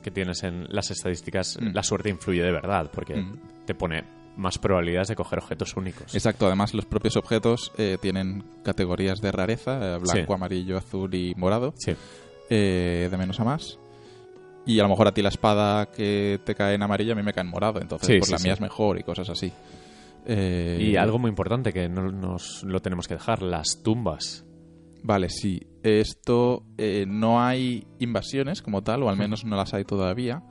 que 0.02 0.10
tienes 0.10 0.42
en 0.42 0.66
las 0.68 0.90
estadísticas, 0.90 1.58
Mm. 1.60 1.72
la 1.74 1.82
suerte 1.82 2.10
influye 2.10 2.42
de 2.42 2.52
verdad, 2.52 2.90
porque 2.92 3.16
Mm. 3.16 3.36
te 3.66 3.74
pone 3.74 4.04
más 4.40 4.58
probabilidades 4.58 5.08
de 5.08 5.14
coger 5.16 5.38
objetos 5.38 5.76
únicos. 5.76 6.14
Exacto, 6.14 6.46
además 6.46 6.74
los 6.74 6.86
propios 6.86 7.16
objetos 7.16 7.70
eh, 7.78 7.98
tienen 8.00 8.42
categorías 8.64 9.20
de 9.20 9.30
rareza, 9.30 9.76
eh, 9.94 9.98
blanco, 9.98 10.26
Sí. 10.26 10.32
amarillo, 10.34 10.76
azul 10.78 11.14
y 11.14 11.34
morado, 11.36 11.74
Sí. 11.76 11.92
eh, 12.48 13.08
de 13.10 13.16
menos 13.16 13.38
a 13.40 13.44
más. 13.44 13.78
Y 14.66 14.78
a 14.80 14.82
lo 14.82 14.88
mejor 14.88 15.08
a 15.08 15.12
ti 15.14 15.22
la 15.22 15.28
espada 15.30 15.86
que 15.86 16.40
te 16.44 16.54
cae 16.54 16.74
en 16.74 16.82
amarillo, 16.82 17.12
a 17.12 17.16
mí 17.16 17.22
me 17.22 17.32
cae 17.32 17.44
en 17.44 17.50
morado, 17.50 17.80
entonces 17.80 18.06
Sí, 18.06 18.18
pues 18.18 18.30
la 18.30 18.38
mía 18.38 18.52
es 18.54 18.60
mejor 18.60 18.98
y 18.98 19.02
cosas 19.02 19.28
así. 19.30 19.52
Y 20.26 20.96
algo 20.96 21.18
muy 21.18 21.28
importante 21.30 21.72
que 21.72 21.88
no 21.88 22.10
nos 22.12 22.62
lo 22.64 22.80
tenemos 22.80 23.08
que 23.08 23.14
dejar, 23.14 23.42
las 23.42 23.82
tumbas. 23.82 24.44
Vale, 25.02 25.28
sí. 25.30 25.66
Esto 25.82 26.62
no 27.06 27.42
hay 27.42 27.86
invasiones 27.98 28.60
como 28.62 28.82
tal, 28.82 29.02
o 29.02 29.08
al 29.08 29.16
menos 29.16 29.44
no 29.44 29.56
las 29.56 29.72
hay 29.72 29.84
todavía. 29.84 30.42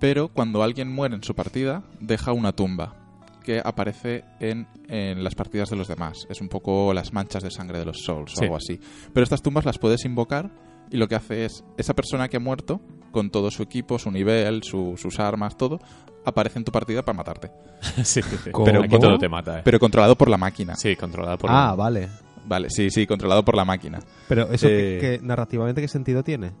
Pero 0.00 0.28
cuando 0.28 0.62
alguien 0.62 0.92
muere 0.92 1.14
en 1.14 1.22
su 1.22 1.34
partida, 1.34 1.84
deja 2.00 2.32
una 2.32 2.52
tumba 2.52 3.07
que 3.48 3.62
aparece 3.64 4.24
en, 4.40 4.66
en 4.88 5.24
las 5.24 5.34
partidas 5.34 5.70
de 5.70 5.76
los 5.76 5.88
demás. 5.88 6.26
Es 6.28 6.42
un 6.42 6.50
poco 6.50 6.92
las 6.92 7.14
manchas 7.14 7.42
de 7.42 7.50
sangre 7.50 7.78
de 7.78 7.86
los 7.86 8.02
souls 8.04 8.34
o 8.36 8.42
algo 8.42 8.56
así. 8.56 8.78
Pero 9.14 9.24
estas 9.24 9.40
tumbas 9.40 9.64
las 9.64 9.78
puedes 9.78 10.04
invocar 10.04 10.50
y 10.90 10.98
lo 10.98 11.08
que 11.08 11.14
hace 11.14 11.46
es 11.46 11.64
esa 11.78 11.94
persona 11.94 12.28
que 12.28 12.36
ha 12.36 12.40
muerto, 12.40 12.82
con 13.10 13.30
todo 13.30 13.50
su 13.50 13.62
equipo, 13.62 13.98
su 13.98 14.10
nivel, 14.10 14.62
su- 14.64 14.96
sus 14.98 15.18
armas, 15.18 15.56
todo, 15.56 15.78
aparece 16.26 16.58
en 16.58 16.66
tu 16.66 16.72
partida 16.72 17.02
para 17.02 17.16
matarte. 17.16 17.50
sí, 18.04 18.20
sí, 18.20 18.36
sí. 18.44 18.50
¿Cómo? 18.50 18.66
Pero 18.66 18.82
aquí 18.82 18.98
todo 18.98 19.16
te 19.16 19.30
mata. 19.30 19.60
¿eh? 19.60 19.62
Pero 19.64 19.78
controlado 19.78 20.14
por 20.14 20.28
la 20.28 20.36
máquina. 20.36 20.76
Sí, 20.76 20.94
controlada 20.94 21.38
por... 21.38 21.48
Ah, 21.50 21.74
vale. 21.74 22.10
Vale, 22.44 22.68
sí, 22.68 22.90
sí, 22.90 23.06
controlado 23.06 23.42
por 23.46 23.56
la 23.56 23.64
máquina. 23.64 23.98
Pero 24.28 24.50
eso, 24.52 24.68
Eh, 24.68 24.98
que, 25.00 25.18
que 25.20 25.26
narrativamente, 25.26 25.80
¿qué 25.80 25.88
sentido 25.88 26.22
tiene? 26.22 26.52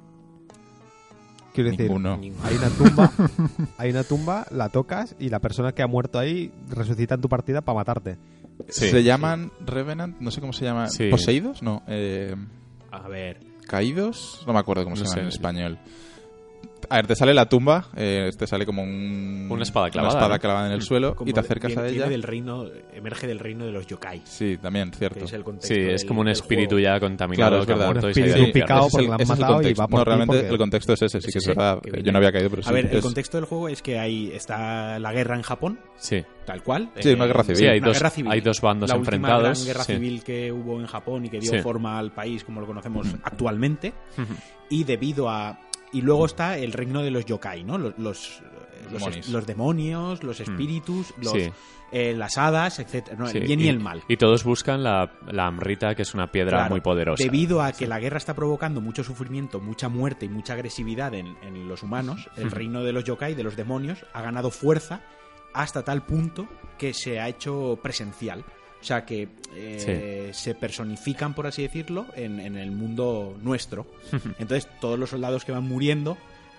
Quiero 1.58 1.70
decir, 1.70 1.86
Ninguno. 1.90 2.20
hay 2.44 2.54
una 2.56 2.68
tumba, 2.68 3.12
hay 3.78 3.90
una 3.90 4.04
tumba, 4.04 4.46
la 4.52 4.68
tocas 4.68 5.16
y 5.18 5.28
la 5.28 5.40
persona 5.40 5.72
que 5.72 5.82
ha 5.82 5.88
muerto 5.88 6.20
ahí 6.20 6.52
resucita 6.68 7.16
en 7.16 7.20
tu 7.20 7.28
partida 7.28 7.62
para 7.62 7.78
matarte. 7.78 8.16
Sí, 8.68 8.88
se 8.90 9.02
llaman 9.02 9.50
Revenant, 9.66 10.20
no 10.20 10.30
sé 10.30 10.40
cómo 10.40 10.52
se 10.52 10.64
llama. 10.64 10.88
Sí. 10.88 11.08
¿Poseídos? 11.10 11.62
No. 11.62 11.82
Eh, 11.88 12.36
A 12.92 13.08
ver, 13.08 13.40
¿Caídos? 13.66 14.44
No 14.46 14.52
me 14.52 14.60
acuerdo 14.60 14.84
cómo 14.84 14.94
No 14.94 15.02
se 15.02 15.08
llama 15.08 15.22
en 15.22 15.28
español. 15.28 15.78
A 16.90 16.96
ver, 16.96 17.06
te 17.06 17.14
sale 17.14 17.34
la 17.34 17.46
tumba, 17.46 17.84
eh, 17.96 18.30
te 18.38 18.46
sale 18.46 18.64
como 18.64 18.82
un, 18.82 19.46
Una 19.50 19.62
espada 19.62 19.90
clavada, 19.90 20.14
espada 20.14 20.34
¿no? 20.36 20.40
clavada 20.40 20.66
en 20.68 20.72
el 20.72 20.80
suelo 20.80 21.14
como 21.14 21.28
y 21.28 21.34
te 21.34 21.40
acercas 21.40 21.68
viene- 21.72 21.82
a 21.82 21.86
ella. 21.88 22.08
del 22.08 22.22
reino, 22.22 22.64
emerge 22.94 23.26
del 23.26 23.38
reino 23.40 23.66
de 23.66 23.72
los 23.72 23.86
yokai, 23.86 24.22
Sí, 24.24 24.56
también, 24.56 24.90
cierto. 24.92 25.18
que 25.18 25.26
es 25.26 25.32
el 25.34 25.44
contexto 25.44 25.74
Sí, 25.74 25.80
es 25.82 26.00
del- 26.00 26.08
como 26.08 26.22
un 26.22 26.28
espíritu 26.28 26.76
juego. 26.76 26.84
ya 26.84 26.98
contaminado 26.98 27.50
Claro, 27.50 27.60
es 27.62 27.66
que 27.66 27.72
ha 27.74 27.76
muerto 27.76 28.06
Un 28.06 28.10
y 28.10 28.14
se 28.14 28.20
espíritu 28.20 28.34
al 28.42 28.46
infierno. 28.48 28.66
picado 28.66 28.86
Ese 28.86 28.90
porque 28.90 29.04
es 29.04 29.08
la 29.10 29.14
han 29.14 29.20
es 29.20 29.28
el 29.28 29.36
matado 29.36 29.52
y 29.52 29.54
contexto. 29.56 29.82
va 29.82 29.88
por 29.88 29.98
No, 29.98 30.04
realmente 30.06 30.36
porque- 30.36 30.48
el 30.48 30.58
contexto 30.58 30.92
es 30.94 31.02
ese, 31.02 31.20
sí, 31.20 31.26
Sí, 31.26 31.32
que 31.32 31.38
es 31.38 31.44
sí, 31.44 31.48
verdad. 31.50 31.80
que 31.82 32.02
Yo 32.02 32.12
no 32.12 32.18
había 32.18 32.32
caído, 32.32 32.50
pero 32.50 32.62
sí. 32.62 32.68
A 32.70 32.72
ver, 32.72 32.86
el 32.86 32.96
es- 32.96 33.04
contexto 33.04 33.36
del 33.36 33.44
juego 33.44 33.68
es 33.68 33.82
que 33.82 33.98
hay 33.98 34.30
está 34.32 34.98
la 34.98 35.12
guerra 35.12 35.36
en 35.36 35.42
Japón, 35.42 35.78
Sí. 35.96 36.24
tal 36.46 36.62
cual. 36.62 36.90
Sí, 37.00 37.10
una 37.12 37.26
guerra 37.26 37.42
civil. 37.42 37.56
Sí, 37.58 37.66
hay 37.66 37.78
una 37.80 37.88
dos, 37.88 37.98
guerra 37.98 38.10
civil. 38.10 38.32
hay 38.32 38.40
dos 38.40 38.60
bandos 38.62 38.88
la 38.88 38.96
enfrentados. 38.96 39.40
última 39.42 39.52
gran 39.54 39.66
guerra 39.66 39.84
sí. 39.84 39.92
civil 39.92 40.24
que 40.24 40.50
hubo 40.52 40.80
en 40.80 40.86
Japón 40.86 41.26
y 41.26 41.28
que 41.28 41.38
dio 41.38 41.52
Sí. 41.52 41.58
forma 41.58 41.98
al 41.98 42.12
país 42.12 42.44
como 42.44 42.62
lo 42.62 42.66
conocemos 42.66 43.08
actualmente 43.24 43.92
y 44.70 44.84
debido 44.84 45.28
a 45.28 45.58
y 45.92 46.02
luego 46.02 46.26
está 46.26 46.56
el 46.58 46.72
reino 46.72 47.02
de 47.02 47.10
los 47.10 47.24
yokai 47.24 47.64
no 47.64 47.78
los 47.78 47.98
los, 47.98 48.42
los, 48.90 49.00
Demonios. 49.00 49.28
los 49.28 49.46
demonios 49.46 50.22
los 50.22 50.40
espíritus 50.40 51.12
los, 51.20 51.32
Sí. 51.32 51.50
eh, 51.92 52.14
las 52.16 52.38
hadas 52.38 52.78
no, 53.18 53.26
Sí, 53.26 53.38
el 53.38 53.44
bien 53.46 53.60
y, 53.60 53.68
el 53.68 53.80
mal 53.80 54.02
Y 54.08 54.16
todos 54.16 54.44
buscan 54.44 54.82
la, 54.82 55.10
la 55.30 55.46
amrita, 55.46 55.94
que 55.94 56.02
es 56.02 56.14
una 56.14 56.30
piedra 56.30 56.58
Claro, 56.58 56.70
muy 56.70 56.80
poderosa. 56.80 57.22
Debido 57.22 57.62
a 57.62 57.72
que 57.72 57.86
la 57.86 57.98
guerra 57.98 58.18
está 58.18 58.34
provocando 58.34 58.80
mucho 58.80 59.02
sufrimiento, 59.04 59.60
mucha 59.60 59.88
muerte 59.88 60.26
y 60.26 60.28
mucha 60.28 60.54
agresividad 60.54 61.14
en, 61.14 61.36
en 61.42 61.68
los 61.68 61.82
humanos, 61.82 62.28
el 62.36 62.50
reino 62.50 62.82
de 62.84 62.92
los 62.92 63.04
yokai, 63.04 63.34
de 63.34 63.42
los 63.42 63.56
demonios, 63.56 64.04
ha 64.12 64.22
ganado 64.22 64.50
fuerza 64.50 65.00
hasta 65.54 65.82
tal 65.82 66.04
punto 66.04 66.46
que 66.78 66.92
se 66.94 67.20
ha 67.20 67.28
hecho 67.28 67.78
presencial. 67.82 68.44
O 68.80 68.84
sea 68.84 69.04
que 69.04 69.28
eh, 69.54 70.30
se 70.32 70.54
personifican, 70.54 71.34
por 71.34 71.46
así 71.46 71.62
decirlo, 71.62 72.06
en, 72.14 72.38
en 72.38 72.56
el 72.56 72.70
mundo 72.70 73.36
nuestro. 73.42 73.86
Entonces, 74.38 74.68
todos 74.80 74.98
los 74.98 75.10
soldados 75.10 75.44
que 75.44 75.52
van 75.52 75.64
muriendo, 75.64 76.16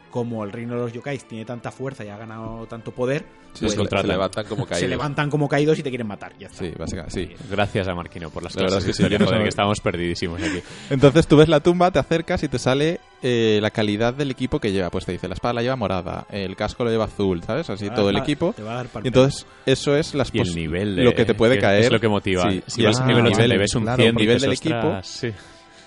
como 0.09 0.43
el 0.43 0.51
reino 0.51 0.75
de 0.75 0.81
los 0.81 0.93
yokais 0.93 1.25
tiene 1.27 1.45
tanta 1.45 1.71
fuerza 1.71 2.03
y 2.03 2.09
ha 2.09 2.17
ganado 2.17 2.65
tanto 2.67 2.91
poder, 2.91 3.25
Sí, 3.53 3.65
pues 3.65 3.73
se, 3.73 3.83
se 4.01 4.07
levantan 4.07 4.45
como 4.45 4.65
caídos. 4.67 4.79
se 4.79 4.87
levantan 4.87 5.29
como 5.31 5.49
caídos 5.49 5.79
y 5.79 5.83
te 5.83 5.89
quieren 5.89 6.05
matar. 6.07 6.33
Ya 6.39 6.47
está. 6.47 6.59
Sí, 6.63 6.71
básicamente, 6.77 7.13
sí. 7.35 7.35
Gracias 7.49 7.87
a 7.87 7.95
Marquino 7.95 8.29
por 8.29 8.43
las 8.43 8.55
La 8.55 8.67
clases. 8.67 8.95
sí, 8.95 9.03
joder, 9.03 9.41
que 9.41 9.49
estábamos 9.49 9.79
perdidísimos 9.81 10.39
aquí. 10.41 10.61
Entonces 10.91 11.25
tú 11.25 11.35
ves 11.37 11.49
la 11.49 11.59
tumba, 11.59 11.89
te 11.89 11.97
acercas 11.97 12.43
y 12.43 12.47
te 12.47 12.59
sale 12.59 12.99
eh, 13.23 13.57
la 13.59 13.71
calidad 13.71 14.13
del 14.13 14.29
equipo 14.29 14.59
que 14.59 14.71
lleva. 14.71 14.91
Pues 14.91 15.05
te 15.05 15.13
dice, 15.13 15.27
la 15.27 15.33
espada 15.33 15.53
la 15.55 15.61
lleva 15.63 15.75
morada, 15.75 16.27
el 16.29 16.55
casco 16.55 16.83
lo 16.83 16.91
lleva 16.91 17.05
azul, 17.05 17.41
¿sabes? 17.43 17.69
Así 17.71 17.89
todo 17.89 18.11
el 18.11 18.17
equipo. 18.17 18.53
te 18.53 18.61
va 18.61 18.73
a 18.79 18.83
dar 18.83 18.87
Y 19.03 19.07
entonces 19.07 19.47
eso 19.65 19.95
es 19.95 20.13
las 20.13 20.29
Y 20.33 20.39
el 20.41 20.53
nivel 20.55 20.95
de... 20.95 21.03
lo 21.03 21.13
que 21.15 21.25
te 21.25 21.33
puede 21.33 21.55
que 21.55 21.61
caer. 21.61 21.85
Es 21.85 21.91
lo 21.91 21.99
que 21.99 22.07
motiva. 22.07 22.51
Sí, 22.51 22.63
Si 22.67 22.81
y 22.81 22.85
vas 22.85 23.03
nivel 23.03 23.25
80 23.25 23.45
y 23.45 23.47
nivel- 23.49 23.59
ves 23.59 23.75
un 23.75 23.83
claro, 23.83 24.03
100, 24.03 24.15
nivel 24.15 24.35
dices, 24.35 24.41
del 24.43 24.51
equipo. 24.53 24.87
"Ostras", 24.89 25.07
sí. 25.07 25.31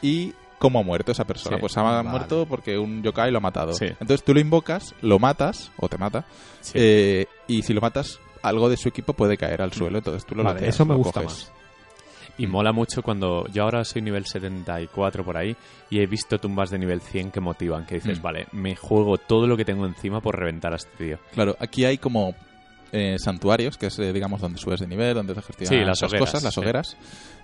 y 0.03 0.33
cómo 0.63 0.79
ha 0.79 0.83
muerto 0.85 1.11
esa 1.11 1.25
persona. 1.25 1.57
Sí. 1.57 1.61
Pues 1.61 1.77
ha 1.77 1.83
Vale. 1.83 2.09
muerto 2.09 2.47
porque 2.47 2.79
un 2.79 3.03
yokai 3.03 3.33
lo 3.33 3.39
ha 3.39 3.41
matado. 3.41 3.73
Sí. 3.75 3.87
Entonces 3.87 4.23
tú 4.23 4.33
lo 4.33 4.39
invocas, 4.39 4.95
lo 5.03 5.19
matas, 5.19 5.73
o 5.77 5.89
te 5.89 5.99
mata, 5.99 6.25
Sí. 6.61 6.75
eh, 6.77 7.27
y 7.49 7.63
si 7.63 7.75
lo 7.75 7.81
matas, 7.81 8.21
algo 8.43 8.69
de 8.69 8.77
su 8.77 8.89
equipo 8.89 9.13
puede 9.13 9.37
caer 9.37 9.61
al 9.61 9.73
suelo. 9.73 9.99
Entonces 9.99 10.25
tú 10.25 10.37
lo 10.37 10.45
Vale, 10.45 10.69
eso 10.69 10.85
me 10.85 10.93
lo 10.95 10.99
gusta 10.99 11.23
coges. 11.25 11.51
más. 11.51 11.53
Y 12.39 12.47
mola 12.47 12.73
mucho 12.73 13.03
cuando 13.03 13.47
yo 13.49 13.65
ahora 13.65 13.85
soy 13.85 14.03
nivel 14.03 14.25
74 14.25 15.25
por 15.25 15.37
ahí 15.37 15.55
y 15.91 15.99
he 16.01 16.07
visto 16.07 16.39
tumbas 16.39 16.71
de 16.71 16.79
nivel 16.79 17.01
100 17.01 17.31
que 17.33 17.41
motivan, 17.41 17.85
que 17.85 17.97
dices, 17.97 18.21
Mm. 18.21 18.23
vale, 18.23 18.47
me 18.53 18.77
juego 18.77 19.19
todo 19.19 19.47
lo 19.49 19.57
que 19.57 19.65
tengo 19.65 19.85
encima 19.85 20.21
por 20.21 20.39
reventar 20.39 20.73
a 20.73 20.77
este 20.77 20.91
tío. 20.97 21.19
Claro, 21.35 21.57
aquí 21.59 21.85
hay 21.85 21.99
como 21.99 22.35
eh, 22.93 23.17
santuarios, 23.19 23.79
que 23.79 23.87
es, 23.87 23.99
eh, 23.99 24.13
digamos, 24.13 24.41
donde 24.41 24.59
subes 24.59 24.81
de 24.81 24.87
nivel, 24.87 25.15
donde 25.15 25.35
te 25.35 25.67
Sí, 25.67 25.77
las 25.77 26.03
hogueras, 26.03 26.21
cosas, 26.21 26.43
las 26.43 26.55
sí. 26.55 26.61
hogueras. 26.61 26.97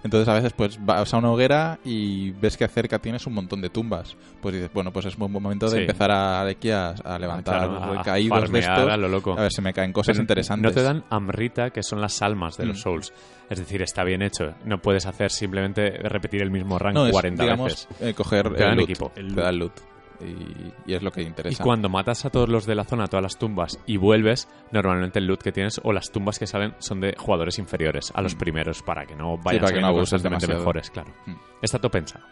Entonces, 0.04 0.28
a 0.28 0.34
veces, 0.34 0.52
pues, 0.52 0.78
vas 0.84 1.12
a 1.12 1.16
una 1.16 1.32
hoguera 1.32 1.78
y 1.84 2.30
ves 2.32 2.56
que 2.56 2.68
cerca 2.68 2.98
tienes 3.00 3.26
un 3.26 3.32
montón 3.34 3.60
de 3.60 3.68
tumbas. 3.70 4.16
Pues 4.40 4.54
dices, 4.54 4.70
bueno, 4.72 4.92
pues 4.92 5.06
es 5.06 5.14
un 5.14 5.20
buen 5.20 5.32
momento 5.32 5.66
de 5.68 5.72
Sí. 5.72 5.80
empezar 5.80 6.10
a, 6.12 6.42
aquí 6.42 6.70
a, 6.70 6.90
a 6.90 7.18
levantar 7.18 7.66
Claro, 7.68 7.98
a- 7.98 8.02
caídos 8.04 8.52
de 8.52 8.58
estos. 8.60 8.88
a 8.90 8.96
lo 8.96 9.08
loco. 9.08 9.32
A 9.36 9.42
ver 9.42 9.52
si 9.52 9.60
me 9.62 9.72
caen 9.72 9.92
cosas 9.92 10.12
Pero 10.14 10.22
interesantes. 10.22 10.70
No 10.70 10.74
te 10.74 10.82
dan 10.82 11.04
Amrita, 11.10 11.70
que 11.70 11.82
son 11.82 12.00
las 12.00 12.20
almas 12.22 12.56
de 12.56 12.64
Mm. 12.64 12.68
los 12.68 12.80
Souls. 12.80 13.12
Es 13.50 13.58
decir, 13.58 13.80
está 13.82 14.04
bien 14.04 14.22
hecho. 14.22 14.54
No 14.66 14.78
puedes 14.82 15.06
hacer 15.06 15.30
simplemente 15.30 15.90
repetir 16.02 16.42
el 16.42 16.50
mismo 16.50 16.78
rank 16.78 16.94
No, 16.94 17.06
es, 17.06 17.12
40 17.12 17.42
digamos, 17.42 17.88
veces. 17.88 17.88
eh, 18.00 18.14
coger 18.14 18.52
Te 18.54 18.62
el 18.64 18.76
loot. 18.76 18.84
equipo. 18.90 19.10
Te 19.14 19.22
dan 19.22 19.58
loot. 19.58 19.72
Y, 20.20 20.72
y 20.90 20.94
es 20.94 21.02
lo 21.02 21.10
que 21.12 21.22
Y 21.22 21.26
interesa. 21.26 21.62
cuando 21.62 21.88
matas 21.88 22.24
a 22.24 22.30
todos 22.30 22.48
los 22.48 22.66
de 22.66 22.74
la 22.74 22.84
zona, 22.84 23.04
a 23.04 23.06
todas 23.06 23.22
las 23.22 23.38
tumbas, 23.38 23.78
y 23.86 23.96
vuelves, 23.96 24.48
normalmente 24.72 25.18
el 25.20 25.26
loot 25.26 25.42
que 25.42 25.52
tienes 25.52 25.80
o 25.84 25.92
las 25.92 26.10
tumbas 26.10 26.38
que 26.38 26.46
salen 26.46 26.74
son 26.78 27.00
de 27.00 27.14
jugadores 27.18 27.58
inferiores 27.58 28.10
a 28.14 28.22
los 28.22 28.34
Mm. 28.34 28.38
primeros, 28.38 28.82
para 28.82 29.06
que 29.06 29.14
no 29.14 29.36
vayan 29.38 29.62
para 29.62 29.74
que 29.74 29.80
no 29.80 29.92
constantemente 29.92 30.46
demasiado. 30.46 30.60
mejores, 30.60 30.90
claro. 30.90 31.10
Mm. 31.26 31.34
Está 31.62 31.78
todo 31.78 31.90
pensado. 31.90 32.24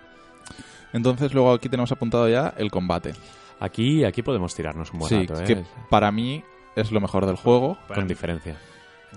Entonces, 0.93 1.33
luego 1.35 1.53
aquí 1.53 1.69
tenemos 1.69 1.93
apuntado 1.93 2.29
ya 2.29 2.55
el 2.57 2.71
combate. 2.71 3.13
Aquí, 3.61 4.05
aquí 4.05 4.23
podemos 4.23 4.55
tirarnos 4.55 4.93
un 4.93 5.01
buen 5.01 5.09
Sí, 5.09 5.27
rato, 5.27 5.41
¿eh? 5.43 5.45
que 5.47 5.65
para 5.91 6.11
mí 6.13 6.43
es 6.75 6.93
lo 6.93 7.01
mejor 7.01 7.27
del 7.27 7.37
juego. 7.37 7.77
Para 7.89 7.95
Con 7.97 8.05
mí, 8.05 8.09
diferencia. 8.09 8.57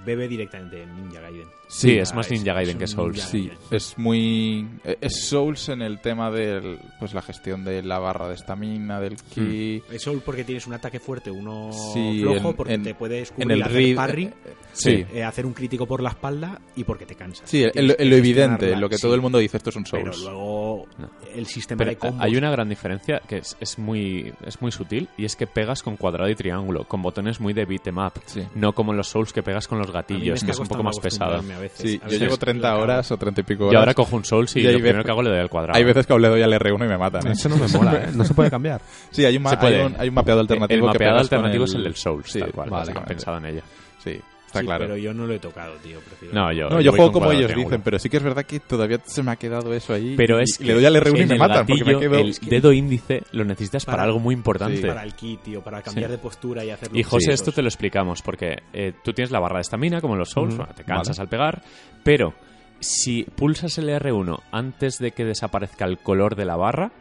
Bebe 0.05 0.27
directamente 0.27 0.83
en 0.83 0.95
Ninja 0.95 1.21
Gaiden. 1.21 1.47
Sí, 1.67 1.89
Sí, 1.91 1.97
es 1.99 2.15
más 2.15 2.29
Ninja 2.31 2.53
Gaiden 2.53 2.77
es 2.77 2.79
que 2.81 2.87
Souls. 2.87 3.15
Ninja 3.15 3.29
Sí, 3.29 3.51
es 3.75 3.97
muy... 3.97 4.67
eh, 4.83 4.97
Es 5.01 5.27
Souls 5.27 5.69
en 5.69 5.81
el 5.83 5.99
tema 6.01 6.31
de 6.31 6.79
pues 6.99 7.13
la 7.13 7.21
gestión 7.21 7.63
de 7.63 7.83
la 7.83 7.99
barra 7.99 8.27
de 8.27 8.33
estamina, 8.35 8.99
del 8.99 9.15
ki... 9.17 9.83
Es 9.91 10.01
Soul 10.01 10.21
porque 10.25 10.43
tienes 10.43 10.65
un 10.65 10.73
ataque 10.73 10.99
fuerte, 10.99 11.29
uno 11.29 11.69
Sí, 11.93 12.21
flojo, 12.21 12.49
en- 12.49 12.55
porque 12.55 12.73
en- 12.73 12.83
te 12.83 12.95
puedes 12.95 13.29
En 13.31 13.35
cubrir, 13.35 13.51
el 13.51 13.63
hacer 13.63 13.75
read... 13.75 13.95
parry, 13.95 14.23
eh, 14.23 14.33
eh, 14.45 14.53
sí, 14.73 15.05
eh, 15.13 15.23
hacer 15.23 15.45
un 15.45 15.53
crítico 15.53 15.85
por 15.85 16.01
la 16.01 16.09
espalda 16.09 16.59
y 16.75 16.83
porque 16.83 17.05
te 17.05 17.13
cansas. 17.15 17.47
sí, 17.49 17.63
en, 17.63 17.87
lo- 17.87 17.99
en 17.99 18.09
lo 18.09 18.15
evidente, 18.15 18.49
gestionarla, 18.51 18.79
lo 18.79 18.89
que 18.89 18.95
sí, 18.95 19.01
todo 19.03 19.13
el 19.15 19.21
mundo 19.21 19.37
dice, 19.37 19.57
esto 19.57 19.69
es 19.69 19.75
un 19.75 19.83
Pero 19.83 20.11
Souls. 20.13 20.23
luego 20.25 20.87
No. 20.97 21.09
el 21.35 21.45
sistema 21.45 21.77
Pero 21.79 21.91
de 21.91 21.97
combos... 21.97 22.21
hay 22.21 22.35
una 22.35 22.49
gran 22.49 22.67
diferencia 22.67 23.21
que 23.27 23.37
es, 23.37 23.55
es 23.59 23.77
muy, 23.77 24.33
es 24.43 24.59
muy 24.61 24.71
sutil 24.71 25.07
y 25.17 25.25
es 25.25 25.35
que 25.35 25.45
pegas 25.45 25.83
con 25.83 25.97
cuadrado 25.97 26.29
y 26.31 26.35
triángulo, 26.35 26.85
con 26.85 27.01
botones 27.03 27.39
muy 27.39 27.53
de 27.53 27.65
beat 27.65 27.85
'em 27.87 27.97
up. 27.99 28.13
Sí. 28.25 28.41
No 28.55 28.73
como 28.73 28.91
en 28.91 28.97
los 28.97 29.07
Souls 29.07 29.31
que 29.33 29.43
pegas 29.43 29.67
con 29.67 29.77
los 29.77 29.88
Me 29.89 29.99
gatillos, 29.99 30.43
que 30.43 30.51
es 30.51 30.59
un 30.59 30.67
poco 30.67 30.83
más 30.83 30.99
pesado. 30.99 31.31
acostumbrarme 31.33 31.59
a 31.59 31.61
veces. 31.69 31.91
Sí, 31.91 32.01
A 32.03 32.07
yo 32.09 32.17
llevo 32.17 32.31
lo 32.31 32.37
30 32.37 32.67
acabo. 32.67 32.83
horas 32.83 33.11
o 33.11 33.17
30 33.17 33.41
y 33.41 33.43
pico 33.43 33.63
horas. 33.65 33.73
Yo 33.73 33.79
ahora 33.79 33.93
cojo 33.93 34.15
un 34.15 34.25
Souls 34.25 34.55
y, 34.55 34.59
Y 34.59 34.63
lo 34.63 34.69
primero 34.73 34.93
veces- 34.97 35.05
que 35.05 35.11
hago 35.11 35.21
le 35.23 35.29
doy 35.29 35.39
al 35.39 35.49
cuadrado. 35.49 35.77
Hay 35.77 35.83
veces 35.83 36.05
que 36.07 36.17
le 36.19 36.27
doy 36.27 36.41
al 36.41 36.53
R1 36.53 36.85
y 36.85 36.87
me 36.87 36.97
matan. 36.97 37.27
¿eh? 37.27 37.31
Eso 37.31 37.49
no 37.49 37.57
me 37.57 37.67
mola, 37.77 37.95
¿eh? 38.05 38.09
No 38.13 38.23
se 38.23 38.33
puede 38.33 38.49
cambiar. 38.49 38.81
Sí, 39.11 39.25
hay 39.25 39.37
un, 39.37 39.43
ma- 39.43 39.57
hay 39.59 39.79
un, 39.81 39.95
hay 39.97 40.09
un 40.09 40.15
mapeado 40.15 40.39
alternativo. 40.41 40.75
El 40.75 40.81
que 40.81 40.87
mapeado 40.87 41.17
alternativo 41.19 41.63
el- 41.63 41.69
es 41.69 41.75
el 41.75 41.83
del 41.83 41.95
Souls, 41.95 42.31
Sí, 42.31 42.39
tal 42.39 42.51
cual. 42.51 42.69
vale. 42.69 42.93
pensado 43.07 43.37
en 43.37 43.45
ello. 43.45 43.61
Sí, 44.03 44.19
está 44.49 44.59
Sí, 44.61 44.65
claro. 44.65 44.85
Pero 44.85 44.97
yo 44.97 45.13
no 45.13 45.25
lo 45.27 45.33
he 45.33 45.39
tocado, 45.39 45.75
tío. 45.83 45.99
Prefiero... 45.99 46.33
No, 46.33 46.51
yo, 46.51 46.69
No, 46.69 46.81
yo, 46.81 46.91
juego 46.91 47.11
como 47.11 47.31
ellos 47.31 47.53
dicen, 47.55 47.81
pero 47.83 47.99
sí 47.99 48.09
que 48.09 48.17
es 48.17 48.23
verdad 48.23 48.45
que 48.45 48.59
todavía 48.59 48.99
se 49.05 49.21
me 49.23 49.31
ha 49.31 49.35
quedado 49.35 49.73
eso 49.73 49.93
ahí. 49.93 50.15
Pero 50.17 50.39
y- 50.39 50.43
es 50.43 50.59
y 50.59 50.63
le 50.65 50.73
doy 50.73 50.85
al 50.85 50.95
R1 50.95 51.17
y 51.17 51.21
en 51.21 51.27
me 51.29 51.37
matan 51.37 51.65
porque 51.67 51.83
me 51.85 51.93
gatillo, 51.93 51.99
quedo... 52.11 52.19
El 52.19 52.33
dedo 52.49 52.73
índice 52.73 53.23
lo 53.31 53.45
necesitas 53.45 53.85
para, 53.85 53.97
Para- 53.97 54.03
algo 54.07 54.19
muy 54.19 54.33
importante. 54.33 54.77
Sí. 54.81 54.85
Para 54.87 55.03
el 55.03 55.13
kit, 55.13 55.41
tío, 55.41 55.61
para 55.63 55.81
cambiar 55.81 56.07
Sí. 56.07 56.11
de 56.11 56.17
postura 56.17 56.65
y 56.65 56.71
hacer 56.71 56.89
Y 56.93 57.03
José, 57.03 57.31
esto 57.31 57.51
te 57.51 57.61
lo 57.61 57.67
explicamos 57.67 58.21
porque 58.21 58.57
eh, 58.73 58.93
tú 59.03 59.13
tienes 59.13 59.31
la 59.31 59.39
barra 59.39 59.57
de 59.57 59.61
estamina, 59.61 60.01
como 60.01 60.15
en 60.15 60.19
los 60.19 60.29
Souls, 60.29 60.57
bueno, 60.57 60.73
te 60.73 60.83
cansas 60.83 61.17
vale. 61.17 61.25
al 61.25 61.29
pegar, 61.29 61.61
pero 62.03 62.33
si 62.79 63.23
pulsas 63.23 63.77
el 63.77 63.89
R1 63.89 64.39
antes 64.51 64.97
de 64.99 65.11
que 65.11 65.25
desaparezca 65.25 65.85
el 65.85 65.97
color 65.99 66.35
de 66.35 66.45
la 66.45 66.55
barra, 66.55 66.91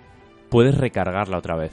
puedes 0.51 0.77
recargarla 0.77 1.39
otra 1.39 1.57
vez. 1.57 1.73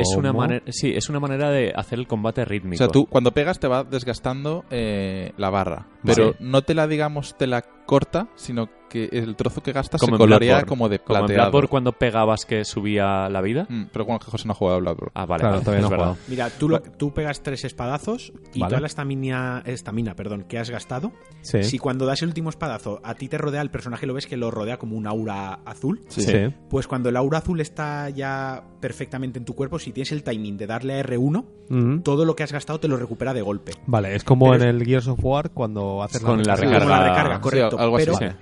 Es 0.00 0.14
una 0.16 0.32
manera, 0.32 0.62
sí, 0.68 0.92
es 0.94 1.08
una 1.08 1.20
manera 1.20 1.50
de 1.50 1.72
hacer 1.74 1.98
el 1.98 2.06
combate 2.06 2.42
O 2.42 2.44
rítmico. 2.44 2.76
sea, 2.78 2.88
tú 2.88 3.06
cuando 3.06 3.32
pegas 3.32 3.58
te 3.58 3.68
va 3.68 3.84
desgastando 3.84 4.64
eh, 4.70 5.32
la 5.36 5.50
barra, 5.50 5.86
pero 6.04 6.30
Sí. 6.32 6.36
no 6.40 6.62
te 6.62 6.74
la, 6.74 6.86
digamos, 6.86 7.36
te 7.38 7.46
la 7.46 7.62
corta, 7.62 8.28
sino 8.34 8.68
que 8.88 9.08
el 9.12 9.36
trozo 9.36 9.62
que 9.62 9.72
gastas 9.72 10.00
Como 10.00 10.12
se 10.12 10.14
en 10.14 10.18
colorea 10.18 10.48
Bloodborne. 10.54 10.68
como 10.68 10.88
de 10.88 10.98
Como 10.98 11.18
en 11.18 11.26
plateado. 11.26 11.50
Bloodborne 11.50 11.68
cuando 11.68 11.92
pegabas 11.92 12.44
que 12.46 12.64
subía 12.64 13.28
la 13.28 13.40
vida. 13.40 13.66
Mm, 13.68 13.84
pero 13.92 14.04
bueno, 14.04 14.18
que 14.20 14.30
José 14.30 14.46
no 14.48 14.52
ha 14.52 14.54
jugado 14.56 14.76
a 14.76 14.80
Bloodborne. 14.80 15.12
Ah, 15.14 15.26
vale, 15.26 15.40
Claro, 15.40 15.52
vale, 15.54 15.64
todavía 15.64 15.78
es 15.78 15.84
no 15.84 15.90
verdad. 15.90 16.04
jugado. 16.06 16.24
Mira, 16.28 16.50
tú, 16.50 16.68
lo- 16.68 16.80
tú 16.82 17.12
pegas 17.12 17.42
tres 17.42 17.64
espadazos 17.64 18.32
y 18.54 18.60
Vale. 18.60 18.70
toda 18.70 18.80
la 18.80 18.86
estamina, 18.86 19.62
estamina 19.66 20.14
perdón, 20.14 20.44
que 20.48 20.58
has 20.58 20.70
gastado, 20.70 21.12
Sí. 21.42 21.62
si 21.64 21.78
cuando 21.78 22.06
das 22.06 22.22
el 22.22 22.28
último 22.28 22.50
espadazo 22.50 23.00
a 23.04 23.14
ti 23.14 23.28
te 23.28 23.38
rodea 23.38 23.62
el 23.62 23.70
personaje, 23.70 24.06
lo 24.06 24.14
ves 24.14 24.26
que 24.26 24.36
lo 24.36 24.50
rodea 24.50 24.78
como 24.78 24.96
un 24.96 25.06
aura 25.06 25.60
azul, 25.64 26.00
Sí. 26.08 26.22
Sí. 26.22 26.54
pues 26.70 26.86
cuando 26.86 27.08
el 27.08 27.16
aura 27.16 27.38
azul 27.38 27.60
está 27.60 28.08
ya 28.10 28.64
perfectamente 28.80 29.38
en 29.38 29.44
tu 29.44 29.54
cuerpo, 29.54 29.78
si 29.78 29.92
tienes 29.92 30.12
el 30.12 30.22
timing 30.22 30.56
de 30.56 30.66
darle 30.66 30.94
a 30.94 31.00
R1, 31.02 31.44
Ujú. 31.70 32.00
todo 32.02 32.24
lo 32.24 32.34
que 32.36 32.42
has 32.42 32.52
gastado 32.52 32.80
te 32.80 32.88
lo 32.88 32.96
recupera 32.96 33.34
de 33.34 33.42
golpe. 33.42 33.72
Vale, 33.86 34.14
es 34.14 34.24
como 34.24 34.50
Pero 34.52 34.62
en 34.64 34.68
el 34.70 34.84
Gears 34.84 35.08
of 35.08 35.18
War 35.22 35.50
cuando 35.50 36.02
haces 36.02 36.22
Con 36.22 36.42
la 36.42 36.56
recarga. 36.56 36.78
como 36.78 36.90
la 36.90 37.08
recarga, 37.08 37.34
Sí, 37.36 37.40
correcto. 37.42 37.78
algo 37.78 37.96
así. 37.96 38.06
pero 38.06 38.18
Sí. 38.18 38.36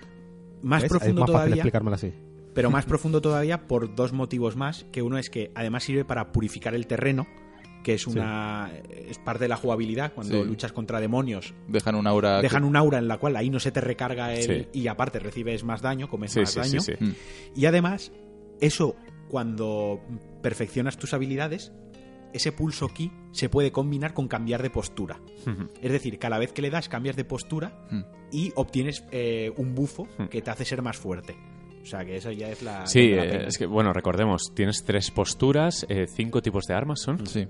Más 0.67 0.83
¿Ves? 0.83 0.91
profundo 0.91 1.25
es 1.25 1.31
más 1.31 1.41
fácil 1.41 1.63
todavía, 1.63 1.95
así. 1.95 2.13
pero 2.55 2.71
más 2.71 2.85
profundo 2.87 3.21
todavía 3.21 3.67
por 3.67 3.95
dos 3.95 4.13
motivos 4.13 4.57
más, 4.57 4.85
que 4.93 5.03
uno 5.03 5.19
es 5.19 5.31
que 5.31 5.51
además 5.55 5.85
sirve 5.85 6.05
para 6.05 6.33
purificar 6.33 6.75
el 6.75 6.87
terreno, 6.87 7.27
que 7.85 7.95
es 7.95 8.07
una 8.09 8.73
es 8.91 9.19
parte 9.19 9.45
de 9.45 9.49
la 9.49 9.57
jugabilidad 9.57 10.13
cuando 10.13 10.43
Sí. 10.43 10.49
luchas 10.49 10.73
contra 10.73 10.99
demonios. 11.01 11.55
Dejan 11.69 11.95
un 11.95 12.07
aura... 12.09 12.43
Dejan 12.43 12.65
un 12.65 12.75
aura 12.77 12.99
en 12.99 13.07
la 13.07 13.19
cual 13.19 13.37
ahí 13.37 13.49
no 13.49 13.61
se 13.61 13.71
te 13.71 13.81
recarga 13.81 14.35
el 14.35 14.43
Sí. 14.43 14.69
y 14.81 14.89
aparte 14.89 15.21
recibes 15.21 15.63
más 15.63 15.83
daño, 15.83 16.09
comes 16.09 16.37
más 16.37 16.55
daño. 16.55 16.81
sí, 16.81 16.95
sí. 16.99 17.05
Mm. 17.05 17.13
Y 17.55 17.67
además, 17.67 18.11
eso 18.61 18.97
cuando 19.29 20.01
perfeccionas 20.43 20.97
tus 20.97 21.15
habilidades, 21.15 21.73
ese 22.33 22.51
pulso 22.53 22.89
ki 22.89 23.13
se 23.33 23.49
puede 23.49 23.71
combinar 23.73 24.15
con 24.15 24.27
cambiar 24.29 24.63
de 24.63 24.71
postura. 24.71 25.21
Es 25.81 25.93
decir, 25.93 26.19
cada 26.19 26.39
vez 26.39 26.53
que 26.53 26.63
le 26.63 26.71
das 26.71 26.89
cambias 26.89 27.15
de 27.17 27.25
postura 27.25 27.87
Mm. 27.91 28.01
Y 28.33 28.53
obtienes 28.57 29.05
eh, 29.13 29.53
un 29.57 29.75
bufo 29.75 30.07
Hmm. 30.19 30.25
que 30.27 30.43
te 30.43 30.51
hace 30.51 30.65
ser 30.65 30.83
más 30.83 30.97
fuerte. 30.97 31.37
O 31.83 31.87
sea 31.87 32.05
que 32.05 32.17
eso 32.17 32.33
ya 32.33 32.49
es 32.49 32.63
la. 32.63 32.87
Sí, 32.87 33.11
la 33.11 33.25
eh, 33.25 33.29
pena. 33.29 33.45
es 33.47 33.59
que, 33.59 33.67
bueno, 33.67 33.93
recordemos, 33.93 34.53
tienes 34.55 34.83
tres 34.85 35.11
posturas, 35.11 35.87
eh, 35.89 36.07
cinco 36.09 36.43
tipos 36.43 36.65
de 36.67 36.75
armas 36.75 37.01
son. 37.01 37.25
Sí, 37.27 37.47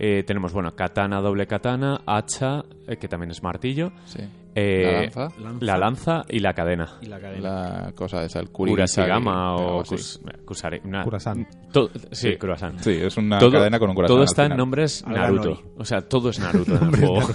Eh, 0.00 0.22
tenemos, 0.24 0.52
bueno, 0.52 0.74
katana, 0.76 1.20
doble 1.20 1.46
katana, 1.48 2.02
hacha, 2.06 2.64
eh, 2.86 2.96
que 2.98 3.08
también 3.08 3.32
es 3.32 3.42
martillo, 3.42 3.90
sí. 4.06 4.20
Eh, 4.54 5.10
La 5.14 5.22
lanza. 5.22 5.28
La 5.60 5.78
lanza 5.78 6.24
y 6.28 6.38
la 6.40 6.52
cadena. 6.54 6.88
y 7.00 7.06
la 7.06 7.20
cadena. 7.20 7.40
La 7.84 7.92
cosa 7.92 8.24
esa, 8.24 8.40
el 8.40 8.50
kuri 8.50 8.72
Kurashigama 8.72 9.52
algo 9.54 9.76
o 9.78 9.84
kus- 9.84 10.20
kusari- 10.44 10.80
una- 10.84 11.04
Kurasan. 11.04 11.46
to- 11.72 11.90
sí, 12.12 12.30
Sí. 12.32 12.36
Kurasan. 12.36 12.78
Sí, 12.82 12.92
es 12.92 13.16
una 13.16 13.38
todo, 13.38 13.52
cadena 13.52 13.78
con 13.78 13.90
un 13.90 13.94
corazón 13.96 14.16
todo 14.16 14.24
está 14.24 14.46
en 14.46 14.56
nombres 14.56 15.04
Naruto. 15.06 15.62
O 15.76 15.84
sea, 15.84 16.00
todo 16.02 16.30
es 16.30 16.38
Naruto 16.38 16.74
en 16.76 16.82
el 16.88 16.96
juego. 16.96 17.28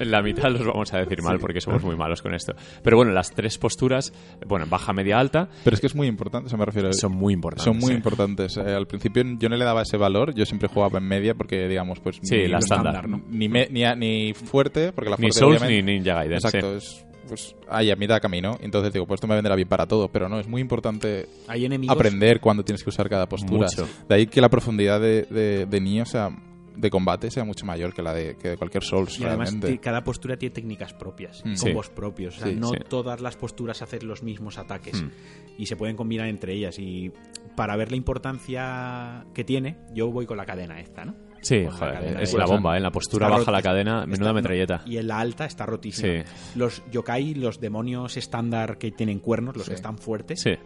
en 0.00 0.10
la 0.10 0.22
mitad 0.22 0.50
los 0.50 0.66
vamos 0.66 0.92
a 0.94 0.98
decir 0.98 1.22
mal 1.22 1.38
porque 1.38 1.60
somos 1.60 1.82
muy 1.82 1.96
malos 1.96 2.22
con 2.22 2.34
esto. 2.34 2.54
Pero 2.82 2.96
bueno, 2.96 3.12
las 3.12 3.30
tres 3.30 3.58
posturas, 3.58 4.12
bueno, 4.46 4.66
baja, 4.68 4.92
media, 4.92 5.18
alta, 5.18 5.48
Pero 5.64 5.74
es 5.74 5.80
que 5.80 5.86
es 5.86 5.94
muy 5.94 6.06
importante, 6.06 6.46
o 6.46 6.48
sea, 6.48 6.58
me 6.58 6.64
refiero... 6.64 6.92
son 6.92 7.12
muy 7.12 7.34
importantes. 7.34 7.64
Son 7.64 7.76
muy 7.78 7.88
sí. 7.90 7.94
importantes. 7.94 8.56
Eh, 8.56 8.74
al 8.74 8.86
principio 8.86 9.22
yo 9.38 9.48
no 9.48 9.56
le 9.56 9.64
daba 9.64 9.82
ese 9.82 9.96
valor, 9.96 10.34
yo 10.34 10.44
siempre 10.46 10.68
jugaba 10.68 10.98
en 10.98 11.04
media 11.06 11.34
porque, 11.34 11.68
digamos, 11.68 12.00
pues... 12.00 12.18
Sí, 12.22 12.36
ni, 12.36 12.48
la 12.48 12.58
estándar, 12.58 13.08
¿no? 13.08 13.20
Ni, 13.28 13.48
me- 13.48 13.68
ni, 13.70 13.84
a- 13.84 13.94
ni 13.94 14.34
fuerte, 14.34 14.87
porque 14.92 15.10
la 15.10 15.16
Ni 15.18 15.30
Souls 15.32 15.60
obviamente- 15.60 15.82
ni 15.82 15.94
Ninja 15.98 16.14
Gaiden. 16.14 16.34
Exacto, 16.34 16.76
es... 16.76 17.04
Pues 17.28 17.54
ahí 17.68 17.90
a 17.90 17.96
mitad 17.96 18.14
de 18.14 18.20
camino. 18.22 18.56
Entonces 18.62 18.90
digo, 18.90 19.06
pues 19.06 19.18
esto 19.18 19.26
me 19.26 19.34
vendrá 19.34 19.54
bien 19.54 19.68
para 19.68 19.86
todo. 19.86 20.08
Pero 20.08 20.30
no, 20.30 20.40
es 20.40 20.48
muy 20.48 20.62
importante 20.62 21.26
Hay 21.46 21.68
aprender 21.88 22.40
cuándo 22.40 22.64
tienes 22.64 22.82
que 22.82 22.88
usar 22.88 23.06
cada 23.10 23.28
postura. 23.28 23.66
Mucho. 23.66 23.86
De 24.08 24.14
ahí 24.14 24.26
que 24.26 24.40
la 24.40 24.48
profundidad 24.48 24.98
de, 24.98 25.22
de, 25.24 25.66
de 25.66 25.80
Nioh 25.80 26.06
sea 26.06 26.30
de 26.74 26.90
combate 26.90 27.28
sea 27.30 27.44
mucho 27.44 27.66
mayor 27.66 27.92
que 27.92 28.00
la 28.02 28.14
de, 28.14 28.36
que 28.36 28.50
de 28.50 28.56
cualquier 28.56 28.84
Souls 28.84 29.18
Y 29.18 29.24
además 29.24 29.50
realmente. 29.50 29.78
cada 29.80 30.04
postura 30.04 30.36
tiene 30.38 30.54
técnicas 30.54 30.94
propias, 30.94 31.42
Mm. 31.44 31.56
combos 31.56 31.86
Sí. 31.86 31.92
propios. 31.94 32.36
O 32.36 32.38
sea, 32.38 32.48
Sí, 32.48 32.54
no 32.54 32.68
sí. 32.70 32.76
todas 32.88 33.20
las 33.20 33.36
posturas 33.36 33.82
hacen 33.82 34.06
los 34.08 34.22
mismos 34.22 34.56
ataques 34.58 35.02
Mm. 35.02 35.10
y 35.58 35.66
se 35.66 35.76
pueden 35.76 35.96
combinar 35.96 36.28
entre 36.28 36.54
ellas. 36.54 36.78
Y 36.78 37.10
para 37.56 37.76
ver 37.76 37.90
la 37.90 37.96
importancia 37.96 39.26
que 39.34 39.44
tiene, 39.44 39.76
yo 39.92 40.10
voy 40.10 40.24
con 40.24 40.36
la 40.36 40.46
cadena 40.46 40.80
esta, 40.80 41.04
¿no? 41.04 41.14
Sí, 41.40 41.60
la 41.64 41.70
cadena 41.78 42.22
es 42.22 42.34
la 42.34 42.46
bomba, 42.46 42.74
¿eh? 42.74 42.76
En 42.78 42.82
la 42.82 42.90
postura 42.90 43.26
Está 43.26 43.38
baja 43.38 43.50
la 43.52 43.62
cadena, 43.62 44.06
menuda 44.06 44.32
metralleta. 44.32 44.82
Y 44.86 44.96
en 44.98 45.08
la 45.08 45.18
alta 45.20 45.44
está 45.44 45.66
rotísima. 45.66 46.24
Sí. 46.24 46.30
Los 46.58 46.82
yokai, 46.90 47.34
los 47.34 47.60
demonios 47.60 48.16
estándar 48.16 48.78
que 48.78 48.90
tienen 48.90 49.18
cuernos, 49.20 49.56
los 49.56 49.64
Sí. 49.66 49.70
que 49.70 49.74
están 49.76 49.98
fuertes, 49.98 50.40
Sí, 50.40 50.56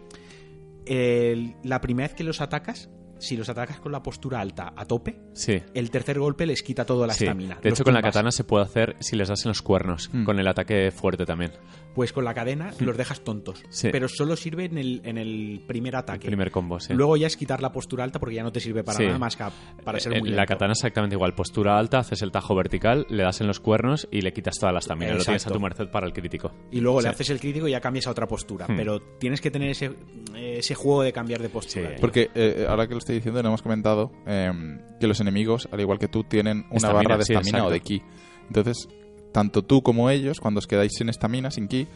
el- 0.85 1.55
la 1.63 1.81
primera 1.81 2.07
vez 2.07 2.15
que 2.15 2.23
los 2.23 2.41
atacas, 2.41 2.89
si 3.19 3.37
los 3.37 3.47
atacas 3.49 3.79
con 3.79 3.91
la 3.91 4.03
postura 4.03 4.41
alta 4.41 4.73
a 4.75 4.85
tope, 4.85 5.17
sí. 5.33 5.61
el 5.73 5.89
tercer 5.91 6.19
golpe 6.19 6.45
les 6.45 6.61
quita 6.63 6.85
toda 6.85 7.07
la 7.07 7.13
sí. 7.13 7.23
estamina. 7.25 7.57
De 7.61 7.69
hecho, 7.69 7.83
con 7.83 7.93
la 7.93 8.01
katana 8.01 8.31
se 8.31 8.43
puede 8.43 8.65
hacer 8.65 8.95
si 8.99 9.15
les 9.15 9.29
das 9.29 9.45
en 9.45 9.49
los 9.49 9.61
cuernos, 9.61 10.09
Mm. 10.11 10.25
con 10.25 10.39
el 10.39 10.47
ataque 10.47 10.91
fuerte 10.91 11.25
también. 11.25 11.51
Pues 11.95 12.11
con 12.11 12.25
la 12.25 12.33
cadena 12.33 12.71
los 12.79 12.97
dejas 12.97 13.21
tontos. 13.21 13.63
Sí. 13.69 13.89
Pero 13.91 14.07
solo 14.07 14.35
sirve 14.35 14.65
en 14.65 14.77
el, 14.77 15.01
en 15.03 15.17
el 15.17 15.61
primer 15.67 15.95
ataque. 15.95 16.25
Primer 16.27 16.49
combo, 16.51 16.79
sí. 16.79 16.93
Luego 16.93 17.17
ya 17.17 17.27
es 17.27 17.37
quitar 17.37 17.61
la 17.61 17.71
postura 17.71 18.03
alta 18.03 18.19
porque 18.19 18.35
ya 18.35 18.43
no 18.43 18.51
te 18.51 18.59
sirve 18.59 18.83
para 18.83 18.97
Sí. 18.97 19.05
nada 19.05 19.19
más 19.19 19.35
que 19.35 19.43
para 19.83 19.99
ser 19.99 20.13
Eh, 20.13 20.19
muy 20.19 20.29
La 20.29 20.37
lento. 20.37 20.53
katana 20.53 20.71
es 20.73 20.79
exactamente 20.79 21.15
igual. 21.15 21.33
Postura 21.35 21.77
alta, 21.77 21.99
haces 21.99 22.21
el 22.23 22.31
tajo 22.31 22.55
vertical, 22.55 23.05
le 23.09 23.23
das 23.23 23.41
en 23.41 23.47
los 23.47 23.59
cuernos 23.59 24.07
y 24.11 24.21
le 24.21 24.33
quitas 24.33 24.57
toda 24.59 24.71
la 24.71 24.79
estamina. 24.79 25.13
Lo 25.13 25.23
tienes 25.23 25.45
a 25.45 25.51
tu 25.51 25.59
merced 25.59 25.87
para 25.89 26.07
el 26.07 26.13
crítico. 26.13 26.51
Y 26.71 26.79
luego 26.79 26.99
Sí. 26.99 27.03
le 27.05 27.09
haces 27.11 27.29
el 27.29 27.39
crítico 27.39 27.67
y 27.67 27.71
ya 27.71 27.79
cambias 27.81 28.07
a 28.07 28.11
otra 28.11 28.27
postura. 28.27 28.65
Hmm. 28.67 28.75
Pero 28.75 28.99
tienes 29.19 29.39
que 29.41 29.51
tener 29.51 29.69
ese, 29.69 29.91
ese 30.35 30.75
juego 30.75 31.03
de 31.03 31.13
cambiar 31.13 31.41
de 31.41 31.49
postura. 31.49 31.91
Porque 32.01 32.29
eh, 32.33 32.65
ahora 32.67 32.87
que 32.87 32.93
lo 32.93 32.99
estoy 32.99 33.15
diciendo, 33.15 33.41
no 33.43 33.49
hemos 33.49 33.61
comentado 33.61 34.11
eh, 34.25 34.51
que 34.99 35.07
los 35.07 35.19
enemigos, 35.19 35.67
al 35.71 35.79
igual 35.79 35.99
que 35.99 36.07
tú, 36.07 36.23
tienen 36.23 36.65
una 36.69 36.77
Estamina, 36.77 36.97
barra 37.03 37.17
de 37.17 37.25
sí, 37.25 37.33
estamina 37.33 37.65
o 37.65 37.69
de 37.69 37.79
ki. 37.81 38.01
Entonces, 38.47 38.87
tanto 39.33 39.63
tú 39.63 39.81
como 39.83 40.09
ellos, 40.09 40.39
cuando 40.39 40.59
os 40.59 40.67
quedáis 40.67 40.93
sin 40.97 41.09
estamina, 41.09 41.51
sin 41.51 41.67
ki, 41.67 41.87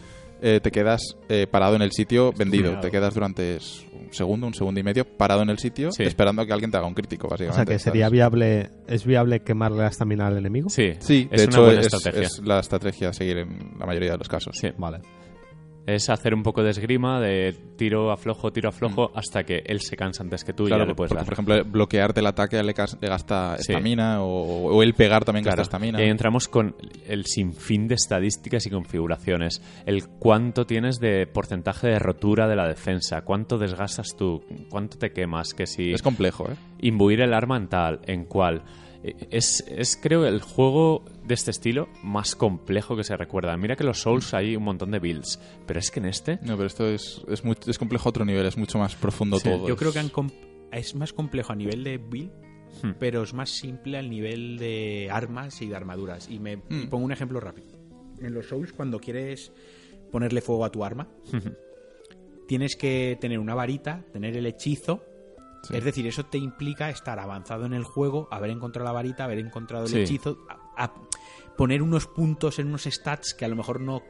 eh, 0.41 0.59
te 0.61 0.69
quedas 0.69 1.01
eh, 1.29 1.47
parado 1.49 1.75
en 1.75 1.81
el 1.81 1.91
sitio 1.93 2.31
vendido. 2.33 2.79
Te 2.79 2.91
quedas 2.91 3.13
durante 3.13 3.57
un 3.93 4.13
segundo, 4.13 4.45
un 4.45 4.53
segundo 4.53 4.79
y 4.79 4.83
medio, 4.83 5.03
parado 5.05 5.41
en 5.41 5.49
el 5.49 5.57
sitio, 5.57 5.91
Sí. 5.91 6.03
esperando 6.03 6.41
a 6.41 6.45
que 6.45 6.53
alguien 6.53 6.69
te 6.69 6.77
haga 6.77 6.85
un 6.85 6.93
crítico, 6.93 7.25
O 7.27 7.29
básicamente. 7.31 7.65
sea 7.65 7.73
que 7.75 7.79
sería 7.79 8.05
¿sabes? 8.05 8.11
viable, 8.13 8.69
¿es 8.87 9.05
viable 9.05 9.39
quemarle 9.39 9.77
la 9.79 9.87
estamina 9.87 10.27
al 10.27 10.37
enemigo? 10.37 10.69
Sí, 10.69 10.93
Sí, 10.99 11.27
es 11.31 11.41
de 11.41 11.43
una 11.47 11.51
hecho 11.53 11.63
buena 11.63 11.79
es, 11.79 11.85
estrategia. 11.87 12.27
es 12.27 12.39
la 12.45 12.59
estrategia 12.59 13.09
a 13.09 13.13
seguir 13.13 13.37
en 13.39 13.71
la 13.79 13.85
mayoría 13.85 14.11
de 14.11 14.17
los 14.19 14.27
casos. 14.27 14.55
Sí. 14.59 14.67
Vale. 14.77 14.99
Es 15.87 16.09
hacer 16.09 16.33
un 16.35 16.43
poco 16.43 16.61
de 16.63 16.69
esgrima, 16.71 17.19
de 17.19 17.55
tiro 17.77 18.11
aflojo, 18.11 18.51
tiro 18.51 18.67
aflojo, 18.69 19.09
hasta 19.15 19.43
que 19.45 19.63
él 19.65 19.79
se 19.79 19.95
cansa 19.95 20.21
antes 20.21 20.43
que 20.43 20.51
tú 20.53 20.63
y 20.63 20.65
Mm. 20.65 20.69
Claro, 20.69 20.83
ya 20.83 20.87
le 20.89 20.95
puedes 20.95 21.09
porque, 21.09 21.19
dar. 21.19 21.25
por 21.25 21.33
ejemplo, 21.33 21.71
bloquearte 21.71 22.19
el 22.19 22.27
ataque 22.27 22.61
le, 22.61 22.73
gasta 22.73 23.55
Sí. 23.57 23.71
estamina 23.71 24.21
o, 24.21 24.75
o 24.75 24.83
el 24.83 24.93
pegar 24.93 25.23
también 25.23 25.43
Claro. 25.43 25.57
gasta 25.57 25.77
estamina. 25.77 25.99
Y 25.99 26.03
ahí 26.03 26.09
entramos 26.09 26.47
con 26.49 26.75
el 27.07 27.25
sinfín 27.25 27.87
de 27.87 27.95
estadísticas 27.95 28.65
y 28.67 28.69
configuraciones. 28.69 29.61
El 29.85 30.05
cuánto 30.07 30.65
tienes 30.65 30.99
de 30.99 31.25
porcentaje 31.25 31.87
de 31.87 31.99
rotura 31.99 32.47
de 32.49 32.57
la 32.57 32.67
defensa, 32.67 33.21
cuánto 33.21 33.57
desgastas 33.57 34.09
tú, 34.17 34.43
cuánto 34.69 34.97
te 34.97 35.11
quemas, 35.13 35.53
que 35.53 35.65
si 35.67 35.93
Es 35.93 36.01
complejo, 36.01 36.49
¿eh? 36.51 36.55
imbuir 36.81 37.21
el 37.21 37.33
arma 37.33 37.55
en 37.55 37.67
tal, 37.69 38.01
en 38.07 38.25
cual. 38.25 38.63
Eh, 39.03 39.15
Es, 39.31 39.63
es, 39.67 39.95
creo, 39.97 40.25
el 40.25 40.41
juego 40.41 41.03
de 41.25 41.33
este 41.33 41.51
estilo 41.51 41.87
más 42.03 42.35
complejo 42.35 42.95
que 42.95 43.03
se 43.03 43.15
recuerda. 43.17 43.55
Mira 43.57 43.75
que 43.75 43.83
los 43.83 44.01
Souls 44.01 44.33
hay 44.33 44.55
un 44.55 44.63
montón 44.63 44.91
de 44.91 44.99
builds, 44.99 45.39
pero 45.65 45.79
es 45.79 45.91
que 45.91 45.99
en 45.99 46.05
este... 46.07 46.39
No, 46.41 46.55
pero 46.55 46.65
esto 46.67 46.87
es, 46.87 47.21
es, 47.27 47.43
muy- 47.43 47.55
es 47.67 47.77
complejo 47.77 48.07
a 48.07 48.11
otro 48.11 48.25
nivel, 48.25 48.45
es 48.45 48.57
mucho 48.57 48.77
más 48.79 48.95
profundo 48.95 49.37
Sí. 49.39 49.45
todo. 49.49 49.67
Yo 49.67 49.73
es- 49.75 49.79
creo 49.79 49.93
que 49.93 49.99
han 49.99 50.11
es 50.71 50.95
más 50.95 51.13
complejo 51.13 51.53
a 51.53 51.55
nivel 51.55 51.83
de 51.83 51.97
build, 51.97 52.31
Hmm. 52.83 52.91
pero 52.99 53.23
es 53.23 53.33
más 53.33 53.49
simple 53.49 53.97
al 53.97 54.09
nivel 54.09 54.57
de 54.57 55.07
armas 55.11 55.61
y 55.61 55.67
de 55.67 55.75
armaduras. 55.75 56.29
Y 56.29 56.37
me 56.39 56.53
y 56.53 56.57
Hmm. 56.73 56.89
pongo 56.89 57.05
un 57.05 57.11
ejemplo 57.11 57.39
rápido. 57.39 57.67
En 58.21 58.33
los 58.33 58.47
Souls, 58.47 58.73
cuando 58.73 58.99
quieres 58.99 59.51
ponerle 60.11 60.41
fuego 60.41 60.65
a 60.65 60.71
tu 60.71 60.83
arma, 60.83 61.07
tienes 62.47 62.75
que 62.75 63.17
tener 63.19 63.39
una 63.39 63.55
varita, 63.55 64.03
tener 64.13 64.35
el 64.37 64.45
hechizo. 64.45 65.03
Sí. 65.67 65.75
Es 65.77 65.83
decir, 65.83 66.07
eso 66.07 66.25
te 66.25 66.37
implica 66.37 66.89
estar 66.89 67.19
avanzado 67.19 67.65
en 67.65 67.73
el 67.73 67.83
juego, 67.83 68.27
haber 68.31 68.49
encontrado 68.51 68.85
la 68.85 68.91
varita, 68.93 69.23
haber 69.25 69.39
encontrado 69.39 69.85
el 69.85 69.91
Sí. 69.91 69.99
hechizo, 70.01 70.37
a- 70.49 70.83
a 70.83 70.93
poner 71.57 71.81
unos 71.81 72.07
puntos 72.07 72.59
en 72.59 72.67
unos 72.67 72.83
stats 72.83 73.33
que 73.33 73.45
a 73.45 73.47
lo 73.47 73.55
mejor 73.55 73.81
no 73.81 74.01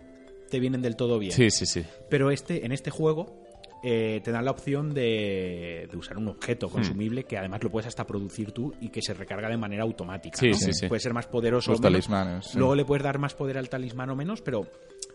te 0.50 0.60
vienen 0.60 0.82
del 0.82 0.96
todo 0.96 1.20
bien. 1.20 1.32
Sí, 1.34 1.50
sí, 1.50 1.66
sí. 1.66 1.84
Pero 2.10 2.32
este, 2.32 2.66
en 2.66 2.72
este 2.72 2.92
juego 2.92 3.44
eh, 3.84 4.22
te 4.24 4.32
dan 4.32 4.44
la 4.44 4.50
opción 4.52 4.92
de, 4.94 5.88
de 5.90 5.98
usar 5.98 6.18
un 6.18 6.26
Hmm. 6.26 6.30
objeto 6.30 6.68
consumible 6.68 7.26
que 7.26 7.38
además 7.38 7.64
lo 7.64 7.70
puedes 7.70 7.86
hasta 7.88 8.08
producir 8.08 8.52
tú 8.52 8.74
y 8.82 8.90
que 8.90 9.02
se 9.04 9.14
recarga 9.14 9.50
de 9.50 9.56
manera 9.58 9.84
automática. 9.84 10.36
Sí, 10.38 10.48
¿no? 10.50 10.54
sí, 10.58 10.74
sí. 10.74 10.88
Puede 10.88 11.00
ser 11.00 11.14
más 11.14 11.28
poderoso 11.28 11.72
Los 11.72 11.80
o 11.80 11.84
menos. 11.84 11.94
talismanes. 11.94 12.46
sí. 12.48 12.58
Luego 12.58 12.74
le 12.76 12.86
puedes 12.86 13.04
dar 13.04 13.20
más 13.20 13.36
poder 13.36 13.58
al 13.58 13.70
talismán 13.70 14.10
o 14.10 14.16
menos, 14.16 14.42
pero, 14.42 14.66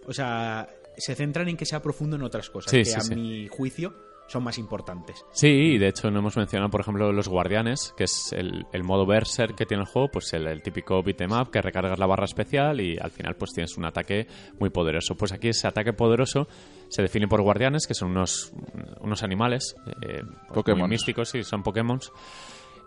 o 0.07 0.13
sea, 0.13 0.69
se 0.97 1.15
centran 1.17 1.49
en 1.49 1.57
que 1.57 1.67
sea 1.67 1.83
profundo 1.83 2.15
en 2.17 2.23
otras 2.23 2.49
cosas 2.51 2.71
Sí, 2.71 2.79
que 2.79 2.85
sí, 2.85 3.13
a 3.13 3.15
mi 3.17 3.49
juicio 3.49 3.95
son 4.33 4.45
más 4.45 4.59
importantes. 4.59 5.25
Sí, 5.33 5.49
y 5.49 5.79
de 5.79 5.89
hecho 5.89 6.11
no 6.11 6.19
hemos 6.21 6.37
mencionado, 6.37 6.71
por 6.71 6.81
ejemplo, 6.81 7.13
los 7.13 7.29
guardianes, 7.29 7.95
que 7.97 8.05
es 8.05 8.33
el, 8.33 8.67
el 8.73 8.83
modo 8.83 9.07
berserk 9.07 9.55
que 9.55 9.67
tiene 9.67 9.83
el 9.83 9.89
juego, 9.89 10.09
pues 10.11 10.33
el, 10.33 10.47
el 10.47 10.63
típico 10.63 11.03
beat'em 11.03 11.31
up 11.33 11.51
que 11.51 11.61
recargas 11.63 11.99
la 11.99 12.07
barra 12.07 12.25
especial 12.25 12.81
y 12.81 12.99
al 12.99 13.11
final 13.11 13.37
pues 13.37 13.53
tienes 13.53 13.77
un 13.77 13.85
ataque 13.85 14.27
muy 14.59 14.71
poderoso. 14.71 15.15
Pues 15.15 15.33
aquí 15.33 15.49
ese 15.49 15.69
ataque 15.69 15.93
poderoso 15.93 16.49
se 16.89 17.03
define 17.03 17.29
por 17.29 17.43
guardianes, 17.43 17.87
que 17.87 17.95
son 17.95 18.11
unos, 18.11 18.53
unos 19.01 19.23
animales 19.23 19.77
eh, 20.03 20.23
pues, 20.53 20.77
muy 20.77 20.89
místicos, 20.89 21.29
sí, 21.31 21.43
son 21.45 21.63
Pokémon. 21.63 22.01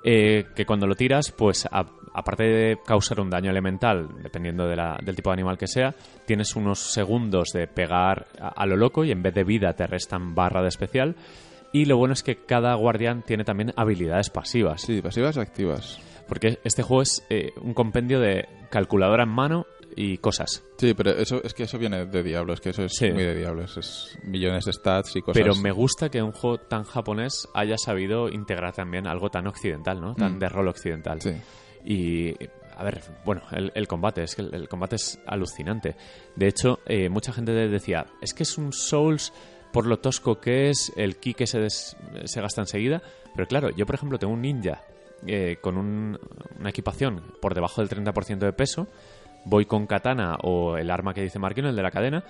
que 0.04 0.66
cuando 0.68 0.88
lo 0.88 0.96
tiras, 0.96 1.32
pues 1.32 1.66
a- 1.72 1.86
aparte 2.16 2.44
de 2.44 2.80
causar 2.86 3.20
un 3.20 3.30
daño 3.30 3.52
elemental, 3.52 4.08
dependiendo 4.24 4.68
de 4.68 4.76
la- 4.76 4.98
del 5.04 5.16
tipo 5.16 5.30
de 5.30 5.34
animal 5.36 5.58
que 5.58 5.68
sea, 5.68 5.94
tienes 6.26 6.56
unos 6.56 6.80
segundos 6.80 7.50
de 7.54 7.68
pegar 7.68 8.28
a, 8.40 8.48
a 8.50 8.66
lo 8.66 8.78
loco 8.78 9.04
y 9.04 9.12
en 9.12 9.22
vez 9.22 9.34
de 9.34 9.44
vida 9.44 9.74
te 9.74 9.86
restan 9.88 10.34
barra 10.34 10.62
de 10.62 10.70
especial. 10.70 11.16
Y 11.74 11.86
lo 11.86 11.98
bueno 11.98 12.14
es 12.14 12.24
que 12.24 12.38
cada 12.38 12.74
guardián 12.76 13.22
tiene 13.24 13.44
también 13.44 13.74
habilidades 13.76 14.30
pasivas. 14.30 14.82
Sí, 14.82 15.02
pasivas 15.02 15.36
o 15.38 15.42
activas. 15.42 16.00
Porque 16.28 16.60
este 16.64 16.82
juego 16.84 17.02
es 17.04 17.26
eh, 17.30 17.52
un 17.62 17.74
compendio 17.74 18.20
de 18.20 18.48
calculadora 18.70 19.24
en 19.24 19.30
mano 19.30 19.66
y 19.98 20.18
cosas. 20.18 20.64
Sí, 20.78 20.94
pero 20.94 21.12
eso 21.12 21.42
es 21.44 21.54
que 21.54 21.64
eso 21.64 21.78
viene 21.78 22.06
de 22.06 22.24
Diablo, 22.24 22.54
es 22.54 22.60
que 22.62 22.70
eso 22.72 22.84
es 22.84 22.94
Sí. 22.94 23.12
muy 23.12 23.24
de 23.24 23.36
Diablos, 23.36 23.78
es 23.78 24.18
millones 24.24 24.66
de 24.66 24.74
stats 24.74 25.16
y 25.18 25.22
cosas. 25.22 25.42
Pero 25.42 25.56
me 25.56 25.72
gusta 25.72 26.10
que 26.10 26.22
un 26.22 26.32
juego 26.32 26.58
tan 26.58 26.84
japonés 26.84 27.48
haya 27.54 27.78
sabido 27.78 28.28
integrar 28.30 28.74
también 28.74 29.06
algo 29.08 29.30
tan 29.30 29.46
occidental, 29.48 30.02
¿no? 30.02 30.16
Tan 30.16 30.36
Mm. 30.36 30.40
de 30.40 30.50
rol 30.50 30.68
occidental. 30.70 31.22
Sí. 31.22 31.32
Y, 31.86 32.34
a 32.76 32.84
ver, 32.84 33.02
bueno, 33.24 33.44
el, 33.52 33.88
combate, 33.88 34.24
es 34.24 34.36
que 34.36 34.42
el, 34.42 34.68
combate 34.68 34.96
es 34.96 35.20
alucinante. 35.28 35.96
De 36.36 36.48
hecho, 36.48 36.80
eh, 36.88 37.08
mucha 37.10 37.32
gente 37.32 37.52
decía, 37.54 38.08
es 38.22 38.34
que 38.34 38.44
es 38.44 38.58
un 38.58 38.74
Souls 38.74 39.32
por 39.72 39.86
lo 39.86 39.98
tosco 40.00 40.40
que 40.40 40.70
es, 40.70 40.92
el 40.96 41.18
ki 41.18 41.34
que 41.34 41.48
se, 41.48 41.70
se 41.70 42.42
gasta 42.42 42.62
enseguida. 42.62 43.02
Pero 43.36 43.48
claro, 43.48 43.70
yo 43.70 43.86
por 43.86 43.96
ejemplo 43.96 44.18
tengo 44.18 44.34
un 44.34 44.42
ninja 44.42 44.82
eh, 45.28 45.58
con 45.62 45.78
un- 45.78 46.18
una 46.60 46.70
equipación 46.70 47.22
por 47.42 47.54
debajo 47.54 47.82
del 47.82 47.90
30% 47.90 48.40
de 48.46 48.54
peso, 48.54 48.88
voy 49.46 49.66
con 49.66 49.86
katana 49.86 50.38
o 50.44 50.78
el 50.78 50.90
arma 50.90 51.14
que 51.14 51.22
dice 51.22 51.40
Marquino, 51.40 51.70
el 51.70 51.76
de 51.76 51.84
la 51.84 51.92
cadena, 51.92 52.24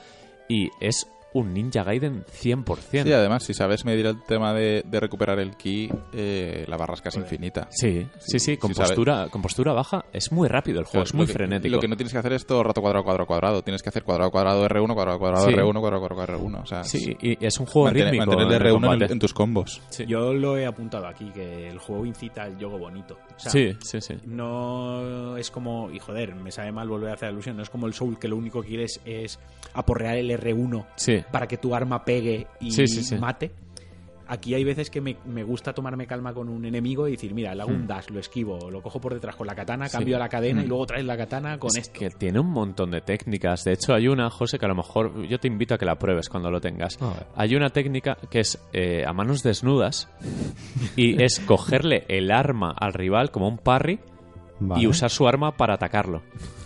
y 0.50 0.70
es 0.80 1.08
un 1.36 1.54
Ninja 1.54 1.84
Gaiden 1.84 2.24
100%. 2.26 3.04
Sí, 3.04 3.12
además, 3.14 3.44
si 3.44 3.54
sabes 3.54 3.84
medir 3.86 4.06
el 4.06 4.22
tema 4.24 4.54
de, 4.54 4.84
de 4.86 5.00
recuperar 5.00 5.38
el 5.40 5.56
ki, 5.58 5.90
eh, 6.14 6.66
la 6.68 6.78
barra 6.78 6.94
es 6.96 7.02
casi 7.02 7.20
infinita. 7.20 7.68
Sí, 7.70 8.08
sí, 8.20 8.40
sí, 8.40 8.58
con, 8.58 8.74
si 8.74 8.80
postura, 8.82 9.28
con 9.30 9.42
postura 9.42 9.74
baja 9.74 10.06
es 10.14 10.32
muy 10.32 10.48
rápido 10.48 10.80
el 10.80 10.86
juego, 10.86 11.04
Claro, 11.04 11.04
es 11.04 11.14
muy 11.14 11.24
lo 11.24 11.28
que- 11.28 11.34
frenético. 11.34 11.76
Lo 11.76 11.82
que 11.82 11.88
no 11.90 11.98
tienes 11.98 12.14
que 12.14 12.20
hacer 12.20 12.34
es 12.34 12.46
todo 12.46 12.62
el 12.62 12.66
rato 12.68 12.82
cuadrado, 12.82 13.04
cuadrado, 13.04 13.28
cuadrado. 13.28 13.62
Tienes 13.62 13.84
que 13.84 13.90
hacer 13.90 14.04
cuadrado, 14.04 14.32
cuadrado, 14.32 14.66
R1, 14.66 14.94
cuadrado, 14.94 15.20
cuadrado, 15.20 15.46
Sí. 15.46 15.52
R1, 15.54 15.80
cuadrado, 15.80 16.00
cuadrado, 16.02 16.40
R1. 16.40 16.62
O 16.62 16.66
sea, 16.66 16.82
es- 16.82 16.88
Sí, 16.90 17.18
y 17.22 17.46
es 17.46 17.60
un 17.60 17.66
juego 17.66 17.86
mantener, 17.88 18.12
rítmico. 18.14 18.32
mantener 18.32 18.62
el 18.62 18.68
en 18.68 18.68
el 18.68 18.82
R1 19.02 19.12
en, 19.12 19.20
tus 19.20 19.34
combos. 19.34 19.82
Sí. 19.90 20.06
Yo 20.08 20.34
lo 20.34 20.58
he 20.58 20.66
apuntado 20.66 21.06
aquí, 21.08 21.32
que 21.34 21.68
el 21.68 21.80
juego 21.80 22.06
incita 22.06 22.44
al 22.44 22.58
yogo 22.58 22.78
bonito. 22.80 23.18
O 23.36 23.40
sea, 23.40 23.52
sí, 23.52 23.76
sí, 23.82 24.00
sí. 24.02 24.16
No 24.26 25.36
es 25.38 25.52
como, 25.52 25.92
y 25.92 26.00
joder, 26.00 26.36
me 26.36 26.52
sabe 26.52 26.72
mal 26.72 26.88
volver 26.88 27.10
a 27.10 27.14
hacer 27.14 27.30
alusión, 27.30 27.58
no 27.58 27.64
es 27.64 27.70
como 27.70 27.86
el 27.88 27.94
Soul 27.94 28.18
que 28.18 28.28
lo 28.28 28.38
único 28.38 28.62
que 28.62 28.70
quieres 28.70 29.02
es 29.06 29.40
aporrear 29.74 30.16
el 30.18 30.30
R1 30.32 30.86
Sí. 30.96 31.24
para 31.32 31.48
que 31.48 31.58
tu 31.58 31.76
arma 31.76 32.06
pegue 32.06 32.48
y 32.62 32.72
Sí, 32.72 32.88
sí, 32.88 33.04
sí. 33.04 33.16
mate. 33.18 33.52
Aquí 34.28 34.54
hay 34.56 34.64
veces 34.64 34.90
que 34.90 35.02
me, 35.02 35.18
me 35.26 35.44
gusta 35.44 35.74
tomarme 35.74 36.08
calma 36.08 36.34
con 36.34 36.50
un 36.50 36.66
enemigo 36.66 37.08
y 37.08 37.12
decir, 37.12 37.34
mira, 37.34 37.54
le 37.54 37.62
hago 37.62 37.72
un 37.72 37.86
dash, 37.86 38.10
lo 38.10 38.20
esquivo, 38.20 38.72
lo 38.72 38.82
cojo 38.82 39.00
por 39.00 39.14
detrás 39.14 39.36
con 39.36 39.46
la 39.48 39.54
katana, 39.56 39.86
Hmm. 39.86 39.90
Sí. 39.90 39.98
cambio 39.98 40.16
a 40.16 40.20
la 40.20 40.30
cadena 40.30 40.62
y 40.62 40.66
Mm. 40.66 40.70
luego 40.70 40.86
traes 40.88 41.06
la 41.06 41.16
katana 41.18 41.58
con 41.60 41.70
Es 41.70 41.78
esto. 41.78 42.00
que 42.00 42.10
tiene 42.10 42.40
un 42.40 42.50
montón 42.50 42.92
de 42.92 43.02
técnicas. 43.02 43.64
De 43.64 43.74
hecho, 43.74 43.94
hay 43.94 44.08
una, 44.08 44.30
José, 44.30 44.58
que 44.58 44.66
a 44.66 44.70
lo 44.70 44.76
mejor 44.76 45.26
yo 45.28 45.40
te 45.40 45.48
invito 45.48 45.76
a 45.76 45.78
que 45.78 45.86
la 45.86 45.96
pruebes 46.00 46.28
cuando 46.30 46.50
lo 46.50 46.60
tengas. 46.60 46.98
Hay 47.36 47.56
una 47.56 47.70
técnica 47.70 48.18
que 48.30 48.40
es 48.40 48.60
eh, 48.74 49.04
a 49.06 49.14
manos 49.14 49.44
desnudas 49.44 50.10
y 50.96 51.22
es 51.24 51.40
cogerle 51.40 52.06
el 52.08 52.32
arma 52.32 52.74
al 52.78 52.94
rival 52.94 53.32
como 53.32 53.48
un 53.48 53.58
parry 53.58 54.00
Vale. 54.60 54.82
y 54.82 54.88
usar 54.88 55.10
su 55.10 55.28
arma 55.28 55.52
para 55.56 55.76
atacarlo. 55.76 56.24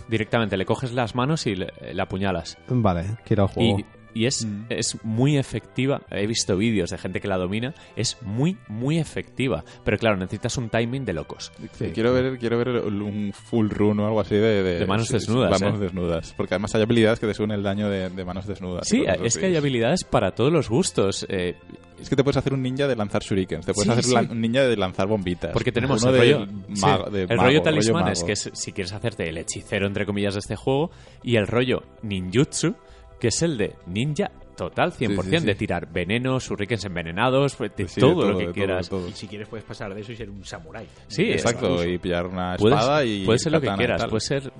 Directamente 0.08 0.56
le 0.56 0.64
coges 0.64 0.92
las 0.92 1.14
manos 1.14 1.46
y 1.46 1.54
le, 1.54 1.68
le 1.92 2.02
apuñalas. 2.02 2.58
Vale, 2.68 3.18
quiero 3.24 3.44
el 3.44 3.48
juego. 3.50 3.78
Y 3.78 3.84
y 4.14 4.26
es, 4.26 4.44
Mm. 4.44 4.64
es 4.70 4.98
muy 5.04 5.36
efectiva. 5.38 6.02
He 6.10 6.26
visto 6.26 6.56
vídeos 6.56 6.90
de 6.90 6.98
gente 6.98 7.20
que 7.20 7.28
la 7.28 7.36
domina. 7.38 7.74
Es 7.96 8.16
muy, 8.22 8.56
muy 8.68 8.98
efectiva. 8.98 9.64
Pero 9.84 9.98
claro, 9.98 10.16
necesitas 10.16 10.56
un 10.56 10.68
timing 10.68 11.04
de 11.04 11.12
locos. 11.12 11.52
Sí, 11.72 11.90
quiero 11.94 12.12
ver 12.12 12.38
quiero 12.38 12.58
ver 12.58 12.68
un 12.68 13.32
full 13.32 13.68
run 13.70 14.00
o 14.00 14.06
algo 14.06 14.20
así 14.20 14.34
de, 14.36 14.62
De 14.62 14.86
manos 14.86 15.08
desnudas, 15.08 15.60
manos 15.60 15.78
¿eh? 15.80 15.84
desnudas. 15.84 16.34
Porque 16.36 16.54
además 16.54 16.74
hay 16.74 16.82
habilidades 16.82 17.20
que 17.20 17.26
te 17.26 17.34
suben 17.34 17.50
el 17.52 17.62
daño 17.62 17.88
de, 17.88 18.10
de 18.10 18.24
manos 18.24 18.46
desnudas. 18.46 18.86
Sí, 18.88 19.04
es 19.22 19.36
que 19.38 19.46
hay 19.46 19.56
habilidades 19.56 20.04
para 20.04 20.32
todos 20.32 20.52
los 20.52 20.68
gustos. 20.68 21.26
eh, 21.28 21.56
Es 22.00 22.08
que 22.08 22.16
te 22.16 22.24
puedes 22.24 22.38
hacer 22.38 22.54
un 22.54 22.62
ninja 22.62 22.88
de 22.88 22.96
lanzar 22.96 23.22
shurikens, 23.22 23.66
te 23.66 23.74
puedes 23.74 23.92
Sí, 23.92 23.98
hacer 23.98 24.04
sí. 24.24 24.32
un 24.32 24.40
ninja 24.40 24.62
de 24.64 24.76
lanzar 24.76 25.06
bombitas. 25.06 25.52
Porque 25.52 25.70
tenemos 25.70 26.02
Uno 26.02 26.14
el 26.14 26.20
de 26.20 26.32
rollo, 26.34 26.46
mago- 26.80 27.04
sí, 27.06 27.12
de 27.12 27.22
el 27.22 27.28
mago, 27.28 27.42
rollo 27.42 27.62
talismán 27.62 28.02
mago. 28.04 28.12
es 28.12 28.24
que 28.24 28.32
es, 28.32 28.50
si 28.54 28.72
quieres 28.72 28.92
hacerte 28.92 29.28
el 29.28 29.36
hechicero 29.36 29.86
entre 29.86 30.06
comillas 30.06 30.32
de 30.34 30.40
este 30.40 30.56
juego 30.56 30.90
y 31.22 31.36
el 31.36 31.46
rollo 31.46 31.82
ninjutsu 32.02 32.74
que 33.20 33.28
es 33.28 33.42
el 33.42 33.56
de 33.58 33.76
ninja 33.86 34.30
total 34.56 34.92
100% 34.92 35.22
Sí, 35.22 35.30
sí, 35.30 35.38
sí. 35.38 35.46
de 35.46 35.54
tirar 35.54 35.90
venenos, 35.90 36.44
shurikens 36.46 36.84
envenenados, 36.84 37.56
de 37.58 37.70
Sí, 37.76 37.84
sí, 37.88 38.00
todo, 38.00 38.26
de 38.26 38.32
lo 38.32 38.38
que 38.38 38.52
quieras. 38.52 38.88
todo. 38.90 39.08
Y 39.08 39.12
si 39.12 39.26
quieres 39.26 39.48
puedes 39.48 39.64
pasar 39.64 39.94
de 39.94 40.00
eso 40.02 40.12
y 40.12 40.16
ser 40.16 40.28
un 40.28 40.44
samurái. 40.44 40.86
Sí, 41.08 41.30
Exacto, 41.30 41.82
y 41.86 41.96
pillar 41.98 42.26
una 42.26 42.56
Puedes- 42.56 42.78
espada 42.78 43.04
y 43.04 43.24
puede 43.24 43.38
ser 43.38 43.52
lo 43.52 43.60
que 43.60 43.68
quieras, 43.74 44.04
puede 44.06 44.20
ser 44.20 44.52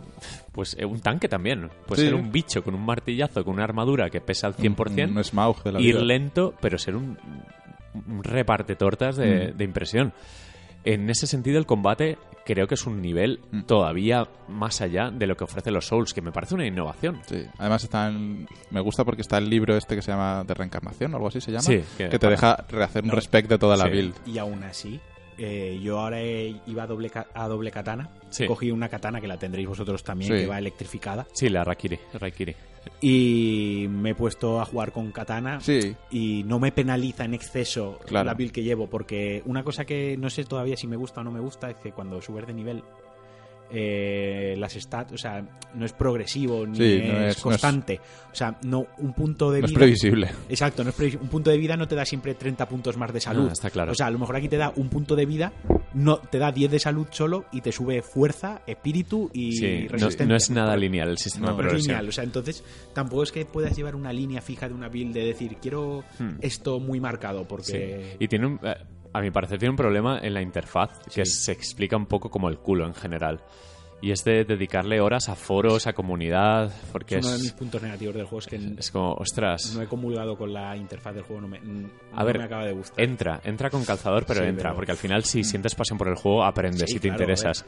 pues 0.53 0.75
eh, 0.79 0.85
un 0.87 1.01
tanque 1.01 1.29
también, 1.29 1.69
puede 1.87 2.03
Sí. 2.03 2.09
ser 2.09 2.15
un 2.15 2.33
bicho 2.33 2.63
con 2.65 2.75
un 2.75 2.85
martillazo, 2.85 3.45
con 3.45 3.55
una 3.55 3.65
armadura 3.65 4.09
que 4.09 4.21
pesa 4.23 4.47
al 4.47 4.55
100%, 4.55 5.11
Un, 5.13 5.19
un 5.19 5.25
Smaug 5.25 5.63
de 5.65 5.73
la 5.73 5.81
ir 5.81 5.97
vida. 5.97 6.05
lento, 6.05 6.55
pero 6.63 6.79
ser 6.79 6.97
un, 6.97 7.19
un 8.09 8.25
reparte 8.25 8.77
tortas 8.77 9.17
de, 9.17 9.53
Mm. 9.53 9.57
de 9.59 9.65
impresión. 9.65 10.13
En 10.83 11.11
ese 11.11 11.27
sentido, 11.27 11.59
el 11.59 11.67
combate 11.67 12.17
creo 12.45 12.67
que 12.67 12.75
es 12.75 12.87
un 12.87 13.01
nivel 13.01 13.41
Mm. 13.53 13.63
todavía 13.63 14.27
más 14.49 14.81
allá 14.81 15.11
de 15.11 15.27
lo 15.27 15.37
que 15.37 15.45
ofrecen 15.45 15.75
los 15.75 15.87
Souls, 15.87 16.13
que 16.15 16.23
me 16.23 16.33
parece 16.33 16.55
una 16.55 16.67
innovación. 16.67 17.21
Sí, 17.27 17.45
además 17.59 17.85
está 17.85 18.09
en- 18.09 18.47
me 18.71 18.81
gusta 18.81 19.05
porque 19.05 19.23
está 19.23 19.39
el 19.39 19.49
libro 19.49 19.77
este 19.77 19.95
que 19.97 20.03
se 20.03 20.11
llama 20.11 20.43
de 20.45 20.55
reencarnación 20.55 21.13
o 21.15 21.17
algo 21.17 21.29
así 21.29 21.41
se 21.41 21.53
llama, 21.53 21.63
Sí, 21.63 21.83
que, 21.97 22.05
que 22.09 22.11
te 22.11 22.19
para- 22.19 22.31
deja 22.31 22.65
rehacer 22.71 23.03
un 23.05 23.09
No. 23.11 23.15
respect 23.15 23.49
de 23.49 23.59
toda 23.59 23.77
la 23.77 23.87
build. 23.87 24.15
Y 24.27 24.39
aún 24.39 24.63
así, 24.65 25.01
eh, 25.41 25.81
yo 25.83 25.99
ahora 25.99 26.21
he- 26.21 26.55
iba 26.67 26.83
a 26.83 26.87
doble, 26.87 27.11
a 27.35 27.49
doble 27.49 27.71
katana. 27.71 28.11
Sí. 28.29 28.47
Cogí 28.47 28.71
una 28.71 28.89
katana 28.89 29.21
que 29.21 29.27
la 29.27 29.39
tendréis 29.39 29.67
vosotros 29.69 30.05
también, 30.05 30.33
Sí. 30.33 30.39
que 30.43 30.47
va 30.47 30.59
electrificada. 30.59 31.27
Sí, 31.33 31.49
la 31.49 31.65
Rakiri. 31.65 31.99
Raikiri. 32.15 32.55
Y 33.01 33.87
me 33.91 34.11
he 34.11 34.15
puesto 34.15 34.61
a 34.61 34.65
jugar 34.65 34.93
con 34.93 35.11
katana. 35.13 35.61
Sí, 35.61 35.95
Y 36.11 36.45
no 36.45 36.59
me 36.59 36.73
penaliza 36.73 37.25
en 37.25 37.35
exceso 37.35 37.99
Claro. 38.07 38.27
la 38.27 38.35
build 38.35 38.53
que 38.53 38.63
llevo, 38.63 38.89
porque 38.89 39.43
una 39.47 39.63
cosa 39.65 39.85
que 39.85 40.17
no 40.19 40.31
sé 40.31 40.45
todavía 40.45 40.77
si 40.77 40.87
me 40.87 40.97
gusta 40.97 41.21
o 41.21 41.25
no 41.25 41.31
me 41.31 41.41
gusta 41.41 41.71
es 41.71 41.77
que 41.77 41.93
cuando 41.93 42.21
subes 42.23 42.47
de 42.47 42.55
nivel, 42.55 42.83
eh, 43.73 44.55
las 44.59 44.73
stats, 44.75 45.13
o 45.13 45.19
sea, 45.19 45.45
no 45.75 45.85
es 45.87 45.93
progresivo 45.93 46.67
ni 46.67 46.77
Sí, 46.77 46.83
es, 47.03 47.05
no 47.07 47.13
es- 47.13 47.21
no 47.21 47.27
es- 47.29 47.37
constante. 47.39 48.01
O 48.33 48.35
sea, 48.35 48.59
no 48.65 48.87
un 48.99 49.13
punto 49.13 49.51
de 49.51 49.61
no 49.61 49.67
es 49.67 49.71
vida. 49.73 49.79
previsible. 49.79 50.31
Exacto, 50.49 50.83
no 50.85 50.91
es 50.91 50.97
previsible. 50.97 51.25
Un 51.25 51.31
punto 51.31 51.51
de 51.51 51.59
vida 51.59 51.77
no 51.77 51.87
te 51.89 51.95
da 51.95 52.05
siempre 52.05 52.35
30 52.35 52.69
puntos 52.69 52.97
más 52.97 53.13
de 53.13 53.21
salud. 53.21 53.47
Ah, 53.49 53.53
está 53.53 53.71
claro. 53.71 53.93
O 53.93 53.95
sea, 53.95 54.07
a 54.07 54.11
lo 54.11 54.19
mejor 54.19 54.37
aquí 54.37 54.49
te 54.49 54.57
da 54.57 54.73
un 54.77 54.89
punto 54.89 55.17
de 55.17 55.27
vida, 55.27 55.53
no 55.95 56.19
te 56.19 56.39
da 56.39 56.53
10 56.53 56.71
de 56.71 56.79
salud 56.79 57.07
solo 57.11 57.45
y 57.53 57.61
te 57.61 57.73
sube 57.73 58.03
fuerza, 58.03 58.63
espíritu 58.67 59.31
y 59.33 59.53
Sí, 59.53 59.83
no, 59.85 59.89
resistencia. 59.93 60.27
no 60.27 60.37
es 60.37 60.51
nada 60.51 60.77
lineal 60.77 61.09
el 61.11 61.19
sistema 61.19 61.53
No, 61.53 61.61
es 61.69 61.83
lineal, 61.87 62.09
o 62.09 62.13
sea, 62.13 62.25
entonces 62.25 62.65
tampoco 62.95 63.23
es 63.25 63.33
que 63.33 63.45
puedas 63.45 63.77
llevar 63.77 63.95
una 63.97 64.13
línea 64.13 64.41
fija 64.41 64.69
de 64.69 64.75
una 64.75 64.89
build 64.89 65.13
de 65.15 65.25
decir 65.25 65.57
quiero 65.61 66.05
Hmm. 66.19 66.37
esto 66.41 66.79
muy 66.81 67.01
marcado 67.01 67.41
Sí. 67.41 67.47
porque 67.49 68.17
Y 68.19 68.29
tiene 68.29 68.47
un, 68.47 68.61
eh, 68.63 68.75
a 69.13 69.21
mi 69.21 69.31
parecer 69.31 69.59
tiene 69.59 69.71
un 69.71 69.77
problema 69.77 70.19
en 70.23 70.35
la 70.35 70.43
interfaz 70.43 70.99
que 71.13 71.25
Sí. 71.25 71.33
se 71.45 71.53
explica 71.53 71.97
un 71.97 72.07
poco 72.07 72.31
como 72.31 72.49
el 72.49 72.59
culo 72.59 72.87
en 72.87 72.95
general. 72.95 73.41
Y 74.03 74.13
es 74.13 74.25
de 74.25 74.45
dedicarle 74.47 74.99
horas 74.99 75.29
a 75.29 75.35
foros, 75.35 75.87
a 75.87 75.93
comunidad, 75.93 76.73
porque 76.91 77.17
es 77.19 77.21
uno 77.25 77.33
de 77.33 77.37
es, 77.37 77.43
mis 77.43 77.53
puntos 77.53 77.83
negativos 77.83 78.15
del 78.15 78.25
juego 78.25 78.39
es 78.39 78.47
que 78.47 78.57
es 78.79 78.91
como, 78.91 79.13
ostras, 79.13 79.75
no 79.75 79.83
he 79.83 79.87
comulgado 79.87 80.39
con 80.39 80.55
la 80.55 80.75
interfaz 80.75 81.15
del 81.17 81.25
juego, 81.25 81.43
no 81.43 81.49
me, 81.49 81.59
n- 81.59 81.91
A 82.15 82.21
no 82.21 82.25
ver, 82.25 82.39
me 82.39 82.45
acaba 82.45 82.65
de 82.65 82.73
gustar. 82.73 82.99
entra, 83.05 83.41
entra 83.45 83.69
con 83.69 83.85
calzador, 83.85 84.25
pero 84.27 84.41
Sí, 84.41 84.47
entra, 84.49 84.71
pero- 84.71 84.77
porque 84.77 84.93
al 84.93 84.97
final 84.97 85.25
si 85.25 85.45
sientes 85.45 85.75
pasión 85.75 85.99
por 85.99 86.09
el 86.09 86.15
juego, 86.15 86.45
aprendes 86.45 86.89
Sí, 86.89 86.97
y 86.97 87.01
te 87.01 87.09
claro, 87.09 87.23
interesas. 87.25 87.67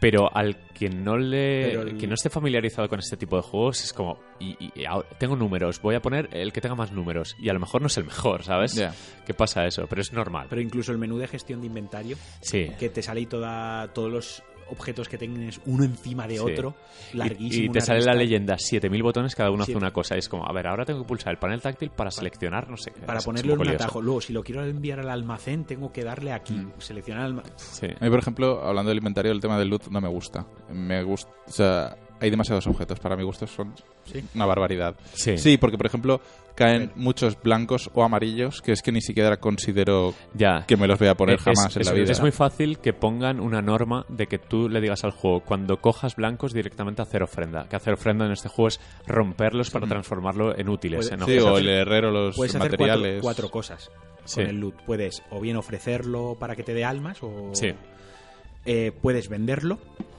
Pero 0.00 0.28
al 0.32 0.56
que 0.74 0.88
no 0.88 1.18
le 1.18 1.72
el- 1.72 1.98
que 1.98 2.06
no 2.06 2.14
esté 2.14 2.30
familiarizado 2.30 2.88
con 2.88 3.00
este 3.00 3.16
tipo 3.16 3.34
de 3.36 3.42
juegos 3.42 3.82
es 3.82 3.92
como 3.92 4.20
y, 4.38 4.50
y- 4.64 4.72
y 4.76 4.84
ahora 4.84 5.08
tengo 5.18 5.34
números, 5.34 5.82
voy 5.82 5.96
a 5.96 6.00
poner 6.00 6.28
el 6.32 6.52
que 6.52 6.60
tenga 6.60 6.76
más 6.76 6.92
números 6.92 7.34
y 7.40 7.48
a 7.48 7.52
lo 7.52 7.58
mejor 7.58 7.80
no 7.80 7.88
es 7.88 7.96
el 7.96 8.04
mejor, 8.04 8.44
¿sabes? 8.44 8.80
¿Qué 9.26 9.34
pasa 9.34 9.66
eso? 9.66 9.86
Pero 9.88 10.00
es 10.00 10.12
normal. 10.12 10.46
Pero 10.50 10.62
incluso 10.62 10.92
el 10.92 10.98
menú 10.98 11.18
de 11.18 11.26
gestión 11.26 11.60
de 11.60 11.66
inventario, 11.66 12.16
sí. 12.40 12.70
que 12.78 12.88
te 12.90 13.02
sale 13.02 13.20
ahí 13.20 13.26
toda, 13.26 13.88
todos 13.92 14.12
los 14.12 14.42
objetos 14.70 15.08
que 15.08 15.18
tienes 15.18 15.60
uno 15.66 15.84
encima 15.84 16.26
de 16.26 16.34
Sí. 16.36 16.40
otro, 16.40 16.74
Y- 17.12 17.16
larguísimo. 17.16 17.66
Y, 17.66 17.68
te 17.72 17.80
sale 17.80 18.00
la 18.02 18.14
leyenda, 18.14 18.56
7000 18.58 19.02
botones, 19.02 19.34
cada 19.34 19.50
uno 19.50 19.64
Sí. 19.64 19.72
hace 19.72 19.78
una 19.78 19.92
cosa. 19.92 20.16
Y 20.16 20.18
es 20.20 20.28
como, 20.28 20.46
a 20.46 20.52
ver, 20.52 20.66
ahora 20.66 20.84
tengo 20.84 21.02
que 21.02 21.06
pulsar 21.08 21.32
el 21.32 21.38
panel 21.38 21.60
táctil 21.60 21.90
para 21.90 22.10
seleccionar, 22.10 22.68
no 22.68 22.76
sé 22.76 22.90
qué. 22.90 23.00
Para 23.02 23.20
ponerlo 23.20 23.54
en 23.54 23.60
un 23.60 23.68
atajo. 23.68 24.00
Luego, 24.02 24.20
si 24.20 24.32
lo 24.32 24.42
quiero 24.42 24.64
enviar 24.64 25.00
al 25.00 25.10
almacén, 25.10 25.64
tengo 25.64 25.92
que 25.92 26.04
darle 26.04 26.32
aquí. 26.32 26.54
Mm. 26.54 26.72
Seleccionar 26.78 27.30
lioso. 27.30 27.42
Sí. 27.56 27.86
A 27.86 28.04
mí, 28.04 28.10
por 28.10 28.18
ejemplo, 28.18 28.62
hablando 28.64 28.88
del 28.90 28.98
inventario, 28.98 29.32
el 29.32 29.40
tema 29.40 29.58
del 29.58 29.68
loot 29.68 29.88
no 29.88 30.00
me 30.00 30.08
gusta. 30.08 30.46
Me 30.72 31.02
gusta, 31.02 31.30
o 31.46 31.50
sea, 31.50 31.96
hay 32.20 32.30
demasiados 32.30 32.66
objetos. 32.66 32.98
Para 33.00 33.16
mi 33.16 33.22
gusto 33.24 33.46
son 33.46 33.74
Sí. 34.04 34.24
una 34.34 34.46
barbaridad. 34.46 34.94
Sí. 35.14 35.36
Sí, 35.38 35.56
porque 35.58 35.76
por 35.76 35.86
ejemplo 35.86 36.20
caen 36.54 36.90
muchos 36.96 37.40
blancos 37.40 37.88
o 37.94 38.02
amarillos 38.02 38.60
que 38.62 38.72
es 38.72 38.82
que 38.82 38.90
ni 38.90 39.00
siquiera 39.00 39.36
considero 39.36 40.12
ya. 40.34 40.64
que 40.66 40.76
me 40.76 40.88
los 40.88 40.98
voy 40.98 41.06
a 41.08 41.14
poner 41.14 41.36
Es- 41.36 41.42
jamás 41.42 41.76
en 41.76 41.84
la 41.84 41.92
vida. 41.92 42.10
es 42.10 42.20
muy 42.20 42.32
fácil 42.32 42.78
que 42.78 42.92
pongan 42.92 43.38
una 43.38 43.62
norma 43.62 44.04
de 44.08 44.26
que 44.26 44.38
tú 44.38 44.68
le 44.68 44.80
digas 44.80 45.04
al 45.04 45.12
juego, 45.12 45.40
cuando 45.44 45.80
cojas 45.80 46.16
blancos 46.16 46.52
directamente 46.52 47.00
hacer 47.02 47.22
ofrenda. 47.22 47.68
Que 47.68 47.76
hacer 47.76 47.94
ofrenda 47.94 48.26
en 48.26 48.32
este 48.32 48.48
juego 48.48 48.68
es 48.68 48.80
romperlos 49.06 49.70
para 49.70 49.86
transformarlo 49.86 50.58
en 50.58 50.68
útiles, 50.68 51.08
Puede- 51.08 51.14
en 51.14 51.18
Sí, 51.20 51.38
objetos. 51.38 51.50
o 51.52 51.58
el 51.58 51.68
herrero, 51.68 52.10
los 52.10 52.34
Puedes 52.36 52.54
hacer 52.56 52.76
cuatro, 53.20 53.50
cosas 53.50 53.90
Sí. 54.24 54.40
con 54.40 54.46
el 54.50 54.56
loot. 54.58 54.74
Puedes 54.84 55.22
o 55.30 55.40
bien 55.40 55.56
ofrecerlo 55.56 56.36
para 56.40 56.56
que 56.56 56.64
te 56.64 56.74
dé 56.74 56.84
almas 56.84 57.18
o 57.22 57.50
Sí. 57.52 57.72
eh, 58.66 58.92
puedes 59.00 59.28
venderlo, 59.28 59.78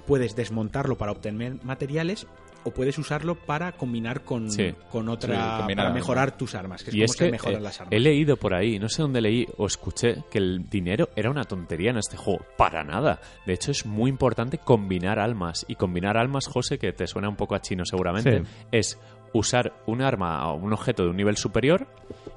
puedes 0.10 0.36
desmontarlo 0.36 0.98
para 0.98 1.12
obtener 1.14 1.64
materiales 1.64 2.28
o 2.66 2.72
puedes 2.72 2.98
usarlo 2.98 3.36
para 3.36 3.72
combinar 3.72 4.24
con, 4.26 4.52
Sí. 4.52 4.74
con 4.92 5.08
otra 5.08 5.36
Sí, 5.36 5.58
combinar, 5.60 5.86
para 5.86 5.94
mejorar 5.96 6.36
tus 6.38 6.56
armas, 6.56 6.84
que 6.84 6.90
es 6.90 6.96
y 6.96 6.98
como 7.00 7.06
es 7.06 7.12
se 7.14 7.26
que 7.26 7.32
mejoran 7.32 7.60
eh, 7.62 7.64
las 7.64 7.80
armas. 7.80 7.94
he 7.94 8.00
leído 8.02 8.36
por 8.36 8.54
ahí, 8.54 8.80
no 8.80 8.90
sé 8.90 9.02
dónde 9.02 9.22
leí 9.22 9.48
o 9.58 9.66
escuché, 9.66 10.24
que 10.30 10.40
el 10.40 10.70
dinero 10.70 11.08
era 11.16 11.30
una 11.30 11.46
tontería 11.46 11.92
en 11.92 11.98
este 12.00 12.18
juego. 12.18 12.44
Para 12.58 12.84
nada. 12.84 13.22
De 13.46 13.54
hecho, 13.54 13.72
es 13.72 13.86
muy 13.86 14.10
importante 14.10 14.58
combinar 14.58 15.20
almas. 15.20 15.64
Y 15.70 15.76
combinar 15.76 16.18
almas, 16.18 16.48
José, 16.48 16.78
que 16.80 16.92
te 16.92 17.08
suena 17.08 17.30
un 17.30 17.38
poco 17.38 17.56
a 17.56 17.62
chino 17.62 17.86
seguramente, 17.86 18.40
Sí. 18.44 18.46
es 18.74 19.00
usar 19.32 19.72
un 19.86 20.02
arma 20.02 20.52
o 20.52 20.56
un 20.56 20.74
objeto 20.74 21.04
de 21.04 21.10
un 21.12 21.16
nivel 21.18 21.38
superior 21.38 21.88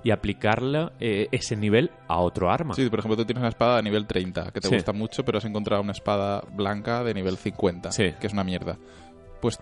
y 0.05 0.11
aplicarle 0.11 0.91
eh, 1.01 1.29
ese 1.33 1.57
nivel 1.57 1.91
a 2.09 2.19
otro 2.21 2.51
arma. 2.51 2.75
Sí, 2.75 2.89
por 2.91 2.99
ejemplo, 2.99 3.17
tú 3.17 3.25
tienes 3.25 3.41
una 3.41 3.49
espada 3.51 3.77
de 3.77 3.83
nivel 3.83 4.07
30 4.07 4.51
que 4.53 4.61
te 4.61 4.69
Sí. 4.69 4.75
gusta 4.75 4.93
mucho, 4.93 5.25
pero 5.25 5.39
has 5.39 5.45
encontrado 5.45 5.83
una 5.83 5.93
espada 5.93 6.43
blanca 6.55 7.05
de 7.05 7.15
nivel 7.15 7.37
50, 7.37 7.93
Sí. 7.93 8.13
que 8.21 8.27
es 8.27 8.33
una 8.33 8.45
mierda. 8.45 8.79
Pues 9.41 9.59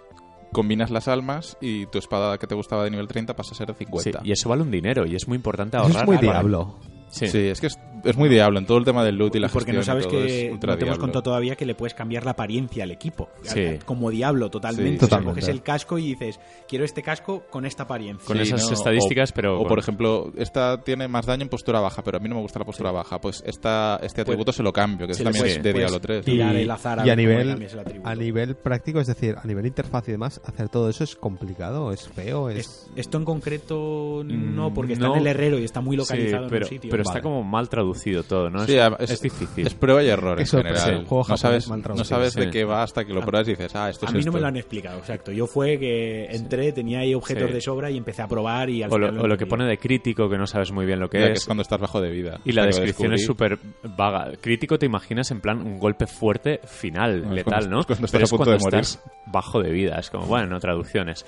combinas 0.52 0.90
las 0.90 1.06
almas 1.08 1.56
y 1.60 1.86
tu 1.86 1.98
espada 1.98 2.36
que 2.38 2.46
te 2.46 2.54
gustaba 2.54 2.84
de 2.84 2.90
nivel 2.90 3.06
30 3.06 3.36
pasa 3.36 3.52
a 3.52 3.54
ser 3.54 3.68
de 3.68 3.74
Sí, 3.74 3.84
50. 3.84 4.20
y 4.24 4.32
eso 4.32 4.48
vale 4.48 4.62
un 4.62 4.70
dinero 4.70 5.06
y 5.06 5.14
es 5.14 5.28
muy 5.28 5.36
importante 5.36 5.76
ahorrar. 5.76 6.02
es 6.02 6.06
muy 6.06 6.16
para- 6.16 6.32
diablo. 6.32 6.78
Sí. 7.10 7.26
Sí, 7.28 7.38
es 7.48 7.60
que 7.60 7.66
es, 7.68 7.78
es 8.04 8.16
muy 8.16 8.28
diablo 8.28 8.58
en 8.58 8.66
todo 8.66 8.78
el 8.78 8.84
tema 8.84 9.04
del 9.04 9.16
loot 9.16 9.34
y 9.36 9.38
la 9.40 9.48
porque 9.48 9.72
no 9.72 9.82
sabes 9.82 10.06
que 10.06 10.56
no 10.60 10.76
te 10.76 10.84
hemos 10.84 10.98
contado 10.98 11.22
todavía 11.22 11.56
que 11.56 11.66
le 11.66 11.74
puedes 11.74 11.94
cambiar 11.94 12.24
la 12.24 12.32
apariencia 12.32 12.84
al 12.84 12.90
equipo. 12.90 13.28
Sí. 13.42 13.78
Como 13.84 14.10
diablo, 14.10 14.50
totalmente. 14.50 14.90
Sí, 14.90 14.96
O 14.96 14.98
sea, 15.00 15.08
totalmente. 15.08 15.40
coges 15.40 15.48
el 15.48 15.62
casco 15.62 15.98
y 15.98 16.02
dices, 16.14 16.40
quiero 16.68 16.84
este 16.84 17.02
casco 17.02 17.44
con 17.50 17.66
esta 17.66 17.84
apariencia. 17.84 18.26
Con 18.26 18.36
Sí, 18.36 18.42
esas 18.42 18.66
no, 18.66 18.72
estadísticas, 18.74 19.30
o- 19.30 19.34
pero... 19.34 19.60
O, 19.60 19.66
por 19.66 19.78
ejemplo, 19.78 20.32
esta 20.36 20.82
tiene 20.82 21.08
más 21.08 21.26
daño 21.26 21.42
en 21.42 21.48
postura 21.48 21.80
baja, 21.80 22.02
pero 22.02 22.16
a 22.16 22.20
mí 22.20 22.28
no 22.28 22.36
me 22.36 22.40
gusta 22.42 22.58
la 22.58 22.64
postura 22.64 22.90
baja. 22.90 23.20
Pues 23.20 23.42
esta, 23.46 23.98
este 24.02 24.22
atributo 24.22 24.52
se 24.52 24.62
lo 24.62 24.72
cambio, 24.72 25.06
que 25.06 25.12
es 25.12 25.22
también 25.22 25.62
de 25.62 25.72
Diablo 25.72 26.00
3. 26.00 26.20
Y- 26.26 26.30
tirar 26.32 26.56
el 26.56 26.70
azar 26.70 27.00
a 27.00 27.06
y 27.06 27.10
a 27.10 27.16
nivel, 27.16 27.50
el 27.50 28.00
a 28.04 28.14
nivel 28.14 28.56
práctico, 28.56 29.00
es 29.00 29.06
decir, 29.06 29.36
a 29.42 29.46
nivel 29.46 29.66
interfaz 29.66 30.08
y 30.08 30.12
demás, 30.12 30.40
hacer 30.44 30.68
todo 30.68 30.88
eso 30.88 31.04
es 31.04 31.16
complicado, 31.16 31.92
es 31.92 32.08
feo, 32.08 32.48
es... 32.50 32.58
Es- 32.58 32.90
Esto 32.96 33.18
en 33.18 33.24
concreto 33.24 34.22
no, 34.24 34.72
porque 34.74 34.94
está 34.94 35.06
no. 35.06 35.14
en 35.14 35.20
el 35.22 35.26
herrero 35.26 35.58
y 35.58 35.64
está 35.64 35.80
muy 35.80 35.96
Sí, 35.96 35.98
localizado 35.98 36.46
pero, 36.48 36.56
en 36.58 36.62
un 36.64 36.68
sitio. 36.68 36.90
pero 36.90 37.02
está 37.02 37.20
como 37.20 37.42
mal 37.42 37.68
traducido 37.68 37.89
todo, 38.22 38.50
¿no? 38.50 38.64
Sí, 38.66 38.76
es, 38.76 38.88
es, 39.00 39.10
es 39.10 39.22
difícil. 39.22 39.66
Es 39.66 39.74
prueba 39.74 40.02
y 40.02 40.08
error 40.08 40.38
en 40.38 40.42
Eso, 40.44 40.58
general. 40.58 40.78
sí, 40.80 40.90
un 40.90 41.04
juego 41.06 41.24
no 41.28 41.36
sabes, 41.36 41.68
no 41.68 42.04
sabes 42.04 42.32
sí. 42.34 42.40
de 42.40 42.50
qué 42.50 42.64
va 42.64 42.82
hasta 42.82 43.04
que 43.04 43.12
lo 43.12 43.20
pruebas 43.22 43.48
y 43.48 43.52
dices, 43.52 43.74
ah, 43.76 43.90
esto 43.90 44.06
a 44.06 44.08
es 44.10 44.14
mí 44.14 44.22
no 44.24 44.32
me 44.32 44.40
lo 44.40 44.46
han 44.46 44.56
explicado, 44.56 44.98
exacto. 44.98 45.32
Yo 45.32 45.46
fue 45.46 45.78
que 45.78 46.26
entré, 46.30 46.72
tenía 46.72 47.00
ahí 47.00 47.14
objetos 47.14 47.48
Sí. 47.48 47.54
de 47.54 47.60
sobra 47.60 47.90
y 47.90 47.96
empecé 47.96 48.22
a 48.22 48.28
probar 48.28 48.70
y 48.70 48.82
al 48.82 48.92
o 48.92 48.98
lo, 48.98 49.08
final 49.08 49.24
o 49.24 49.28
lo 49.28 49.36
que 49.38 49.46
pone 49.46 49.64
de 49.66 49.78
crítico, 49.78 50.28
que 50.28 50.38
no 50.38 50.46
sabes 50.46 50.72
muy 50.72 50.86
bien 50.86 51.00
lo 51.00 51.08
que 51.10 51.18
Ya 51.20 51.26
que 51.26 51.32
es. 51.32 51.38
es 51.40 51.44
cuando 51.46 51.62
estás 51.62 51.80
bajo 51.80 52.00
de 52.00 52.10
vida. 52.10 52.40
Y 52.44 52.52
la 52.52 52.66
descripción 52.66 53.12
es 53.14 53.24
súper 53.24 53.58
vaga. 53.82 54.32
Crítico 54.40 54.78
te 54.78 54.86
imaginas 54.86 55.30
en 55.30 55.40
plan 55.40 55.58
un 55.58 55.78
golpe 55.78 56.06
fuerte 56.06 56.60
final, 56.64 57.22
No, 57.22 57.28
es 57.30 57.34
letal, 57.36 57.52
cuando- 57.60 57.70
¿no? 57.70 57.80
es 57.80 57.86
cuando 57.86 58.06
estás 58.06 58.12
Pero 58.12 58.22
a 58.22 58.24
es 58.24 58.30
punto 58.30 58.44
cuando 58.44 58.58
de 58.58 58.64
morir. 58.64 58.80
estás 58.80 59.02
bajo 59.26 59.60
de 59.62 59.70
vida. 59.70 59.98
Es 59.98 60.10
como, 60.10 60.26
bueno, 60.26 60.58
traducciones. 60.60 61.24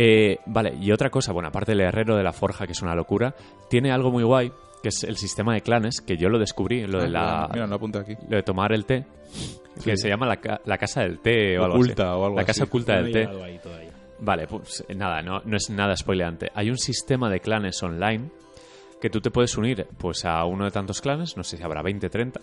Eh, 0.00 0.38
vale, 0.46 0.74
y 0.80 0.92
otra 0.92 1.10
cosa, 1.10 1.32
bueno, 1.32 1.48
aparte 1.48 1.72
del 1.72 1.80
herrero 1.80 2.16
de 2.16 2.22
la 2.22 2.32
forja, 2.32 2.66
que 2.66 2.72
es 2.72 2.82
una 2.82 2.94
locura, 2.94 3.34
tiene 3.68 3.90
algo 3.90 4.12
muy 4.12 4.22
guay, 4.22 4.52
que 4.82 4.88
es 4.90 5.04
el 5.04 5.16
sistema 5.16 5.54
de 5.54 5.60
clanes, 5.60 6.00
que 6.00 6.16
yo 6.16 6.28
lo 6.28 6.38
descubrí, 6.38 6.86
lo 6.86 6.98
de 7.00 7.06
Ah, 7.06 7.08
la... 7.08 7.66
Mira, 7.66 8.00
aquí. 8.00 8.16
Lo 8.28 8.36
de 8.36 8.42
tomar 8.42 8.72
el 8.72 8.84
té, 8.84 9.04
que 9.84 9.96
Sí. 9.96 10.02
se 10.02 10.08
llama 10.08 10.26
la, 10.26 10.60
la 10.64 10.78
casa 10.78 11.02
del 11.02 11.18
té 11.20 11.58
o 11.58 11.64
algo 11.64 11.76
Oculta 11.76 12.02
así. 12.10 12.12
o 12.20 12.24
algo 12.24 12.36
La 12.38 12.44
casa 12.44 12.62
así. 12.62 12.68
oculta 12.68 12.96
No 12.96 13.02
del 13.04 13.12
té. 13.12 13.26
ahí. 13.26 13.88
Vale, 14.20 14.46
pues 14.48 14.84
nada, 14.96 15.22
no, 15.22 15.40
no 15.44 15.56
es 15.56 15.70
nada 15.70 15.94
spoileante. 15.96 16.48
Hay 16.54 16.70
un 16.70 16.78
sistema 16.78 17.30
de 17.30 17.38
clanes 17.40 17.80
online 17.82 18.30
que 19.00 19.10
tú 19.10 19.20
te 19.20 19.30
puedes 19.30 19.56
unir 19.56 19.86
pues 19.98 20.24
a 20.24 20.44
uno 20.44 20.64
de 20.64 20.70
tantos 20.70 21.00
clanes, 21.00 21.36
no 21.36 21.44
sé 21.44 21.56
si 21.56 21.62
habrá 21.62 21.82
20, 21.82 22.08
30. 22.08 22.40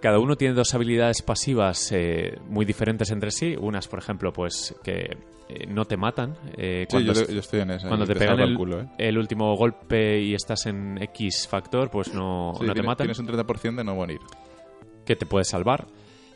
Cada 0.00 0.18
uno 0.18 0.36
tiene 0.36 0.54
dos 0.54 0.72
habilidades 0.74 1.20
pasivas 1.20 1.92
eh, 1.92 2.38
muy 2.48 2.64
diferentes 2.64 3.10
entre 3.10 3.30
sí. 3.30 3.54
Unas, 3.58 3.86
por 3.86 3.98
ejemplo, 3.98 4.32
pues 4.32 4.74
que 4.82 5.18
eh, 5.48 5.66
no 5.68 5.84
te 5.84 5.98
matan. 5.98 6.36
eh, 6.56 6.86
Sí, 6.88 6.92
cuando 6.94 7.12
yo, 7.12 7.20
est- 7.20 7.30
yo 7.32 7.40
estoy 7.40 7.60
en 7.60 7.70
esa. 7.72 7.88
cuando 7.88 8.06
te 8.06 8.14
pegan 8.14 8.40
el, 8.40 8.56
culo, 8.56 8.80
¿eh? 8.80 8.88
el 8.96 9.18
último 9.18 9.54
golpe 9.56 10.18
y 10.20 10.32
estás 10.34 10.64
en 10.66 10.96
X 11.02 11.46
factor, 11.48 11.90
pues 11.90 12.14
no, 12.14 12.52
Sí, 12.54 12.62
no 12.62 12.68
te 12.68 12.72
tienes, 12.72 12.86
matan. 12.86 13.04
tienes 13.08 13.18
un 13.18 13.26
30% 13.28 13.76
de 13.76 13.84
no 13.84 13.94
morir. 13.94 14.20
que 15.04 15.16
te 15.16 15.26
puede 15.26 15.44
salvar. 15.44 15.86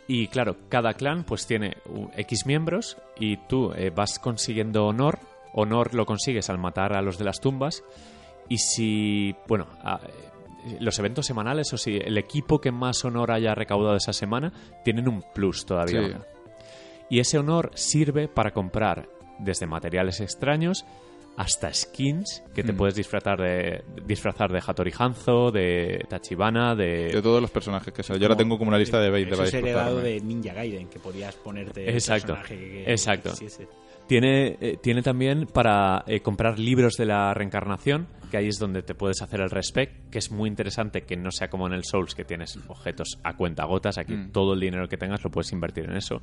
Y 0.08 0.26
claro, 0.26 0.56
cada 0.68 0.92
clan 0.92 1.24
pues 1.24 1.46
tiene 1.46 1.78
X 2.18 2.44
miembros 2.44 2.98
y 3.18 3.38
tú 3.48 3.72
eh, 3.74 3.90
vas 3.94 4.18
consiguiendo 4.18 4.84
honor. 4.84 5.18
Honor 5.54 5.94
lo 5.94 6.04
consigues 6.04 6.50
al 6.50 6.58
matar 6.58 6.92
a 6.94 7.00
los 7.00 7.16
de 7.16 7.24
las 7.24 7.40
tumbas. 7.40 7.82
Y 8.48 8.58
si, 8.58 9.34
bueno, 9.48 9.66
eh, 9.84 10.76
los 10.80 10.98
eventos 10.98 11.26
semanales 11.26 11.72
o 11.72 11.78
si 11.78 11.96
el 11.96 12.16
equipo 12.18 12.60
que 12.60 12.70
más 12.72 13.04
honor 13.04 13.30
haya 13.32 13.54
recaudado 13.54 13.96
esa 13.96 14.12
semana 14.12 14.52
tienen 14.84 15.08
un 15.08 15.22
plus 15.34 15.64
todavía. 15.66 16.06
Sí. 16.08 16.14
Y 17.10 17.18
ese 17.20 17.38
honor 17.38 17.70
sirve 17.74 18.28
para 18.28 18.52
comprar 18.52 19.08
desde 19.38 19.66
materiales 19.66 20.20
extraños 20.20 20.84
hasta 21.36 21.72
skins 21.74 22.44
que 22.54 22.62
te 22.62 22.72
Mm. 22.72 22.76
puedes 22.76 22.94
disfrazar 22.94 23.40
de 23.40 23.82
disfrazar 24.06 24.52
de 24.52 24.62
Hattori 24.64 24.92
Hanzo, 24.96 25.50
de 25.50 26.04
Tachibana, 26.08 26.76
de 26.76 27.08
De 27.12 27.22
todos 27.22 27.42
los 27.42 27.50
personajes 27.50 27.92
que 27.92 28.02
salen. 28.04 28.20
Yo 28.22 28.26
ahora 28.28 28.36
tengo 28.36 28.56
como 28.56 28.68
una 28.68 28.78
lista 28.78 29.00
de 29.00 29.10
20 29.10 29.30
Eso 29.34 29.38
para 29.38 29.48
es 29.48 29.54
heredado 29.54 29.98
de 29.98 30.20
Ninja 30.20 30.54
Gaiden, 30.54 30.86
que 30.88 31.00
podías 31.00 31.34
ponerte 31.34 31.88
el 31.88 31.94
Exacto, 31.94 32.34
personaje 32.34 32.56
que- 32.56 32.84
que 32.84 32.90
exacto. 32.92 33.30
quisiese. 33.30 33.66
Tiene, 34.06 34.58
eh, 34.60 34.78
tiene 34.82 35.00
también 35.00 35.46
para 35.46 36.04
eh, 36.06 36.20
comprar 36.20 36.58
libros 36.58 36.94
de 36.98 37.06
la 37.06 37.32
reencarnación, 37.32 38.06
que 38.30 38.36
ahí 38.36 38.48
es 38.48 38.58
donde 38.58 38.82
te 38.82 38.94
puedes 38.94 39.22
hacer 39.22 39.40
el 39.40 39.48
respect, 39.48 40.10
que 40.10 40.18
es 40.18 40.30
muy 40.30 40.48
interesante 40.50 41.02
que 41.02 41.16
no 41.16 41.30
sea 41.30 41.48
como 41.48 41.66
en 41.66 41.72
el 41.72 41.84
Souls, 41.84 42.14
que 42.14 42.24
tienes 42.24 42.58
objetos 42.68 43.18
a 43.24 43.34
cuenta 43.36 43.64
gotas, 43.64 43.96
aquí 43.96 44.12
Mm. 44.14 44.32
todo 44.32 44.52
el 44.52 44.60
dinero 44.60 44.88
que 44.88 44.98
tengas 44.98 45.24
lo 45.24 45.30
puedes 45.30 45.52
invertir 45.52 45.84
en 45.84 45.96
eso. 45.96 46.20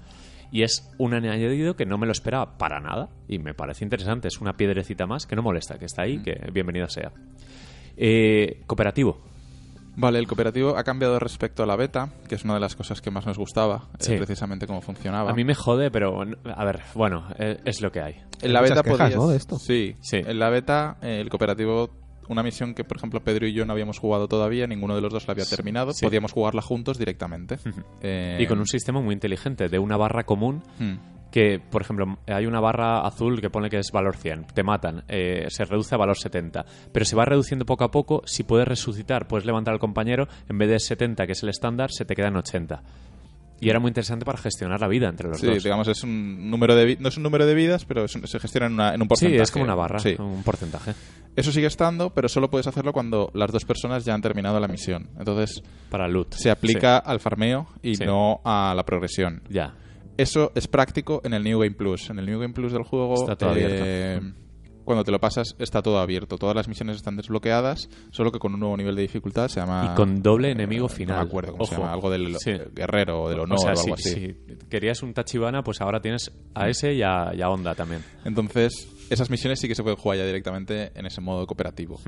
Y 0.51 0.61
es 0.61 0.93
un 0.99 1.15
añadido 1.15 1.75
que 1.75 1.85
no 1.87 1.97
me 1.97 2.05
lo 2.05 2.11
esperaba 2.11 2.57
para 2.59 2.79
nada, 2.79 3.09
y 3.27 3.39
me 3.39 3.55
parece 3.55 3.83
interesante, 3.83 4.27
es 4.27 4.39
una 4.41 4.53
piedrecita 4.53 5.07
más 5.07 5.25
que 5.25 5.35
no 5.35 5.41
molesta, 5.41 5.79
que 5.79 5.85
está 5.85 6.03
ahí, 6.03 6.19
Mm. 6.19 6.23
que 6.23 6.51
bienvenido 6.53 6.87
sea. 6.87 7.11
Eh, 7.97 8.61
cooperativo, 8.67 9.17
Vale, 9.95 10.19
el 10.19 10.27
cooperativo 10.27 10.77
ha 10.77 10.83
cambiado 10.83 11.19
respecto 11.19 11.63
a 11.63 11.65
la 11.65 11.75
beta, 11.75 12.09
que 12.29 12.35
es 12.35 12.43
una 12.45 12.53
de 12.55 12.59
las 12.61 12.75
cosas 12.75 13.01
que 13.01 13.11
más 13.11 13.25
nos 13.25 13.37
gustaba, 13.37 13.89
eh, 13.93 14.03
Sí. 14.03 14.15
precisamente 14.17 14.65
cómo 14.67 14.81
funcionaba. 14.81 15.29
a 15.31 15.33
mí 15.33 15.43
me 15.43 15.53
jode, 15.55 15.91
pero 15.91 16.21
a 16.21 16.65
ver, 16.65 16.81
bueno, 16.95 17.27
eh, 17.37 17.59
es 17.65 17.81
lo 17.81 17.91
que 17.91 18.01
hay. 18.01 18.15
En 18.41 18.53
la 18.53 18.59
Hay 18.59 18.69
beta 18.69 18.83
quejas, 18.83 18.97
podías- 18.99 19.15
¿no? 19.17 19.27
de 19.27 19.37
esto. 19.37 19.59
Sí, 19.59 19.95
Sí. 20.01 20.17
En 20.17 20.39
la 20.39 20.49
beta, 20.49 20.97
eh, 21.01 21.19
el 21.21 21.29
cooperativo, 21.29 21.89
una 22.29 22.43
misión 22.43 22.73
que, 22.73 22.83
por 22.83 22.97
ejemplo, 22.97 23.21
Pedro 23.23 23.47
y 23.47 23.53
yo 23.53 23.65
no 23.65 23.73
habíamos 23.73 23.99
jugado 23.99 24.27
todavía, 24.27 24.67
ninguno 24.67 24.95
de 24.95 25.01
los 25.01 25.11
dos 25.11 25.27
la 25.27 25.33
había 25.33 25.45
terminado, 25.45 25.93
Sí. 25.93 26.05
podíamos 26.05 26.31
jugarla 26.31 26.61
juntos 26.61 26.97
directamente. 26.97 27.57
Eh, 28.01 28.37
Y 28.39 28.47
con 28.47 28.59
un 28.59 28.67
sistema 28.67 29.01
muy 29.01 29.13
inteligente, 29.13 29.67
de 29.69 29.79
una 29.79 29.97
barra 29.97 30.23
común 30.23 30.63
hmm. 30.79 31.29
que, 31.31 31.59
por 31.59 31.81
ejemplo, 31.81 32.17
hay 32.27 32.45
una 32.45 32.59
barra 32.59 33.01
azul 33.05 33.39
que 33.41 33.49
pone 33.49 33.69
que 33.69 33.77
es 33.79 33.91
valor 33.91 34.17
100, 34.17 34.47
te 34.53 34.63
matan, 34.63 35.03
eh, 35.07 35.45
se 35.49 35.63
reduce 35.65 35.95
a 35.95 35.97
valor 35.97 36.17
70, 36.17 36.65
pero 36.91 37.05
se 37.05 37.15
va 37.15 37.23
reduciendo 37.25 37.65
poco 37.65 37.83
a 37.85 37.91
poco, 37.91 38.21
si 38.25 38.43
puedes 38.43 38.67
resucitar, 38.67 39.27
puedes 39.27 39.45
levantar 39.45 39.73
al 39.73 39.79
compañero, 39.79 40.27
en 40.49 40.57
vez 40.57 40.69
de 40.69 40.79
70, 40.79 41.25
que 41.25 41.31
es 41.33 41.43
el 41.43 41.49
estándar, 41.49 41.89
se 41.91 42.03
te 42.05 42.15
queda 42.15 42.27
en 42.27 42.35
80. 42.37 42.83
Y 43.61 43.69
era 43.69 43.79
muy 43.79 43.89
interesante 43.89 44.25
para 44.25 44.37
gestionar 44.39 44.81
la 44.81 44.87
vida 44.87 45.07
entre 45.07 45.29
los 45.29 45.39
Sí, 45.39 45.45
dos. 45.47 45.63
digamos, 45.63 45.87
es 45.87 46.03
un 46.03 46.49
número 46.49 46.75
de 46.75 46.97
no 46.99 47.07
es 47.09 47.15
un 47.17 47.23
número 47.23 47.45
de 47.45 47.53
vidas, 47.53 47.85
pero 47.85 48.03
es 48.05 48.15
un- 48.15 48.27
se 48.27 48.39
gestiona 48.39 48.65
en, 48.67 48.73
una- 48.73 48.89
en 48.93 49.01
un 49.01 49.05
sí, 49.05 49.09
porcentaje. 49.09 49.41
es 49.43 49.51
como 49.51 49.63
una 49.65 49.75
barra, 49.75 49.99
Sí. 49.99 50.15
un 50.19 50.43
porcentaje, 50.43 50.93
Eso 51.33 51.51
sigue 51.53 51.67
estando, 51.67 52.09
pero 52.09 52.27
solo 52.27 52.49
puedes 52.49 52.67
hacerlo 52.67 52.91
cuando 52.91 53.31
las 53.33 53.51
dos 53.53 53.63
personas 53.63 54.03
ya 54.03 54.13
han 54.13 54.21
terminado 54.21 54.59
la 54.59 54.67
misión. 54.67 55.09
Entonces, 55.17 55.63
para 55.89 56.09
loot. 56.09 56.33
se 56.33 56.51
aplica 56.51 56.97
al 56.97 57.21
farmeo 57.21 57.67
y 57.81 57.95
Sí. 57.95 58.03
no 58.03 58.41
a 58.43 58.73
la 58.75 58.83
progresión. 58.83 59.41
Sí, 59.47 59.53
Ya. 59.53 59.75
Eso 60.17 60.51
es 60.55 60.67
práctico 60.67 61.21
en 61.23 61.33
el 61.33 61.41
New 61.43 61.59
Game 61.59 61.71
Plus. 61.71 62.09
En 62.09 62.19
el 62.19 62.25
New 62.25 62.39
Game 62.39 62.53
Plus 62.53 62.73
del 62.73 62.83
juego, 62.83 63.13
Está 63.13 63.35
todo 63.37 63.53
eh, 63.55 64.19
cuando 64.83 65.03
te 65.03 65.11
lo 65.11 65.19
pasas, 65.19 65.55
está 65.59 65.81
todo 65.81 65.99
abierto. 65.99 66.37
Todas 66.37 66.55
las 66.55 66.67
misiones 66.67 66.97
están 66.97 67.15
desbloqueadas, 67.15 67.89
solo 68.11 68.31
que 68.31 68.39
con 68.39 68.53
un 68.53 68.59
nuevo 68.59 68.77
nivel 68.77 68.95
de 68.95 69.01
dificultad 69.03 69.47
se 69.47 69.59
llama. 69.59 69.91
Y 69.91 69.95
con 69.95 70.21
doble 70.21 70.51
enemigo 70.51 70.87
eh, 70.87 70.89
final. 70.89 71.17
No 71.17 71.23
me 71.23 71.27
acuerdo 71.29 71.51
cómo 71.53 71.65
se 71.65 71.75
Ojo. 71.75 71.81
llama, 71.83 71.93
algo 71.93 72.09
del 72.09 72.35
Sí. 72.39 72.51
guerrero 72.73 73.23
o 73.23 73.29
del 73.29 73.39
honor 73.41 73.57
o 73.57 73.61
sea, 73.61 73.73
o 73.73 73.79
algo 73.79 73.97
si, 73.97 74.09
así. 74.09 74.35
si 74.49 74.55
querías 74.69 75.01
un 75.03 75.13
Tachibana, 75.13 75.63
pues 75.63 75.81
ahora 75.81 76.01
tienes 76.01 76.31
a 76.53 76.69
ese 76.69 76.93
y 76.93 77.01
a, 77.03 77.31
y 77.33 77.41
a 77.41 77.49
Honda 77.49 77.75
también. 77.75 78.03
Entonces, 78.25 78.87
esas 79.13 79.29
misiones 79.29 79.59
sí 79.59 79.67
que 79.67 79.75
se 79.75 79.83
pueden 79.83 79.97
jugar 79.97 80.17
ya 80.19 80.25
directamente 80.25 80.91
en 80.95 81.05
ese 81.05 81.21
modo 81.21 81.45
cooperativo. 81.45 81.99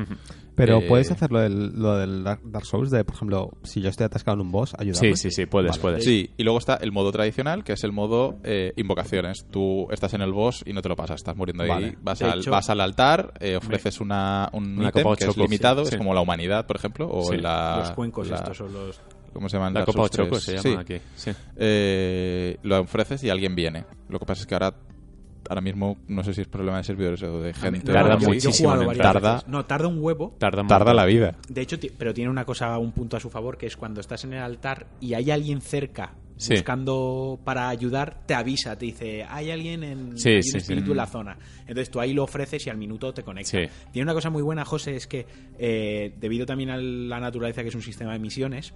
Pero 0.55 0.79
Eh, 0.79 0.85
puedes 0.87 1.11
hacer 1.11 1.31
lo 1.31 1.39
del, 1.41 1.73
lo 1.79 1.97
del 1.97 2.23
Dark 2.23 2.41
Dark 2.43 2.65
Souls, 2.65 2.89
de 2.91 3.03
por 3.03 3.15
ejemplo, 3.15 3.51
si 3.63 3.81
yo 3.81 3.89
estoy 3.89 4.05
atascado 4.05 4.35
en 4.35 4.41
un 4.41 4.51
boss, 4.51 4.73
ayudarme. 4.77 5.15
Sí, 5.15 5.29
sí, 5.29 5.31
sí, 5.31 5.45
puedes, 5.45 5.71
Vale. 5.71 5.81
puedes. 5.81 6.03
Sí, 6.05 6.31
y 6.37 6.43
luego 6.43 6.59
está 6.59 6.75
el 6.75 6.91
modo 6.91 7.11
tradicional, 7.11 7.63
que 7.63 7.73
es 7.73 7.83
el 7.83 7.91
modo 7.91 8.39
eh, 8.43 8.73
invocaciones. 8.77 9.45
Tú 9.51 9.87
estás 9.91 10.13
en 10.13 10.21
el 10.21 10.31
boss 10.31 10.63
y 10.65 10.73
no 10.73 10.81
te 10.81 10.89
lo 10.89 10.95
pasas, 10.95 11.15
estás 11.17 11.35
muriendo 11.35 11.63
ahí. 11.63 11.69
Vale. 11.69 11.97
Vas, 12.01 12.21
al, 12.21 12.39
hecho- 12.39 12.51
vas 12.51 12.69
al 12.69 12.81
altar, 12.81 13.33
eh, 13.39 13.55
ofreces 13.55 13.99
una, 13.99 14.49
un 14.53 14.77
Una 14.79 14.89
ítem 14.89 15.03
copa 15.03 15.15
que 15.17 15.25
es 15.25 15.37
limitado, 15.37 15.81
sí, 15.83 15.89
es 15.89 15.91
sí. 15.91 15.97
como 15.97 16.13
la 16.13 16.21
humanidad, 16.21 16.65
por 16.65 16.75
ejemplo, 16.77 17.09
o 17.11 17.23
Sí, 17.25 17.37
la... 17.37 17.77
los 17.79 17.91
cuencos 17.91 18.29
la- 18.29 18.37
estos 18.37 18.57
son 18.57 18.73
los... 18.73 19.01
¿Cómo 19.33 19.49
se 19.49 19.57
llaman? 19.57 19.73
La 19.73 19.79
Dark 19.79 19.87
Copa 19.87 19.97
Souls 20.07 20.11
Choco 20.11 20.39
3? 20.39 20.43
se 20.43 20.51
llama 20.69 20.83
Sí. 20.85 20.93
aquí. 20.93 21.03
Sí. 21.15 21.31
Eh, 21.57 22.57
lo 22.61 22.79
ofreces 22.81 23.23
y 23.23 23.29
alguien 23.31 23.55
viene. 23.55 23.83
Lo 24.09 24.19
que 24.19 24.25
pasa 24.27 24.41
es 24.41 24.47
que 24.47 24.53
ahora 24.53 24.75
ahora 25.49 25.61
mismo 25.61 25.97
no 26.07 26.23
sé 26.23 26.33
si 26.33 26.41
es 26.41 26.47
problema 26.47 26.77
de 26.77 26.83
servidores 26.83 27.21
o 27.23 27.41
de 27.41 27.53
gente. 27.53 27.79
No, 27.85 27.93
Tarda 27.93 28.13
no, 28.13 28.15
yo- 28.15 28.19
yo 28.19 28.25
he 28.25 28.35
muchísimo 28.35 28.73
en 28.73 28.87
veces. 28.87 29.47
No, 29.47 29.65
tarda 29.65 29.87
un 29.87 30.01
huevo. 30.01 30.35
Tarda, 30.39 30.61
un 30.61 30.67
Tarda 30.67 30.93
la 30.93 31.05
vida. 31.05 31.35
De 31.49 31.61
hecho, 31.61 31.77
pero 31.97 32.13
tiene 32.13 32.29
una 32.29 32.45
cosa, 32.45 32.77
un 32.77 32.91
punto 32.91 33.17
a 33.17 33.19
su 33.19 33.29
favor, 33.29 33.57
que 33.57 33.65
es 33.67 33.75
cuando 33.77 34.01
estás 34.01 34.23
en 34.23 34.33
el 34.33 34.41
altar 34.41 34.87
y 35.01 35.13
hay 35.13 35.31
alguien 35.31 35.61
cerca 35.61 36.13
Sí. 36.35 36.53
buscando 36.55 37.39
para 37.43 37.69
ayudar, 37.69 38.25
te 38.25 38.33
avisa, 38.33 38.75
te 38.77 38.85
dice, 38.87 39.23
hay 39.29 39.51
alguien 39.51 39.83
en 39.83 40.17
Sí, 40.17 40.29
hay 40.29 40.39
espíritu 40.39 40.91
en 40.91 40.97
la 40.97 41.05
zona. 41.05 41.37
Entonces 41.61 41.89
tú 41.91 41.99
ahí 41.99 42.11
lo 42.13 42.23
ofreces 42.23 42.65
y 42.65 42.69
al 42.71 42.77
minuto 42.77 43.13
te 43.13 43.21
conecta. 43.23 43.51
Sí. 43.51 43.65
Tiene 43.91 44.03
una 44.05 44.13
cosa 44.13 44.29
muy 44.31 44.41
buena, 44.41 44.65
José, 44.65 44.95
es 44.95 45.05
que 45.07 45.25
eh, 45.59 46.13
debido 46.19 46.45
también 46.45 46.71
a 46.71 46.77
la 46.77 47.19
naturaleza 47.19 47.61
que 47.61 47.69
es 47.69 47.75
un 47.75 47.83
sistema 47.83 48.13
de 48.13 48.19
misiones, 48.19 48.73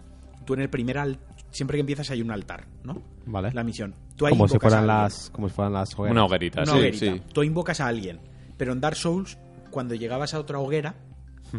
tú 0.48 0.54
en 0.54 0.62
el 0.62 0.70
primer 0.70 0.98
al 0.98 1.20
siempre 1.52 1.76
que 1.78 1.82
empiezas 1.82 2.10
hay 2.10 2.22
un 2.22 2.32
altar, 2.32 2.66
¿no? 2.84 3.02
Vale. 3.26 3.52
La 3.52 3.64
misión. 3.64 3.94
Tú 4.16 4.26
ahí 4.26 4.32
Como 4.32 4.48
si, 4.48 4.58
fueran 4.58 4.88
las, 4.88 5.30
como 5.30 5.50
si 5.50 5.54
fueran 5.56 5.74
las 5.74 5.94
hogueras. 5.94 6.12
Una 6.14 6.26
hoguerita. 6.26 6.62
Una 6.64 6.72
sí. 6.72 6.78
hoguerita. 6.78 7.06
sí. 7.06 7.22
Tú 7.34 7.44
invocas 7.44 7.82
a 7.82 7.88
alguien. 7.88 8.20
Pero 8.58 8.72
en 8.72 8.80
Dark 8.82 8.96
Souls, 8.96 9.38
cuando 9.70 9.94
llegabas 9.94 10.34
a 10.34 10.40
otra 10.40 10.58
hoguera 10.60 10.96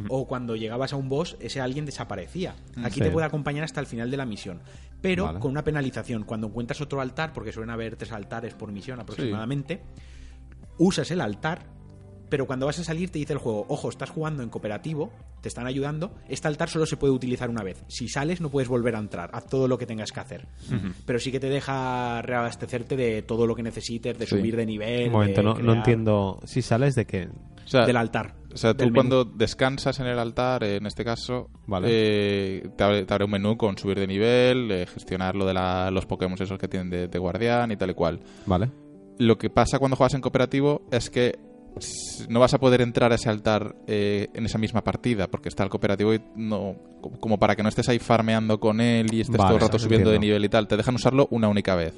o 0.08 0.26
cuando 0.26 0.56
llegabas 0.56 0.92
a 0.92 0.96
un 0.96 1.08
boss, 1.08 1.36
ese 1.40 1.60
alguien 1.60 1.86
desaparecía. 1.86 2.54
Aquí 2.82 2.94
Sí. 2.96 3.00
te 3.00 3.10
puede 3.10 3.26
acompañar 3.26 3.64
hasta 3.64 3.80
el 3.80 3.86
final 3.86 4.10
de 4.10 4.16
la 4.16 4.26
misión. 4.26 4.60
Pero 5.00 5.24
Vale. 5.26 5.38
con 5.38 5.50
una 5.50 5.62
penalización. 5.62 6.24
Cuando 6.24 6.48
encuentras 6.48 6.80
otro 6.80 7.00
altar, 7.00 7.32
porque 7.32 7.52
suelen 7.52 7.70
haber 7.70 7.96
tres 7.96 8.12
altares 8.12 8.54
por 8.54 8.72
misión 8.72 8.98
aproximadamente, 9.00 9.80
usas 10.78 11.10
el 11.10 11.20
altar. 11.20 11.66
Pero 12.28 12.46
cuando 12.46 12.66
vas 12.66 12.78
a 12.78 12.84
salir 12.84 13.10
te 13.10 13.18
dice 13.18 13.32
el 13.32 13.38
juego, 13.38 13.64
ojo, 13.68 13.88
estás 13.88 14.10
jugando 14.10 14.42
en 14.42 14.48
cooperativo, 14.50 15.10
te 15.40 15.48
están 15.48 15.66
ayudando, 15.66 16.12
este 16.28 16.48
altar 16.48 16.68
solo 16.68 16.86
se 16.86 16.96
puede 16.96 17.12
utilizar 17.12 17.48
una 17.50 17.62
vez. 17.62 17.84
Si 17.88 18.08
sales 18.08 18.40
no 18.40 18.50
puedes 18.50 18.68
volver 18.68 18.96
a 18.96 18.98
entrar, 18.98 19.30
haz 19.32 19.46
todo 19.46 19.68
lo 19.68 19.78
que 19.78 19.86
tengas 19.86 20.12
que 20.12 20.20
hacer. 20.20 20.46
Pero 21.06 21.18
sí 21.18 21.30
que 21.32 21.40
te 21.40 21.48
deja 21.48 22.20
reabastecerte 22.22 22.96
de 22.96 23.22
todo 23.22 23.46
lo 23.46 23.54
que 23.54 23.62
necesites, 23.62 24.18
de 24.18 24.26
Sí. 24.26 24.36
subir 24.36 24.56
de 24.56 24.66
nivel. 24.66 25.06
Un 25.06 25.12
momento, 25.12 25.42
no, 25.42 25.72
entiendo. 25.74 26.40
Si 26.44 26.62
sales 26.62 26.94
de. 26.94 27.28
O 27.64 27.70
sea, 27.70 27.84
del 27.84 27.96
altar. 27.98 28.34
O 28.52 28.56
sea, 28.56 28.72
tú 28.74 28.84
menú. 28.84 28.94
cuando 28.94 29.24
descansas 29.24 30.00
en 30.00 30.06
el 30.06 30.18
altar, 30.18 30.64
en 30.64 30.86
este 30.86 31.04
caso, 31.04 31.50
Vale. 31.66 31.88
eh, 31.90 32.68
te, 32.76 32.82
abre, 32.84 33.04
te 33.04 33.12
abre 33.12 33.26
un 33.26 33.30
menú 33.30 33.58
con 33.58 33.76
subir 33.76 33.98
de 33.98 34.06
nivel, 34.06 34.70
eh, 34.70 34.86
gestionar 34.86 35.34
lo 35.36 35.44
de 35.44 35.52
la- 35.52 35.90
los 35.90 36.06
Pokémon 36.06 36.36
esos 36.40 36.58
que 36.58 36.66
tienen 36.66 36.88
de, 36.88 37.08
de 37.08 37.18
guardián 37.18 37.70
y 37.70 37.76
tal 37.76 37.90
y 37.90 37.94
cual. 37.94 38.20
Vale. 38.46 38.70
Lo 39.18 39.36
que 39.36 39.50
pasa 39.50 39.78
cuando 39.78 39.96
juegas 39.96 40.14
en 40.14 40.22
cooperativo 40.22 40.86
es 40.90 41.10
que 41.10 41.38
no 42.28 42.40
vas 42.40 42.54
a 42.54 42.58
poder 42.58 42.80
entrar 42.80 43.12
a 43.12 43.14
ese 43.14 43.28
altar 43.28 43.76
eh, 43.86 44.28
en 44.34 44.46
esa 44.46 44.58
misma 44.58 44.82
partida 44.82 45.28
porque 45.28 45.48
está 45.48 45.64
el 45.64 45.70
cooperativo 45.70 46.14
y 46.14 46.20
no 46.36 46.76
como 47.20 47.38
para 47.38 47.54
que 47.54 47.62
no 47.62 47.68
estés 47.68 47.88
ahí 47.88 47.98
farmeando 47.98 48.58
con 48.58 48.80
él 48.80 49.12
y 49.12 49.20
estés 49.20 49.36
Vale, 49.36 49.48
todo 49.48 49.56
el 49.56 49.60
rato 49.60 49.78
subiendo 49.78 50.10
de 50.10 50.18
nivel 50.18 50.44
y 50.44 50.48
tal 50.48 50.66
te 50.66 50.76
dejan 50.76 50.94
usarlo 50.94 51.28
una 51.30 51.48
única 51.48 51.74
vez 51.74 51.94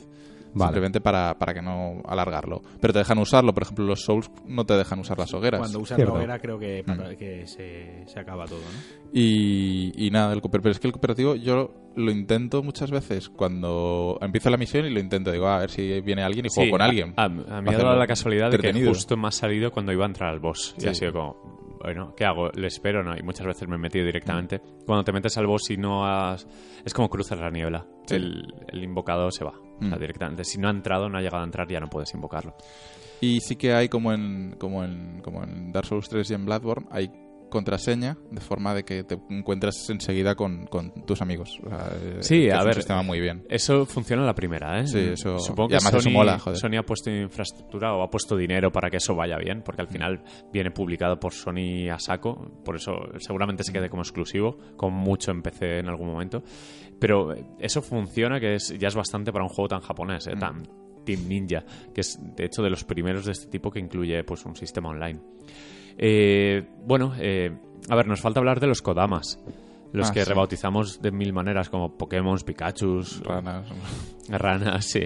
Vale. 0.53 0.69
simplemente 0.69 1.01
para, 1.01 1.39
para 1.39 1.55
que 1.55 1.63
no 1.63 2.01
alargarlo 2.07 2.61
pero 2.81 2.93
te 2.93 2.99
dejan 3.01 3.19
usarlo 3.19 3.53
por 3.55 3.63
ejemplo 3.63 3.85
los 3.85 4.01
Souls 4.03 4.31
no 4.47 4.65
te 4.67 4.75
dejan 4.75 4.99
usar 4.99 5.19
las 5.19 5.33
hogueras 5.35 5.61
Cuando 5.61 5.79
usas 5.81 5.97
Cierto. 5.97 6.13
la 6.15 6.19
hoguera 6.19 6.39
creo 6.39 6.59
que, 6.59 6.83
Mm. 6.87 7.17
que 7.17 7.47
se, 7.47 8.05
se 8.07 8.21
acaba 8.21 8.45
todo, 8.47 8.59
¿no? 8.59 9.11
Y, 9.13 9.93
y 9.97 10.11
nada, 10.11 10.33
el 10.33 10.41
cooper, 10.41 10.61
pero 10.61 10.73
es 10.73 10.81
que 10.81 10.87
el 10.87 10.93
cooperativo 10.93 11.35
yo 11.35 11.75
lo 11.97 12.11
intento 12.11 12.63
muchas 12.63 12.91
veces 12.91 13.29
cuando 13.29 14.19
empiezo 14.21 14.49
la 14.51 14.57
misión 14.57 14.87
y 14.87 14.91
lo 14.91 15.01
intento, 15.01 15.33
digo, 15.33 15.47
"Ah, 15.49 15.57
a 15.57 15.61
ver 15.61 15.71
si 15.71 16.01
viene 16.01 16.23
alguien 16.23 16.47
y 16.47 16.49
juego 16.49 16.67
Sí, 16.67 16.71
con 16.71 16.83
alguien. 16.83 17.15
A, 17.17 17.25
a 17.25 17.29
mí 17.29 17.43
me 17.63 17.75
ha 17.75 17.79
dado 17.79 17.97
la 17.97 18.07
casualidad 18.07 18.51
de 18.51 18.59
que 18.59 18.87
justo 18.87 19.17
me 19.17 19.29
ha 19.29 19.31
salido 19.33 19.71
cuando 19.73 19.93
iba 19.93 20.05
a 20.05 20.09
entrar 20.09 20.31
al 20.31 20.39
boss. 20.41 20.75
Y 20.79 20.87
ha 20.87 20.95
sido 20.95 21.13
como, 21.13 21.77
bueno, 21.83 22.15
¿qué 22.17 22.25
hago? 22.25 22.49
¿Le 22.55 22.69
espero 22.69 23.01
o 23.01 23.03
no? 23.03 23.17
Y 23.17 23.23
muchas 23.23 23.47
veces 23.47 23.69
me 23.69 23.75
he 23.75 23.79
metido 23.79 24.05
directamente. 24.07 24.61
Cuando 24.87 25.03
te 25.05 25.13
metes 25.13 25.37
al 25.39 25.47
boss 25.47 25.71
y 25.71 25.77
no 25.77 26.07
has... 26.07 26.47
Es 26.85 26.95
como 26.95 27.09
cruzar 27.09 27.39
la 27.39 27.51
niebla. 27.51 27.87
Sí. 28.07 28.15
El, 28.17 28.55
el 28.69 28.85
invocador 28.85 29.33
se 29.33 29.45
va. 29.45 29.53
O 29.81 29.87
sea, 29.89 29.97
Mm. 29.97 30.01
directamente, 30.01 30.45
si 30.45 30.59
no 30.59 30.69
ha 30.69 30.71
entrado, 30.71 31.09
no 31.09 31.19
ha 31.19 31.23
llegado 31.23 31.43
a 31.43 31.47
entrar, 31.47 31.67
ya 31.69 31.81
no 31.81 31.89
puedes 31.89 32.13
invocarlo. 32.15 32.55
Y 33.21 33.41
sí 33.41 33.57
que 33.57 33.73
hay, 33.75 33.89
como 33.89 34.13
en, 34.13 34.57
como 34.59 34.85
en, 34.85 35.21
como 35.23 35.43
en 35.43 35.73
Dark 35.73 35.87
Souls 35.87 36.09
3 36.09 36.31
y 36.31 36.35
en 36.35 36.45
Bloodborne, 36.47 36.87
hay 36.91 37.11
contraseña 37.51 38.17
de 38.31 38.41
forma 38.41 38.75
de 38.75 38.85
que 38.85 39.05
te 39.05 39.19
encuentras 39.29 39.91
enseguida 39.91 40.35
con, 40.35 40.67
con 40.67 40.93
tus 41.05 41.21
amigos. 41.21 41.61
O 41.65 41.69
sea, 41.69 41.91
eh, 42.03 42.17
Sí, 42.21 42.49
a 42.49 42.55
es 42.59 42.65
ver, 42.65 42.67
un 42.69 42.75
sistema 42.75 43.03
muy 43.03 43.21
bien. 43.21 43.45
Eso 43.51 43.85
funciona 43.85 44.25
la 44.25 44.35
primera, 44.35 44.81
¿eh? 44.81 44.87
Sí, 44.87 44.99
eso- 45.13 45.39
Supongo 45.39 45.71
y 45.71 45.73
que 45.75 45.81
Sony, 45.81 46.11
mola. 46.13 46.39
Sony 46.39 46.77
ha 46.79 46.83
puesto 46.83 47.11
infraestructura 47.11 47.95
o 47.95 48.03
ha 48.03 48.09
puesto 48.11 48.37
dinero 48.37 48.73
para 48.73 48.89
que 48.89 48.97
eso 48.97 49.15
vaya 49.15 49.37
bien, 49.37 49.63
porque 49.63 49.83
al 49.83 49.89
Mm. 49.89 49.93
final 49.93 50.23
viene 50.53 50.71
publicado 50.71 51.19
por 51.21 51.33
Sony 51.35 51.91
a 51.93 51.99
saco, 51.99 52.61
por 52.65 52.77
eso 52.77 52.93
seguramente 53.19 53.65
se 53.65 53.73
quede 53.73 53.91
como 53.91 54.03
exclusivo, 54.03 54.57
con 54.77 54.93
mucho 54.95 55.31
en 55.31 55.43
PC 55.43 55.81
en 55.81 55.89
algún 55.89 56.09
momento. 56.09 56.43
Pero 56.99 57.35
eso 57.59 57.83
funciona, 57.83 58.39
que 58.39 58.55
es, 58.55 58.77
ya 58.79 58.89
es 58.89 58.95
bastante 58.95 59.33
para 59.33 59.45
un 59.45 59.51
juego 59.51 59.69
tan 59.69 59.81
japonés, 59.81 60.27
Mm. 60.27 60.31
¿eh? 60.31 60.37
tan 60.39 60.63
Team 61.05 61.27
Ninja, 61.29 61.65
que 61.95 62.03
es 62.03 62.19
de 62.37 62.45
hecho 62.45 62.63
de 62.63 62.69
los 62.69 62.85
primeros 62.85 63.25
de 63.25 63.33
este 63.33 63.47
tipo 63.51 63.71
que 63.71 63.81
incluye 63.81 64.23
pues 64.23 64.45
un 64.45 64.55
sistema 64.55 64.91
online. 64.91 65.19
Eh, 66.03 66.67
bueno, 66.87 67.13
eh, 67.19 67.51
a 67.91 67.95
ver, 67.95 68.07
nos 68.07 68.23
falta 68.23 68.41
hablar 68.41 68.59
de 68.59 68.67
los 68.67 68.81
Kodamas. 68.81 69.39
Los 69.93 70.09
Ah, 70.11 70.13
que 70.15 70.23
sí. 70.25 70.29
rebautizamos 70.29 71.03
de 71.03 71.11
mil 71.11 71.33
maneras 71.33 71.69
como 71.69 71.99
Pokémon, 71.99 72.39
Pikachu, 72.39 73.03
Ranas. 73.23 73.67
Ranas, 74.29 74.85
sí. 74.87 75.03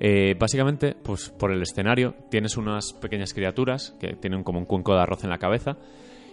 Eh, 0.00 0.34
básicamente, 0.38 0.94
pues 1.02 1.28
por 1.28 1.52
el 1.52 1.60
escenario 1.60 2.14
tienes 2.30 2.56
unas 2.56 2.92
pequeñas 2.94 3.34
criaturas 3.34 3.94
que 4.00 4.14
tienen 4.14 4.44
como 4.44 4.60
un 4.60 4.64
cuenco 4.64 4.94
de 4.94 5.00
arroz 5.02 5.24
en 5.24 5.30
la 5.30 5.38
cabeza 5.38 5.76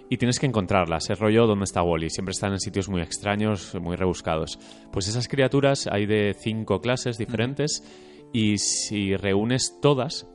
y 0.07 0.17
tienes 0.17 0.39
que 0.39 0.45
encontrarlas. 0.45 1.09
Es 1.09 1.19
rollo 1.19 1.47
donde 1.47 1.63
está 1.65 1.81
Wally. 1.81 2.11
Siempre 2.11 2.31
están 2.31 2.51
en 2.53 2.59
sitios 2.59 2.87
muy 2.89 3.01
extraños, 3.01 3.75
muy 3.81 3.95
rebuscados. 3.95 4.59
Pues 4.93 5.07
esas 5.07 5.27
criaturas 5.27 5.87
hay 5.91 6.05
de 6.05 6.35
cinco 6.39 6.79
clases 6.81 7.17
diferentes 7.17 7.83
y 8.31 8.59
si 8.59 9.15
reúnes 9.15 9.79
todas, 9.81 10.27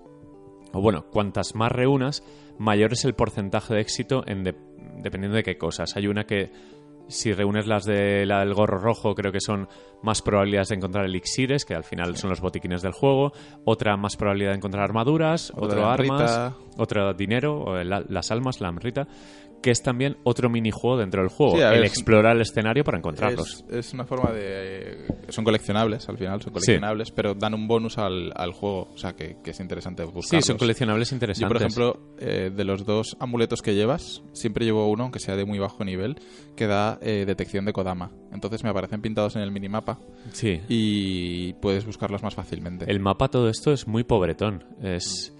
o 0.73 0.81
bueno, 0.83 1.07
cuantas 1.13 1.55
más 1.55 1.71
reúnas, 1.71 2.25
mayor 2.61 2.93
es 2.93 3.05
el 3.05 3.15
porcentaje 3.15 3.75
de 3.75 3.81
éxito 3.81 4.23
en 4.27 4.45
de- 4.45 4.55
dependiendo 5.03 5.37
de 5.37 5.43
qué 5.43 5.57
cosas. 5.59 5.97
Hay 5.97 6.07
una 6.07 6.25
que 6.25 6.53
si 7.09 7.33
reúnes 7.33 7.67
las 7.67 7.85
de 7.85 8.25
la 8.25 8.39
del 8.41 8.55
gorro 8.55 8.79
rojo, 8.79 9.17
creo 9.17 9.33
que 9.33 9.41
son 9.41 9.67
más 10.03 10.23
probabilidades 10.23 10.69
de 10.69 10.77
encontrar 10.77 11.07
elixires, 11.07 11.65
que 11.65 11.75
al 11.75 11.83
final 11.83 12.17
son 12.17 12.31
los 12.31 12.41
botiquines 12.41 12.83
del 12.83 12.93
juego. 12.93 13.33
Otra 13.65 13.97
más 13.97 14.17
probabilidad 14.17 14.51
de 14.53 14.59
encontrar 14.59 14.85
armaduras, 14.85 15.51
Otra 15.57 15.65
otro 15.67 15.87
armas, 15.89 16.55
otro 16.79 17.13
dinero, 17.15 17.61
o 17.63 17.77
el- 17.79 17.89
las 18.09 18.31
almas, 18.31 18.61
la 18.61 18.69
amrita, 18.69 19.09
que 19.63 19.71
es 19.71 19.83
también 19.83 20.17
otro 20.25 20.49
minijuego 20.49 20.97
dentro 20.97 21.21
del 21.23 21.31
juego. 21.31 21.53
Sí, 21.57 21.59
ver, 21.63 21.75
el 21.75 21.85
explorar 21.85 22.37
el 22.37 22.43
escenario 22.43 22.83
para 22.85 22.99
encontrarlos. 22.99 23.65
Es, 23.69 23.87
es 23.89 23.93
una 23.95 24.05
forma 24.05 24.33
de... 24.33 25.07
Son 25.29 25.45
coleccionables, 25.45 26.09
al 26.09 26.17
final, 26.17 26.41
son 26.41 26.53
coleccionables, 26.53 27.11
pero 27.11 27.35
dan 27.35 27.55
un 27.55 27.69
bonus 27.69 27.99
al, 27.99 28.33
al 28.35 28.53
juego. 28.53 28.89
O 28.95 28.99
sea, 28.99 29.15
que, 29.15 29.37
que 29.45 29.51
es 29.51 29.61
interesante 29.61 30.03
Sí, 30.05 30.11
buscarlos. 30.13 30.47
son 30.47 30.57
coleccionables 30.59 31.13
interesantes. 31.13 31.43
Yo, 31.43 31.49
por 31.49 31.57
ejemplo, 31.57 32.15
eh, 32.19 32.51
de 32.55 32.65
los 32.65 32.85
dos 32.87 33.17
amuletos 33.21 33.61
que 33.63 33.75
llevas, 33.75 34.23
siempre 34.33 34.65
llevo 34.65 34.89
uno, 34.91 35.05
aunque 35.05 35.19
sea 35.21 35.37
de 35.37 35.45
muy 35.45 35.59
bajo 35.59 35.85
nivel, 35.85 36.17
que 36.57 36.67
da 36.67 36.99
eh, 37.03 37.25
detección 37.27 37.65
de 37.65 37.73
Kodama. 37.73 38.13
Entonces 38.33 38.65
me 38.65 38.71
aparecen 38.71 39.03
pintados 39.03 39.37
en 39.37 39.43
el 39.43 39.51
minimapa 39.51 39.99
sí. 40.33 40.61
y 40.69 41.53
puedes 41.55 41.85
buscarlos 41.85 42.23
más 42.23 42.35
fácilmente. 42.35 42.91
El 42.91 43.01
mapa, 43.01 43.29
todo 43.29 43.49
esto 43.49 43.73
es 43.73 43.87
muy 43.87 44.05
pobretón. 44.05 44.65
Es. 44.83 45.35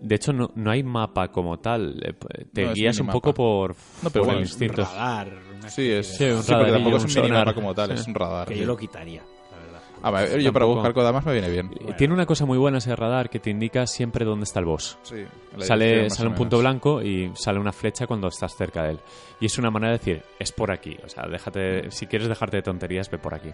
De 0.00 0.14
hecho, 0.14 0.32
no, 0.32 0.50
no 0.54 0.70
hay 0.70 0.82
mapa 0.82 1.28
como 1.28 1.58
tal. 1.58 2.00
Eh, 2.04 2.14
Te 2.52 2.64
No, 2.66 2.72
guías 2.72 2.98
un 3.00 3.08
poco 3.08 3.34
por, 3.34 3.70
No, 4.02 4.10
pero 4.10 4.12
por 4.12 4.24
bueno, 4.24 4.38
el 4.38 4.44
es 4.44 4.50
instinto. 4.50 4.82
radar. 4.82 5.28
Sí, 5.68 5.90
es, 5.90 6.16
Sí, 6.16 6.24
de- 6.24 6.34
un 6.36 6.42
sí, 6.42 6.52
porque 6.52 6.72
tampoco 6.72 6.96
es 6.96 7.04
un 7.04 7.10
un 7.10 7.14
minimapa 7.16 7.40
sonar. 7.40 7.54
como 7.54 7.74
tal, 7.74 7.88
Sí. 7.88 7.94
es 7.94 8.06
un 8.06 8.14
radar. 8.14 8.48
Que 8.48 8.58
yo 8.58 8.64
lo 8.66 8.76
quitaría, 8.78 9.20
la 9.52 9.58
verdad. 9.58 9.80
A 10.02 10.10
ver, 10.10 10.40
yo 10.40 10.52
para 10.54 10.64
buscar 10.64 10.94
Kodamas 10.94 11.26
me 11.26 11.32
viene 11.34 11.50
bien. 11.50 11.70
Tiene 11.98 12.14
una 12.14 12.24
cosa 12.24 12.46
muy 12.46 12.56
buena 12.56 12.78
ese 12.78 12.96
radar 12.96 13.28
que 13.28 13.38
te 13.40 13.50
indica 13.50 13.86
siempre 13.86 14.24
dónde 14.24 14.44
está 14.44 14.58
el 14.60 14.64
boss. 14.64 14.98
Sí, 15.02 15.16
Sale, 15.58 16.08
sale 16.08 16.30
un 16.30 16.34
punto 16.34 16.58
blanco 16.58 17.02
y 17.02 17.30
sale 17.34 17.58
una 17.60 17.72
flecha 17.72 18.06
cuando 18.06 18.28
estás 18.28 18.56
cerca 18.56 18.84
de 18.84 18.92
él. 18.92 19.00
Y 19.38 19.46
es 19.46 19.58
una 19.58 19.70
manera 19.70 19.92
de 19.92 19.98
decir, 19.98 20.22
es 20.38 20.50
por 20.50 20.70
aquí. 20.72 20.96
O 21.04 21.08
sea, 21.10 21.26
déjate, 21.28 21.90
si 21.90 22.06
quieres 22.06 22.26
dejarte 22.28 22.56
de 22.56 22.62
tonterías, 22.62 23.10
ve 23.10 23.18
por 23.18 23.34
aquí. 23.34 23.50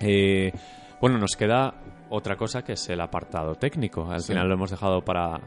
Eh, 0.00 0.52
bueno, 1.00 1.16
nos 1.18 1.36
queda 1.36 1.74
otra 2.10 2.36
cosa 2.36 2.62
que 2.62 2.72
es 2.72 2.88
el 2.88 3.00
apartado 3.00 3.54
técnico. 3.54 4.10
Al 4.10 4.20
Sí. 4.20 4.32
final 4.32 4.48
lo 4.48 4.54
hemos 4.54 4.70
dejado 4.70 5.02
para, 5.04 5.40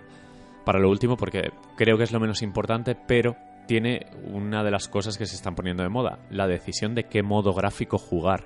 para 0.65 0.79
lo 0.79 0.89
último 0.89 1.17
porque 1.17 1.51
creo 1.77 1.97
que 1.97 2.03
es 2.03 2.11
lo 2.11 2.19
menos 2.19 2.41
importante, 2.41 2.95
pero 3.07 3.35
tiene 3.67 4.07
una 4.31 4.63
de 4.63 4.71
las 4.71 4.87
cosas 4.89 5.17
que 5.17 5.25
se 5.25 5.35
están 5.35 5.55
poniendo 5.55 5.83
de 5.83 5.89
moda, 5.89 6.19
la 6.29 6.47
decisión 6.47 6.93
de 6.95 7.05
qué 7.05 7.23
modo 7.23 7.53
gráfico 7.53 7.97
jugar. 7.97 8.45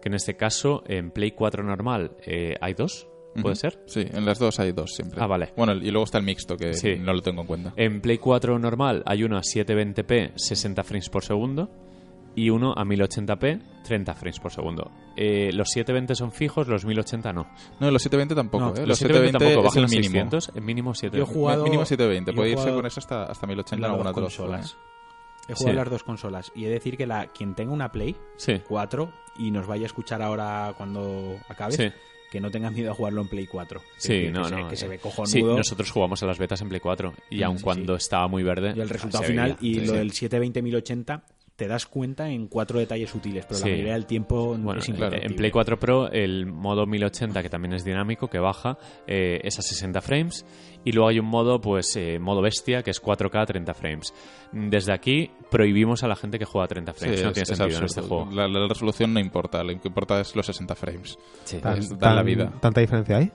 Que 0.00 0.08
en 0.08 0.14
este 0.14 0.36
caso, 0.36 0.82
en 0.86 1.10
Play 1.10 1.32
4 1.32 1.62
normal 1.62 2.12
eh, 2.26 2.54
hay 2.60 2.74
dos, 2.74 3.06
¿puede 3.42 3.54
ser? 3.56 3.78
Sí, 3.86 4.06
en 4.12 4.24
las 4.24 4.38
dos 4.38 4.58
hay 4.58 4.72
dos 4.72 4.92
siempre. 4.94 5.20
Ah, 5.22 5.26
vale. 5.26 5.52
Bueno, 5.56 5.74
y 5.74 5.90
luego 5.90 6.04
está 6.04 6.18
el 6.18 6.24
mixto, 6.24 6.56
que 6.56 6.72
Sí. 6.74 6.96
no 6.98 7.12
lo 7.12 7.20
tengo 7.20 7.42
en 7.42 7.46
cuenta. 7.46 7.72
En 7.76 8.00
Play 8.00 8.18
4 8.18 8.58
normal 8.58 9.02
hay 9.06 9.22
uno 9.24 9.36
a 9.36 9.42
720p 9.42 10.32
60 10.36 10.82
frames 10.82 11.10
por 11.10 11.22
segundo 11.24 11.68
y 12.36 12.50
uno 12.50 12.72
a 12.76 12.84
1080p 12.84 13.60
30 13.82 14.14
frames 14.14 14.38
por 14.40 14.52
segundo. 14.52 14.90
Eh, 15.16 15.50
los 15.52 15.68
720 15.70 16.14
son 16.14 16.30
fijos, 16.32 16.68
los 16.68 16.84
1080 16.84 17.32
no. 17.32 17.48
No, 17.80 17.90
los 17.90 18.02
720 18.02 18.34
tampoco, 18.34 18.64
No, 18.66 18.70
¿eh? 18.74 18.80
Los 18.80 18.88
Los 18.90 18.98
720 18.98 19.38
tampoco, 19.38 19.60
es 19.60 19.64
bajan 19.74 19.82
el 19.84 19.88
mínimo. 19.90 20.12
600, 20.30 20.52
en 20.54 20.64
mínimo 20.64 20.90
Yo 20.90 20.92
he 20.92 21.00
720. 21.00 21.34
jugado- 21.34 21.64
Mínimo 21.64 21.84
720, 21.84 22.30
yo 22.30 22.32
he 22.32 22.36
puede 22.36 22.50
irse 22.50 22.60
jugado 22.62 22.76
con 22.78 22.86
eso 22.86 23.00
hasta, 23.00 23.24
hasta 23.24 23.46
1080 23.46 23.74
en 23.74 23.80
las 23.82 23.90
alguna 23.90 24.10
dos 24.12 24.16
de 24.16 24.22
las 24.22 24.36
consolas. 24.36 24.76
He 25.48 25.54
Sí. 25.54 25.58
jugado 25.58 25.76
las 25.76 25.90
dos 25.90 26.02
consolas 26.04 26.52
y 26.56 26.64
he 26.64 26.68
de 26.68 26.74
decir 26.74 26.96
que 26.96 27.06
la 27.06 27.28
quien 27.28 27.54
tenga 27.54 27.72
una 27.72 27.90
Play 27.92 28.16
Sí, 28.36 28.60
4 28.68 29.12
y 29.38 29.50
nos 29.52 29.66
vaya 29.66 29.84
a 29.84 29.86
escuchar 29.86 30.20
ahora 30.20 30.74
cuando 30.76 31.36
acabe, 31.48 31.72
sí. 31.72 31.88
que 32.32 32.40
no 32.40 32.50
tenga 32.50 32.68
miedo 32.70 32.90
a 32.90 32.94
jugarlo 32.94 33.22
en 33.22 33.28
Play 33.28 33.46
4. 33.46 33.80
Es 33.96 34.02
Sí, 34.02 34.12
decir, 34.14 34.32
no, 34.32 34.42
que 34.42 34.48
se, 34.48 34.56
no. 34.56 34.68
que 34.68 34.76
se 34.76 34.86
eh, 34.86 34.88
ve 34.88 34.98
cojonudo. 34.98 35.26
Sí, 35.30 35.42
nosotros 35.42 35.90
jugamos 35.92 36.20
a 36.22 36.26
las 36.26 36.38
betas 36.38 36.60
en 36.62 36.68
Play 36.68 36.80
4 36.80 37.14
y 37.30 37.42
aun 37.44 37.58
sí, 37.58 37.64
cuando 37.64 37.94
estaba 37.94 38.26
muy 38.26 38.42
verde. 38.42 38.74
y 38.76 38.80
el 38.80 38.88
resultado 38.88 39.22
se 39.22 39.30
final 39.30 39.56
veía. 39.60 39.70
y 39.72 39.74
Sí, 39.80 39.86
lo 39.86 39.92
sí. 39.92 39.98
del 39.98 40.10
720-1080 40.12 41.22
te 41.56 41.66
das 41.66 41.86
cuenta 41.86 42.28
en 42.28 42.48
cuatro 42.48 42.78
detalles 42.78 43.14
útiles, 43.14 43.46
pero 43.46 43.58
Sí. 43.58 43.64
la 43.64 43.70
mayoría 43.72 43.92
del 43.94 44.04
tiempo 44.06 44.56
Bueno, 44.58 44.78
es 44.78 44.88
en- 44.88 44.94
imperceptible. 44.94 45.26
en 45.32 45.36
Play 45.36 45.50
4 45.50 45.78
Pro 45.78 46.10
el 46.12 46.44
modo 46.46 46.84
1080 46.86 47.42
que 47.42 47.48
también 47.48 47.72
es 47.72 47.82
dinámico, 47.82 48.28
que 48.28 48.38
baja, 48.38 48.76
eh, 49.06 49.40
es 49.42 49.58
a 49.58 49.62
60 49.62 50.02
frames 50.02 50.44
y 50.84 50.92
luego 50.92 51.08
hay 51.08 51.18
un 51.18 51.24
modo, 51.26 51.58
pues, 51.60 51.96
eh, 51.96 52.18
modo 52.18 52.42
bestia 52.42 52.82
que 52.82 52.90
es 52.90 53.00
4K 53.00 53.40
a 53.40 53.46
30 53.46 53.72
frames. 53.72 54.12
Desde 54.52 54.92
aquí 54.92 55.30
prohibimos 55.50 56.02
a 56.04 56.08
la 56.08 56.16
gente 56.16 56.38
que 56.38 56.44
juega 56.44 56.66
a 56.66 56.68
30 56.68 56.92
Sí, 56.92 56.98
frames, 57.00 57.22
no 57.22 57.28
es- 57.28 57.34
tiene 57.34 57.42
es 57.50 57.56
sentido 57.58 57.78
en 57.78 57.84
este 57.86 58.00
juego. 58.02 58.28
La, 58.32 58.46
la 58.48 58.68
resolución 58.68 59.14
no 59.14 59.20
importa, 59.20 59.62
lo 59.64 59.80
que 59.80 59.88
importa 59.88 60.20
es 60.20 60.36
los 60.36 60.44
60 60.44 60.74
frames. 60.74 61.18
Sí. 61.44 61.58
Tan- 61.58 61.78
es- 61.78 61.88
tan- 61.98 62.16
la 62.16 62.22
vida. 62.22 62.52
¿Tanta 62.60 62.82
diferencia 62.82 63.16
hay? 63.16 63.30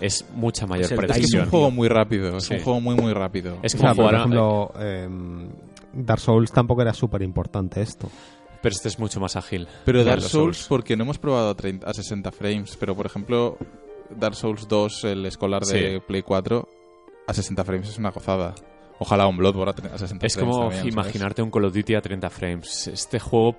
Es 0.00 0.26
mucha 0.34 0.66
mayor 0.66 0.86
Es 0.86 0.92
el 0.92 0.98
Es 0.98 1.00
que 1.00 1.06
es 1.06 1.12
precisión. 1.18 1.44
un 1.44 1.50
juego 1.50 1.70
muy 1.70 1.86
rápido, 1.88 2.36
es 2.38 2.44
Sí. 2.44 2.54
un 2.54 2.60
juego 2.60 2.80
muy 2.80 2.96
muy 2.96 3.12
rápido. 3.12 3.58
Es 3.62 3.74
O 3.74 3.78
como 3.78 3.88
sea, 3.88 3.94
por 3.94 4.04
jugar 4.06 4.14
ejemplo, 4.14 4.72
em, 4.80 5.48
Dark 5.92 6.20
Souls 6.20 6.52
tampoco 6.52 6.82
era 6.82 6.92
súper 6.94 7.22
importante 7.22 7.80
esto. 7.80 8.10
Pero 8.62 8.74
este 8.74 8.88
es 8.88 8.98
mucho 8.98 9.20
más 9.20 9.36
ágil. 9.36 9.66
Pero 9.84 10.04
Dark 10.04 10.22
Souls, 10.22 10.66
porque 10.68 10.96
no 10.96 11.04
hemos 11.04 11.18
probado 11.18 11.50
a, 11.50 11.54
30 11.54 11.88
a 11.88 11.94
60 11.94 12.30
frames, 12.32 12.76
pero 12.78 12.94
por 12.94 13.06
ejemplo, 13.06 13.56
Dark 14.10 14.34
Souls 14.34 14.68
2, 14.68 15.04
el 15.04 15.26
escolar 15.26 15.64
de 15.64 15.94
Sí. 15.94 16.02
Play 16.06 16.22
4, 16.22 16.68
a 17.26 17.34
60 17.34 17.64
frames 17.64 17.88
es 17.88 17.98
una 17.98 18.10
gozada. 18.10 18.54
Ojalá 19.02 19.26
un 19.26 19.36
Bloodborne 19.38 19.70
a 19.70 19.74
tre- 19.74 19.92
a 19.94 19.98
60 19.98 20.26
Es 20.26 20.34
frames. 20.34 20.50
como 20.54 20.60
también, 20.68 20.80
¿sabes? 20.82 20.92
imaginarte 20.94 21.42
un 21.42 21.50
Call 21.50 21.64
of 21.64 21.74
Duty 21.74 21.94
a 21.94 22.02
30 22.02 22.28
frames. 22.30 22.86
Este 22.86 23.18
juego, 23.18 23.56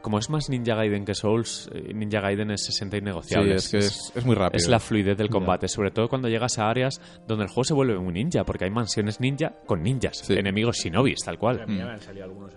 como 0.00 0.18
es 0.20 0.30
más 0.30 0.48
Ninja 0.48 0.74
Gaiden 0.76 1.04
que 1.04 1.14
Souls, 1.14 1.68
eh, 1.74 1.92
Ninja 1.92 2.20
Gaiden 2.20 2.52
es 2.52 2.64
60 2.64 2.96
Sí, 2.96 3.02
innegociable. 3.02 3.54
es 3.56 3.68
que 3.68 3.78
es, 3.78 4.12
es 4.14 4.24
muy 4.24 4.36
rápido. 4.36 4.56
Es 4.56 4.68
la 4.68 4.78
fluidez 4.78 5.18
del 5.18 5.28
combate, 5.30 5.66
sobre 5.68 5.90
todo 5.90 6.08
cuando 6.08 6.28
llegas 6.28 6.58
a 6.58 6.70
áreas 6.70 7.00
donde 7.26 7.44
el 7.44 7.50
juego 7.50 7.64
se 7.64 7.74
vuelve 7.74 7.98
muy 7.98 8.12
ninja, 8.12 8.44
porque 8.44 8.64
hay 8.66 8.70
mansiones 8.70 9.18
ninja 9.20 9.52
con 9.66 9.82
ninjas, 9.82 10.18
Sí. 10.18 10.34
enemigos 10.34 10.76
shinobis, 10.76 11.24
tal 11.24 11.38
cual. 11.38 11.60
A 11.62 11.66
mí 11.66 11.76
ya 11.76 11.86
me 11.86 11.92
han 11.92 12.00
salido 12.00 12.24
algunos 12.26 12.54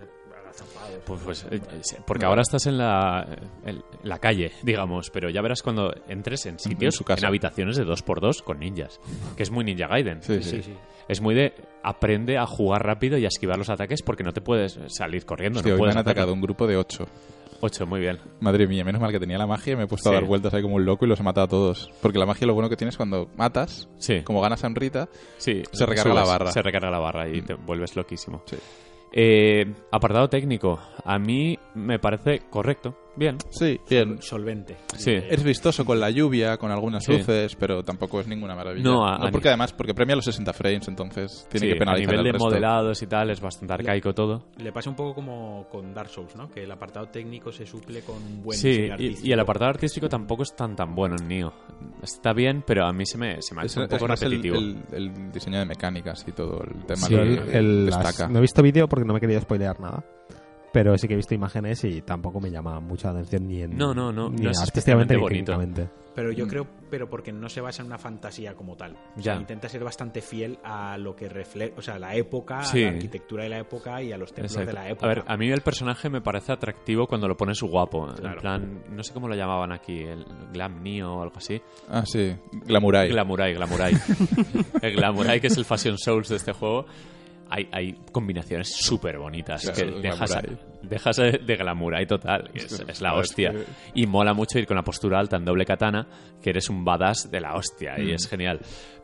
agazapados. 0.98 1.20
Pues, 1.24 1.44
pues, 1.50 1.52
eh, 1.52 1.60
eh, 1.96 2.00
porque 2.06 2.24
ahora 2.26 2.42
estás 2.42 2.66
en 2.66 2.78
la, 2.78 3.26
en 3.64 3.82
la 4.02 4.18
calle, 4.18 4.52
digamos, 4.62 5.10
pero 5.10 5.30
ya 5.30 5.40
verás 5.42 5.62
cuando 5.62 5.92
entres 6.08 6.46
en 6.46 6.58
sitios, 6.58 6.94
su 6.94 7.04
casa. 7.04 7.20
en 7.20 7.26
habitaciones 7.28 7.76
de 7.76 7.84
2x2 7.84 8.42
con 8.42 8.58
ninjas, 8.60 9.00
que 9.36 9.42
es 9.42 9.50
muy 9.50 9.64
Ninja 9.64 9.86
Gaiden. 9.88 10.22
Sí, 10.22 10.42
sí. 10.42 10.50
Sí, 10.50 10.62
sí. 10.62 10.74
Es 11.08 11.20
muy 11.22 11.34
de 11.34 11.54
aprende 11.82 12.36
a 12.36 12.46
jugar 12.46 12.84
rápido 12.84 13.16
y 13.16 13.24
a 13.24 13.28
esquivar 13.28 13.56
los 13.56 13.70
ataques 13.70 14.02
porque 14.02 14.22
no 14.24 14.32
te 14.32 14.40
puedes 14.42 14.78
salir 14.88 15.24
corriendo. 15.24 15.60
Hostia, 15.60 15.72
no 15.74 15.80
hoy 15.80 15.86
me 15.86 15.92
han 15.92 15.98
atacado 15.98 16.32
un 16.34 16.40
grupo 16.42 16.66
de 16.66 16.76
8. 16.76 17.06
8, 17.60 17.86
muy 17.86 17.98
bien. 17.98 18.18
Madre 18.40 18.68
mía, 18.68 18.84
menos 18.84 19.00
mal 19.00 19.10
que 19.10 19.18
tenía 19.18 19.36
la 19.38 19.46
magia 19.46 19.72
y 19.72 19.76
me 19.76 19.84
he 19.84 19.86
puesto 19.86 20.10
Sí. 20.10 20.14
a 20.14 20.18
dar 20.20 20.28
vueltas 20.28 20.52
ahí 20.54 20.62
como 20.62 20.76
un 20.76 20.84
loco 20.84 21.06
y 21.06 21.08
los 21.08 21.18
he 21.18 21.22
matado 21.24 21.46
a 21.46 21.48
todos. 21.48 21.90
Porque 22.02 22.18
la 22.18 22.26
magia 22.26 22.46
lo 22.46 22.54
bueno 22.54 22.68
que 22.68 22.76
tienes 22.76 22.96
cuando 22.96 23.28
matas, 23.36 23.88
Sí. 23.98 24.20
como 24.22 24.40
ganas 24.40 24.62
a 24.62 24.68
Rita, 24.68 25.08
Sí, 25.38 25.62
Se 25.72 25.86
recarga 25.86 26.14
la 26.14 26.24
barra. 26.24 26.52
Se 26.52 26.62
recarga 26.62 26.90
la 26.90 26.98
barra 27.00 27.28
y 27.28 27.40
Mm. 27.40 27.46
te 27.46 27.54
vuelves 27.54 27.96
loquísimo. 27.96 28.42
Sí. 28.46 28.58
Eh, 29.12 29.74
apartado 29.90 30.28
técnico. 30.28 30.78
A 31.04 31.18
mí 31.18 31.58
me 31.74 31.98
parece 31.98 32.40
correcto. 32.50 32.94
Bien. 33.18 33.36
Sí, 33.50 33.80
bien. 33.90 34.22
Solvente. 34.22 34.76
Sí. 34.96 35.10
Es 35.12 35.42
vistoso 35.42 35.84
con 35.84 35.98
la 35.98 36.08
lluvia, 36.10 36.56
con 36.56 36.70
algunas 36.70 37.04
Sí. 37.04 37.12
luces, 37.12 37.56
pero 37.56 37.82
tampoco 37.84 38.20
es 38.20 38.28
ninguna 38.28 38.54
maravilla. 38.54 38.84
No, 38.88 39.04
a- 39.06 39.16
a 39.16 39.30
porque 39.30 39.48
además, 39.48 39.72
porque 39.72 39.92
premia 39.94 40.14
los 40.16 40.24
60 40.24 40.52
frames, 40.52 40.86
entonces 40.88 41.46
tiene 41.50 41.66
Sí, 41.66 41.72
que 41.72 41.76
a 41.76 41.80
penalizar 41.80 42.06
nivel 42.12 42.18
el 42.20 42.24
de 42.24 42.32
resto. 42.32 42.44
modelados 42.48 43.02
y 43.02 43.06
tal 43.08 43.30
es 43.30 43.40
bastante 43.40 43.74
arcaico 43.74 44.14
todo. 44.14 44.46
Le 44.58 44.72
pasa 44.72 44.88
un 44.90 44.96
poco 44.96 45.14
como 45.14 45.66
con 45.70 45.92
Dark 45.92 46.10
Souls, 46.10 46.36
¿no? 46.36 46.48
Que 46.48 46.62
el 46.62 46.70
apartado 46.70 47.06
técnico 47.08 47.50
se 47.50 47.66
suple 47.66 48.02
con 48.02 48.16
un 48.16 48.42
buen 48.42 48.56
sí, 48.58 48.68
diseño 48.68 48.86
y, 48.86 48.90
artístico. 48.92 49.28
y 49.28 49.32
el 49.32 49.40
apartado 49.40 49.70
artístico 49.70 50.08
tampoco 50.08 50.42
es 50.44 50.54
tan 50.54 50.76
tan 50.76 50.94
bueno 50.94 51.16
en 51.20 51.26
Nioh. 51.28 51.52
Está 52.02 52.32
bien, 52.32 52.62
pero 52.66 52.86
a 52.86 52.92
mí 52.92 53.04
se 53.04 53.18
me, 53.18 53.42
se 53.42 53.54
me 53.54 53.62
ha 53.62 53.64
Es, 53.64 53.76
un 53.76 53.82
es 53.84 53.88
poco 53.88 54.04
el, 54.06 54.10
repetitivo. 54.12 54.56
el- 54.56 54.78
el 54.92 55.32
diseño 55.32 55.58
de 55.58 55.66
mecánicas 55.66 56.24
y 56.28 56.32
todo 56.32 56.62
el 56.62 56.84
tema 56.86 57.06
Sí, 57.06 57.14
que 57.14 57.20
el- 57.22 57.38
el- 57.50 57.86
destaca. 57.86 58.22
las- 58.24 58.30
no 58.30 58.38
he 58.38 58.42
visto 58.42 58.62
vídeo 58.62 58.88
porque 58.88 59.04
no 59.04 59.12
me 59.14 59.20
querido 59.20 59.40
spoilear 59.40 59.80
nada. 59.80 60.04
Pero 60.72 60.96
sí 60.98 61.08
que 61.08 61.14
he 61.14 61.16
visto 61.16 61.34
imágenes 61.34 61.82
y 61.84 62.02
tampoco 62.02 62.40
me 62.40 62.50
llama 62.50 62.78
mucha 62.80 63.10
atención 63.10 63.48
ni 63.48 63.62
en 63.62 63.76
No, 63.76 63.94
no, 63.94 64.12
no, 64.12 64.28
ni 64.28 64.42
no 64.42 64.50
es 64.50 64.60
artísticamente 64.60 65.14
ni 65.14 65.20
bonito. 65.20 65.58
Pero 66.14 66.32
yo 66.32 66.48
creo, 66.48 66.66
pero 66.90 67.08
porque 67.08 67.32
no 67.32 67.48
se 67.48 67.60
basa 67.60 67.80
en 67.82 67.86
una 67.86 67.96
fantasía 67.98 68.54
como 68.54 68.76
tal. 68.76 68.92
O 69.16 69.22
sea, 69.22 69.34
Ya. 69.34 69.40
intenta 69.40 69.68
ser 69.68 69.84
bastante 69.84 70.20
fiel 70.20 70.58
a 70.64 70.98
lo 70.98 71.14
que 71.14 71.28
refleja, 71.28 71.74
o 71.76 71.82
sea, 71.82 71.98
la 71.98 72.16
época, 72.16 72.62
Sí. 72.64 72.82
a 72.82 72.88
la 72.90 72.96
arquitectura 72.96 73.44
de 73.44 73.50
la 73.50 73.58
época 73.60 74.02
y 74.02 74.10
a 74.12 74.18
los 74.18 74.32
templos 74.32 74.52
Exacto. 74.52 74.66
de 74.66 74.72
la 74.74 74.88
época. 74.90 75.06
A 75.06 75.08
ver, 75.08 75.24
a 75.26 75.36
mí 75.36 75.48
el 75.48 75.60
personaje 75.60 76.10
me 76.10 76.20
parece 76.20 76.52
atractivo 76.52 77.06
cuando 77.06 77.28
lo 77.28 77.36
pones 77.36 77.62
guapo. 77.62 78.08
En 78.10 78.34
plan, 78.40 78.82
no 78.90 79.02
sé 79.04 79.14
cómo 79.14 79.28
lo 79.28 79.36
llamaban 79.36 79.70
aquí, 79.72 80.02
el 80.02 80.24
Glam 80.52 80.82
Neo 80.82 81.14
o 81.14 81.22
algo 81.22 81.36
así. 81.36 81.60
Ah, 81.88 82.02
sí. 82.04 82.34
Glamurai. 82.66 83.08
Glamurai, 83.10 83.54
Glamurai. 83.54 83.92
el 84.82 84.96
Glamurai, 84.96 85.40
que 85.40 85.46
es 85.46 85.56
el 85.56 85.64
Fashion 85.64 85.96
Souls 85.98 86.28
de 86.28 86.36
este 86.36 86.52
juego. 86.52 86.84
Hay, 87.50 87.68
hay 87.72 87.94
combinaciones 88.12 88.68
súper 88.68 89.18
bonitas 89.18 89.62
Claro, 89.62 90.00
que 90.00 90.00
dejas, 90.82 91.16
de 91.16 91.56
Glamurai 91.56 92.06
total. 92.06 92.50
que 92.52 92.58
Es, 92.58 92.80
es 92.86 93.00
la 93.00 93.14
hostia. 93.16 93.52
Y 93.94 94.06
mola 94.06 94.34
mucho 94.34 94.58
ir 94.58 94.66
con 94.66 94.76
la 94.76 94.82
postura 94.84 95.18
alta 95.18 95.36
en 95.36 95.44
doble 95.44 95.64
katana, 95.64 96.06
que 96.42 96.50
eres 96.50 96.68
un 96.68 96.84
badass 96.84 97.30
de 97.30 97.40
la 97.40 97.54
hostia 97.54 97.98
y 97.98 98.06
Mm. 98.12 98.14
es 98.14 98.28
genial. 98.28 98.60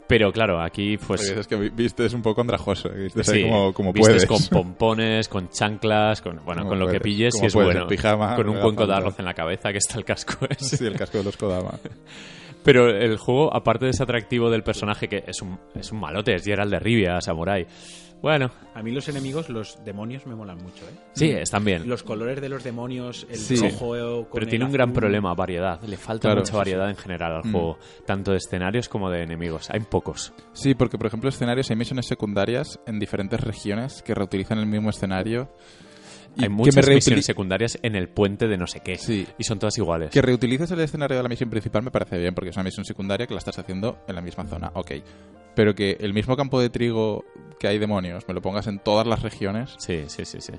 Pero 0.06 0.30
claro, 0.32 0.60
aquí 0.62 0.98
pues... 0.98 1.22
Porque 1.26 1.40
es 1.40 1.46
que 1.46 1.56
vi- 1.56 1.70
vistes 1.70 2.12
un 2.12 2.20
poco 2.20 2.42
andrajoso. 2.42 2.90
Vistes 2.90 3.26
Sí, 3.26 3.36
ahí 3.38 3.42
como, 3.44 3.72
como 3.72 3.92
vistes 3.94 4.26
puedes. 4.26 4.50
con 4.50 4.58
pompones, 4.62 5.28
con 5.28 5.48
chanclas, 5.48 6.20
con, 6.20 6.44
bueno, 6.44 6.60
Como 6.60 6.68
con 6.72 6.78
lo 6.80 6.86
que 6.88 7.00
pilles 7.00 7.34
si 7.34 7.46
es 7.46 7.54
puedes, 7.54 7.72
bueno. 7.72 7.86
pijama, 7.88 8.36
con 8.36 8.50
un 8.50 8.56
me 8.56 8.60
cuenco 8.60 8.82
da 8.86 8.86
de 8.88 8.92
falta. 8.96 9.06
arroz 9.08 9.18
en 9.20 9.24
la 9.24 9.32
cabeza, 9.34 9.72
que 9.72 9.78
está 9.78 9.96
el 9.96 10.04
casco 10.04 10.46
ese. 10.50 10.76
Sí, 10.76 10.84
el 10.86 10.96
casco 10.96 11.16
de 11.16 11.24
los 11.24 11.38
Kodama. 11.38 11.78
Pero 12.62 12.88
el 12.90 13.16
juego, 13.16 13.54
aparte 13.54 13.86
de 13.86 13.92
ese 13.92 14.02
atractivo 14.02 14.50
del 14.50 14.62
personaje, 14.62 15.08
que 15.08 15.24
es 15.26 15.40
un, 15.42 15.58
es 15.74 15.90
un 15.92 16.00
malote, 16.00 16.34
es 16.34 16.44
Gerald 16.44 16.70
de 16.70 16.78
Rivia, 16.78 17.20
Samurai. 17.22 17.66
Bueno, 18.24 18.50
A 18.74 18.82
mí 18.82 18.90
los 18.90 19.06
enemigos, 19.10 19.50
los 19.50 19.84
demonios, 19.84 20.26
me 20.26 20.34
molan 20.34 20.56
mucho, 20.56 20.86
¿eh? 20.86 20.94
sí, 21.12 21.28
están 21.30 21.62
bien. 21.62 21.86
Los 21.86 22.02
colores 22.02 22.40
de 22.40 22.48
los 22.48 22.64
demonios, 22.64 23.26
el 23.28 23.36
Sí. 23.36 23.54
rojo 23.56 23.88
con 24.24 24.28
Pero 24.32 24.44
el 24.44 24.48
tiene 24.48 24.64
un 24.64 24.72
gran 24.72 24.94
problema, 24.94 25.34
variedad. 25.34 25.78
Le 25.82 25.98
falta 25.98 26.28
Claro, 26.28 26.40
mucha 26.40 26.52
sí, 26.52 26.56
variedad 26.56 26.88
en 26.88 26.96
general 26.96 27.32
al 27.36 27.44
Mm. 27.44 27.52
juego, 27.52 27.78
tanto 28.06 28.30
de 28.30 28.38
escenarios 28.38 28.88
como 28.88 29.10
de 29.10 29.24
enemigos. 29.24 29.68
Hay 29.70 29.80
pocos. 29.80 30.32
Sí, 30.54 30.74
porque 30.74 30.96
por 30.96 31.06
ejemplo 31.08 31.28
escenarios 31.28 31.68
hay 31.70 31.76
misiones 31.76 32.06
secundarias 32.06 32.80
en 32.86 32.98
diferentes 32.98 33.38
regiones 33.42 34.02
que 34.02 34.14
reutilizan 34.14 34.56
el 34.58 34.64
mismo 34.66 34.88
escenario. 34.88 35.50
Hay 36.38 36.48
muchas 36.48 36.88
misiones 36.88 37.24
secundarias 37.26 37.78
en 37.82 37.94
el 37.96 38.08
puente 38.08 38.48
de 38.48 38.56
no 38.56 38.66
sé 38.66 38.80
qué. 38.80 38.96
Sí. 38.98 39.26
Y 39.38 39.44
son 39.44 39.58
todas 39.58 39.76
iguales. 39.78 40.10
Que 40.10 40.22
reutilices 40.22 40.70
el 40.70 40.80
escenario 40.80 41.16
de 41.16 41.22
la 41.22 41.28
misión 41.28 41.50
principal 41.50 41.82
me 41.82 41.90
parece 41.90 42.18
bien, 42.18 42.34
porque 42.34 42.50
es 42.50 42.56
una 42.56 42.64
misión 42.64 42.84
secundaria 42.84 43.26
que 43.26 43.34
la 43.34 43.38
estás 43.38 43.58
haciendo 43.58 43.98
en 44.08 44.14
la 44.14 44.20
misma 44.20 44.44
zona, 44.46 44.70
ok. 44.74 44.92
Pero 45.54 45.74
que 45.74 45.96
el 46.00 46.12
mismo 46.12 46.36
campo 46.36 46.60
de 46.60 46.68
trigo 46.70 47.24
que 47.60 47.68
hay 47.68 47.78
demonios 47.78 48.26
me 48.26 48.34
lo 48.34 48.42
pongas 48.42 48.66
en 48.66 48.80
todas 48.80 49.06
las 49.06 49.22
regiones, 49.22 49.74
Sí, 49.78 50.04
sí, 50.08 50.24
sí, 50.24 50.40
sí. 50.40 50.52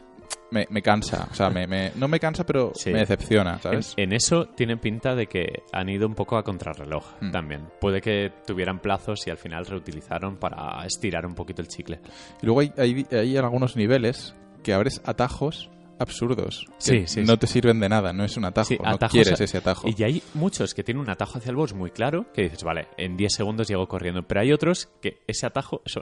me, 0.51 0.65
me 0.69 0.81
cansa. 0.81 1.27
O 1.29 1.35
sea, 1.35 1.49
me, 1.49 1.67
me- 1.67 1.91
no 1.95 2.07
me 2.07 2.17
cansa, 2.21 2.45
pero 2.45 2.71
Sí. 2.75 2.91
me 2.91 2.99
decepciona, 2.99 3.59
¿sabes? 3.59 3.93
en 3.97 4.13
eso 4.13 4.45
tiene 4.55 4.77
pinta 4.77 5.13
de 5.13 5.27
que 5.27 5.63
han 5.73 5.89
ido 5.89 6.07
un 6.07 6.15
poco 6.15 6.37
a 6.37 6.43
contrarreloj 6.43 7.03
Mm. 7.19 7.31
también. 7.31 7.67
Puede 7.81 7.99
que 7.99 8.31
tuvieran 8.47 8.79
plazos 8.79 9.27
y 9.27 9.31
al 9.31 9.37
final 9.37 9.65
reutilizaron 9.65 10.37
para 10.37 10.85
estirar 10.85 11.25
un 11.25 11.35
poquito 11.35 11.61
el 11.61 11.67
chicle. 11.67 11.99
Y 12.41 12.45
luego 12.45 12.61
hay, 12.61 12.71
hay, 12.77 13.05
hay 13.11 13.35
algunos 13.35 13.75
niveles 13.75 14.33
que 14.65 14.73
abres 14.73 14.99
atajos 15.05 15.69
absurdos. 15.99 16.65
que 16.65 16.73
Sí, 16.79 17.07
sí, 17.07 17.21
No 17.21 17.33
sí. 17.33 17.39
te 17.39 17.47
sirven 17.47 17.79
de 17.79 17.87
nada, 17.87 18.11
no 18.13 18.25
es 18.25 18.35
un 18.35 18.45
atajo. 18.45 18.67
Sí, 18.67 18.77
no 18.83 18.97
quieres 18.97 19.39
ese 19.39 19.59
atajo. 19.59 19.87
Y 19.87 20.03
hay 20.03 20.23
muchos 20.33 20.73
que 20.73 20.83
tienen 20.83 21.01
un 21.03 21.09
atajo 21.09 21.37
hacia 21.37 21.51
el 21.51 21.55
boss 21.55 21.73
muy 21.73 21.91
claro, 21.91 22.25
que 22.33 22.41
dices, 22.43 22.63
vale, 22.63 22.87
en 22.97 23.15
10 23.15 23.31
segundos 23.33 23.67
llego 23.67 23.87
corriendo. 23.87 24.23
Pero 24.23 24.41
hay 24.41 24.51
otros 24.51 24.89
que 25.01 25.21
ese 25.27 25.45
atajo, 25.45 25.81
eso, 25.85 26.01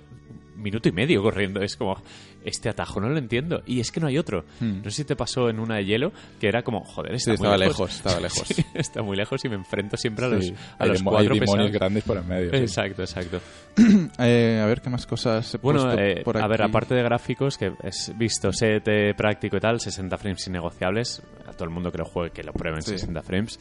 minuto 0.63 0.89
y 0.89 0.91
medio 0.91 1.21
corriendo. 1.21 1.61
Es 1.61 1.75
como, 1.75 2.01
este 2.43 2.69
atajo 2.69 2.99
no 2.99 3.09
lo 3.09 3.17
entiendo. 3.17 3.61
Y 3.65 3.79
es 3.79 3.91
que 3.91 3.99
no 3.99 4.07
hay 4.07 4.17
otro. 4.17 4.45
Hmm. 4.59 4.77
No 4.83 4.83
sé 4.85 4.91
si 4.97 5.03
te 5.05 5.15
pasó 5.15 5.49
en 5.49 5.59
una 5.59 5.75
de 5.75 5.85
hielo, 5.85 6.11
que 6.39 6.47
era 6.47 6.63
como, 6.63 6.83
joder, 6.83 7.13
está 7.15 7.31
Sí, 7.33 7.37
muy 7.37 7.47
estaba 7.47 7.57
lejos. 7.57 7.79
lejos, 7.79 7.95
estaba 7.95 8.19
lejos. 8.19 8.47
Sí, 8.53 8.65
está 8.73 9.01
muy 9.03 9.15
lejos 9.17 9.43
y 9.45 9.49
me 9.49 9.55
enfrento 9.55 9.97
siempre 9.97 10.25
a 10.25 10.29
los, 10.29 10.45
Sí, 10.45 10.53
a 10.79 10.85
los 10.85 11.03
cuatro 11.03 11.33
hay 11.33 11.39
demonios 11.39 11.71
grandes 11.71 12.03
por 12.03 12.17
en 12.17 12.27
medio. 12.27 12.53
Exacto, 12.53 13.01
exacto. 13.03 13.39
Eh, 14.19 14.59
a 14.63 14.65
ver 14.67 14.81
qué 14.81 14.89
más 14.89 15.05
cosas 15.05 15.53
he 15.55 15.57
Bueno, 15.57 15.81
puesto 15.83 15.99
eh, 16.01 16.21
por 16.23 16.37
a 16.37 16.47
ver, 16.47 16.61
aparte 16.61 16.93
de 16.95 17.03
gráficos, 17.03 17.57
que 17.57 17.73
es 17.83 18.11
visto 18.17 18.51
set 18.53 18.87
eh, 18.87 19.13
práctico 19.15 19.57
y 19.57 19.59
tal, 19.59 19.79
60 19.79 20.17
frames 20.17 20.47
innegociables, 20.47 21.21
a 21.47 21.51
todo 21.53 21.65
el 21.65 21.69
mundo 21.71 21.91
que 21.91 21.97
lo 21.97 22.05
juegue, 22.05 22.31
que 22.31 22.43
lo 22.43 22.53
pruebe 22.53 22.77
en 22.77 22.83
Sí. 22.83 22.91
60 22.91 23.21
frames. 23.23 23.59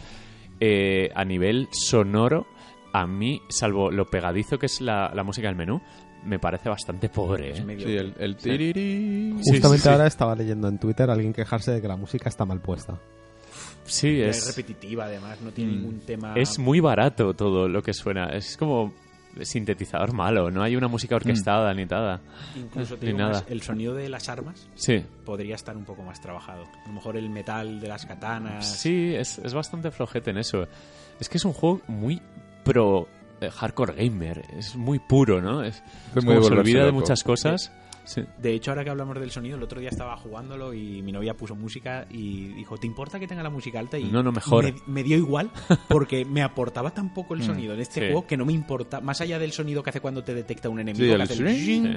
Eh, 0.60 1.10
a 1.14 1.24
nivel 1.24 1.68
sonoro, 1.72 2.46
a 2.92 3.06
mí, 3.06 3.40
salvo 3.48 3.90
lo 3.90 4.04
pegadizo 4.10 4.58
que 4.58 4.66
es 4.66 4.80
la, 4.80 5.10
la 5.14 5.24
música 5.24 5.48
del 5.48 5.56
menú, 5.56 5.80
me 6.24 6.38
parece 6.38 6.68
bastante 6.68 7.08
pobre. 7.08 7.50
Es 7.52 7.60
¿eh? 7.60 7.64
medio- 7.64 7.86
Sí, 7.86 7.96
el, 7.96 8.14
el 8.18 8.36
tiriri. 8.36 9.36
Sí, 9.42 9.50
Justamente 9.52 9.78
sí, 9.78 9.82
sí. 9.84 9.88
ahora 9.88 10.06
estaba 10.06 10.34
leyendo 10.34 10.68
en 10.68 10.78
Twitter 10.78 11.08
a 11.10 11.14
alguien 11.14 11.32
quejarse 11.32 11.72
de 11.72 11.80
que 11.82 11.88
la 11.88 11.96
música 11.96 12.28
está 12.28 12.44
mal 12.44 12.60
puesta. 12.60 12.98
Sí, 13.84 14.20
Es 14.20 14.38
es, 14.38 14.56
repetitiva, 14.56 15.04
además, 15.06 15.40
no 15.40 15.50
tiene 15.50 15.72
Mm. 15.72 15.74
ningún 15.76 16.00
tema... 16.00 16.34
es 16.36 16.58
muy 16.58 16.80
barato 16.80 17.34
todo 17.34 17.68
lo 17.68 17.82
que 17.82 17.92
suena. 17.92 18.26
Es 18.30 18.56
como 18.56 18.92
sintetizador 19.40 20.12
malo, 20.12 20.50
no 20.50 20.62
hay 20.62 20.76
una 20.76 20.88
música 20.88 21.16
orquestada 21.16 21.72
ni 21.74 21.86
nada. 21.86 22.20
Incluso 22.54 22.96
te 22.96 23.06
ni 23.06 23.12
digo 23.12 23.18
nada. 23.18 23.40
más, 23.40 23.44
el 23.48 23.62
sonido 23.62 23.94
de 23.94 24.08
las 24.10 24.28
armas 24.28 24.68
Sí, 24.74 25.02
podría 25.24 25.54
estar 25.54 25.74
un 25.76 25.84
poco 25.84 26.02
más 26.02 26.20
trabajado. 26.20 26.64
A 26.84 26.88
lo 26.88 26.92
mejor 26.94 27.16
el 27.16 27.30
metal 27.30 27.80
de 27.80 27.88
las 27.88 28.04
katanas... 28.06 28.66
Sí, 28.78 29.14
es, 29.14 29.38
es 29.38 29.54
bastante 29.54 29.90
flojete 29.90 30.30
en 30.30 30.38
eso. 30.38 30.66
Es 31.18 31.28
que 31.30 31.38
es 31.38 31.44
un 31.46 31.52
juego 31.54 31.80
muy 31.88 32.20
pro 32.62 33.08
hardcore 33.50 33.94
gamer. 33.94 34.42
Es 34.56 34.76
muy 34.76 34.98
puro, 34.98 35.40
¿no? 35.40 35.62
Es, 35.64 35.82
es 36.14 36.24
muy 36.24 36.34
como 36.36 36.46
se 36.48 36.54
olvida 36.54 36.84
de 36.84 36.92
muchas 36.92 37.22
cosas. 37.24 37.72
Sí. 38.04 38.20
De 38.38 38.52
hecho, 38.52 38.72
ahora 38.72 38.82
que 38.82 38.90
hablamos 38.90 39.18
del 39.20 39.30
sonido, 39.30 39.56
el 39.56 39.62
otro 39.62 39.78
día 39.78 39.88
estaba 39.88 40.16
jugándolo 40.16 40.74
y 40.74 41.02
mi 41.02 41.12
novia 41.12 41.34
puso 41.34 41.54
música 41.54 42.04
y 42.10 42.48
dijo, 42.48 42.76
¿te 42.76 42.88
importa 42.88 43.20
que 43.20 43.28
tenga 43.28 43.44
la 43.44 43.50
música 43.50 43.78
alta? 43.78 43.96
Y 43.96 44.04
No, 44.10 44.24
no, 44.24 44.32
mejor. 44.32 44.64
Me, 44.64 44.74
me 44.88 45.02
dio 45.04 45.16
igual 45.16 45.50
porque 45.88 46.24
me 46.24 46.42
aportaba 46.42 46.90
tan 46.90 47.14
poco 47.14 47.34
el 47.34 47.40
Mm, 47.42 47.44
sonido 47.44 47.74
en 47.74 47.80
este 47.80 48.00
sí. 48.00 48.06
juego 48.06 48.26
que 48.26 48.36
no 48.36 48.44
me 48.44 48.52
importa, 48.52 49.00
más 49.00 49.20
allá 49.20 49.38
del 49.38 49.52
sonido 49.52 49.84
que 49.84 49.90
hace 49.90 50.00
cuando 50.00 50.24
te 50.24 50.34
detecta 50.34 50.68
un 50.68 50.80
enemigo, 50.80 51.04
Sí, 51.04 51.08
que 51.10 51.14
el 51.14 51.20
hace 51.20 51.34
swing. 51.36 51.54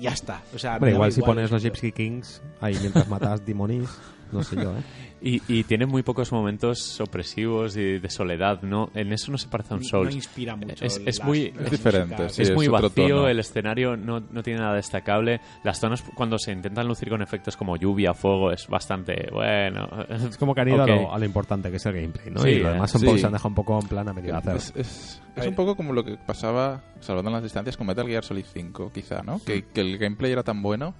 ya 0.00 0.10
está. 0.12 0.42
O 0.54 0.58
sea, 0.58 0.76
Hombre, 0.76 0.92
igual 0.92 1.12
si 1.12 1.20
pones 1.20 1.44
el 1.44 1.50
los. 1.52 1.62
Gypsy 1.62 1.92
Kings 1.92 2.42
ahí 2.62 2.76
mientras 2.80 3.06
matas 3.06 3.44
demonis, 3.44 3.90
no 4.32 4.42
sé 4.42 4.56
yo, 4.56 4.72
¿eh? 4.74 4.82
Y, 5.22 5.42
y 5.48 5.64
tiene 5.64 5.84
muy 5.84 6.02
pocos 6.02 6.32
momentos 6.32 6.98
opresivos 7.00 7.76
y 7.76 7.98
de 7.98 8.08
soledad, 8.08 8.62
¿no? 8.62 8.90
En 8.94 9.12
eso 9.12 9.30
no 9.30 9.36
se 9.36 9.48
parece 9.48 9.74
a 9.74 9.76
un 9.76 9.82
No 9.82 9.88
Souls. 9.88 10.14
inspira 10.14 10.56
mucho. 10.56 10.82
Es- 10.84 10.96
es 11.04 11.18
las- 11.18 11.26
muy- 11.26 11.52
las 11.52 11.70
diferente, 11.70 12.28
sí. 12.30 12.42
es 12.42 12.48
es 12.48 12.54
muy 12.56 12.68
vacío, 12.68 12.88
tono. 13.16 13.28
el 13.28 13.38
escenario 13.38 13.96
no, 13.98 14.20
no 14.20 14.42
tiene 14.42 14.60
nada 14.60 14.74
destacable. 14.74 15.40
Las 15.62 15.78
zonas, 15.78 16.02
cuando 16.14 16.38
se 16.38 16.52
intentan 16.52 16.88
lucir 16.88 17.10
con 17.10 17.20
efectos 17.20 17.56
como 17.56 17.76
lluvia, 17.76 18.14
fuego, 18.14 18.50
es 18.50 18.66
bastante 18.66 19.28
bueno. 19.30 19.88
Es 20.08 20.38
como 20.38 20.54
que 20.54 20.62
han 20.62 20.68
ido 20.68 20.82
Ok. 20.84 20.88
a, 20.90 20.94
lo, 20.96 21.14
a 21.14 21.18
lo 21.18 21.24
importante 21.26 21.70
que 21.70 21.76
es 21.76 21.84
el 21.86 21.92
gameplay, 21.94 22.30
¿no? 22.30 22.40
Sí, 22.40 22.48
y 22.48 22.58
lo 22.60 22.70
eh. 22.70 22.72
demás 22.72 22.94
un 22.94 23.00
Sí. 23.00 23.06
poco 23.06 23.18
se 23.18 23.26
han 23.26 23.32
dejado 23.32 23.48
un 23.50 23.54
poco 23.54 23.78
en 23.80 23.88
plan 23.88 24.08
a 24.08 24.12
medio 24.14 24.36
hacer. 24.36 24.56
Es, 24.56 24.72
es- 24.76 25.22
es 25.36 25.46
un 25.46 25.54
poco 25.54 25.76
como 25.76 25.92
lo 25.92 26.04
que 26.04 26.16
pasaba, 26.16 26.82
salvando 27.00 27.30
las 27.30 27.42
distancias, 27.42 27.76
con 27.76 27.86
Metal 27.86 28.06
Gear 28.06 28.24
Solid 28.24 28.44
5, 28.52 28.90
quizá, 28.92 29.22
¿no? 29.22 29.40
Que, 29.44 29.64
que 29.64 29.80
el 29.80 29.96
gameplay 29.96 30.32
era 30.32 30.42
tan 30.42 30.60
bueno 30.62 30.94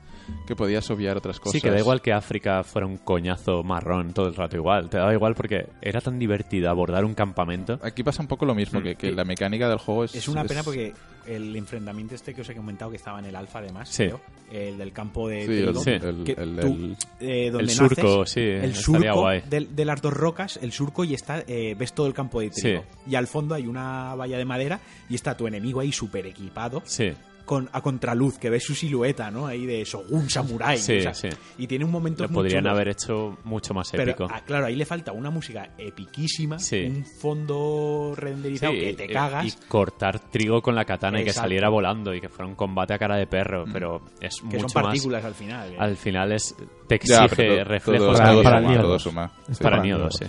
que 0.46 0.56
podías 0.56 0.88
obviar 0.90 1.16
otras 1.16 1.38
cosas. 1.38 1.52
Sí, 1.52 1.60
que 1.60 1.70
da 1.70 1.78
igual 1.78 2.00
que 2.02 2.12
África 2.12 2.62
fuera 2.64 2.86
un 2.86 2.96
coñazo 2.98 3.62
marrón 3.62 4.12
todo 4.12 4.26
el 4.28 4.34
rato 4.34 4.56
igual. 4.56 4.88
Te 4.90 4.98
daba 4.98 5.12
igual 5.12 5.34
porque 5.34 5.66
era 5.80 6.00
tan 6.00 6.18
divertido 6.18 6.70
abordar 6.70 7.04
un 7.04 7.14
campamento. 7.14 7.78
Aquí 7.82 8.02
pasa 8.02 8.22
un 8.22 8.28
poco 8.28 8.44
lo 8.46 8.54
mismo, 8.54 8.80
Mm. 8.80 8.82
que, 8.82 8.94
que 8.96 9.12
la 9.12 9.24
mecánica 9.24 9.68
del 9.68 9.78
juego 9.78 10.04
es... 10.04 10.14
Es 10.14 10.28
una 10.28 10.44
pena 10.44 10.62
porque 10.62 10.92
el 11.26 11.54
enfrentamiento 11.54 12.14
este 12.14 12.34
que 12.34 12.40
os 12.40 12.48
he 12.48 12.54
comentado 12.54 12.90
que 12.90 12.96
estaba 12.96 13.18
en 13.18 13.26
el 13.26 13.36
alfa 13.36 13.58
además, 13.60 13.88
Sí. 13.90 14.04
creo, 14.04 14.20
el 14.50 14.78
del 14.78 14.92
campo 14.92 15.28
de 15.28 15.46
Sí, 15.46 15.52
el, 15.52 15.64
trigo, 15.66 15.84
Sí. 15.84 15.90
el- 15.90 16.24
que 16.24 16.32
el- 16.32 16.56
tú, 16.60 16.66
el- 16.66 16.96
eh, 17.20 17.50
donde 17.50 17.64
El 17.64 17.70
surco, 17.70 18.18
naces, 18.20 18.30
sí, 18.32 18.40
el 18.40 18.64
estaría 18.70 18.74
surco 19.12 19.20
guay. 19.20 19.42
de, 19.48 19.60
de 19.70 19.84
las 19.84 20.02
dos 20.02 20.12
rocas, 20.14 20.58
el 20.62 20.72
surco 20.72 21.04
y 21.04 21.14
está 21.14 21.44
eh, 21.46 21.76
ves 21.78 21.92
todo 21.92 22.06
el 22.06 22.14
campo 22.14 22.40
de 22.40 22.50
trigo. 22.50 22.84
Y 23.06 23.14
al 23.14 23.26
fondo 23.26 23.54
hay 23.54 23.66
una 23.66 24.14
valla 24.16 24.38
de 24.38 24.44
madera 24.44 24.80
y 25.08 25.14
está 25.14 25.36
tu 25.36 25.46
enemigo 25.46 25.80
ahí 25.80 25.92
súper 25.92 26.26
equipado 26.26 26.82
Sí. 26.84 27.12
Con, 27.50 27.68
a 27.72 27.80
contraluz, 27.80 28.38
que 28.38 28.48
ves 28.48 28.62
su 28.62 28.76
silueta, 28.76 29.28
¿no? 29.28 29.44
Ahí 29.48 29.66
de 29.66 29.82
Shogun 29.82 30.30
Samurai. 30.30 30.78
Sí, 30.78 30.98
o 30.98 31.02
sea, 31.02 31.14
sí. 31.14 31.28
Y 31.58 31.66
tiene 31.66 31.84
un 31.84 31.90
momento 31.90 32.22
Lo 32.22 32.28
podrían 32.28 32.68
haber 32.68 32.86
hecho 32.90 33.38
mucho 33.42 33.74
más 33.74 33.90
Pero, 33.90 34.04
épico. 34.04 34.28
ah, 34.30 34.42
claro, 34.46 34.66
ahí 34.66 34.76
le 34.76 34.84
falta 34.86 35.10
una 35.10 35.30
música 35.30 35.70
epiquísima, 35.76 36.60
Sí. 36.60 36.84
un 36.84 37.04
fondo 37.04 38.12
renderizado 38.16 38.72
Sí, 38.72 38.78
que 38.78 38.92
te 38.94 39.08
cagas. 39.08 39.46
Y 39.46 39.52
cortar 39.66 40.20
trigo 40.30 40.62
con 40.62 40.76
la 40.76 40.84
katana 40.84 41.20
y 41.20 41.24
que 41.24 41.30
Exacto. 41.30 41.46
saliera 41.48 41.68
volando 41.68 42.14
y 42.14 42.20
que 42.20 42.28
fuera 42.28 42.46
un 42.46 42.54
combate 42.54 42.94
a 42.94 42.98
cara 42.98 43.16
de 43.16 43.26
perro, 43.26 43.64
pero 43.72 44.00
es 44.20 44.36
que 44.36 44.44
mucho 44.46 44.68
son 44.68 44.82
más. 44.82 44.84
partículas 44.92 45.24
al 45.24 45.34
final. 45.34 45.72
¿eh? 45.72 45.76
Al 45.76 45.96
final 45.96 46.30
es 46.30 46.54
te 46.86 47.00
Ya, 47.02 47.24
exige 47.24 47.34
pero 47.42 47.56
to- 47.56 47.64
reflejos 47.64 47.98
todo, 47.98 48.12
Para- 48.12 48.30
todo 48.30 48.42
suma, 48.44 48.74
todo 48.80 48.88
2. 48.92 49.02
suma. 49.02 49.32
Es 49.50 49.56
Sí. 49.58 49.62
para 49.64 49.76
para 49.76 49.82
Nioh 49.88 49.96
Nioh 49.98 50.04
2, 50.04 50.16
sí. 50.16 50.24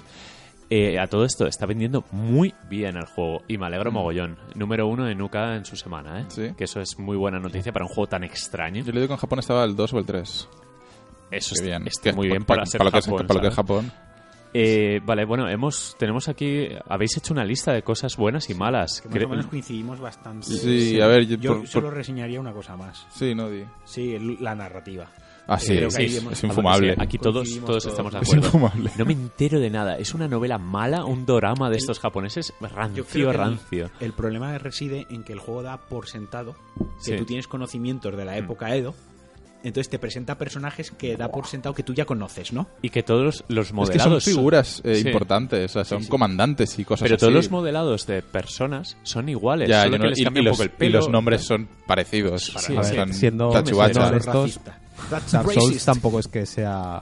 Eh, 0.73 0.97
a 0.97 1.07
todo 1.07 1.25
esto 1.25 1.47
está 1.47 1.65
vendiendo 1.65 2.05
muy 2.13 2.53
bien 2.69 2.95
el 2.95 3.03
juego 3.05 3.41
y 3.45 3.57
me 3.57 3.65
alegro 3.65 3.91
mogollón. 3.91 4.37
Número 4.55 4.87
uno 4.87 5.09
en 5.09 5.17
Nuka 5.17 5.57
en 5.57 5.65
su 5.65 5.75
semana, 5.75 6.21
¿eh? 6.21 6.25
Sí. 6.29 6.51
Que 6.57 6.63
eso 6.63 6.79
es 6.79 6.97
muy 6.97 7.17
buena 7.17 7.39
noticia 7.39 7.73
para 7.73 7.83
un 7.83 7.89
juego 7.89 8.07
tan 8.07 8.23
extraño. 8.23 8.81
Yo 8.81 8.93
le 8.93 9.01
digo 9.01 9.07
que 9.09 9.13
en 9.15 9.19
Japón 9.19 9.39
estaba 9.39 9.65
el 9.65 9.75
2 9.75 9.93
o 9.93 9.99
el 9.99 10.05
3. 10.05 10.47
Eso 11.29 11.53
está, 11.55 11.65
bien. 11.65 11.87
está 11.87 12.11
Que 12.11 12.15
muy 12.15 12.27
bien 12.29 12.45
pa- 12.45 12.55
para 12.55 12.65
ser 12.65 12.81
lo 12.83 12.89
que 12.89 12.99
es- 12.99 13.05
Japón, 13.05 13.27
para 13.27 13.37
lo 13.37 13.41
que 13.41 13.47
es. 13.49 13.53
Japón. 13.55 13.91
Eh, 14.53 14.99
vale, 15.05 15.23
bueno, 15.25 15.47
hemos 15.49 15.95
tenemos 15.97 16.27
aquí 16.29 16.67
habéis 16.89 17.15
hecho 17.17 17.33
una 17.33 17.43
lista 17.45 17.71
de 17.73 17.83
cosas 17.83 18.15
buenas 18.17 18.49
y 18.49 18.53
malas. 18.53 19.01
que 19.01 19.07
más 19.09 19.23
o 19.25 19.29
menos 19.29 19.47
coincidimos 19.47 19.99
bastante. 19.99 20.45
Sí, 20.47 20.99
a 21.01 21.07
ver, 21.07 21.25
yo, 21.25 21.37
Yo 21.37 21.57
por- 21.57 21.67
solo 21.67 21.87
por- 21.87 21.95
reseñaría 21.97 22.39
una 22.39 22.51
cosa 22.53 22.75
más. 22.77 23.05
Sí, 23.11 23.33
no 23.35 23.49
di. 23.49 23.63
Sí, 23.85 24.13
el- 24.15 24.37
la 24.41 24.55
narrativa. 24.55 25.07
Ah, 25.53 25.59
sí, 25.59 25.75
Creo 25.75 25.89
que 25.89 25.95
sí, 25.95 26.01
ahí 26.03 26.17
hemos- 26.17 26.33
es 26.33 26.43
infumable. 26.43 26.95
Aquí 26.97 27.17
todos, 27.17 27.35
Coincidimos 27.35 27.67
todos 27.67 27.83
todos. 27.83 27.93
estamos 27.93 28.13
de 28.13 28.19
Es 28.19 28.27
acuerdo. 28.29 28.45
infumable. 28.45 28.91
No 28.97 29.05
me 29.05 29.13
entero 29.13 29.59
de 29.59 29.69
nada. 29.69 29.97
Es 29.97 30.13
una 30.13 30.27
novela 30.27 30.57
mala, 30.57 31.03
un 31.05 31.25
drama 31.25 31.69
de 31.69 31.77
estos 31.77 31.99
japoneses 31.99 32.53
Yo 32.61 32.67
rancio, 32.69 33.05
creo 33.05 33.25
que 33.31 33.31
el- 33.31 33.37
rancio. 33.37 33.91
El, 33.99 34.13
problema 34.13 34.57
reside 34.57 35.07
en 35.09 35.23
que 35.23 35.33
el 35.33 35.39
juego 35.39 35.61
da 35.63 35.77
por 35.77 36.07
sentado 36.07 36.55
que 36.77 36.85
Sí. 36.99 37.13
Mm. 37.13 37.17
tú 37.17 37.25
tienes 37.25 37.47
conocimientos 37.47 38.15
de 38.15 38.23
la 38.25 38.37
época 38.37 38.75
Edo. 38.75 38.95
Entonces 39.63 39.89
te 39.91 39.99
presenta 39.99 40.39
personajes 40.39 40.89
que 40.89 41.15
da 41.17 41.29
por 41.29 41.45
sentado 41.45 41.75
que 41.75 41.83
tú 41.83 41.93
ya 41.93 42.03
conoces, 42.05 42.51
¿no? 42.51 42.65
Y 42.81 42.89
que 42.89 43.03
todos 43.03 43.23
los, 43.23 43.43
los 43.47 43.65
Es 43.67 43.69
que 43.71 43.75
modelados 43.75 44.23
son 44.23 44.33
figuras 44.33 44.81
eh, 44.83 44.95
Sí. 44.95 45.07
importantes, 45.07 45.69
o 45.69 45.73
sea, 45.73 45.85
son 45.85 45.99
Sí, 45.99 46.05
sí. 46.05 46.09
comandantes 46.09 46.79
y 46.79 46.83
cosas 46.83 47.03
Pero 47.03 47.15
así. 47.15 47.19
todos 47.19 47.33
los 47.33 47.51
modelados 47.51 48.07
de 48.07 48.23
personas 48.23 48.97
son 49.03 49.29
iguales. 49.29 49.69
Ya, 49.69 49.83
solo 49.83 49.91
yo 49.91 49.97
no- 49.99 50.03
que 50.05 50.09
les 50.09 50.19
y, 50.19 50.23
cambia 50.23 50.39
y 50.39 50.41
un 50.41 50.45
los, 50.47 50.57
poco 50.57 50.63
el 50.63 50.69
y 50.69 50.77
pelo. 50.79 50.97
los 50.97 51.09
nombres 51.09 51.43
son 51.43 51.67
parecidos. 51.85 52.45
Sí, 52.57 52.75
a 52.75 52.81
ver, 52.81 53.13
siendo- 53.13 53.51
racista. 53.53 54.79
That's 55.09 55.31
Dark 55.31 55.51
Souls 55.51 55.67
racist. 55.69 55.85
tampoco 55.85 56.19
es 56.19 56.27
que 56.27 56.45
sea... 56.45 57.01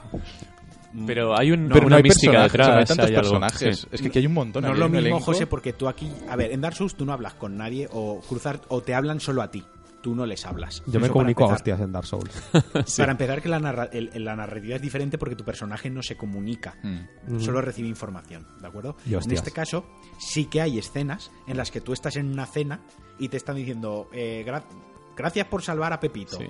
Pero 1.06 1.38
hay 1.38 1.52
un, 1.52 1.68
Pero 1.68 1.86
una 1.86 1.90
no 1.90 1.96
hay 1.98 2.02
mística 2.02 2.42
detrás. 2.42 2.66
o 2.66 2.70
sea, 2.70 2.74
no 2.74 2.80
hay 2.80 2.86
tantos 2.86 3.06
hay 3.06 3.14
personajes. 3.14 3.78
Sí. 3.80 3.86
Es 3.92 4.02
que 4.02 4.08
aquí 4.08 4.18
hay 4.18 4.26
un 4.26 4.34
montón. 4.34 4.64
No 4.64 4.72
es 4.72 4.78
lo 4.78 4.86
mismo, 4.88 4.98
elenco. 4.98 5.20
José, 5.20 5.46
porque 5.46 5.72
tú 5.72 5.86
aquí... 5.88 6.10
A 6.28 6.34
ver, 6.34 6.50
en 6.52 6.60
Dark 6.60 6.74
Souls 6.74 6.96
tú 6.96 7.04
no 7.06 7.12
hablas 7.12 7.34
con 7.34 7.56
nadie 7.56 7.88
o 7.92 8.20
cruzar 8.28 8.60
o 8.68 8.82
te 8.82 8.94
hablan 8.94 9.20
solo 9.20 9.40
a 9.42 9.50
ti. 9.52 9.64
Tú 10.02 10.14
no 10.16 10.24
les 10.26 10.44
hablas. 10.46 10.82
Yo 10.86 10.98
me 10.98 11.06
Eso 11.06 11.12
comunico 11.12 11.44
a 11.44 11.52
hostias 11.54 11.78
en 11.78 11.92
Dark 11.92 12.06
Souls. 12.06 12.32
Para 12.96 13.12
empezar, 13.12 13.40
que 13.42 13.48
la, 13.50 13.60
narra- 13.60 13.90
el- 13.92 14.10
la 14.24 14.34
narrativa 14.34 14.74
es 14.76 14.82
diferente 14.82 15.16
porque 15.18 15.36
tu 15.36 15.44
personaje 15.44 15.90
no 15.90 16.02
se 16.02 16.16
comunica, 16.16 16.74
Mm. 16.82 17.38
solo 17.38 17.60
recibe 17.60 17.86
información, 17.86 18.46
¿de 18.60 18.66
acuerdo? 18.66 18.96
Y 19.06 19.14
en 19.14 19.30
este 19.30 19.50
caso, 19.52 19.84
sí 20.18 20.46
que 20.46 20.60
hay 20.62 20.78
escenas 20.78 21.30
en 21.46 21.56
las 21.58 21.70
que 21.70 21.80
tú 21.82 21.92
estás 21.92 22.16
en 22.16 22.32
una 22.32 22.46
cena 22.46 22.80
y 23.18 23.28
te 23.28 23.36
están 23.36 23.56
diciendo, 23.56 24.08
eh, 24.12 24.42
gra- 24.44 24.64
gracias 25.16 25.46
por 25.48 25.62
salvar 25.62 25.92
a 25.92 26.00
Pepito. 26.00 26.38
Sí. 26.38 26.46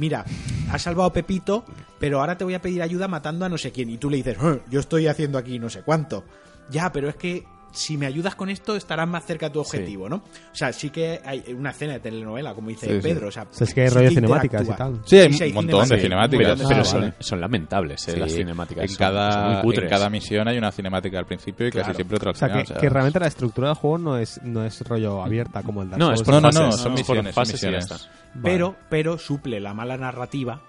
Mira, 0.00 0.24
has 0.72 0.80
salvado 0.80 1.10
a 1.10 1.12
Pepito, 1.12 1.62
pero 1.98 2.20
ahora 2.20 2.38
te 2.38 2.44
voy 2.44 2.54
a 2.54 2.62
pedir 2.62 2.80
ayuda 2.80 3.06
matando 3.06 3.44
a 3.44 3.50
no 3.50 3.58
sé 3.58 3.70
quién. 3.70 3.90
Y 3.90 3.98
tú 3.98 4.08
le 4.08 4.16
dices, 4.16 4.38
"Eh, 4.42 4.60
yo 4.70 4.80
estoy 4.80 5.06
haciendo 5.08 5.36
aquí 5.36 5.58
no 5.58 5.68
sé 5.68 5.82
cuánto. 5.82 6.24
Ya, 6.70 6.90
pero 6.90 7.10
es 7.10 7.16
que 7.16 7.44
si 7.72 7.96
me 7.96 8.06
ayudas 8.06 8.34
con 8.34 8.50
esto 8.50 8.74
estarás 8.76 9.06
más 9.08 9.24
cerca 9.24 9.46
de 9.48 9.52
tu 9.54 9.60
objetivo, 9.60 10.08
¿no? 10.08 10.16
O 10.16 10.54
sea, 10.54 10.72
sí 10.72 10.90
que 10.90 11.20
hay 11.24 11.44
una 11.56 11.70
escena 11.70 11.92
de 11.94 12.00
telenovela, 12.00 12.52
como 12.54 12.68
dice 12.68 12.86
Sí, 12.86 12.92
sí. 12.94 13.00
Pedro. 13.00 13.28
O 13.28 13.30
sea, 13.30 13.44
O 13.44 13.54
sea, 13.54 13.64
es 13.66 13.74
que 13.74 13.82
hay 13.82 13.88
sí 13.88 13.94
rollo 13.94 14.08
cinemáticas 14.10 14.68
y 14.68 14.72
tal. 14.72 15.00
Sí, 15.04 15.18
hay 15.18 15.48
un 15.50 15.54
montón 15.54 15.88
de 15.88 15.96
Sí, 15.96 16.02
cinemáticas. 16.02 16.56
Pero, 16.58 16.68
pero 16.68 16.80
Ah, 16.80 16.84
son, 16.84 17.00
vale. 17.00 17.14
son 17.20 17.40
lamentables 17.40 18.08
eh, 18.08 18.12
Sí. 18.12 18.18
las 18.20 18.32
cinemáticas. 18.32 18.90
En 18.90 18.96
cada, 18.96 19.62
en 19.62 19.88
cada 19.88 20.10
misión 20.10 20.48
hay 20.48 20.58
una 20.58 20.72
cinemática 20.72 21.18
al 21.18 21.26
principio 21.26 21.68
y 21.68 21.70
casi 21.70 21.94
siempre 21.94 22.16
otra 22.16 22.30
al 22.30 22.36
O 22.36 22.38
sea, 22.38 22.48
final. 22.48 22.64
que, 22.64 22.72
o 22.72 22.74
sea, 22.74 22.80
que 22.80 22.88
realmente 22.88 23.20
la 23.20 23.26
estructura 23.28 23.68
del 23.68 23.76
juego 23.76 23.98
no 23.98 24.18
es, 24.18 24.40
no 24.42 24.64
es 24.64 24.80
rollo 24.82 25.22
abierta 25.22 25.62
como 25.62 25.82
el 25.82 25.90
Dark 25.90 25.98
No, 26.00 26.06
Souls. 26.06 26.20
es 26.20 26.24
por 26.24 26.34
No, 26.34 26.40
no, 26.40 26.46
fases, 26.48 26.60
no, 26.62 26.72
son 26.72 26.78
es 26.78 26.82
por 26.82 26.92
misiones, 27.16 27.34
son 27.34 27.44
fases 27.44 27.62
y 27.62 27.66
ya 27.66 27.70
misiones. 27.70 27.84
está. 28.02 28.12
Vale. 28.34 28.40
pero, 28.42 28.76
pero 28.88 29.18
suple 29.18 29.60
la 29.60 29.74
mala 29.74 29.96
narrativa 29.96 30.60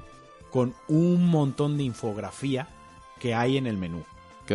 con 0.51 0.73
un 0.87 1.27
montón 1.27 1.77
de 1.77 1.83
infografía 1.83 2.67
que 3.19 3.33
hay 3.33 3.57
en 3.57 3.67
el 3.67 3.77
menú. 3.77 4.03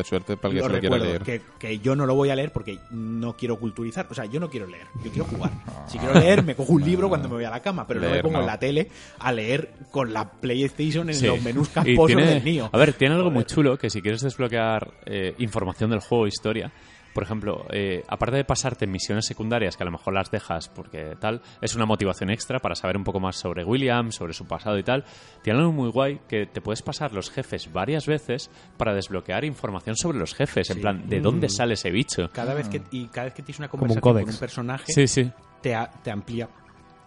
Qué 0.02 0.09
suerte 0.09 0.36
para 0.36 0.52
el 0.52 0.56
que 0.56 0.60
Lo 0.62 0.68
se 0.68 0.74
lo 0.74 0.81
quiera 0.81 0.98
leer. 0.98 1.23
que, 1.23 1.43
que 1.59 1.78
yo 1.78 1.94
no 1.97 2.06
lo 2.06 2.14
voy 2.14 2.31
a 2.31 2.36
leer 2.36 2.52
porque 2.52 2.78
no 2.90 3.36
quiero 3.36 3.59
culturizar. 3.59 4.06
O 4.10 4.14
sea, 4.14 4.24
yo 4.27 4.39
no 4.40 4.48
quiero 4.51 4.66
leer, 4.66 4.86
yo 5.05 5.10
quiero 5.10 5.24
jugar. 5.24 5.51
Si 5.86 5.98
quiero 5.98 6.14
leer, 6.18 6.43
me 6.43 6.55
cojo 6.56 6.73
un 6.73 6.85
libro 6.85 7.09
cuando 7.09 7.28
me 7.28 7.36
voy 7.36 7.44
a 7.44 7.51
la 7.51 7.60
cama, 7.60 7.86
pero 7.86 8.01
no 8.01 8.06
me 8.06 8.12
Leer, 8.12 8.23
pongo 8.23 8.36
en 8.39 8.40
no. 8.43 8.47
la 8.47 8.59
tele 8.59 8.89
a 9.20 9.31
leer 9.32 9.70
con 9.93 10.12
la 10.12 10.28
PlayStation 10.28 11.09
en 11.09 11.14
Sí. 11.14 11.27
los 11.27 11.40
menús 11.43 11.68
casposos 11.68 12.16
del 12.16 12.44
Nio. 12.44 12.68
A 12.73 12.77
ver, 12.78 12.93
tiene 12.94 13.14
algo 13.14 13.31
muy 13.31 13.44
chulo 13.44 13.78
que 13.78 13.89
si 13.89 14.02
quieres 14.02 14.20
desbloquear 14.20 14.93
eh, 15.06 15.35
información 15.39 15.90
del 15.90 16.01
juego, 16.01 16.27
historia, 16.27 16.73
por 17.16 17.22
ejemplo, 17.22 17.64
eh, 17.70 18.05
aparte 18.09 18.36
de 18.36 18.44
pasarte 18.44 18.86
misiones 18.86 19.24
secundarias 19.24 19.74
que 19.74 19.82
a 19.82 19.86
lo 19.86 19.90
mejor 19.93 20.12
las 20.12 20.30
dejas 20.30 20.68
porque 20.68 21.16
tal, 21.18 21.40
es 21.62 21.74
una 21.74 21.86
motivación 21.86 22.28
extra 22.28 22.59
para 22.59 22.74
saber 22.74 22.98
un 22.98 23.05
poco 23.05 23.20
más 23.20 23.36
sobre 23.36 23.64
William, 23.64 24.12
sobre 24.12 24.34
su 24.34 24.47
pasado 24.47 24.78
y 24.78 24.82
tal. 24.82 25.02
Tiene 25.43 25.60
algo 25.60 25.72
muy 25.72 25.88
guay 25.90 26.20
que 26.28 26.44
te 26.44 26.60
puedes 26.60 26.82
pasar 26.82 27.14
los 27.14 27.30
jefes 27.30 27.72
varias 27.72 28.06
veces 28.06 28.51
para 28.76 28.93
desbloquear 28.93 29.47
información 29.47 29.97
sobre 29.97 30.18
los 30.18 30.34
jefes, 30.34 30.68
en 30.68 30.80
plan, 30.82 31.09
¿de 31.09 31.22
dónde 31.22 31.48
sale 31.48 31.72
ese 31.72 31.90
bicho? 31.90 32.28
Cada 32.34 32.52
vez 32.52 32.68
que, 32.68 32.82
y 32.90 33.06
cada 33.06 33.24
vez 33.24 33.32
que 33.34 33.43
tienes 33.43 33.60
una 33.60 33.68
Como 33.68 33.84
un 33.84 33.88
conversación 33.88 34.24
con 34.26 34.34
un 34.34 34.38
personaje, 34.38 34.93
Sí, 34.93 35.09
sí. 35.09 35.30
te, 35.62 35.74
a- 35.74 35.90
te 35.90 36.10
amplía 36.10 36.51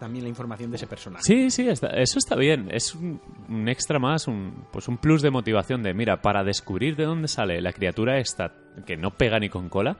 también 0.00 0.24
la 0.24 0.28
información 0.30 0.70
de 0.70 0.76
ese 0.78 0.88
personaje. 0.88 1.22
Sí, 1.24 1.50
sí, 1.50 1.68
está- 1.68 1.90
eso 1.90 2.18
está 2.18 2.34
bien. 2.34 2.66
Es 2.72 2.94
un, 2.96 3.20
un 3.48 3.68
extra 3.68 4.00
más, 4.00 4.26
un, 4.26 4.64
pues 4.72 4.88
un 4.88 4.96
plus 4.98 5.22
de 5.22 5.30
motivación 5.30 5.82
de, 5.84 5.94
mira, 5.94 6.20
para 6.22 6.42
descubrir 6.42 6.96
de 6.96 7.04
dónde 7.04 7.28
sale 7.28 7.60
la 7.60 7.72
criatura 7.72 8.18
esta 8.18 8.52
que 8.86 8.96
no 8.96 9.12
pega 9.12 9.38
ni 9.38 9.48
con 9.48 9.68
cola, 9.68 9.96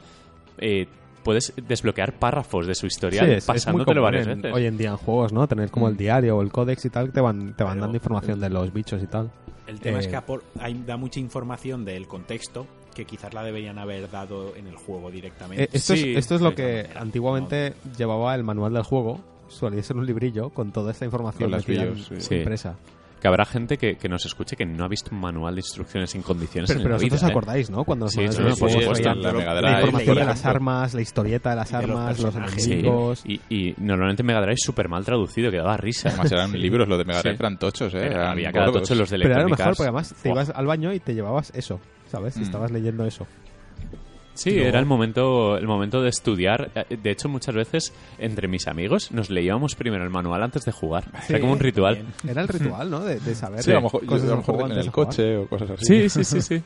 eh, 0.58 0.88
puedes 1.22 1.52
desbloquear 1.68 2.18
párrafos 2.18 2.66
de 2.66 2.74
su 2.74 2.86
historial 2.86 3.40
Sí, 3.40 3.46
pasándotelo 3.46 4.02
varias 4.02 4.26
en- 4.26 4.40
veces. 4.42 4.56
hoy 4.56 4.66
en 4.66 4.76
día 4.78 4.88
en 4.90 4.96
juegos, 4.96 5.32
¿no? 5.32 5.46
Tener 5.46 5.70
como 5.70 5.86
el 5.88 5.96
diario 5.96 6.36
o 6.38 6.42
el 6.42 6.50
códex 6.50 6.84
y 6.86 6.90
tal, 6.90 7.06
que 7.06 7.12
te 7.12 7.20
van, 7.20 7.54
te 7.54 7.62
van 7.62 7.74
Pero- 7.74 7.82
dando 7.82 7.96
información 7.96 8.40
de 8.40 8.48
los 8.50 8.72
bichos 8.72 9.02
y 9.02 9.06
tal. 9.06 9.30
El 9.66 9.78
tema 9.78 10.00
es 10.00 10.06
Eh, 10.06 10.10
que 10.10 10.16
apor- 10.16 10.42
hay- 10.58 10.82
da 10.86 10.96
mucha 10.96 11.20
información 11.20 11.84
del 11.84 12.08
contexto 12.08 12.66
que 12.94 13.04
quizás 13.04 13.32
la 13.34 13.44
deberían 13.44 13.78
haber 13.78 14.10
dado 14.10 14.56
en 14.56 14.66
el 14.66 14.74
juego 14.74 15.10
directamente. 15.12 15.64
Eh, 15.64 15.68
esto, 15.72 15.94
Sí, 15.94 16.10
es, 16.12 16.18
esto 16.18 16.34
es 16.34 16.40
lo 16.40 16.54
que 16.56 16.88
antiguamente 16.96 17.74
llevaba 17.96 18.34
el 18.34 18.42
manual 18.42 18.72
del 18.72 18.82
juego. 18.82 19.20
Solía 19.50 19.82
ser 19.82 19.96
un 19.96 20.06
librillo 20.06 20.48
con 20.50 20.72
toda 20.72 20.92
esta 20.92 21.04
información 21.04 21.50
las 21.50 21.66
bios, 21.66 22.10
en- 22.10 22.20
sí. 22.22 22.36
impresa. 22.36 22.76
Que 23.20 23.28
habrá 23.28 23.44
gente 23.44 23.76
que, 23.76 23.96
que 23.96 24.08
nos 24.08 24.24
escuche 24.24 24.56
que 24.56 24.64
no 24.64 24.82
ha 24.82 24.88
visto 24.88 25.10
un 25.14 25.20
manual 25.20 25.54
de 25.54 25.58
instrucciones 25.60 26.08
sin 26.08 26.22
condiciones 26.22 26.70
Pero, 26.70 26.80
en 26.80 26.84
pero 26.84 26.94
la 26.94 26.98
vida, 27.02 27.08
vosotros 27.16 27.28
¿eh? 27.28 27.32
acordáis, 27.32 27.68
¿no? 27.70 27.84
Cuando 27.84 28.06
los 28.06 28.14
Sí, 28.14 28.20
por 28.24 28.32
supuesto, 28.70 28.92
traían 28.94 29.20
la 29.20 29.32
Mega 29.34 29.52
la 29.52 29.60
Drive, 29.60 29.72
información 29.80 30.16
de 30.16 30.24
las 30.24 30.46
armas, 30.46 30.94
la 30.94 31.00
historieta 31.02 31.50
de 31.50 31.56
las 31.56 31.70
de 31.70 31.86
los 31.86 31.98
armas, 31.98 32.18
los. 32.18 32.50
Sí, 32.62 32.72
enemigos. 32.72 33.22
y, 33.26 33.40
y 33.50 33.74
normalmente 33.76 34.22
Mega 34.22 34.40
Drive 34.40 34.56
súper 34.56 34.88
mal 34.88 35.04
traducido, 35.04 35.50
que 35.50 35.58
daba 35.58 35.76
risa. 35.76 36.08
Además 36.08 36.32
eran 36.32 36.52
libros, 36.52 36.88
los 36.88 36.96
de 36.96 37.04
Mega 37.04 37.20
Drive 37.20 37.34
Sí. 37.36 37.40
eran 37.42 37.58
tochos, 37.58 37.92
¿eh? 37.94 38.06
Eh, 38.06 38.14
había 38.16 38.52
cada 38.52 38.72
tocho 38.72 38.94
los 38.94 39.10
de 39.10 39.18
Pero 39.18 39.34
era 39.34 39.42
lo 39.42 39.48
mejor 39.50 39.66
porque 39.76 39.82
además 39.82 40.14
te 40.22 40.28
ibas 40.30 40.48
al 40.48 40.66
baño 40.66 40.94
y 40.94 41.00
te 41.00 41.12
llevabas 41.12 41.52
eso, 41.54 41.78
¿sabes? 42.06 42.38
Mm. 42.38 42.42
Estabas 42.42 42.70
leyendo 42.70 43.04
eso. 43.04 43.26
Sí, 44.34 44.58
era 44.58 44.78
el 44.78 44.86
momento, 44.86 45.56
el 45.58 45.66
momento 45.66 46.00
de 46.00 46.08
estudiar. 46.08 46.70
De 46.88 47.10
hecho, 47.10 47.28
muchas 47.28 47.54
veces 47.54 47.92
entre 48.18 48.48
mis 48.48 48.66
amigos 48.68 49.10
nos 49.12 49.28
leíamos 49.28 49.74
primero 49.74 50.02
el 50.04 50.10
manual 50.10 50.42
antes 50.42 50.64
de 50.64 50.72
jugar. 50.72 51.04
era 51.28 51.40
como 51.40 51.52
un 51.52 51.58
ritual. 51.58 52.06
Era 52.26 52.40
el 52.42 52.48
ritual, 52.48 52.90
¿no? 52.90 53.00
De, 53.00 53.20
de 53.20 53.34
saber 53.34 53.62
Sí, 53.62 53.70
a 53.72 53.74
lo 53.74 53.82
mejor, 53.82 54.00
yo- 54.02 54.06
cosas 54.06 54.24
a 54.28 54.30
lo 54.30 54.36
mejor 54.38 54.70
en 54.70 54.78
el 54.78 54.90
coche 54.90 55.36
o 55.36 55.46
cosas 55.48 55.70
así. 55.72 55.84
Sí, 55.84 56.08
sí, 56.08 56.24
sí, 56.24 56.40
sí. 56.40 56.62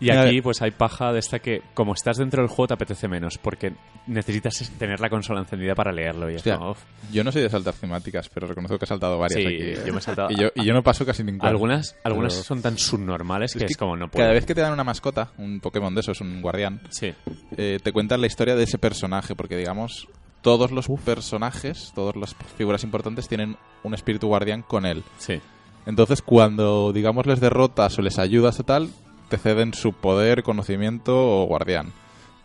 Y 0.00 0.10
aquí 0.10 0.40
pues 0.42 0.60
hay 0.62 0.70
paja 0.72 1.12
de 1.12 1.18
esta 1.20 1.38
que 1.38 1.62
como 1.74 1.94
estás 1.94 2.18
dentro 2.18 2.42
del 2.42 2.48
juego 2.48 2.68
te 2.68 2.74
apetece 2.74 3.08
menos 3.08 3.38
porque 3.38 3.72
necesitas 4.06 4.70
tener 4.78 5.00
la 5.00 5.08
consola 5.08 5.40
encendida 5.40 5.74
para 5.74 5.90
leerlo 5.92 6.30
y 6.30 6.34
es 6.34 6.42
como, 6.42 6.72
uf. 6.72 6.78
Yo 7.12 7.24
no 7.24 7.32
soy 7.32 7.42
de 7.42 7.48
saltar 7.50 7.74
cinemáticas, 7.74 8.28
pero 8.28 8.46
reconozco 8.46 8.78
que 8.78 8.84
he 8.84 8.88
saltado 8.88 9.18
varias 9.18 9.40
Sí, 9.40 9.46
aquí. 9.46 9.56
¿eh? 9.62 9.82
yo 9.86 9.92
me 9.92 9.98
he 9.98 10.02
saltado- 10.02 10.30
Y 10.32 10.36
yo, 10.36 10.48
y 10.54 10.64
yo 10.64 10.74
no 10.74 10.82
paso 10.82 11.06
casi 11.06 11.24
ninguna. 11.24 11.48
algunas 11.48 11.96
algunas 12.04 12.34
Pero- 12.34 12.44
son 12.44 12.62
tan 12.62 12.76
subnormales 12.78 13.54
que 13.54 13.64
es, 13.64 13.76
como 13.76 13.96
no 13.96 14.08
puedo. 14.08 14.22
Cada 14.22 14.34
vez 14.34 14.44
que 14.44 14.54
te 14.54 14.60
dan 14.60 14.72
una 14.72 14.84
mascota, 14.84 15.30
un 15.38 15.60
Pokémon 15.60 15.94
de 15.94 16.00
esos, 16.02 16.20
un 16.20 16.42
guardián, 16.42 16.80
Sí. 16.90 17.14
eh, 17.56 17.78
te 17.82 17.92
cuentan 17.92 18.20
la 18.20 18.26
historia 18.26 18.54
de 18.54 18.64
ese 18.64 18.78
personaje, 18.78 19.34
porque 19.34 19.56
digamos, 19.56 20.08
todos 20.42 20.70
los 20.70 20.86
personajes, 21.04 21.92
todas 21.94 22.14
las 22.16 22.36
figuras 22.56 22.84
importantes 22.84 23.26
tienen 23.28 23.56
un 23.82 23.94
espíritu 23.94 24.28
guardián 24.28 24.62
con 24.62 24.84
él. 24.86 25.02
Sí. 25.18 25.40
Entonces, 25.86 26.20
cuando, 26.22 26.92
digamos, 26.92 27.26
les 27.26 27.40
derrotas 27.40 27.98
o 27.98 28.02
les 28.02 28.18
ayudas 28.18 28.58
o 28.60 28.64
tal, 28.64 28.90
te 29.28 29.38
ceden 29.38 29.74
su 29.74 29.92
poder, 29.92 30.42
conocimiento 30.42 31.42
o 31.42 31.46
guardián. 31.46 31.92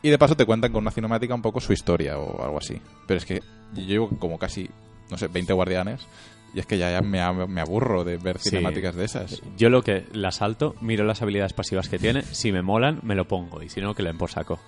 Y 0.03 0.09
de 0.09 0.17
paso 0.17 0.35
te 0.35 0.45
cuentan 0.45 0.71
con 0.71 0.81
una 0.83 0.91
cinemática 0.91 1.35
un 1.35 1.41
poco 1.41 1.59
su 1.61 1.73
historia 1.73 2.17
o 2.17 2.43
algo 2.43 2.57
así. 2.57 2.81
Pero 3.07 3.17
es 3.19 3.25
que 3.25 3.41
yo 3.73 3.83
llevo 3.83 4.09
como 4.17 4.39
casi, 4.39 4.69
no 5.09 5.17
sé, 5.17 5.27
20 5.27 5.53
guardianes 5.53 6.07
y 6.53 6.59
es 6.59 6.65
que 6.65 6.77
ya, 6.77 6.91
ya 6.91 7.01
me, 7.01 7.21
aburro 7.21 8.03
de 8.03 8.17
ver 8.17 8.39
Sí. 8.39 8.49
cinemáticas 8.49 8.95
de 8.95 9.05
esas. 9.05 9.41
Yo 9.57 9.69
lo 9.69 9.83
que 9.83 10.05
la 10.11 10.31
salto, 10.31 10.75
miro 10.81 11.05
las 11.05 11.21
habilidades 11.21 11.53
pasivas 11.53 11.87
que 11.87 11.99
tiene, 11.99 12.23
si 12.23 12.51
me 12.51 12.61
molan, 12.61 12.99
me 13.03 13.15
lo 13.15 13.27
pongo 13.27 13.61
y 13.61 13.69
si 13.69 13.79
no, 13.79 13.93
que 13.93 14.03
le 14.03 14.09
den 14.09 14.17
por 14.17 14.31
saco. 14.31 14.59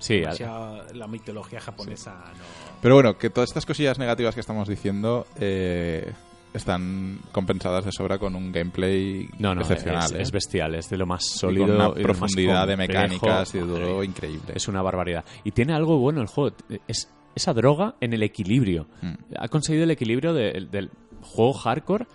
Sí, 0.00 0.16
demasiado- 0.20 0.84
la 0.92 1.06
mitología 1.06 1.60
japonesa 1.60 2.12
no... 2.36 2.44
Pero 2.82 2.96
bueno, 2.96 3.16
que 3.16 3.30
todas 3.30 3.48
estas 3.48 3.64
cosillas 3.64 3.98
negativas 3.98 4.34
que 4.34 4.40
estamos 4.40 4.68
diciendo 4.68 5.26
eh, 5.38 6.12
están 6.54 7.18
compensadas 7.32 7.84
de 7.84 7.92
sobra 7.92 8.18
con 8.18 8.34
un 8.36 8.52
gameplay 8.52 9.28
No, 9.38 9.54
no, 9.54 9.60
excepcional. 9.62 10.04
es, 10.04 10.12
¿eh? 10.12 10.22
es 10.22 10.32
bestial, 10.32 10.74
es 10.76 10.88
de 10.88 10.96
lo 10.96 11.04
más 11.06 11.24
Y 11.24 11.38
sólido. 11.38 11.66
con 11.66 11.72
y 11.74 11.76
una 11.76 11.84
lo 11.88 11.94
más 11.94 12.02
profundidad 12.02 12.66
de 12.66 12.76
mecánicas 12.76 13.54
y 13.54 13.58
de 13.58 13.64
Madre 13.64 13.80
duro 13.84 13.96
mía. 13.98 14.04
increíble. 14.04 14.52
Es 14.54 14.68
una 14.68 14.80
barbaridad. 14.80 15.24
Y 15.44 15.50
tiene 15.50 15.74
algo 15.74 15.98
bueno 15.98 16.20
el 16.22 16.28
juego. 16.28 16.56
Es 16.88 17.10
esa 17.34 17.52
droga 17.52 17.96
en 18.00 18.12
el 18.12 18.22
equilibrio. 18.22 18.86
Mm. 19.02 19.14
Ha 19.38 19.48
conseguido 19.48 19.84
el 19.84 19.90
equilibrio 19.90 20.32
de- 20.32 20.68
del 20.70 20.90
juego 21.20 21.52
hardcore, 21.54 22.06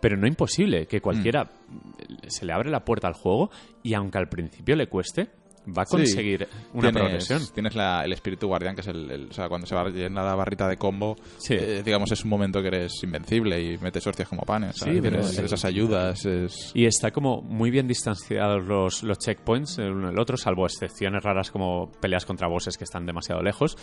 pero 0.00 0.16
no 0.16 0.26
imposible. 0.28 0.86
Que 0.86 1.00
cualquiera 1.00 1.44
Mm. 1.44 2.28
se 2.28 2.46
le 2.46 2.52
abre 2.52 2.70
la 2.70 2.84
puerta 2.84 3.08
al 3.08 3.14
juego 3.14 3.50
y 3.82 3.94
aunque 3.94 4.18
al 4.18 4.28
principio 4.28 4.76
le 4.76 4.86
cueste, 4.86 5.28
va 5.76 5.82
a 5.82 5.86
Sí. 5.86 5.90
conseguir 5.96 6.48
una 6.72 6.90
tienes, 6.90 7.02
progresión. 7.02 7.42
Tienes 7.54 7.74
la- 7.74 8.04
el 8.04 8.12
espíritu 8.12 8.46
guardián, 8.46 8.74
que 8.74 8.80
es 8.82 8.86
el, 8.88 9.10
el- 9.10 9.28
O 9.30 9.32
sea, 9.32 9.48
cuando 9.48 9.66
se 9.66 9.74
va 9.74 9.88
llena 9.88 10.22
la 10.22 10.34
barrita 10.34 10.66
de 10.68 10.76
combo, 10.76 11.16
Sí. 11.38 11.54
eh, 11.54 11.82
digamos, 11.84 12.10
es 12.12 12.24
un 12.24 12.30
momento 12.30 12.60
que 12.62 12.68
eres 12.68 12.92
invencible 13.02 13.60
y 13.62 13.78
metes 13.78 14.06
hostias 14.06 14.28
como 14.28 14.42
panes. 14.42 14.76
Sí, 14.76 15.00
Tienes 15.00 15.38
esas 15.38 15.64
ayudas. 15.64 16.24
Es... 16.24 16.72
Y 16.74 16.86
está 16.86 17.10
como 17.10 17.42
muy 17.42 17.70
bien 17.70 17.86
distanciados 17.88 18.64
los, 18.66 19.02
los 19.02 19.18
checkpoints 19.18 19.78
el 19.78 19.92
uno 19.92 20.08
del 20.08 20.18
otro, 20.18 20.36
salvo 20.36 20.66
excepciones 20.66 21.22
raras 21.22 21.50
como 21.50 21.90
peleas 22.00 22.24
contra 22.24 22.48
bosses 22.48 22.76
que 22.76 22.84
están 22.84 23.06
demasiado 23.06 23.42
lejos. 23.42 23.76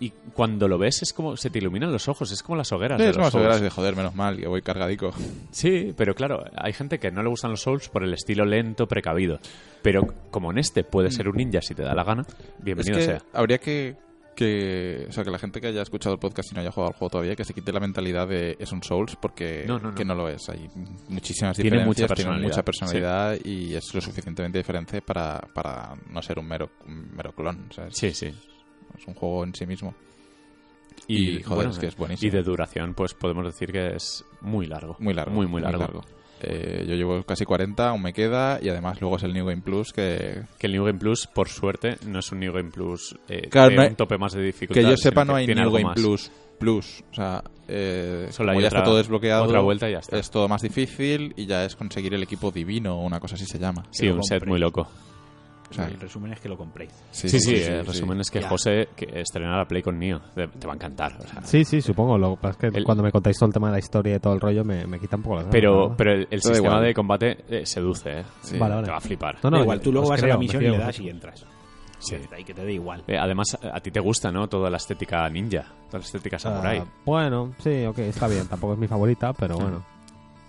Y 0.00 0.10
cuando 0.32 0.68
lo 0.68 0.78
ves 0.78 1.02
es 1.02 1.12
como 1.12 1.36
se 1.36 1.50
te 1.50 1.58
iluminan 1.58 1.90
los 1.90 2.06
ojos, 2.06 2.30
es 2.30 2.42
como 2.42 2.56
las 2.56 2.70
hogueras. 2.70 2.98
Sí, 2.98 3.04
de 3.04 3.10
es 3.10 3.18
más 3.18 3.32
Souls. 3.32 3.42
hogueras 3.44 3.60
de 3.60 3.68
joder, 3.70 3.96
menos 3.96 4.14
mal, 4.14 4.36
que 4.38 4.46
voy 4.46 4.62
cargadico. 4.62 5.10
Sí, 5.50 5.92
pero 5.96 6.14
claro, 6.14 6.44
hay 6.56 6.72
gente 6.72 6.98
que 7.00 7.10
no 7.10 7.20
le 7.22 7.28
gustan 7.28 7.50
los 7.50 7.62
Souls 7.62 7.88
por 7.88 8.04
el 8.04 8.14
estilo 8.14 8.44
lento, 8.44 8.86
precavido. 8.86 9.40
Pero 9.82 10.02
como 10.30 10.52
en 10.52 10.58
este 10.58 10.84
puede 10.84 11.10
ser 11.10 11.28
un 11.28 11.36
ninja 11.36 11.60
si 11.60 11.74
te 11.74 11.82
da 11.82 11.94
la 11.94 12.04
gana, 12.04 12.24
bienvenido 12.58 12.96
es 12.98 13.06
que 13.06 13.12
sea. 13.12 13.22
habría 13.32 13.58
que, 13.58 13.96
que... 14.36 15.06
O 15.08 15.12
sea, 15.12 15.24
que 15.24 15.30
la 15.32 15.38
gente 15.40 15.60
que 15.60 15.66
haya 15.66 15.82
escuchado 15.82 16.14
el 16.14 16.20
podcast 16.20 16.52
y 16.52 16.54
no 16.54 16.60
haya 16.60 16.70
jugado 16.70 16.92
al 16.92 16.96
juego 16.96 17.10
todavía, 17.10 17.34
que 17.34 17.44
se 17.44 17.52
quite 17.52 17.72
la 17.72 17.80
mentalidad 17.80 18.28
de 18.28 18.56
es 18.60 18.70
un 18.70 18.84
Souls, 18.84 19.16
porque 19.16 19.64
No, 19.66 19.80
no, 19.80 19.88
no. 19.90 19.94
que 19.96 20.04
no 20.04 20.14
lo 20.14 20.28
es. 20.28 20.48
Hay 20.48 20.68
muchísimas 21.08 21.56
Tiene 21.56 21.84
mucha 21.84 22.02
diferencias, 22.04 22.14
tiene 22.28 22.40
mucha 22.46 22.62
personalidad, 22.62 23.32
personalidad 23.32 23.38
y 23.44 23.74
es 23.74 23.92
lo 23.92 24.00
suficientemente 24.00 24.58
diferente 24.58 25.02
para, 25.02 25.40
para 25.52 25.96
no 26.08 26.22
ser 26.22 26.38
un 26.38 26.46
mero, 26.46 26.70
un 26.86 27.10
mero 27.16 27.32
clon. 27.32 27.66
O 27.68 27.72
sea, 27.72 27.88
es, 27.88 27.96
Sí, 27.96 28.12
sí. 28.12 28.32
Es 28.96 29.06
un 29.06 29.14
juego 29.14 29.44
en 29.44 29.54
sí 29.54 29.66
mismo. 29.66 29.94
Y, 31.06 31.42
joder, 31.42 31.68
es 31.68 31.78
que 31.78 31.86
es 31.86 31.96
buenísimo. 31.96 32.28
Y 32.28 32.30
de 32.30 32.42
duración, 32.42 32.94
pues 32.94 33.14
podemos 33.14 33.44
decir 33.44 33.72
que 33.72 33.94
es 33.96 34.24
muy 34.40 34.66
largo. 34.66 34.96
Muy 34.98 35.14
largo. 35.14 35.32
Muy, 35.34 35.46
muy 35.46 35.62
largo. 35.62 36.02
Eh, 36.40 36.84
yo 36.86 36.94
llevo 36.94 37.22
casi 37.24 37.44
40, 37.44 37.88
aún 37.88 38.02
me 38.02 38.12
queda, 38.12 38.60
y 38.62 38.68
además 38.68 39.00
luego 39.00 39.16
es 39.16 39.24
el 39.24 39.32
New 39.32 39.46
Game 39.46 39.62
Plus 39.62 39.92
que, 39.92 40.42
Que 40.58 40.66
el 40.68 40.72
New 40.74 40.84
Game 40.84 40.98
Plus, 40.98 41.26
por 41.26 41.48
suerte, 41.48 41.96
no 42.06 42.20
es 42.20 42.30
un 42.30 42.38
New 42.40 42.52
Game 42.52 42.70
Plus 42.70 43.16
eh, 43.28 43.48
Claro, 43.48 43.70
de 43.70 43.76
no 43.76 43.82
hay- 43.82 43.88
un 43.88 43.96
tope 43.96 44.18
más 44.18 44.34
de 44.34 44.42
dificultad. 44.44 44.80
que 44.82 44.88
yo 44.88 44.96
sepa 44.96 45.24
no 45.24 45.34
hay 45.34 45.46
New 45.48 45.70
Game 45.72 45.84
más. 45.84 45.94
Plus 45.98 46.30
Plus. 46.58 47.02
O 47.10 47.14
sea, 47.14 47.42
eh, 47.68 48.28
Solo 48.30 48.50
como 48.50 48.60
ya 48.60 48.66
otra- 48.68 48.78
está 48.80 48.84
todo 48.88 48.96
desbloqueado, 48.98 49.44
otra 49.44 49.60
vuelta 49.60 49.88
y 49.88 49.92
ya 49.92 49.98
está. 49.98 50.18
es 50.18 50.30
todo 50.30 50.46
más 50.48 50.62
difícil 50.62 51.32
y 51.36 51.46
ya 51.46 51.64
es 51.64 51.74
conseguir 51.74 52.14
el 52.14 52.22
equipo 52.22 52.50
divino 52.52 53.00
o 53.00 53.04
una 53.04 53.18
cosa 53.20 53.34
así 53.36 53.46
se 53.46 53.58
llama. 53.58 53.84
Sí, 53.90 54.08
un 54.08 54.22
set 54.22 54.44
muy 54.46 54.58
loco. 54.60 54.86
O 55.70 55.74
sea, 55.74 55.86
el 55.86 56.00
resumen 56.00 56.32
es 56.32 56.40
que 56.40 56.48
lo 56.48 56.56
compréis. 56.56 56.90
Sí, 57.10 57.28
sí, 57.28 57.54
el 57.56 57.84
resumen 57.86 58.20
es 58.20 58.30
que 58.30 58.40
Ya. 58.40 58.48
José 58.48 58.88
que 58.96 59.06
estrena 59.20 59.56
la 59.58 59.66
Play 59.66 59.82
con 59.82 59.98
Nio. 59.98 60.20
Te, 60.34 60.48
te 60.48 60.66
va 60.66 60.72
a 60.72 60.76
encantar. 60.76 61.12
o 61.18 61.26
sea. 61.26 61.42
Sí, 61.42 61.64
sí, 61.64 61.82
supongo. 61.82 62.16
Lo 62.16 62.36
que 62.36 62.42
pasa 62.42 62.50
es 62.66 62.72
que 62.72 62.78
El- 62.78 62.84
cuando 62.84 63.02
me 63.02 63.12
contáis 63.12 63.36
todo 63.38 63.48
el 63.48 63.52
tema 63.52 63.68
de 63.68 63.72
la 63.74 63.78
historia 63.78 64.16
y 64.16 64.18
todo 64.18 64.32
el 64.32 64.40
rollo, 64.40 64.64
me, 64.64 64.86
me 64.86 64.98
quita 64.98 65.16
un 65.16 65.22
poco 65.22 65.36
las 65.36 65.44
Pero, 65.46 65.94
pero 65.96 66.12
el, 66.12 66.26
el 66.30 66.40
sistema 66.40 66.68
igual. 66.68 66.84
de 66.84 66.94
combate 66.94 67.44
eh, 67.48 67.66
seduce, 67.66 68.20
¿eh? 68.20 68.24
Sí. 68.40 68.56
Vale, 68.58 68.82
Te 68.82 68.90
va 68.90 68.96
a 68.96 69.00
flipar. 69.00 69.36
No, 69.42 69.50
no, 69.50 69.60
igual, 69.60 69.80
tú 69.80 69.92
luego 69.92 70.08
vas 70.08 70.22
a 70.22 70.26
la 70.26 70.38
misión 70.38 70.62
y 70.62 70.68
le 70.68 70.78
das 70.78 70.98
y 71.00 71.08
entras. 71.10 71.44
Sí. 72.00 72.16
Y 72.38 72.44
que 72.44 72.54
te 72.54 72.64
dé 72.64 72.72
igual. 72.74 73.02
Eh, 73.08 73.18
además, 73.18 73.58
a 73.60 73.80
ti 73.80 73.90
te 73.90 73.98
gusta, 74.00 74.30
¿no? 74.30 74.48
Toda 74.48 74.70
la 74.70 74.76
estética 74.76 75.28
ninja, 75.28 75.64
toda 75.88 75.98
la 75.98 76.04
estética 76.04 76.38
samurai. 76.38 76.78
Ah, 76.78 76.84
bueno, 77.04 77.52
sí, 77.58 77.84
ok, 77.84 77.98
está 77.98 78.28
bien. 78.28 78.46
Tampoco 78.46 78.74
es 78.74 78.78
mi 78.78 78.86
favorita, 78.86 79.32
pero 79.32 79.56
bueno. 79.58 79.84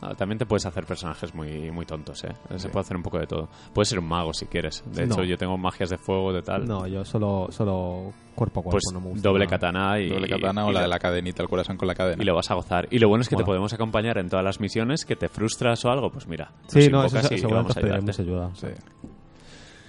Ah, 0.02 0.16
también 0.16 0.38
te 0.38 0.46
puedes 0.46 0.66
hacer 0.66 0.86
personajes 0.86 1.36
muy, 1.36 1.70
muy 1.72 1.86
tontos, 1.86 2.24
¿eh? 2.24 2.32
Se 2.52 2.60
Sí. 2.60 2.68
puede 2.70 2.82
hacer 2.86 2.96
un 2.96 3.04
poco 3.04 3.20
de 3.20 3.28
todo. 3.28 3.50
Puedes 3.74 3.90
ser 3.90 4.00
un 4.00 4.08
mago 4.08 4.34
si 4.34 4.46
quieres. 4.46 4.82
De 4.94 5.06
No. 5.06 5.14
hecho, 5.14 5.24
yo 5.24 5.38
tengo 5.38 5.58
magias 5.58 5.90
de 5.90 5.98
fuego, 5.98 6.32
de 6.32 6.42
tal. 6.42 6.66
No, 6.66 6.88
yo 6.88 7.04
solo, 7.04 7.48
solo 7.52 8.14
cuerpo 8.34 8.62
a 8.62 8.64
cuerpo, 8.64 8.72
pues 8.72 8.84
no 8.94 9.02
me 9.02 9.08
gusta. 9.10 9.28
doble 9.28 9.44
nada. 9.46 9.58
katana 9.58 10.00
y... 10.00 10.08
Doble 10.10 10.30
katana 10.30 10.64
y 10.66 10.70
o 10.70 10.72
la 10.72 10.82
de 10.84 10.88
la 10.88 11.00
cadenita, 11.00 11.44
el 11.44 11.50
corazón 11.50 11.76
con 11.76 11.88
la 11.88 11.96
cadena. 11.96 12.24
Y 12.24 12.26
lo 12.26 12.34
vas 12.34 12.50
a 12.50 12.54
gozar. 12.54 12.88
Y 12.92 13.00
lo 13.00 13.10
bueno 13.10 13.24
es 13.24 13.30
que 13.30 13.36
te 13.36 13.44
podemos 13.44 13.74
acompañar 13.74 14.18
en 14.20 14.30
todas 14.30 14.46
las 14.46 14.62
misiones, 14.62 15.04
que 15.04 15.18
te 15.18 15.28
frustras 15.28 15.84
o 15.84 15.90
algo, 15.92 16.10
pues 16.10 16.28
mira. 16.28 16.52
Sí, 16.68 16.88
no, 16.90 17.04
eso 17.04 17.18
y 17.36 17.42
vamos 17.42 17.76
a 17.76 17.80
ayuda. 17.82 18.50
Sí. 18.56 18.68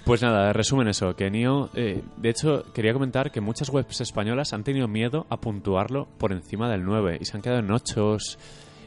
Pues 0.05 0.23
nada, 0.23 0.53
resumen 0.53 0.89
eso, 0.89 1.15
que 1.15 1.31
Nio, 1.31 1.71
eh, 1.75 2.03
de 2.17 2.31
hecho, 2.31 2.65
quería 2.75 2.93
comentar 2.93 3.31
que 3.31 3.41
muchas 3.41 3.69
webs 3.69 4.01
españolas 4.01 4.53
han 4.53 4.65
tenido 4.65 4.89
miedo 4.89 5.27
a 5.29 5.37
puntuarlo 5.37 6.09
por 6.19 6.33
encima 6.33 6.69
del 6.69 6.85
9 6.85 7.19
y 7.21 7.25
se 7.27 7.37
han 7.37 7.43
quedado 7.43 7.61
en 7.61 7.71
8 7.71 8.17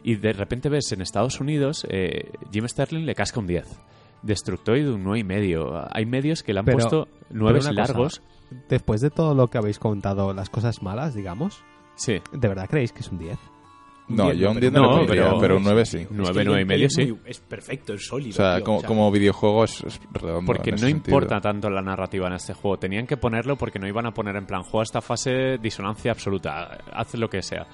y 0.04 0.16
de 0.16 0.34
repente 0.34 0.70
ves 0.70 0.92
en 0.92 1.02
Estados 1.02 1.40
Unidos 1.40 1.86
eh, 1.90 2.32
Jim 2.52 2.68
Sterling 2.68 3.06
le 3.06 3.16
casca 3.16 3.40
un 3.40 3.48
10. 3.48 3.66
Destructoid 4.22 4.88
un 4.90 5.04
9 5.04 5.20
y 5.20 5.24
medio. 5.24 5.84
Hay 5.92 6.06
medios 6.06 6.44
que 6.44 6.54
le 6.54 6.60
han 6.60 6.66
Pero- 6.66 6.78
puesto 6.78 7.08
pero 7.30 7.40
9 7.40 7.60
una 7.60 7.70
cosa, 7.70 7.74
largos. 7.74 8.22
Después 8.70 9.02
de 9.02 9.10
todo 9.10 9.34
lo 9.34 9.48
que 9.50 9.58
habéis 9.58 9.80
contado, 9.80 10.34
las 10.34 10.50
cosas 10.50 10.82
malas, 10.82 11.14
digamos, 11.16 11.64
Sí, 11.96 12.20
¿de 12.32 12.48
verdad 12.48 12.68
creéis 12.70 12.92
que 12.92 13.02
es 13.02 13.10
un 13.10 13.20
10? 13.20 13.38
No, 14.08 14.30
Entiendo, 14.32 14.34
yo 14.34 14.50
un 14.50 14.56
pero 14.56 14.72
10 14.72 14.74
no, 14.74 14.90
pondría, 14.98 15.24
pero- 15.26 15.40
pero 15.40 15.58
un 15.58 15.64
9 15.64 15.86
sí. 15.86 15.98
Es 16.00 16.08
que 16.08 16.14
9, 16.14 16.42
el 16.42 16.48
9 16.48 16.62
y 16.62 16.66
medio, 16.66 16.88
es 16.88 16.94
sí. 16.94 17.06
muy- 17.06 17.20
Es 17.26 17.40
perfecto, 17.40 17.94
es 17.94 18.06
sólido. 18.06 18.32
O 18.32 18.34
sea, 18.34 18.56
tío, 18.58 18.64
como, 18.66 18.78
o 18.78 18.80
sea, 18.82 18.88
como 18.88 19.12
videojuego 19.12 19.64
es, 19.64 19.84
es 19.84 20.02
redondo. 20.12 20.46
Porque 20.46 20.72
no 20.72 20.78
sentido. 20.78 20.98
importa 21.18 21.40
tanto 21.40 21.70
la 21.70 21.82
narrativa 21.82 22.28
en 22.28 22.34
este 22.34 22.54
juego. 22.54 22.78
Tenían 22.78 23.06
que 23.08 23.16
ponerlo 23.18 23.56
porque 23.58 23.80
no 23.80 23.88
iban 23.88 24.06
a 24.06 24.12
poner 24.14 24.36
en 24.36 24.46
plan, 24.46 24.64
juega 24.64 24.84
esta 24.84 25.02
fase 25.02 25.58
disonancia 25.62 26.12
absoluta, 26.12 26.80
haz 26.94 27.14
lo 27.16 27.30
que 27.30 27.42
sea. 27.42 27.66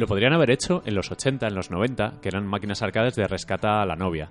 Lo 0.00 0.06
podrían 0.06 0.32
haber 0.32 0.50
hecho 0.50 0.82
en 0.86 0.94
los 0.94 1.10
80, 1.10 1.46
en 1.46 1.54
los 1.54 1.70
90, 1.70 2.14
que 2.22 2.30
eran 2.30 2.46
máquinas 2.46 2.80
arcades 2.80 3.14
de 3.16 3.28
rescata 3.28 3.82
a 3.82 3.84
la 3.84 3.96
novia. 3.96 4.30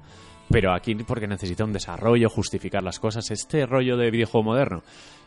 Pero 0.49 0.73
aquí 0.73 0.95
porque 0.95 1.27
necesita 1.27 1.63
un 1.63 1.71
desarrollo, 1.73 2.27
justificar 2.27 2.81
las 2.81 2.97
cosas, 2.99 3.29
este 3.29 3.67
rollo 3.67 3.95
de 3.95 4.09
videojuego 4.09 4.45
moderno. 4.45 4.81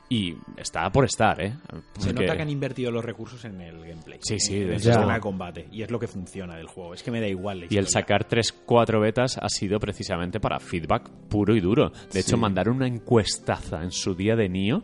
Y 0.09 0.35
está 0.57 0.91
por 0.91 1.05
estar, 1.05 1.41
¿eh? 1.41 1.55
Se 1.97 2.09
Porque- 2.09 2.23
nota 2.25 2.35
que 2.37 2.43
han 2.43 2.51
invertido 2.51 2.91
los 2.91 3.05
recursos 3.05 3.45
en 3.45 3.61
el 3.61 3.79
gameplay. 3.87 4.19
Sí, 4.21 4.41
sí, 4.41 4.57
En 4.57 4.67
de 4.71 4.75
el 4.75 4.81
hecho. 4.81 5.07
de 5.07 5.21
combate. 5.21 5.69
Y 5.71 5.83
es 5.83 5.93
lo 5.93 6.01
que 6.01 6.09
funciona 6.09 6.57
del 6.57 6.67
juego. 6.67 6.93
Es 6.93 7.05
que 7.05 7.13
me 7.13 7.21
da 7.21 7.29
igual 7.29 7.61
la 7.61 7.67
Y 7.71 7.77
el 7.77 7.87
sacar 7.87 8.25
3, 8.25 8.53
4 8.67 8.99
betas 9.01 9.39
ha 9.39 9.49
sido 9.49 9.79
precisamente 9.79 10.41
para 10.41 10.59
feedback 10.59 11.09
puro 11.31 11.55
y 11.55 11.61
duro. 11.61 11.93
De 12.13 12.19
hecho, 12.19 12.37
mandaron 12.37 12.77
una 12.79 12.89
encuestaza 12.89 13.81
en 13.85 13.93
su 13.93 14.17
día 14.17 14.35
de 14.35 14.49
NIO 14.49 14.83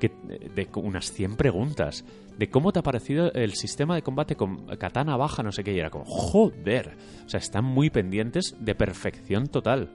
que, 0.00 0.08
de 0.54 0.68
unas 0.76 1.10
100 1.12 1.36
preguntas 1.36 2.04
de 2.38 2.48
cómo 2.48 2.72
te 2.72 2.80
ha 2.80 2.82
parecido 2.82 3.32
el 3.32 3.52
sistema 3.54 3.94
de 3.94 4.02
combate 4.02 4.34
con 4.36 4.66
katana 4.76 5.16
baja, 5.16 5.42
no 5.42 5.52
sé 5.52 5.62
qué, 5.64 5.72
y 5.74 5.78
era 5.78 5.90
como, 5.90 6.04
joder. 6.04 6.96
O 7.24 7.28
sea, 7.28 7.38
están 7.38 7.64
muy 7.64 7.90
pendientes 7.90 8.56
de 8.60 8.74
perfección 8.74 9.46
total. 9.46 9.90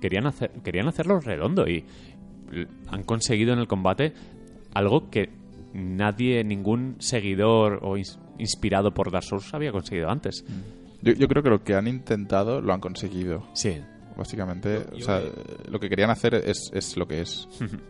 Querían, 0.00 0.26
hacer, 0.26 0.50
querían 0.64 0.88
hacerlo 0.88 1.20
redondo 1.20 1.68
y 1.68 1.84
han 2.88 3.02
conseguido 3.04 3.52
en 3.52 3.58
el 3.58 3.68
combate 3.68 4.12
algo 4.74 5.10
que 5.10 5.30
nadie, 5.74 6.42
ningún 6.44 6.96
seguidor 6.98 7.80
o 7.82 7.96
ins- 7.96 8.18
inspirado 8.38 8.92
por 8.92 9.10
Dark 9.10 9.24
Souls 9.24 9.52
había 9.54 9.70
conseguido 9.72 10.08
antes. 10.10 10.44
Yo, 11.02 11.12
yo 11.12 11.28
creo 11.28 11.42
que 11.42 11.50
lo 11.50 11.62
que 11.62 11.74
han 11.74 11.86
intentado 11.86 12.60
lo 12.60 12.72
han 12.72 12.80
conseguido. 12.80 13.46
Sí, 13.54 13.80
Básicamente, 14.18 14.84
Yo 14.92 14.96
o 14.96 15.00
sea, 15.00 15.20
creo 15.20 15.32
lo 15.70 15.78
que 15.80 15.88
querían 15.88 16.10
hacer 16.10 16.34
es, 16.34 16.70
es 16.74 16.96
lo 16.96 17.06
que 17.06 17.20
es. 17.22 17.48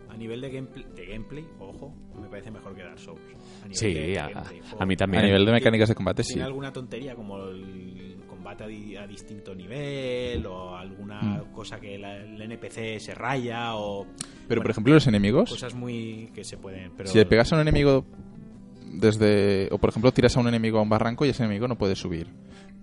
A 0.09 0.15
nivel 0.15 0.39
de 0.41 0.51
gameplay, 0.51 0.85
de 0.95 1.05
gameplay, 1.07 1.45
ojo, 1.59 1.93
me 2.21 2.29
parece 2.29 2.51
mejor 2.51 2.75
que 2.75 2.83
Dark 2.83 2.99
Souls. 2.99 3.19
A 3.63 3.63
nivel 3.63 3.75
Sí, 3.75 3.93
de 3.93 4.19
a, 4.19 4.27
gameplay, 4.29 4.61
a 4.79 4.85
mí 4.85 4.93
A 4.93 4.97
también. 4.97 5.25
nivel 5.25 5.45
de 5.45 5.51
mecánicas 5.51 5.89
de 5.89 5.95
combate, 5.95 6.23
sí. 6.23 6.33
Tiene 6.33 6.45
alguna 6.45 6.71
tontería 6.71 7.15
como 7.15 7.39
el 7.47 8.17
combate 8.27 8.63
a, 8.63 8.67
di- 8.67 8.95
a 8.95 9.07
distinto 9.07 9.55
nivel 9.55 10.45
o 10.45 10.75
alguna 10.75 11.19
Mm. 11.21 11.51
cosa 11.51 11.79
que 11.79 11.97
la- 11.97 12.17
el 12.17 12.39
NPC 12.41 12.99
se 12.99 13.15
raya 13.15 13.75
o... 13.75 14.05
Pero, 14.47 14.61
por 14.61 14.69
ejemplo, 14.71 14.93
los 14.93 15.07
enemigos, 15.07 15.49
Cosas 15.49 15.73
muy 15.73 16.29
que 16.33 16.43
se 16.43 16.57
pueden... 16.57 16.91
Pero 16.95 17.09
si 17.09 17.17
le 17.17 17.25
pegas 17.25 17.51
a 17.51 17.55
un 17.55 17.61
enemigo 17.61 18.05
desde... 18.91 19.67
O, 19.71 19.77
por 19.77 19.89
ejemplo, 19.89 20.11
tiras 20.11 20.35
a 20.37 20.39
un 20.39 20.47
enemigo 20.47 20.79
a 20.79 20.81
un 20.81 20.89
barranco 20.89 21.25
y 21.25 21.29
ese 21.29 21.43
enemigo 21.43 21.67
no 21.67 21.77
puede 21.77 21.95
subir. 21.95 22.27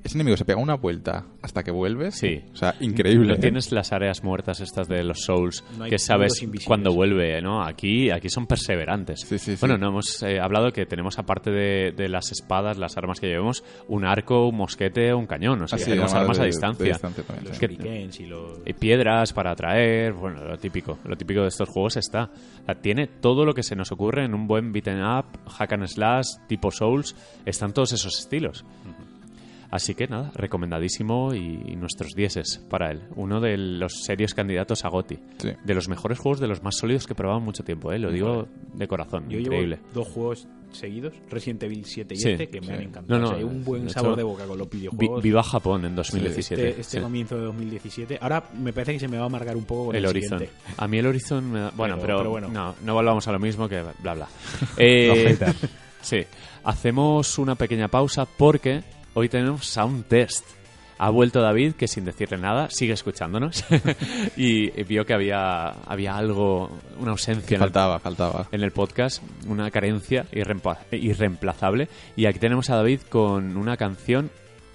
Ese 0.04 0.16
enemigo 0.16 0.36
se 0.36 0.44
pega 0.44 0.60
una 0.60 0.74
vuelta 0.76 1.24
hasta 1.42 1.64
que 1.64 1.72
vuelve. 1.72 2.12
Sí. 2.12 2.40
O 2.52 2.56
sea, 2.56 2.76
increíble. 2.80 3.26
No 3.26 3.34
¿eh? 3.34 3.38
tienes 3.38 3.72
las 3.72 3.92
áreas 3.92 4.22
muertas 4.22 4.60
estas 4.60 4.86
de 4.86 5.02
los 5.02 5.22
Souls 5.22 5.64
No 5.76 5.86
que 5.86 5.98
sabes 5.98 6.46
cuando 6.64 6.92
vuelve, 6.94 7.42
¿no? 7.42 7.64
Aquí, 7.64 8.10
aquí 8.10 8.28
son 8.28 8.46
perseverantes. 8.46 9.22
Sí, 9.22 9.36
sí, 9.38 9.52
sí. 9.52 9.56
Bueno, 9.60 9.76
no 9.78 9.88
hemos 9.88 10.22
eh, 10.22 10.38
hablado 10.38 10.70
que 10.70 10.86
tenemos 10.86 11.18
aparte 11.18 11.50
de, 11.50 11.92
de 11.96 12.08
las 12.08 12.30
espadas, 12.30 12.78
las 12.78 12.96
armas 12.96 13.18
que 13.18 13.26
llevemos, 13.26 13.64
un 13.88 14.04
arco, 14.04 14.46
un 14.48 14.56
mosquete, 14.56 15.12
un 15.12 15.26
cañón. 15.26 15.62
O 15.62 15.66
sea, 15.66 15.76
Ah, 15.76 15.78
sí, 15.80 15.90
tenemos 15.90 16.14
armas 16.14 16.36
de- 16.36 16.42
a 16.42 16.44
de 16.44 16.50
distancia. 16.50 16.86
distancia 16.86 17.24
también, 17.24 17.48
los 17.48 17.58
que- 17.58 18.22
y 18.22 18.26
los... 18.26 18.58
Y 18.64 18.72
piedras 18.74 19.32
para 19.32 19.50
atraer, 19.50 20.12
bueno, 20.12 20.44
lo 20.44 20.56
típico. 20.56 20.98
Lo 21.04 21.16
típico 21.16 21.42
de 21.42 21.48
estos 21.48 21.68
juegos 21.68 21.96
está. 21.96 22.30
O 22.62 22.64
sea, 22.66 22.76
tiene 22.76 23.08
todo 23.08 23.44
lo 23.44 23.54
que 23.54 23.64
se 23.64 23.74
nos 23.74 23.90
ocurre 23.90 24.24
en 24.24 24.34
un 24.34 24.46
buen 24.46 24.72
beaten 24.72 25.02
up, 25.02 25.24
hack 25.48 25.72
and 25.72 25.86
slash, 25.88 26.26
tipo 26.46 26.70
Souls. 26.70 27.16
Están 27.44 27.72
todos 27.72 27.92
esos 27.92 28.18
estilos. 28.20 28.64
Así 29.70 29.94
que 29.94 30.06
nada, 30.06 30.30
recomendadísimo 30.34 31.34
y, 31.34 31.76
nuestros 31.76 32.14
dieces 32.14 32.60
para 32.70 32.90
él. 32.90 33.02
Uno 33.16 33.40
de 33.40 33.56
los 33.56 34.02
serios 34.04 34.32
candidatos 34.34 34.84
a 34.84 34.88
GOTI. 34.88 35.18
Sí. 35.38 35.50
De 35.64 35.74
los 35.74 35.88
mejores 35.88 36.18
juegos, 36.18 36.40
de 36.40 36.46
los 36.48 36.62
más 36.62 36.76
sólidos 36.76 37.06
que 37.06 37.12
he 37.12 37.16
probado 37.16 37.38
en 37.38 37.44
mucho 37.44 37.62
tiempo, 37.64 37.92
¿eh? 37.92 37.98
lo 37.98 38.10
digo 38.10 38.46
de 38.74 38.88
corazón. 38.88 39.28
Yo 39.28 39.38
increíble. 39.38 39.76
llevo 39.76 39.88
dos 39.94 40.08
juegos 40.08 40.48
seguidos, 40.72 41.14
Resident 41.30 41.62
Evil 41.62 41.84
7 41.84 42.14
y 42.14 42.16
Sí, 42.18 42.30
este, 42.30 42.48
que 42.48 42.60
me 42.60 42.66
sí. 42.68 42.72
han 42.72 42.82
encantado. 42.82 43.18
No, 43.18 43.18
no, 43.18 43.24
O 43.26 43.28
sea, 43.30 43.38
hay 43.38 43.44
un 43.44 43.64
buen 43.64 43.84
de 43.84 43.90
sabor 43.90 44.10
hecho, 44.10 44.16
de 44.16 44.22
boca 44.24 44.44
con 44.46 44.58
los 44.58 44.68
Vi- 44.70 44.76
videojuegos. 44.78 45.22
viva 45.22 45.42
Japón 45.42 45.84
en 45.84 45.94
2017. 45.96 46.68
este 46.68 46.80
este 46.80 46.96
sí. 46.98 47.02
comienzo 47.02 47.36
de 47.36 47.42
2017. 47.44 48.18
Ahora 48.20 48.44
me 48.58 48.72
parece 48.72 48.92
que 48.94 49.00
se 49.00 49.08
me 49.08 49.16
va 49.16 49.24
a 49.24 49.26
amargar 49.26 49.56
un 49.56 49.64
poco 49.64 49.86
con 49.86 49.96
el, 49.96 50.04
el 50.04 50.10
Horizon. 50.10 50.38
siguiente. 50.40 50.58
A 50.76 50.88
mí 50.88 50.98
el 50.98 51.06
Horizon 51.06 51.50
me 51.50 51.60
da- 51.60 51.72
Bueno, 51.76 51.94
Pero- 51.96 52.06
pero, 52.06 52.18
pero 52.18 52.30
bueno. 52.30 52.48
No, 52.48 52.74
no 52.84 52.94
volvamos 52.94 53.26
a 53.28 53.32
lo 53.32 53.38
mismo 53.38 53.68
que 53.68 53.82
bla 54.02 54.14
bla. 54.14 54.28
Eh, 54.76 55.36
sí, 56.02 56.18
hacemos 56.64 57.38
una 57.38 57.54
pequeña 57.54 57.88
pausa 57.88 58.26
porque 58.26 58.82
hoy 59.16 59.30
tenemos 59.30 59.66
Sound 59.66 60.04
Test. 60.08 60.44
Ha 60.98 61.08
vuelto 61.10 61.40
David, 61.40 61.72
que 61.72 61.88
sin 61.88 62.04
decirle 62.04 62.36
nada, 62.36 62.68
sigue 62.70 62.92
escuchándonos 62.92 63.64
y 64.36 64.70
vio 64.84 65.04
que 65.04 65.14
había, 65.14 65.68
había 65.68 66.16
algo, 66.16 66.70
una 66.98 67.12
ausencia 67.12 67.56
en 67.56 67.62
el, 67.62 67.68
Faltaba, 67.68 67.98
faltaba. 67.98 68.48
en 68.52 68.62
el 68.62 68.72
podcast, 68.72 69.22
una 69.46 69.70
carencia 69.70 70.26
irreemplazable. 70.32 71.88
Y 72.14 72.26
aquí 72.26 72.38
tenemos 72.38 72.68
a 72.70 72.76
David 72.76 73.00
con 73.08 73.56
una 73.56 73.76
canción 73.78 74.30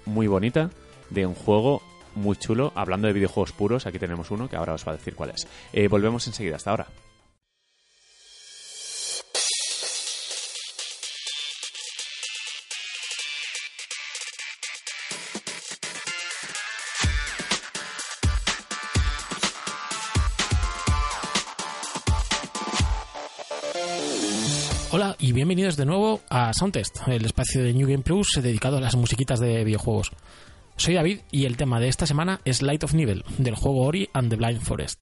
muy 0.06 0.26
bonita 0.26 0.70
de 1.10 1.24
un 1.24 1.34
juego 1.34 1.80
muy 2.16 2.36
chulo. 2.36 2.72
Hablando 2.74 3.06
de 3.06 3.14
videojuegos 3.14 3.52
puros, 3.52 3.86
aquí 3.86 3.98
tenemos 3.98 4.30
uno 4.32 4.48
que 4.48 4.56
ahora 4.56 4.74
os 4.74 4.86
va 4.86 4.92
a 4.92 4.96
decir 4.96 5.14
cuál 5.14 5.30
es. 5.30 5.46
Eh, 5.72 5.86
volvemos 5.86 6.26
enseguida, 6.26 6.56
hasta 6.56 6.70
ahora. 6.70 6.86
Bienvenidos 25.42 25.76
de 25.76 25.86
nuevo 25.86 26.20
a 26.30 26.52
Soundtest, 26.52 26.98
el 27.08 27.24
espacio 27.24 27.64
de 27.64 27.74
New 27.74 27.88
Game 27.88 28.04
Plus 28.04 28.38
dedicado 28.40 28.76
a 28.76 28.80
las 28.80 28.94
musiquitas 28.94 29.40
de 29.40 29.64
videojuegos. 29.64 30.12
Soy 30.76 30.94
David 30.94 31.22
y 31.32 31.46
el 31.46 31.56
tema 31.56 31.80
de 31.80 31.88
esta 31.88 32.06
semana 32.06 32.40
es 32.44 32.62
Light 32.62 32.84
of 32.84 32.94
Nivel, 32.94 33.24
del 33.38 33.56
juego 33.56 33.80
Ori 33.84 34.08
and 34.12 34.30
the 34.30 34.36
Blind 34.36 34.60
Forest. 34.60 35.00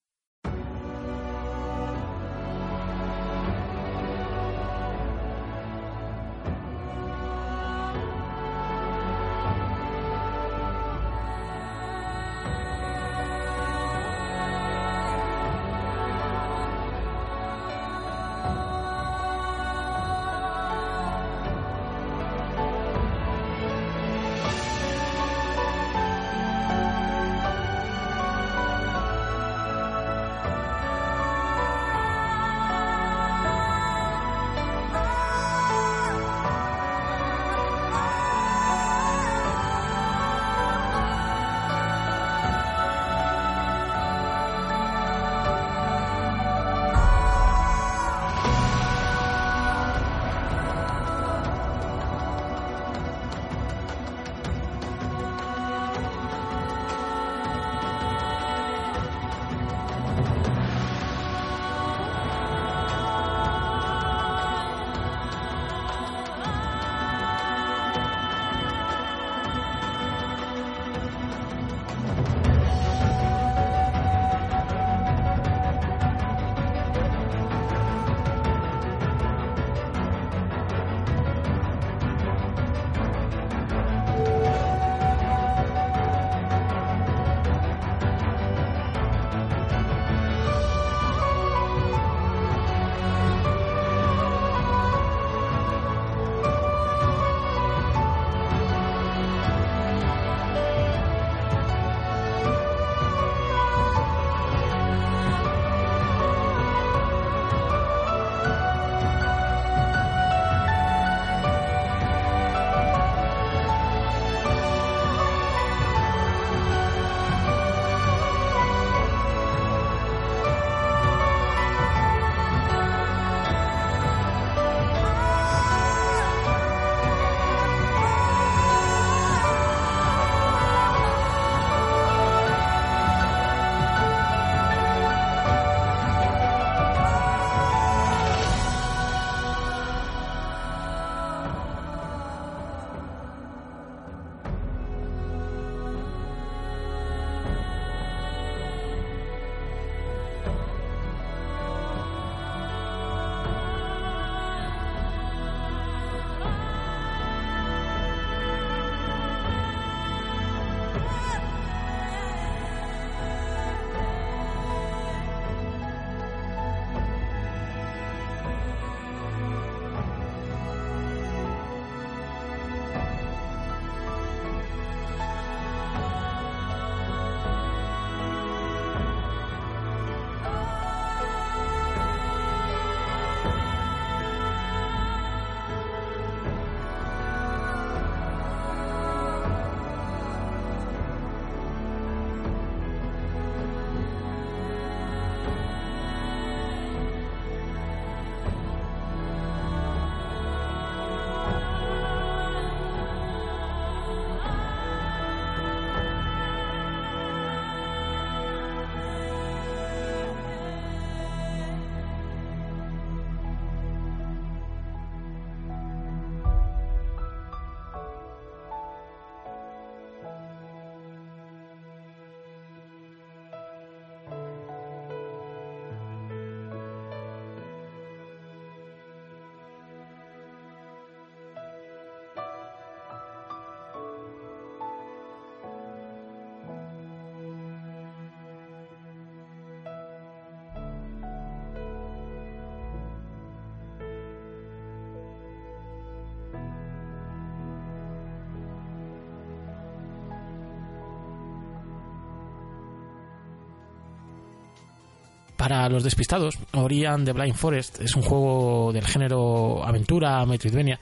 Para 255.61 255.91
los 255.91 256.03
despistados, 256.03 256.59
Ori 256.73 257.05
and 257.05 257.27
the 257.27 257.35
Blind 257.35 257.55
Forest 257.55 258.01
es 258.01 258.17
un 258.17 258.23
juego 258.23 258.93
del 258.95 259.07
género 259.07 259.85
aventura, 259.85 260.43
Metroidvania, 260.47 260.99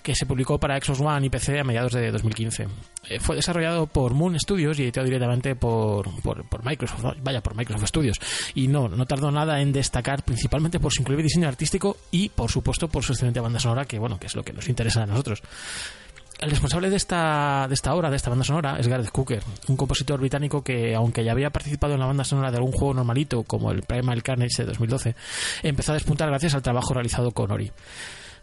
que 0.00 0.14
se 0.14 0.26
publicó 0.26 0.60
para 0.60 0.80
Xbox 0.80 1.00
One 1.00 1.26
y 1.26 1.28
PC 1.28 1.58
a 1.58 1.64
mediados 1.64 1.90
de 1.90 2.12
2015. 2.12 2.68
Eh, 3.08 3.18
fue 3.18 3.34
desarrollado 3.34 3.88
por 3.88 4.14
Moon 4.14 4.38
Studios 4.38 4.78
y 4.78 4.84
editado 4.84 5.06
directamente 5.06 5.56
por, 5.56 6.08
por, 6.22 6.64
Microsoft, 6.64 7.02
¿no? 7.02 7.14
vaya, 7.20 7.40
por 7.40 7.56
Microsoft 7.56 7.88
Studios. 7.88 8.20
Y 8.54 8.68
no, 8.68 8.86
no 8.86 9.06
tardó 9.06 9.32
nada 9.32 9.60
en 9.60 9.72
destacar 9.72 10.22
principalmente 10.22 10.78
por 10.78 10.92
su 10.92 11.02
increíble 11.02 11.24
diseño 11.24 11.48
artístico 11.48 11.96
y, 12.12 12.28
por 12.28 12.48
supuesto, 12.48 12.86
por 12.86 13.02
su 13.02 13.12
excelente 13.12 13.40
banda 13.40 13.58
sonora, 13.58 13.86
que 13.86 13.98
bueno, 13.98 14.20
que 14.20 14.28
es 14.28 14.36
lo 14.36 14.44
que 14.44 14.52
nos 14.52 14.68
interesa 14.68 15.02
a 15.02 15.06
nosotros. 15.06 15.42
El 16.38 16.50
responsable 16.50 16.90
de 16.90 16.96
esta, 16.96 17.66
de 17.66 17.74
esta 17.74 17.94
obra, 17.94 18.10
de 18.10 18.16
esta 18.16 18.28
banda 18.28 18.44
sonora, 18.44 18.76
es 18.78 18.88
Gareth 18.88 19.10
Cooker, 19.10 19.42
un 19.68 19.76
compositor 19.76 20.20
británico 20.20 20.62
que, 20.62 20.94
aunque 20.94 21.24
ya 21.24 21.32
había 21.32 21.48
participado 21.48 21.94
en 21.94 22.00
la 22.00 22.06
banda 22.06 22.24
sonora 22.24 22.50
de 22.50 22.58
algún 22.58 22.72
juego 22.72 22.92
normalito, 22.92 23.42
como 23.44 23.70
el 23.70 23.82
Primal 23.82 24.22
Carnage 24.22 24.62
de 24.62 24.66
2012, 24.66 25.14
empezó 25.62 25.92
a 25.92 25.94
despuntar 25.94 26.28
gracias 26.28 26.54
al 26.54 26.62
trabajo 26.62 26.92
realizado 26.92 27.30
con 27.30 27.50
Ori. 27.50 27.72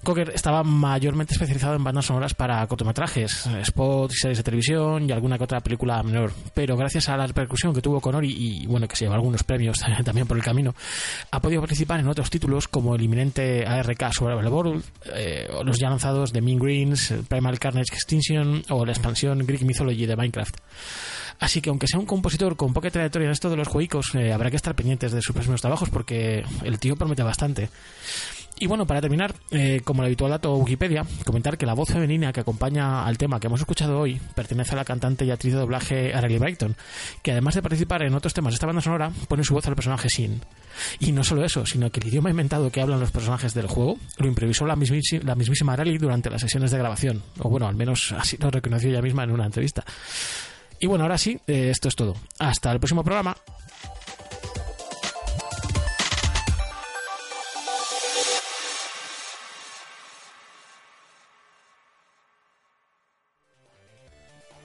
Cocker 0.04 0.32
estaba 0.36 0.64
mayormente 0.64 1.34
especializado 1.34 1.76
en 1.76 1.84
bandas 1.84 2.06
sonoras 2.06 2.34
para 2.34 2.66
cortometrajes, 2.68 3.50
spots 3.64 4.20
series 4.20 4.38
de 4.38 4.44
televisión 4.44 5.10
y 5.10 5.12
alguna 5.12 5.38
que 5.38 5.46
otra 5.46 5.62
película 5.62 6.04
menor. 6.04 6.32
Pero 6.54 6.76
gracias 6.76 7.10
a 7.10 7.18
la 7.18 7.26
repercusión 7.26 7.74
que 7.74 7.82
tuvo 7.82 8.02
con 8.02 8.14
Ori 8.16 8.36
y 8.38 8.68
bueno, 8.68 8.88
que 8.88 8.96
se 8.96 9.06
llevó 9.06 9.16
algunos 9.16 9.44
premios 9.44 9.78
también 10.04 10.28
por 10.28 10.38
el 10.38 10.44
camino, 10.44 10.76
ha 11.32 11.42
podido 11.42 11.62
participar 11.62 12.00
en 12.00 12.08
otros 12.08 12.30
títulos 12.30 12.68
como 12.68 12.96
el 12.96 13.02
inminente 13.02 13.66
ARK 13.66 14.12
Survival 14.12 14.48
World, 14.48 14.84
eh, 15.16 15.48
los 15.64 15.80
ya 15.80 15.90
lanzados 15.90 16.34
de 16.34 16.42
Mean 16.42 16.60
Greens, 16.60 17.14
Primal 17.28 17.58
Carnage 17.60 17.94
Extinction 17.94 18.64
o 18.70 18.86
la 18.86 18.92
expansión 18.92 19.40
Greek 19.46 19.62
Mythology 19.64 20.06
de 20.06 20.16
Minecraft. 20.16 20.58
Así 21.40 21.62
que 21.62 21.70
aunque 21.70 21.88
sea 21.88 22.00
un 22.00 22.06
compositor 22.06 22.56
con 22.56 22.74
poca 22.74 22.90
trayectoria 22.90 23.26
en 23.26 23.32
esto 23.32 23.50
de 23.50 23.58
los 23.58 23.68
juegos, 23.68 24.16
eh, 24.16 24.32
habrá 24.32 24.50
que 24.50 24.56
estar 24.56 24.76
pendientes 24.76 25.12
de 25.12 25.22
sus 25.22 25.34
próximos 25.34 25.62
trabajos 25.62 25.90
porque 25.90 26.44
el 26.64 26.80
tío 26.80 26.96
promete 26.96 27.24
bastante. 27.24 27.70
Y 28.60 28.68
bueno, 28.68 28.86
para 28.86 29.02
terminar, 29.02 29.34
eh, 29.52 29.82
como 29.84 30.02
el 30.02 30.08
habitual 30.08 30.32
dato 30.32 30.56
Wikipedia, 30.56 31.06
comentar 31.26 31.58
que 31.58 31.66
la 31.66 31.74
voz 31.74 31.90
femenina 31.90 32.32
que 32.32 32.42
acompaña 32.42 33.06
al 33.06 33.18
tema 33.18 33.40
que 33.40 33.48
hemos 33.48 33.60
escuchado 33.60 34.00
hoy 34.00 34.22
pertenece 34.36 34.74
a 34.74 34.76
la 34.76 34.86
cantante 34.86 35.26
y 35.26 35.32
actriz 35.32 35.54
de 35.54 35.60
doblaje 35.60 36.14
Arely 36.14 36.38
Brighton, 36.38 36.76
que 37.24 37.32
además 37.32 37.56
de 37.56 37.62
participar 37.62 38.04
en 38.04 38.14
otros 38.14 38.34
temas 38.34 38.54
de 38.54 38.56
esta 38.56 38.68
banda 38.68 38.82
sonora, 38.82 39.12
pone 39.28 39.44
su 39.44 39.54
voz 39.54 39.68
al 39.68 39.76
personaje 39.76 40.10
Sin. 40.10 40.42
Y 41.00 41.12
no 41.12 41.24
solo 41.24 41.44
eso, 41.44 41.66
sino 41.66 41.92
que 41.92 42.00
el 42.00 42.08
idioma 42.08 42.30
inventado 42.30 42.72
que 42.72 42.82
hablan 42.82 43.00
los 43.00 43.12
personajes 43.12 43.54
del 43.54 43.68
juego 43.68 43.98
lo 44.18 44.28
improvisó 44.28 44.66
la, 44.66 44.76
mismísima, 44.76 45.24
la 45.76 45.98
durante 46.00 46.30
las 46.30 46.42
sesiones 46.42 46.72
de 46.72 46.78
grabación, 46.78 47.24
o 47.40 47.50
bueno, 47.50 47.68
al 47.68 47.76
menos 47.76 48.12
así 48.12 48.38
lo 48.38 48.52
reconoció 48.52 48.90
ella 48.90 49.02
misma 49.02 49.24
en 49.24 49.32
una 49.32 49.46
entrevista. 49.46 49.84
Y 50.80 50.86
bueno, 50.86 51.06
ahora 51.06 51.18
sí, 51.18 51.40
eh, 51.48 51.70
esto 51.70 51.88
es 51.88 51.96
todo. 51.96 52.16
Hasta 52.40 52.72
el 52.72 52.80
próximo 52.80 53.04
programa. 53.04 53.36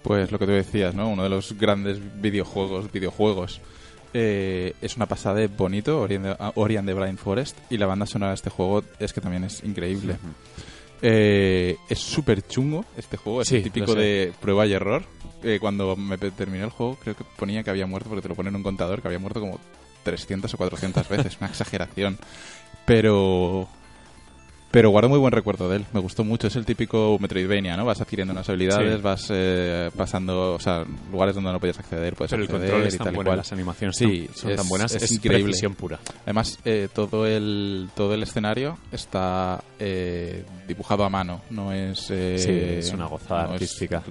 Pues 0.09 0.33
lo 0.33 0.39
que 0.39 0.47
tú 0.47 0.53
decías, 0.53 0.95
¿no? 0.95 1.11
Uno 1.11 1.23
de 1.23 1.29
los 1.29 1.53
grandes 1.59 2.01
videojuegos, 2.23 2.91
videojuegos. 2.91 3.61
Eh, 4.15 4.73
es 4.81 4.97
una 4.97 5.05
pasada 5.05 5.35
de 5.35 5.49
bonito, 5.49 6.01
Ori 6.01 6.15
and, 6.15 6.35
the, 6.35 6.53
Ori 6.55 6.79
and 6.79 6.89
the 6.89 6.95
Blind 6.95 7.19
Forest. 7.19 7.59
Y 7.69 7.77
la 7.77 7.85
banda 7.85 8.07
sonora 8.07 8.31
de 8.31 8.37
este 8.37 8.49
juego 8.49 8.83
es 8.99 9.13
que 9.13 9.21
también 9.21 9.45
es 9.45 9.63
increíble. 9.65 10.17
Eh, 11.03 11.77
es 11.91 11.99
súper 11.99 12.41
chungo 12.49 12.87
este 12.97 13.19
juego, 13.19 13.43
es 13.43 13.49
Sí, 13.49 13.61
típico 13.61 13.95
de 13.95 14.33
prueba 14.41 14.67
y 14.67 14.73
error. 14.73 15.05
Eh, 15.43 15.59
cuando 15.61 15.95
me 15.95 16.17
terminé 16.17 16.65
el 16.65 16.71
juego, 16.71 16.97
creo 17.03 17.15
que 17.15 17.25
ponía 17.37 17.63
que 17.63 17.69
había 17.69 17.87
muerto, 17.87 18.09
porque 18.09 18.23
te 18.23 18.29
lo 18.31 18.35
ponen 18.35 18.53
en 18.53 18.57
un 18.57 18.63
contador, 18.63 19.03
que 19.03 19.09
había 19.09 19.19
muerto 19.19 19.41
como 19.41 19.61
300 20.05 20.55
o 20.55 20.57
400 20.57 21.07
veces, 21.07 21.37
una 21.39 21.49
exageración. 21.51 22.17
Pero. 22.87 23.69
Pero 24.71 24.91
guardo 24.91 25.09
muy 25.09 25.19
buen 25.19 25.33
recuerdo 25.33 25.69
de 25.71 25.77
él, 25.77 25.87
me 25.95 26.01
gustó 26.01 26.25
mucho. 26.25 26.47
Es 26.47 26.57
el 26.57 26.67
típico 26.67 27.17
Metroidvania, 27.19 27.75
¿no? 27.75 27.87
Vas 27.87 28.03
adquiriendo 28.03 28.33
unas 28.33 28.47
habilidades, 28.51 28.97
Sí. 28.97 29.03
vas 29.03 29.27
eh, 29.31 29.91
pasando, 29.97 30.55
o 30.55 30.61
sea, 30.61 30.85
lugares 31.11 31.35
donde 31.35 31.51
no 31.53 31.59
podías 31.59 31.79
acceder, 31.79 32.15
puedes 32.15 32.31
Pero 32.31 32.43
el 32.43 32.49
acceder 32.51 32.69
control 32.71 32.87
es 32.87 32.95
y 32.95 32.99
tan 32.99 33.05
tal 33.07 33.15
y 33.15 33.17
bueno, 33.17 33.29
cual. 33.31 33.39
las 33.39 33.53
animaciones 33.53 33.97
Sí, 33.97 34.27
son, 34.27 34.35
son 34.37 34.51
es- 34.51 34.57
tan 34.59 34.69
buenas, 34.69 34.95
es 34.95 35.03
es, 35.05 35.13
increíble. 35.13 35.53
pura. 35.75 35.99
Además, 36.25 36.59
eh, 36.67 36.89
todo 36.95 37.27
el 37.27 37.89
todo 37.95 38.13
el 38.13 38.23
escenario 38.23 38.77
está 38.93 39.65
eh, 39.79 40.45
dibujado 40.67 41.03
a 41.05 41.09
mano, 41.09 41.41
no 41.49 41.73
es... 41.73 42.11
eh, 42.11 42.37
Sí, 42.39 42.51
es 42.89 42.93
una 42.93 43.07
gozada 43.07 43.45
no 43.45 43.49
es 43.49 43.53
artística. 43.55 44.03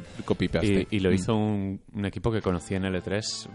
y 0.89 0.99
lo 1.01 1.11
Mm. 1.11 1.13
hizo 1.13 1.35
un, 1.35 1.79
un 1.93 2.05
equipo 2.05 2.31
que 2.31 2.41
conocí 2.41 2.73
en 2.73 2.83
L3, 2.85 3.47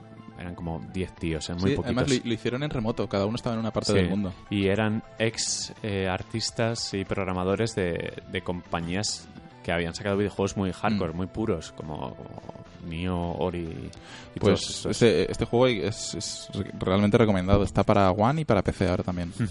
eran 0.42 0.54
como 0.54 0.80
10 0.92 1.12
tíos, 1.14 1.48
eh, 1.48 1.54
muy 1.54 1.70
Sí, 1.70 1.76
poquitos. 1.76 1.84
además 1.96 2.08
lo, 2.18 2.28
lo 2.28 2.34
hicieron 2.34 2.62
en 2.62 2.70
remoto, 2.70 3.08
cada 3.08 3.26
uno 3.26 3.36
estaba 3.36 3.54
en 3.54 3.60
una 3.60 3.70
parte 3.72 3.92
Sí, 3.92 3.98
del 3.98 4.08
mundo. 4.10 4.32
Y 4.50 4.66
eran 4.66 5.02
ex 5.18 5.72
eh, 5.82 6.08
artistas 6.08 6.92
y 6.94 7.04
programadores 7.04 7.74
de, 7.74 8.22
de 8.30 8.42
compañías 8.42 9.26
que 9.62 9.72
habían 9.72 9.94
sacado 9.94 10.16
videojuegos 10.16 10.56
muy 10.56 10.72
hardcore, 10.72 11.12
Mm. 11.12 11.16
muy 11.16 11.26
puros, 11.28 11.72
como, 11.72 12.14
como 12.16 12.42
Nioh, 12.88 13.36
Ori 13.38 13.90
y 14.34 14.40
Pues 14.40 14.84
este, 14.86 15.30
este 15.30 15.44
juego 15.44 15.68
es, 15.68 16.14
es 16.16 16.48
realmente 16.80 17.16
recomendado. 17.16 17.62
Está 17.62 17.84
para 17.84 18.10
One 18.10 18.40
y 18.40 18.44
para 18.44 18.62
PC 18.62 18.88
ahora 18.88 19.04
también. 19.04 19.32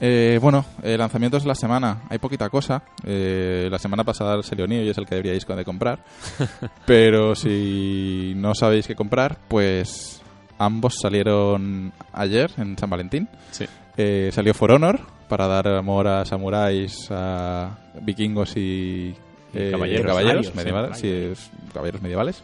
Eh, 0.00 0.38
bueno, 0.40 0.64
eh, 0.82 0.96
lanzamientos 0.96 1.42
de 1.42 1.48
la 1.48 1.54
semana. 1.54 2.02
Hay 2.08 2.18
poquita 2.18 2.48
cosa. 2.48 2.82
Eh, 3.04 3.68
la 3.70 3.78
semana 3.78 4.04
pasada 4.04 4.42
salió 4.42 4.66
Nioh 4.66 4.82
y 4.82 4.88
es 4.88 4.98
el 4.98 5.06
que 5.06 5.16
deberíais 5.16 5.46
de 5.46 5.64
comprar. 5.64 6.00
Pero 6.86 7.34
si 7.34 8.32
no 8.36 8.54
sabéis 8.54 8.86
qué 8.86 8.94
comprar, 8.94 9.38
pues 9.48 10.22
ambos 10.58 10.96
salieron 11.00 11.92
ayer 12.12 12.50
en 12.58 12.78
San 12.78 12.90
Valentín. 12.90 13.28
Sí. 13.50 13.66
Eh, 13.96 14.30
salió 14.32 14.54
For 14.54 14.70
Honor 14.70 15.00
para 15.28 15.46
dar 15.46 15.68
amor 15.68 16.06
a 16.06 16.24
samuráis, 16.24 17.08
a 17.10 17.76
vikingos 18.00 18.56
y, 18.56 19.14
eh, 19.52 19.70
caballeros. 19.72 20.54
medievales. 20.54 20.98
sí, 20.98 21.32
caballeros 21.72 22.02
medievales. 22.02 22.42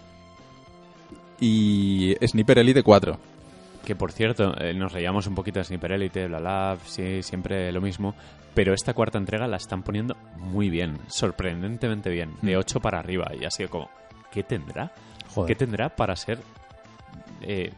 Y 1.41 2.15
Sniper 2.27 2.59
Elite 2.59 2.83
4. 2.83 3.19
Que 3.85 3.95
por 3.95 4.13
cierto, 4.13 4.55
eh, 4.61 4.73
nos 4.75 4.93
reíamos 4.93 5.27
un 5.27 5.35
poquito 5.35 5.59
de 5.59 5.65
Sniper 5.65 5.93
Elite, 5.93 6.27
bla 6.27 6.39
bla, 6.39 6.77
sí, 6.87 7.23
siempre 7.23 7.71
lo 7.73 7.81
mismo. 7.81 8.15
Pero 8.55 8.73
esta 8.73 8.95
cuarta 8.95 9.19
entrega 9.19 9.47
la 9.49 9.57
están 9.57 9.83
poniendo 9.83 10.17
muy 10.37 10.71
bien, 10.71 10.97
sorprendentemente 11.09 12.09
bien, 12.09 12.31
de 12.41 12.57
Mm. 12.57 12.61
8 12.61 12.81
para 12.81 12.99
arriba. 13.01 13.31
Y 13.39 13.45
ha 13.45 13.51
sido 13.51 13.69
como, 13.69 13.91
¿qué 14.31 14.43
tendrá? 14.43 14.93
Joder. 15.35 15.49
¿Qué 15.49 15.55
tendrá 15.65 15.89
para 15.89 16.15
ser 16.17 16.39
eh, 17.43 17.73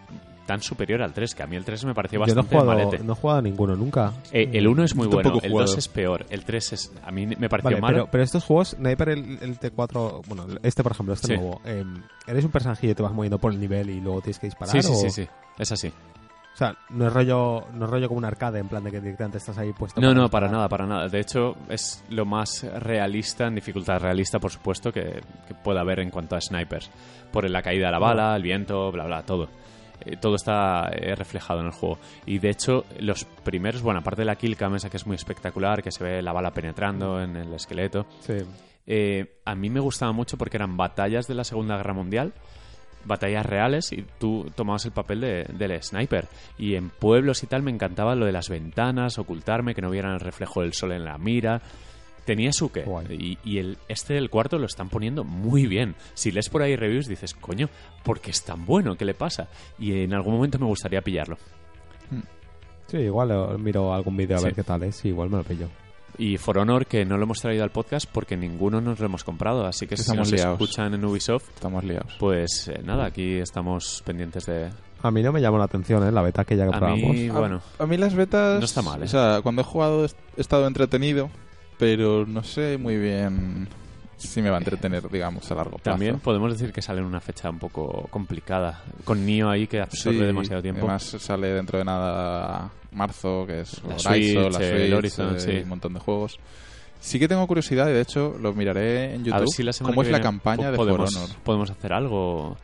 tan 0.47 0.63
superior 0.63 1.03
al 1.03 1.13
3? 1.13 1.35
Que 1.35 1.43
a 1.43 1.47
mí 1.47 1.57
el 1.57 1.65
3 1.65 1.85
me 1.85 1.95
pareció 1.95 2.19
Yo 2.21 2.27
no 2.27 2.33
he, 2.33 2.35
bastante 2.45 2.57
jugado, 2.57 2.79
malete. 2.87 3.05
no 3.05 3.13
he 3.13 3.17
jugado 3.17 3.39
a 3.39 3.43
ninguno 3.43 3.77
nunca. 3.77 4.13
Eh, 4.33 4.49
el 4.53 4.67
1 4.69 4.85
es 4.85 4.95
muy 4.97 5.07
bueno, 5.09 5.29
el 5.35 5.41
2 5.43 5.51
jugado. 5.51 5.75
es 5.77 5.89
peor, 5.89 6.27
el 6.31 6.45
3 6.45 6.73
es, 6.73 6.93
a 7.05 7.11
mí 7.11 7.27
me 7.27 7.49
pareció 7.49 7.71
Vale, 7.71 7.81
malo. 7.81 7.95
pero, 7.97 8.11
pero 8.11 8.25
estos 8.25 8.45
juegos, 8.45 8.71
Sniper, 8.71 9.09
el, 9.11 9.39
el 9.43 9.59
T4, 9.61 10.23
bueno, 10.29 10.47
este 10.63 10.83
por 10.83 10.93
ejemplo, 10.93 11.15
este 11.15 11.27
Sí. 11.29 11.35
nuevo, 11.35 11.61
eh, 11.65 11.85
eres 12.27 12.45
un 12.45 12.51
personaje 12.51 12.87
y 12.87 12.95
te 12.95 13.03
vas 13.03 13.13
moviendo 13.13 13.39
por 13.39 13.53
el 13.53 13.61
nivel 13.61 13.91
y 13.91 14.01
luego 14.01 14.21
tienes 14.23 14.39
que 14.39 14.47
disparar. 14.47 14.73
sí, 14.73 14.83
sí, 14.83 14.93
o- 14.93 14.97
sí, 14.97 15.11
sí, 15.11 15.29
es 15.59 15.73
así. 15.73 15.89
O 15.89 16.59
sea, 16.59 16.75
no 16.89 17.07
es 17.09 17.13
rollo, 17.13 17.65
no 17.75 17.85
es 17.85 17.91
rollo 17.91 18.09
como 18.09 18.17
un 18.17 18.25
arcade 18.25 18.59
en 18.61 18.67
plan 18.69 18.83
de 18.83 18.91
que 18.91 18.99
directamente 18.99 19.37
estás 19.37 19.59
ahí 19.59 19.75
puesto. 19.75 20.01
No, 20.01 20.15
no, 20.15 20.31
para 20.31 20.49
nada, 20.49 20.71
para 20.71 20.87
nada. 20.87 21.07
De 21.07 21.21
hecho, 21.21 21.55
es 21.69 22.03
lo 22.09 22.25
más 22.25 22.65
realista, 22.83 23.47
en 23.47 23.57
dificultad 23.57 24.01
realista, 24.01 24.39
por 24.39 24.51
supuesto, 24.51 24.91
que, 24.91 25.21
que 25.47 25.55
pueda 25.63 25.83
haber 25.83 26.01
en 26.01 26.09
cuanto 26.11 26.35
a 26.35 26.41
snipers. 26.41 26.91
Por 27.31 27.51
la 27.51 27.61
caída 27.61 27.89
de 27.89 27.93
la 27.93 27.99
bala, 27.99 28.35
el 28.35 28.43
viento, 28.43 28.91
bla, 28.91 29.05
bla, 29.05 29.23
todo. 29.23 29.51
Eh, 30.05 30.17
todo 30.21 30.37
está 30.37 30.89
eh, 30.93 31.15
reflejado 31.15 31.61
en 31.61 31.67
el 31.67 31.73
juego. 31.73 31.99
Y 32.27 32.39
de 32.39 32.51
hecho, 32.51 32.85
los 33.01 33.25
primeros, 33.25 33.83
bueno, 33.83 34.01
aparte 34.01 34.23
de 34.23 34.27
la 34.27 34.37
kill 34.37 34.57
cam 34.57 34.75
esa 34.75 34.91
que 34.91 34.97
es 34.97 35.07
muy 35.07 35.17
espectacular, 35.17 35.83
que 35.83 35.91
se 35.91 36.05
ve 36.05 36.23
la 36.23 36.33
bala 36.33 36.51
penetrando 36.53 37.21
en 37.21 37.37
el 37.37 37.53
esqueleto, 37.55 38.07
Sí. 38.21 38.35
eh, 38.87 39.39
a 39.45 39.55
mí 39.55 39.71
me 39.71 39.81
gustaba 39.81 40.13
mucho 40.13 40.37
porque 40.37 40.57
eran 40.57 40.77
batallas 40.77 41.27
de 41.27 41.35
la 41.35 41.45
Segunda 41.45 41.77
Guerra 41.77 41.95
Mundial, 41.95 42.33
batallas 43.05 43.47
reales 43.47 43.93
y 43.93 44.05
tú 44.19 44.51
tomabas 44.57 44.85
el 44.85 44.91
papel 44.93 45.21
de, 45.21 45.45
del 45.57 45.81
sniper. 45.83 46.27
Y 46.59 46.75
en 46.75 46.91
pueblos 46.91 47.43
y 47.45 47.47
tal 47.47 47.63
me 47.63 47.71
encantaba 47.71 48.15
lo 48.17 48.27
de 48.27 48.33
las 48.33 48.49
ventanas, 48.49 49.19
ocultarme, 49.19 49.75
que 49.75 49.83
no 49.83 49.91
vieran 49.91 50.13
el 50.15 50.21
reflejo 50.21 50.63
del 50.63 50.73
sol 50.73 50.93
en 50.93 51.05
la 51.05 51.17
mira. 51.17 51.61
Tenía 52.27 52.53
su 52.53 52.71
qué. 52.71 52.85
Y, 53.11 53.39
y 53.45 53.59
el, 53.59 53.79
este 53.89 54.13
del 54.15 54.29
cuarto 54.29 54.59
lo 54.59 54.67
están 54.67 54.89
poniendo 54.91 55.25
muy 55.25 55.67
bien. 55.67 55.95
Si 56.13 56.31
lees 56.33 56.49
por 56.51 56.61
ahí 56.61 56.77
reviews 56.77 57.07
dices, 57.07 57.33
coño, 57.35 57.69
¿por 58.05 58.21
qué 58.21 58.33
es 58.33 58.43
tan 58.45 58.67
bueno? 58.67 58.97
¿Qué 58.97 59.05
le 59.07 59.15
pasa? 59.15 59.49
Y 59.79 60.01
en 60.03 60.13
algún 60.13 60.35
momento 60.35 60.59
me 60.59 60.67
gustaría 60.67 61.01
pillarlo. 61.01 61.39
Sí, 62.89 62.99
igual 62.99 63.31
eh, 63.33 63.59
miro 63.59 63.93
algún 63.95 64.17
vídeo 64.17 64.37
a 64.37 64.41
ver 64.41 64.55
qué 64.55 64.63
tal 64.63 64.83
es. 64.85 64.97
Sí, 64.97 65.09
igual 65.09 65.31
me 65.31 65.39
lo 65.39 65.45
pillo. 65.45 65.69
Y 66.19 66.39
For 66.39 66.57
Honor, 66.59 66.87
que 66.87 67.05
no 67.05 67.17
lo 67.19 67.25
hemos 67.25 67.41
traído 67.41 67.63
al 67.63 67.71
podcast 67.71 68.09
porque 68.11 68.37
ninguno 68.37 68.81
nos 68.81 68.99
lo 69.01 69.07
hemos 69.07 69.23
comprado. 69.25 69.67
Así 69.67 69.87
que 69.87 69.97
si 69.97 70.03
Estamos 70.03 70.31
nos 70.31 70.33
liados. 70.33 70.61
escuchan 70.61 70.95
en 70.95 71.05
Ubisoft, 71.05 71.49
Estamos 71.55 71.85
liados. 71.85 72.17
Pues 72.19 72.69
eh, 72.69 72.81
nada, 72.85 73.07
aquí 73.07 73.35
estamos 73.37 74.03
pendientes 74.05 74.47
de... 74.47 74.71
A 75.03 75.11
mí 75.11 75.23
no 75.23 75.31
me 75.33 75.41
llamó 75.43 75.59
la 75.59 75.65
atención, 75.65 76.07
¿eh? 76.07 76.13
La 76.13 76.23
beta 76.23 76.45
que 76.45 76.57
ya 76.57 76.65
A 76.65 76.71
probamos. 76.71 77.01
mí, 77.01 77.29
bueno, 77.29 77.61
A, 77.79 77.83
a 77.83 77.87
mí 77.87 77.97
las 77.99 78.15
betas... 78.15 78.59
No 78.61 78.65
está 78.65 78.81
mal, 78.83 79.03
¿eh? 79.03 79.05
O 79.05 79.09
sea, 79.09 79.41
cuando 79.43 79.61
he 79.63 79.65
jugado 79.65 80.05
he 80.05 80.41
estado 80.41 80.67
entretenido, 80.67 81.29
pero 81.79 82.27
no 82.27 82.43
sé 82.43 82.79
muy 82.79 82.97
bien 82.97 83.69
sí 84.17 84.41
me 84.41 84.49
va 84.49 84.57
a 84.57 84.61
entretener, 84.61 85.09
digamos, 85.11 85.51
a 85.51 85.55
largo 85.55 85.73
plazo. 85.79 85.91
También 85.91 86.19
podemos 86.21 86.51
decir 86.53 86.73
que 86.73 86.81
sale 86.81 87.01
en 87.01 87.07
una 87.07 87.21
fecha 87.21 87.51
un 87.51 87.59
poco 87.59 88.07
complicada. 88.11 88.83
Con 89.05 89.25
Nio 89.27 89.51
ahí 89.51 89.67
que 89.67 89.81
absorbe 89.81 90.19
Sí, 90.21 90.25
demasiado 90.25 90.63
tiempo. 90.63 90.81
Además 90.81 91.03
sale 91.19 91.49
dentro 91.53 91.79
de 91.79 91.85
nada 91.85 92.71
marzo, 92.93 93.45
que 93.47 93.61
es 93.61 93.83
La 93.85 93.95
Horizon, 93.97 93.99
Switch, 94.09 94.35
la 94.35 94.51
Switch, 94.53 94.63
el 94.63 94.95
Horizon, 94.95 95.37
eh, 95.37 95.41
sí. 95.41 95.51
un 95.63 95.69
montón 95.69 95.93
de 95.95 96.01
juegos. 96.01 96.39
Sí 96.99 97.19
que 97.19 97.29
tengo 97.29 97.47
curiosidad 97.47 97.89
y 97.91 97.93
de 97.93 98.01
hecho 98.01 98.37
lo 98.41 98.55
miraré 98.55 99.15
en 99.15 99.25
YouTube. 99.25 99.35
a 99.35 99.39
ver 99.41 99.49
si 99.49 99.63
la 99.63 99.73
semana 99.75 99.93
¿Cómo 99.95 100.03
es 100.03 100.11
la 100.11 100.21
campaña 100.21 100.71
de 100.71 100.77
podemos, 100.79 101.13
For 101.15 101.23
Honor? 101.25 101.37
podemos 101.45 101.71
hacer 101.71 101.93
algo. 101.93 102.57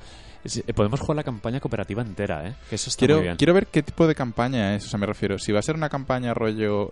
Eh, 0.44 0.72
Podemos 0.72 0.98
jugar 1.00 1.16
la 1.16 1.22
campaña 1.22 1.60
cooperativa 1.60 2.02
entera, 2.02 2.48
¿eh? 2.48 2.54
Que 2.68 2.74
eso 2.76 2.88
está 2.90 2.98
Quiero, 2.98 3.16
muy 3.16 3.24
bien. 3.24 3.36
quiero 3.36 3.54
ver 3.54 3.66
qué 3.68 3.82
tipo 3.82 4.08
de 4.08 4.14
campaña 4.14 4.74
es, 4.74 4.86
o 4.86 4.88
sea, 4.88 4.98
me 4.98 5.06
refiero, 5.06 5.38
si 5.38 5.52
va 5.52 5.60
a 5.60 5.62
ser 5.62 5.76
una 5.76 5.88
campaña 5.88 6.34
rollo 6.34 6.90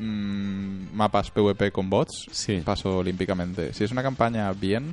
mm, 0.00 0.94
mapas 0.94 1.30
PvP 1.30 1.70
con 1.70 1.88
bots, 1.90 2.26
Sí. 2.32 2.62
paso 2.64 2.98
olímpicamente. 2.98 3.72
Si 3.74 3.84
es 3.84 3.92
una 3.92 4.02
campaña 4.02 4.52
bien, 4.52 4.90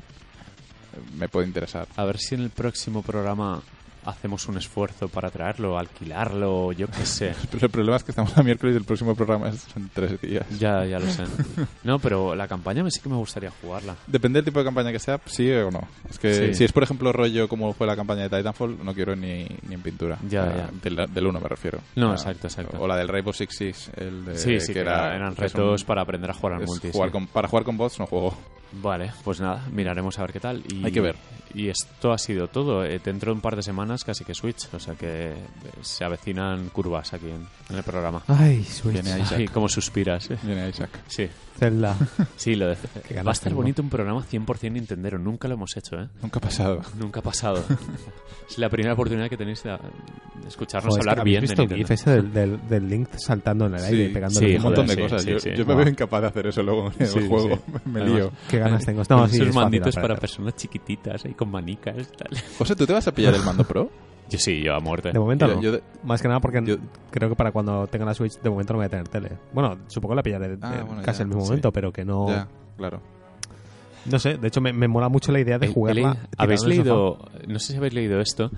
eh, 0.94 1.00
me 1.18 1.30
puede 1.30 1.48
interesar. 1.48 1.88
A 1.96 2.04
ver 2.06 2.18
si 2.20 2.36
en 2.36 2.42
el 2.42 2.50
próximo 2.50 3.02
programa 3.02 3.62
hacemos 4.10 4.48
un 4.48 4.58
esfuerzo 4.58 5.08
para 5.10 5.30
traerlo, 5.30 5.78
alquilarlo, 5.78 6.72
yo 6.72 6.88
qué 6.88 7.06
sé. 7.06 7.34
Pero 7.52 7.66
el 7.66 7.72
problema 7.72 7.98
es 7.98 8.04
que 8.04 8.12
estamos 8.12 8.36
a 8.38 8.44
miércoles 8.44 8.74
y 8.76 8.78
el 8.78 8.86
próximo 8.86 9.16
programa 9.16 9.50
es 9.50 9.66
en 9.76 9.90
tres 9.94 10.20
días. 10.22 10.46
Ya, 10.60 10.86
ya 10.86 11.00
lo 11.00 11.08
sé. 11.10 11.24
No, 11.84 12.00
pero 12.00 12.36
la 12.36 12.48
campaña 12.48 12.84
me 12.84 12.92
sí 12.92 13.00
que 13.00 13.08
me 13.10 13.16
gustaría 13.16 13.50
jugarla. 13.62 13.96
Depende 14.08 14.38
del 14.40 14.46
tipo 14.46 14.60
de 14.60 14.66
campaña 14.66 14.92
que 14.92 15.00
sea, 15.00 15.20
sí 15.26 15.50
o 15.52 15.72
no. 15.72 15.82
Es 16.10 16.20
que 16.20 16.34
Sí. 16.34 16.54
si 16.56 16.64
es, 16.66 16.72
por 16.74 16.84
ejemplo, 16.84 17.12
rollo 17.14 17.48
como 17.48 17.72
fue 17.74 17.88
la 17.88 17.96
campaña 17.96 18.28
de 18.28 18.38
Titanfall, 18.38 18.84
no 18.84 18.94
quiero 18.94 19.16
ni, 19.16 19.46
ni 19.68 19.76
en 19.76 19.82
pintura. 19.82 20.18
Ya, 20.28 20.46
ya. 20.56 20.70
Del, 20.82 21.14
del 21.14 21.28
1 21.28 21.40
me 21.40 21.48
refiero. 21.48 21.80
No, 21.96 22.12
exacto, 22.12 22.48
exacto. 22.48 22.78
O 22.80 22.88
la 22.88 22.96
del 22.98 23.08
Rainbow 23.08 23.34
Six 23.34 23.56
Siege, 23.56 23.92
el 23.98 24.26
de, 24.26 24.38
sí, 24.38 24.60
sí, 24.60 24.74
que, 24.74 24.80
era- 24.80 25.16
eran 25.16 25.30
un- 25.30 25.36
retos 25.36 25.84
para 25.84 26.02
aprender 26.02 26.30
a 26.32 26.34
jugar 26.34 26.56
al 26.60 26.66
multi. 26.66 26.92
jugar 26.92 27.10
sí. 27.10 27.14
con- 27.14 27.28
para 27.28 27.48
jugar 27.48 27.64
con 27.64 27.78
bots 27.78 28.00
no 28.00 28.06
juego. 28.06 28.36
Vale, 28.74 29.12
pues 29.24 29.40
nada, 29.40 29.66
miraremos 29.72 30.18
a 30.20 30.22
ver 30.24 30.34
qué 30.34 30.40
tal. 30.40 30.64
Y, 30.72 30.84
Hay 30.86 30.92
que 30.92 31.02
ver. 31.02 31.16
Y 31.54 31.70
esto 31.70 32.12
ha 32.12 32.18
sido 32.18 32.48
todo. 32.50 32.84
Eh, 32.84 33.00
dentro 33.04 33.32
de 33.32 33.36
un 33.36 33.42
par 33.42 33.56
de 33.56 33.64
semanas 33.64 34.04
casi 34.04 34.26
que 34.26 34.34
Switch, 34.36 34.68
o 34.74 34.80
sea 34.80 34.96
que 34.96 35.32
eh, 35.32 35.36
se 35.82 36.04
avecinan 36.04 36.70
curvas 36.70 37.14
aquí 37.14 37.28
en, 37.30 37.48
en 37.70 37.76
el 37.76 37.84
programa. 37.84 38.22
Ay, 38.28 38.64
Switch. 38.66 39.02
Viene. 39.02 39.22
Isaac. 39.22 39.52
Ay, 39.56 39.68
suspiras. 39.70 40.30
eh. 40.32 40.38
Viene 40.44 40.70
Isaac. 40.70 40.90
Sí, 41.08 41.28
Zelda. 41.58 41.96
sí, 42.36 42.56
lo 42.56 42.68
de... 42.68 42.78
Qué 43.08 43.22
Va 43.22 43.32
a 43.32 43.34
estar 43.34 43.54
bonito 43.54 43.82
un 43.82 43.90
programa 43.90 44.22
100% 44.24 44.72
Nintendero. 44.72 45.18
Nunca 45.18 45.48
lo 45.48 45.56
hemos 45.56 45.76
hecho, 45.78 45.96
¿eh? 45.98 46.08
Nunca 46.22 46.40
ha 46.40 46.42
pasado. 46.42 46.82
Nunca 47.00 47.20
ha 47.20 47.24
pasado. 47.24 47.64
es 48.50 48.58
la 48.58 48.70
primera 48.70 48.94
oportunidad 48.94 49.30
que 49.30 49.38
tenéis 49.38 49.64
de, 49.64 49.72
de 49.72 50.48
escucharnos 50.48 50.94
Joder, 50.94 51.02
hablar 51.10 51.20
¿habéis 51.22 51.34
bien 51.34 51.42
de 51.42 51.48
visto 51.48 51.62
el 51.64 51.68
Nintendo. 51.70 51.88
GIF 51.88 51.92
ese 52.00 52.12
del, 52.12 52.34
del, 52.34 52.68
del 52.70 52.90
Link 52.90 53.10
saltando 53.18 53.66
en 53.66 53.76
el 53.76 53.84
aire 53.84 54.04
y 54.04 54.08
Sí, 54.08 54.14
pegándole 54.14 54.48
sí, 54.50 54.56
un 54.56 54.62
montón 54.64 54.86
joder, 54.88 54.98
de 54.98 55.04
sí, 55.04 55.10
cosas. 55.10 55.24
sí, 55.24 55.32
yo 55.32 55.40
sí. 55.40 55.50
yo 55.52 55.66
me 55.66 55.74
Wow. 55.74 55.78
veo 55.78 55.90
incapaz 55.90 56.22
de 56.22 56.28
hacer 56.28 56.48
eso 56.48 56.64
luego 56.64 56.92
en 56.98 57.06
el 57.06 57.28
juego. 57.28 57.56
sí. 57.56 57.62
Me 57.86 58.02
Además, 58.02 58.20
lío. 58.20 58.32
Qué 58.50 58.60
ganas 58.60 58.86
tengo. 58.86 59.04
No, 59.10 59.26
Esos 59.26 59.54
manditos 59.56 59.96
para 59.96 60.16
personas 60.16 60.56
chiquititas 60.56 61.26
ahí 61.26 61.34
con 61.34 61.50
manicas 61.50 61.98
y 61.98 62.16
tal. 62.18 62.30
José, 62.58 62.76
¿tú 62.76 62.86
te 62.86 62.94
vas 62.94 63.08
a 63.08 63.12
pillar 63.14 63.34
el 63.34 63.44
mando 63.44 63.64
pro? 63.64 63.90
Yo 64.30 64.38
sí, 64.40 64.62
yo 64.62 64.76
a 64.76 64.80
muerte. 64.80 65.12
De 65.12 65.20
momento 65.20 65.48
Yo- 65.48 65.56
no. 65.56 65.62
yo 65.62 65.72
de- 65.74 65.84
Más 66.04 66.22
que 66.22 66.28
nada 66.28 66.40
porque 66.40 66.62
Yo- 66.66 66.78
creo 67.12 67.30
que 67.30 67.36
para 67.36 67.52
cuando 67.52 67.88
tenga 67.88 68.06
la 68.06 68.14
Switch 68.14 68.40
de 68.42 68.50
momento 68.50 68.74
no 68.74 68.78
voy 68.80 68.86
a 68.86 68.90
tener 68.90 69.08
tele. 69.08 69.32
Bueno, 69.54 69.78
supongo 69.88 70.14
que 70.14 70.16
la 70.18 70.24
pillaré 70.24 70.48
de- 70.50 70.58
Ah, 70.62 70.72
de- 70.72 70.84
bueno, 70.84 71.02
casi 71.04 71.22
al 71.22 71.28
mismo 71.30 71.44
sí. 71.44 71.50
momento, 71.50 71.72
pero 71.72 71.92
que 71.94 72.04
no... 72.06 72.28
Ya, 72.28 72.48
claro. 72.78 73.00
No 74.12 74.20
sé, 74.20 74.38
de 74.38 74.48
hecho 74.48 74.62
me, 74.62 74.72
me 74.74 74.88
mola 74.88 75.10
mucho 75.10 75.32
la 75.32 75.40
idea 75.40 75.58
de 75.60 75.68
jugarla. 75.68 76.18
¿Habéis 76.38 76.64
leído, 76.64 77.18
no 77.48 77.60
sé 77.60 77.74
si 77.74 77.78
habéis 77.78 77.94
leído 77.94 78.20
esto, 78.22 78.52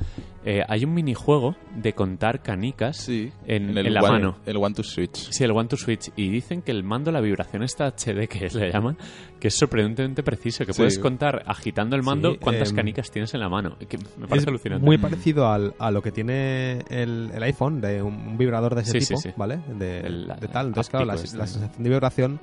eh, 0.46 0.62
hay 0.68 0.84
un 0.86 0.94
minijuego 0.94 1.56
de 1.76 1.94
contar 1.94 2.42
canicas 2.42 2.98
Sí. 2.98 3.32
en, 3.48 3.78
el 3.78 3.88
en 3.88 3.94
la 3.94 4.02
one, 4.02 4.12
mano. 4.12 4.38
El 4.46 4.58
One 4.58 4.76
to 4.76 4.84
Switch. 4.84 5.16
Sí, 5.32 5.44
el 5.44 5.52
One 5.52 5.68
to 5.68 5.78
Switch. 5.78 6.12
Y 6.16 6.30
dicen 6.30 6.62
que 6.62 6.72
el 6.72 6.84
mando, 6.84 7.12
la 7.12 7.22
vibración 7.22 7.64
esta 7.64 7.88
HD 7.88 8.28
que 8.28 8.48
le 8.54 8.72
llaman, 8.72 8.98
que 9.40 9.48
es 9.50 9.56
sorprendentemente 9.56 10.22
preciso, 10.24 10.66
que 10.66 10.74
Sí. 10.74 10.78
puedes 10.82 11.00
contar 11.00 11.44
agitando 11.48 11.96
el 11.96 12.04
mando 12.04 12.32
Sí, 12.34 12.38
cuántas 12.42 12.70
em, 12.70 12.76
canicas 12.76 13.10
tienes 13.12 13.34
en 13.34 13.40
la 13.40 13.50
mano. 13.50 13.76
Que 13.88 13.98
me 13.98 14.28
parece 14.28 14.44
Es 14.44 14.48
alucinante. 14.48 14.86
muy 14.86 14.98
parecido 14.98 15.48
al, 15.48 15.74
a 15.80 15.92
lo 15.92 16.02
que 16.02 16.12
tiene 16.12 16.80
el, 16.90 17.32
el 17.34 17.44
iPhone, 17.44 17.82
de 17.82 18.02
un, 18.02 18.14
un 18.16 18.38
vibrador 18.38 18.76
de 18.76 18.82
ese 18.82 19.00
tipo, 19.00 19.20
sí. 19.20 19.30
¿vale? 19.36 19.60
De, 19.78 20.00
El, 20.02 20.28
de 20.40 20.48
tal. 20.48 20.68
Entonces, 20.68 20.90
claro, 20.90 21.06
la, 21.06 21.16
este. 21.16 21.38
la 21.38 21.48
sensación 21.48 21.84
de 21.84 21.90
vibración 21.90 22.40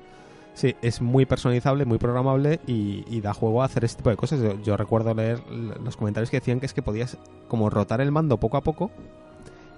sí, 0.56 0.74
es 0.82 1.00
muy 1.00 1.24
personalizable, 1.26 1.84
muy 1.84 1.98
programable 1.98 2.58
y, 2.66 3.04
y 3.08 3.20
da 3.20 3.32
juego 3.32 3.62
a 3.62 3.66
hacer 3.66 3.84
este 3.84 3.98
tipo 3.98 4.10
de 4.10 4.16
cosas. 4.16 4.40
Yo, 4.40 4.60
yo 4.62 4.76
recuerdo 4.76 5.14
leer 5.14 5.40
los 5.48 5.96
comentarios 5.96 6.30
que 6.30 6.38
decían 6.40 6.58
que 6.58 6.66
es 6.66 6.74
que 6.74 6.82
podías 6.82 7.16
como 7.46 7.70
rotar 7.70 8.00
el 8.00 8.10
mando 8.10 8.38
poco 8.38 8.56
a 8.56 8.62
poco 8.62 8.90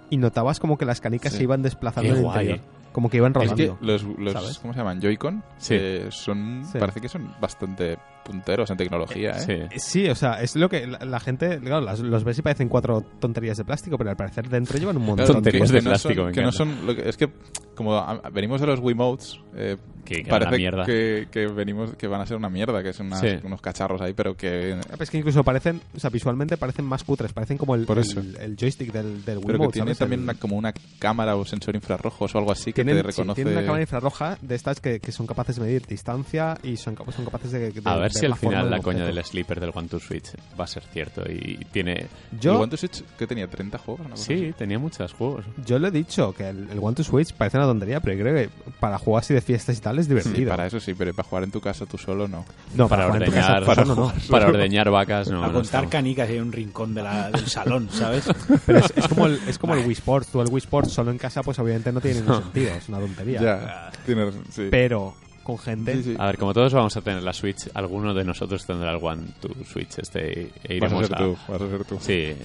y 0.09 0.17
notabas 0.17 0.59
como 0.59 0.79
que 0.79 0.87
las 0.87 1.01
canicas 1.03 1.33
Sí. 1.33 1.39
se 1.39 1.43
iban 1.45 1.61
desplazando 1.63 2.11
en 2.11 2.17
el 2.21 2.25
interior. 2.25 2.61
Como 2.93 3.11
que 3.11 3.19
iban 3.19 3.33
Es 3.33 3.35
rodando. 3.51 3.79
que 3.79 3.85
los, 3.87 4.03
los. 4.03 4.59
¿cómo 4.61 4.73
se 4.73 4.79
llaman? 4.79 5.01
Joy-Con 5.01 5.45
Sí. 5.59 5.75
eh, 5.79 6.07
son, 6.11 6.63
Sí. 6.65 6.79
parece 6.79 7.01
que 7.03 7.09
son 7.11 7.35
bastante 7.41 7.99
punteros 8.29 8.71
en 8.71 8.77
tecnología, 8.77 9.31
¿eh? 9.31 9.41
Sí. 9.41 9.53
Eh, 9.53 9.69
Sí, 9.79 10.09
o 10.09 10.15
sea, 10.15 10.41
es 10.43 10.55
lo 10.55 10.69
que 10.69 10.87
la, 10.87 10.99
la 11.05 11.19
gente, 11.21 11.59
claro, 11.59 11.81
las- 11.81 12.01
los 12.01 12.23
ves 12.25 12.39
y 12.39 12.43
parecen 12.43 12.69
cuatro 12.69 13.03
tonterías 13.19 13.57
de 13.57 13.65
plástico, 13.65 13.97
pero 13.99 14.11
al 14.11 14.17
parecer 14.17 14.49
dentro 14.49 14.79
llevan 14.79 14.97
un 14.99 15.07
montón 15.07 15.25
Claro, 15.27 15.35
Tonterías 15.35 15.71
que 15.71 15.77
de 15.79 15.83
no 15.83 15.91
plástico, 15.91 16.23
son- 16.25 16.33
que 16.33 16.43
no 16.43 16.53
son 16.53 16.87
lo 16.87 16.95
que- 16.95 17.09
es 17.09 17.17
que 17.17 17.29
como 17.75 17.95
a- 17.95 18.21
venimos 18.33 18.61
de 18.61 18.67
los 18.67 18.81
Wiimotes 18.81 19.39
eh, 19.57 19.77
Que- 20.05 20.23
que 20.25 20.31
parece 20.31 20.57
mierda. 20.57 20.85
Que, 20.85 21.29
que 21.31 21.47
venimos 21.47 21.95
que 21.97 22.07
van 22.09 22.21
a 22.21 22.27
ser 22.27 22.37
una 22.37 22.49
mierda 22.49 22.83
que 22.83 22.93
son 22.93 23.07
unas- 23.07 23.21
Sí. 23.21 23.29
unos 23.45 23.61
cacharros 23.61 24.01
ahí 24.01 24.15
pero 24.15 24.37
que 24.37 24.79
Ah, 24.91 24.97
Es 24.99 25.11
que 25.11 25.19
incluso 25.19 25.45
parecen, 25.45 25.81
o 25.97 26.01
sea, 26.01 26.11
visualmente 26.11 26.57
parecen 26.57 26.85
más 26.87 27.05
cutres, 27.05 27.33
parecen 27.33 27.57
como 27.59 27.75
el, 27.75 27.85
Por 27.87 27.99
eso. 27.99 28.19
el, 28.21 28.37
el 28.37 28.57
joystick 28.57 28.91
del, 28.93 29.25
del 29.25 29.39
pero 29.39 29.41
que 29.41 29.47
Wiimote, 29.47 29.73
tiene 29.73 29.87
¿sabes? 29.89 29.99
también 29.99 30.21
El- 30.21 30.25
una- 30.25 30.35
como 30.35 30.57
una 30.57 30.73
cámara 30.99 31.37
o 31.37 31.45
sensor 31.45 31.75
infrarrojos 31.77 32.35
o 32.35 32.39
algo 32.39 32.51
así 32.53 32.73
que 32.73 32.83
tienen, 32.85 32.97
te 32.97 33.03
sí, 33.03 33.07
reconoce 33.19 33.37
tienen 33.43 33.55
una 33.59 33.65
cámara 33.67 33.83
infrarroja 33.83 34.39
de 34.43 34.55
estas 34.55 34.81
que, 34.81 34.99
que 35.01 35.13
son 35.13 35.27
capaces 35.27 35.57
de 35.57 35.63
medir 35.63 35.87
distancia 35.87 36.57
y 36.63 36.77
son, 36.77 36.95
capa- 36.97 37.13
son 37.13 37.25
capaces 37.27 37.53
de, 37.53 37.71
de 37.71 37.83
A 37.85 37.97
ver 37.97 38.13
si 38.19 38.27
al 38.27 38.35
final 38.36 38.70
la 38.70 38.81
coña 38.81 39.05
del 39.05 39.24
sleeper 39.24 39.61
del 39.61 39.70
One 39.74 39.89
to 39.89 39.99
Switch 40.01 40.31
va 40.59 40.65
a 40.65 40.66
ser 40.66 40.82
cierto 40.85 41.23
y 41.31 41.57
tiene... 41.73 42.07
Yo, 42.40 42.53
el 42.53 42.59
One 42.62 42.70
to 42.70 42.77
Switch 42.77 43.03
que 43.19 43.27
tenía 43.27 43.49
30 43.49 43.78
juegos 43.78 44.01
una 44.01 44.11
cosa 44.11 44.24
Sí, 44.24 44.35
así. 44.35 44.53
tenía 44.57 44.78
muchos 44.78 45.12
juegos. 45.12 45.45
yo 45.65 45.78
le 45.78 45.89
he 45.89 45.90
dicho 45.90 46.32
que 46.35 46.49
el, 46.49 46.69
el 46.70 46.78
One 46.81 46.95
to 46.97 47.05
Switch 47.05 47.32
parece 47.32 47.57
una 47.59 47.66
tontería, 47.66 48.01
pero 48.01 48.16
yo 48.16 48.23
creo 48.24 48.35
que 48.35 48.51
para 48.81 48.99
jugar 48.99 49.23
así 49.23 49.35
de 49.35 49.40
fiestas 49.40 49.77
y 49.78 49.81
tal 49.81 49.99
es 49.99 50.07
Sí, 50.07 50.11
divertido. 50.15 50.51
para 50.51 50.66
eso 50.66 50.81
sí 50.81 50.95
pero 50.95 51.12
para 51.15 51.28
jugar 51.28 51.45
en 51.45 51.51
tu 51.51 51.61
casa 51.61 51.86
tú 51.86 51.99
solo 51.99 52.27
no 52.28 52.45
no, 52.74 52.89
Para 52.89 53.07
casa, 53.07 53.15
ordeñar, 53.16 53.65
para, 53.65 53.85
no, 53.85 53.95
no. 53.95 54.12
para 54.31 54.47
ordeñar 54.49 54.90
vacas, 54.90 55.28
no. 55.31 55.39
a 55.43 55.47
no 55.49 55.53
contar 55.55 55.62
estamos. 55.65 55.90
canicas 55.90 56.31
en 56.31 56.43
un 56.43 56.53
rincón 56.53 56.95
de 56.95 57.03
la- 57.03 57.31
del 57.31 57.47
salón, 57.47 57.89
¿sabes? 57.90 58.24
Pero 58.66 58.78
es, 58.81 58.93
es 58.97 59.09
como 59.09 59.27
el, 59.27 59.40
es 59.47 59.59
como 59.59 59.74
el 59.74 59.81
Wii 59.86 59.93
Sports. 59.93 60.28
Tú 60.28 60.40
el 60.40 60.49
Wii 60.49 60.59
Sports 60.59 60.93
solo 60.93 61.11
en 61.11 61.19
casa, 61.19 61.43
pues 61.43 61.59
obviamente 61.59 61.93
no 61.93 62.01
tiene 62.01 62.20
ningún 62.20 62.43
sentido. 62.43 62.74
Es 62.74 62.89
una 62.89 62.99
tontería. 62.99 63.40
ya 63.40 63.90
tienes 64.07 64.35
sí. 64.51 64.69
Pero 64.70 65.15
con 65.49 65.59
gente... 65.59 65.97
Sí, 65.97 66.03
sí. 66.03 66.16
A 66.19 66.27
ver, 66.27 66.37
como 66.37 66.53
todos 66.53 66.75
vamos 66.75 66.95
a 66.95 67.01
tener 67.01 67.23
la 67.23 67.33
Switch, 67.33 67.70
alguno 67.73 68.12
de 68.12 68.23
nosotros 68.23 68.66
tendrá 68.66 68.91
el 68.91 68.99
One 69.03 69.29
to 69.41 69.49
Switch 69.65 69.99
este 69.99 70.53
e 70.62 70.79
vas 70.79 70.93
a 70.93 71.01
iremos 71.01 71.07
ser 71.07 71.16
tú 71.16 71.39
vas 71.49 71.62
a 71.62 71.69
ser 71.70 71.85
tú 71.87 71.99
Sí, 72.01 72.12
eh, 72.12 72.37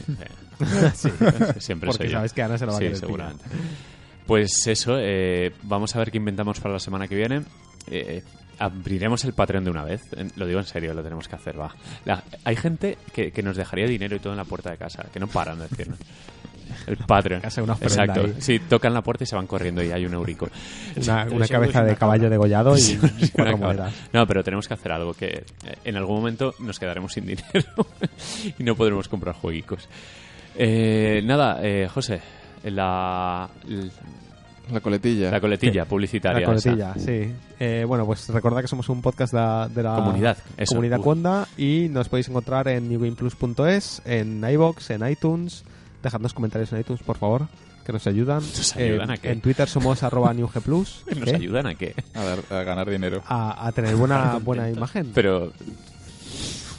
sí, 0.96 1.10
siempre 1.60 1.88
porque 1.88 2.04
soy 2.06 2.08
yo. 2.08 2.14
sabes 2.14 2.32
que 2.32 2.42
Ana 2.44 2.58
se 2.58 2.66
lo 2.66 2.72
va 2.72 2.78
a 2.78 2.82
Sí, 2.82 2.96
seguramente. 2.96 3.44
Pues 4.26 4.68
eso, 4.68 4.96
eh, 4.98 5.52
vamos 5.64 5.94
a 5.94 6.00
ver 6.00 6.12
qué 6.12 6.18
inventamos 6.18 6.62
para 6.62 6.76
la 6.76 6.80
semana 6.80 7.10
que 7.10 7.16
viene. 7.16 7.42
Eh, 7.88 8.24
abriremos 8.60 9.24
el 9.26 9.34
Patreon 9.34 9.64
de 9.64 9.72
una 9.72 9.84
vez. 9.84 10.02
Lo 10.36 10.46
digo 10.46 10.60
en 10.60 10.66
serio, 10.66 10.94
lo 10.94 11.04
tenemos 11.04 11.28
que 11.28 11.36
hacer, 11.36 11.60
va. 11.60 11.74
La- 12.06 12.24
hay 12.44 12.56
gente 12.56 12.98
que, 13.14 13.32
que 13.32 13.44
nos 13.44 13.58
dejaría 13.58 13.88
dinero 13.88 14.16
y 14.16 14.20
todo 14.20 14.34
en 14.34 14.38
la 14.38 14.46
puerta 14.46 14.72
de 14.72 14.78
casa, 14.78 15.06
que 15.12 15.20
no 15.20 15.28
paran 15.28 15.60
de 15.60 15.68
decirnos. 15.68 16.00
El 16.88 16.98
Patreon. 16.98 17.42
Casa, 17.42 17.62
una 17.62 17.74
Exacto. 17.74 18.22
ahí. 18.22 18.36
Sí, 18.40 18.60
tocan 18.60 18.94
la 18.94 19.02
puerta 19.02 19.24
y 19.24 19.28
se 19.28 19.36
van 19.36 19.48
corriendo 19.48 19.84
y 19.84 19.92
hay 19.92 20.06
un 20.06 20.14
eurico. 20.14 20.50
Una, 20.96 21.48
cabeza 21.48 21.84
de 21.84 21.96
caballo 21.96 22.30
degollado 22.30 22.76
y 22.78 22.98
cuatro 23.34 23.58
monedas. 23.58 23.94
No, 24.12 24.26
pero 24.26 24.44
tenemos 24.44 24.68
que 24.68 24.74
hacer 24.74 24.92
algo 24.92 25.14
que 25.14 25.28
eh, 25.66 25.76
en 25.84 25.98
algún 25.98 26.16
momento 26.18 26.56
nos 26.60 26.80
quedaremos 26.80 27.14
sin 27.14 27.26
dinero 27.28 27.88
y 28.58 28.64
no 28.64 28.76
podremos 28.76 29.08
comprar 29.08 29.36
jueguicos. 29.36 29.88
Eh, 30.56 31.22
nada, 31.24 31.60
eh, 31.62 31.88
José, 31.94 32.22
la, 32.64 33.50
la 34.72 34.80
coletilla 34.80 35.30
la 35.32 35.42
coletilla 35.42 35.86
publicitaria. 35.86 36.48
La 36.48 36.56
esa. 36.56 36.70
coletilla, 36.72 36.94
sí. 36.98 37.32
Eh, 37.60 37.84
bueno, 37.88 38.06
pues 38.06 38.28
recordad 38.30 38.62
que 38.62 38.68
somos 38.68 38.88
un 38.90 39.02
podcast 39.02 39.34
de 39.34 39.40
la, 39.40 39.70
de 39.74 39.84
la 39.84 39.96
Comunidad, 39.96 40.38
eso. 40.58 40.76
comunidad. 40.76 41.02
Conda 41.02 41.48
y 41.58 41.88
nos 41.90 42.10
podéis 42.10 42.30
encontrar 42.30 42.68
en 42.70 42.88
newgameplus.es, 42.90 44.02
en 44.06 44.44
iBox, 44.44 44.90
en 44.92 45.08
iTunes. 45.10 45.64
Dejadnos 46.02 46.34
comentarios 46.34 46.72
en 46.74 46.80
iTunes, 46.82 47.02
por 47.04 47.18
favor, 47.18 47.48
que 47.86 47.94
nos 47.94 48.06
ayudan. 48.08 48.38
¿Nos 48.42 48.76
ayudan 48.76 49.10
Eh, 49.10 49.14
a 49.14 49.18
qué? 49.18 49.32
En 49.32 49.42
Twitter 49.42 49.68
somos 49.70 50.04
arroba 50.04 50.34
newgplus. 50.34 51.04
¿Nos 51.16 51.20
¿qué? 51.30 51.36
ayudan 51.36 51.68
a 51.68 51.76
qué? 51.76 51.94
a, 52.14 52.24
dar- 52.24 52.44
a 52.50 52.64
ganar 52.64 52.90
dinero 52.90 53.22
a, 53.28 53.68
a 53.68 53.72
tener 53.72 53.96
buena, 53.96 54.38
buena 54.44 54.70
imagen. 54.70 55.12
Pero 55.14 55.52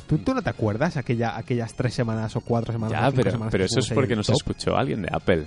¿Tú, 0.06 0.19
tú 0.19 0.35
no 0.35 0.43
te 0.43 0.51
acuerdas 0.51 0.97
aquella, 0.98 1.36
aquellas 1.36 1.73
tres 1.74 1.94
semanas 1.94 2.36
o 2.36 2.40
cuatro 2.43 2.73
semanas? 2.73 2.93
o 2.98 3.01
ya, 3.01 3.06
cinco 3.11 3.16
pero, 3.16 3.31
semanas 3.31 3.52
pero 3.52 3.65
eso 3.65 3.81
es 3.81 3.90
porque 3.90 4.15
nos 4.15 4.27
top? 4.27 4.36
escuchó 4.36 4.77
alguien 4.77 5.01
de 5.02 5.09
Apple. 5.11 5.44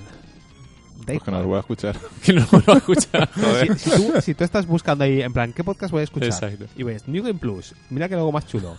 Pues 1.06 1.24
que 1.24 1.32
nos 1.32 1.41
igual. 1.41 1.45
voy 1.45 1.56
a 1.57 1.60
escuchar 1.60 1.95
Que 2.26 2.34
no 2.34 2.45
lo 2.52 2.61
va 2.68 2.74
a 2.74 2.78
escuchar, 2.78 3.30
joder. 3.36 3.78
Si, 3.78 3.90
si 3.90 3.95
tú, 4.11 4.22
si 4.22 4.34
tú 4.34 4.44
estás 4.44 4.65
buscando 4.68 5.03
ahí, 5.03 5.22
en 5.22 5.32
plan, 5.34 5.53
¿qué 5.53 5.64
podcast 5.64 5.91
voy 5.91 6.02
a 6.02 6.03
escuchar? 6.03 6.30
Exacto. 6.30 6.65
Y 6.76 6.84
ves 6.84 7.07
New 7.07 7.24
Game 7.24 7.40
Plus, 7.40 7.74
mira 7.90 8.07
que 8.10 8.15
algo 8.15 8.32
más 8.32 8.48
chulo. 8.48 8.76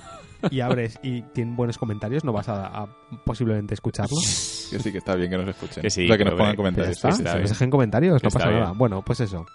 Y 0.50 0.60
abres 0.60 1.00
y 1.02 1.22
tienen 1.22 1.56
buenos 1.56 1.78
comentarios, 1.78 2.22
no 2.24 2.32
vas 2.32 2.48
a, 2.48 2.66
a 2.66 2.86
posiblemente 3.24 3.74
escucharlo. 3.74 4.16
que 4.16 4.78
sí 4.78 4.92
que 4.92 4.98
está 4.98 5.16
bien 5.16 5.30
que 5.30 5.36
nos 5.38 5.48
escuchen 5.48 5.82
Que 5.82 5.90
sí, 5.90 6.04
o 6.04 6.08
sea 6.08 6.16
que 6.16 6.24
nos 6.24 6.34
pongan 6.34 6.54
comentarios 6.54 6.96
está, 6.96 7.08
está 7.08 7.16
se 7.16 7.22
bien. 7.32 7.40
nos 7.42 7.50
dejen 7.50 7.70
comentarios, 7.70 8.22
no 8.22 8.28
Está 8.28 8.38
pasa 8.38 8.48
bien. 8.50 8.60
nada. 8.60 8.72
Bueno, 8.72 9.02
pues 9.04 9.18
eso. 9.20 9.46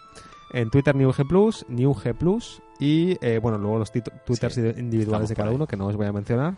En 0.52 0.70
Twitter 0.70 0.94
NewG 0.94 1.26
Plus, 1.28 1.66
NewG 1.70 2.14
Plus 2.20 2.62
y 2.82 3.18
eh, 3.26 3.40
bueno, 3.42 3.58
luego 3.58 3.80
los 3.80 3.92
twitters 3.94 4.54
Sí, 4.56 4.62
individuales 4.78 5.30
de 5.30 5.36
cada 5.36 5.52
uno 5.52 5.66
que 5.66 5.78
no 5.78 5.88
os 5.88 5.96
voy 5.96 6.06
a 6.06 6.12
mencionar. 6.12 6.56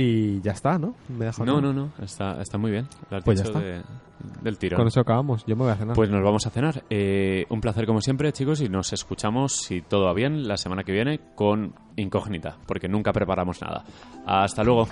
Y 0.00 0.40
ya 0.42 0.52
está, 0.52 0.78
¿no? 0.78 0.94
Me 1.08 1.28
No, 1.44 1.60
no, 1.60 1.72
no, 1.72 1.90
está, 2.00 2.40
está 2.40 2.56
muy 2.56 2.70
bien. 2.70 2.86
Lo 3.10 3.16
has 3.16 3.24
Pues 3.24 3.40
ya 3.40 3.46
está. 3.46 3.58
de- 3.60 3.82
del 4.42 4.58
tirón. 4.58 4.78
Con 4.78 4.86
eso 4.88 5.00
acabamos. 5.00 5.44
Yo 5.46 5.54
me 5.56 5.62
voy 5.64 5.72
a 5.72 5.76
cenar. 5.76 5.94
Pues 5.94 6.10
nos 6.10 6.22
vamos 6.22 6.46
a 6.46 6.50
cenar. 6.50 6.82
Eh, 6.90 7.46
un 7.50 7.60
placer 7.60 7.86
como 7.86 8.00
siempre, 8.00 8.32
chicos, 8.32 8.60
y 8.60 8.68
nos 8.68 8.92
escuchamos, 8.92 9.56
si 9.56 9.80
todo 9.80 10.06
va 10.06 10.12
bien, 10.12 10.46
la 10.46 10.56
semana 10.56 10.82
que 10.84 10.92
viene 10.92 11.20
con 11.34 11.72
incógnita, 11.96 12.56
porque 12.66 12.88
nunca 12.88 13.12
preparamos 13.12 13.60
nada. 13.60 13.84
Hasta 14.26 14.62
luego. 14.64 14.88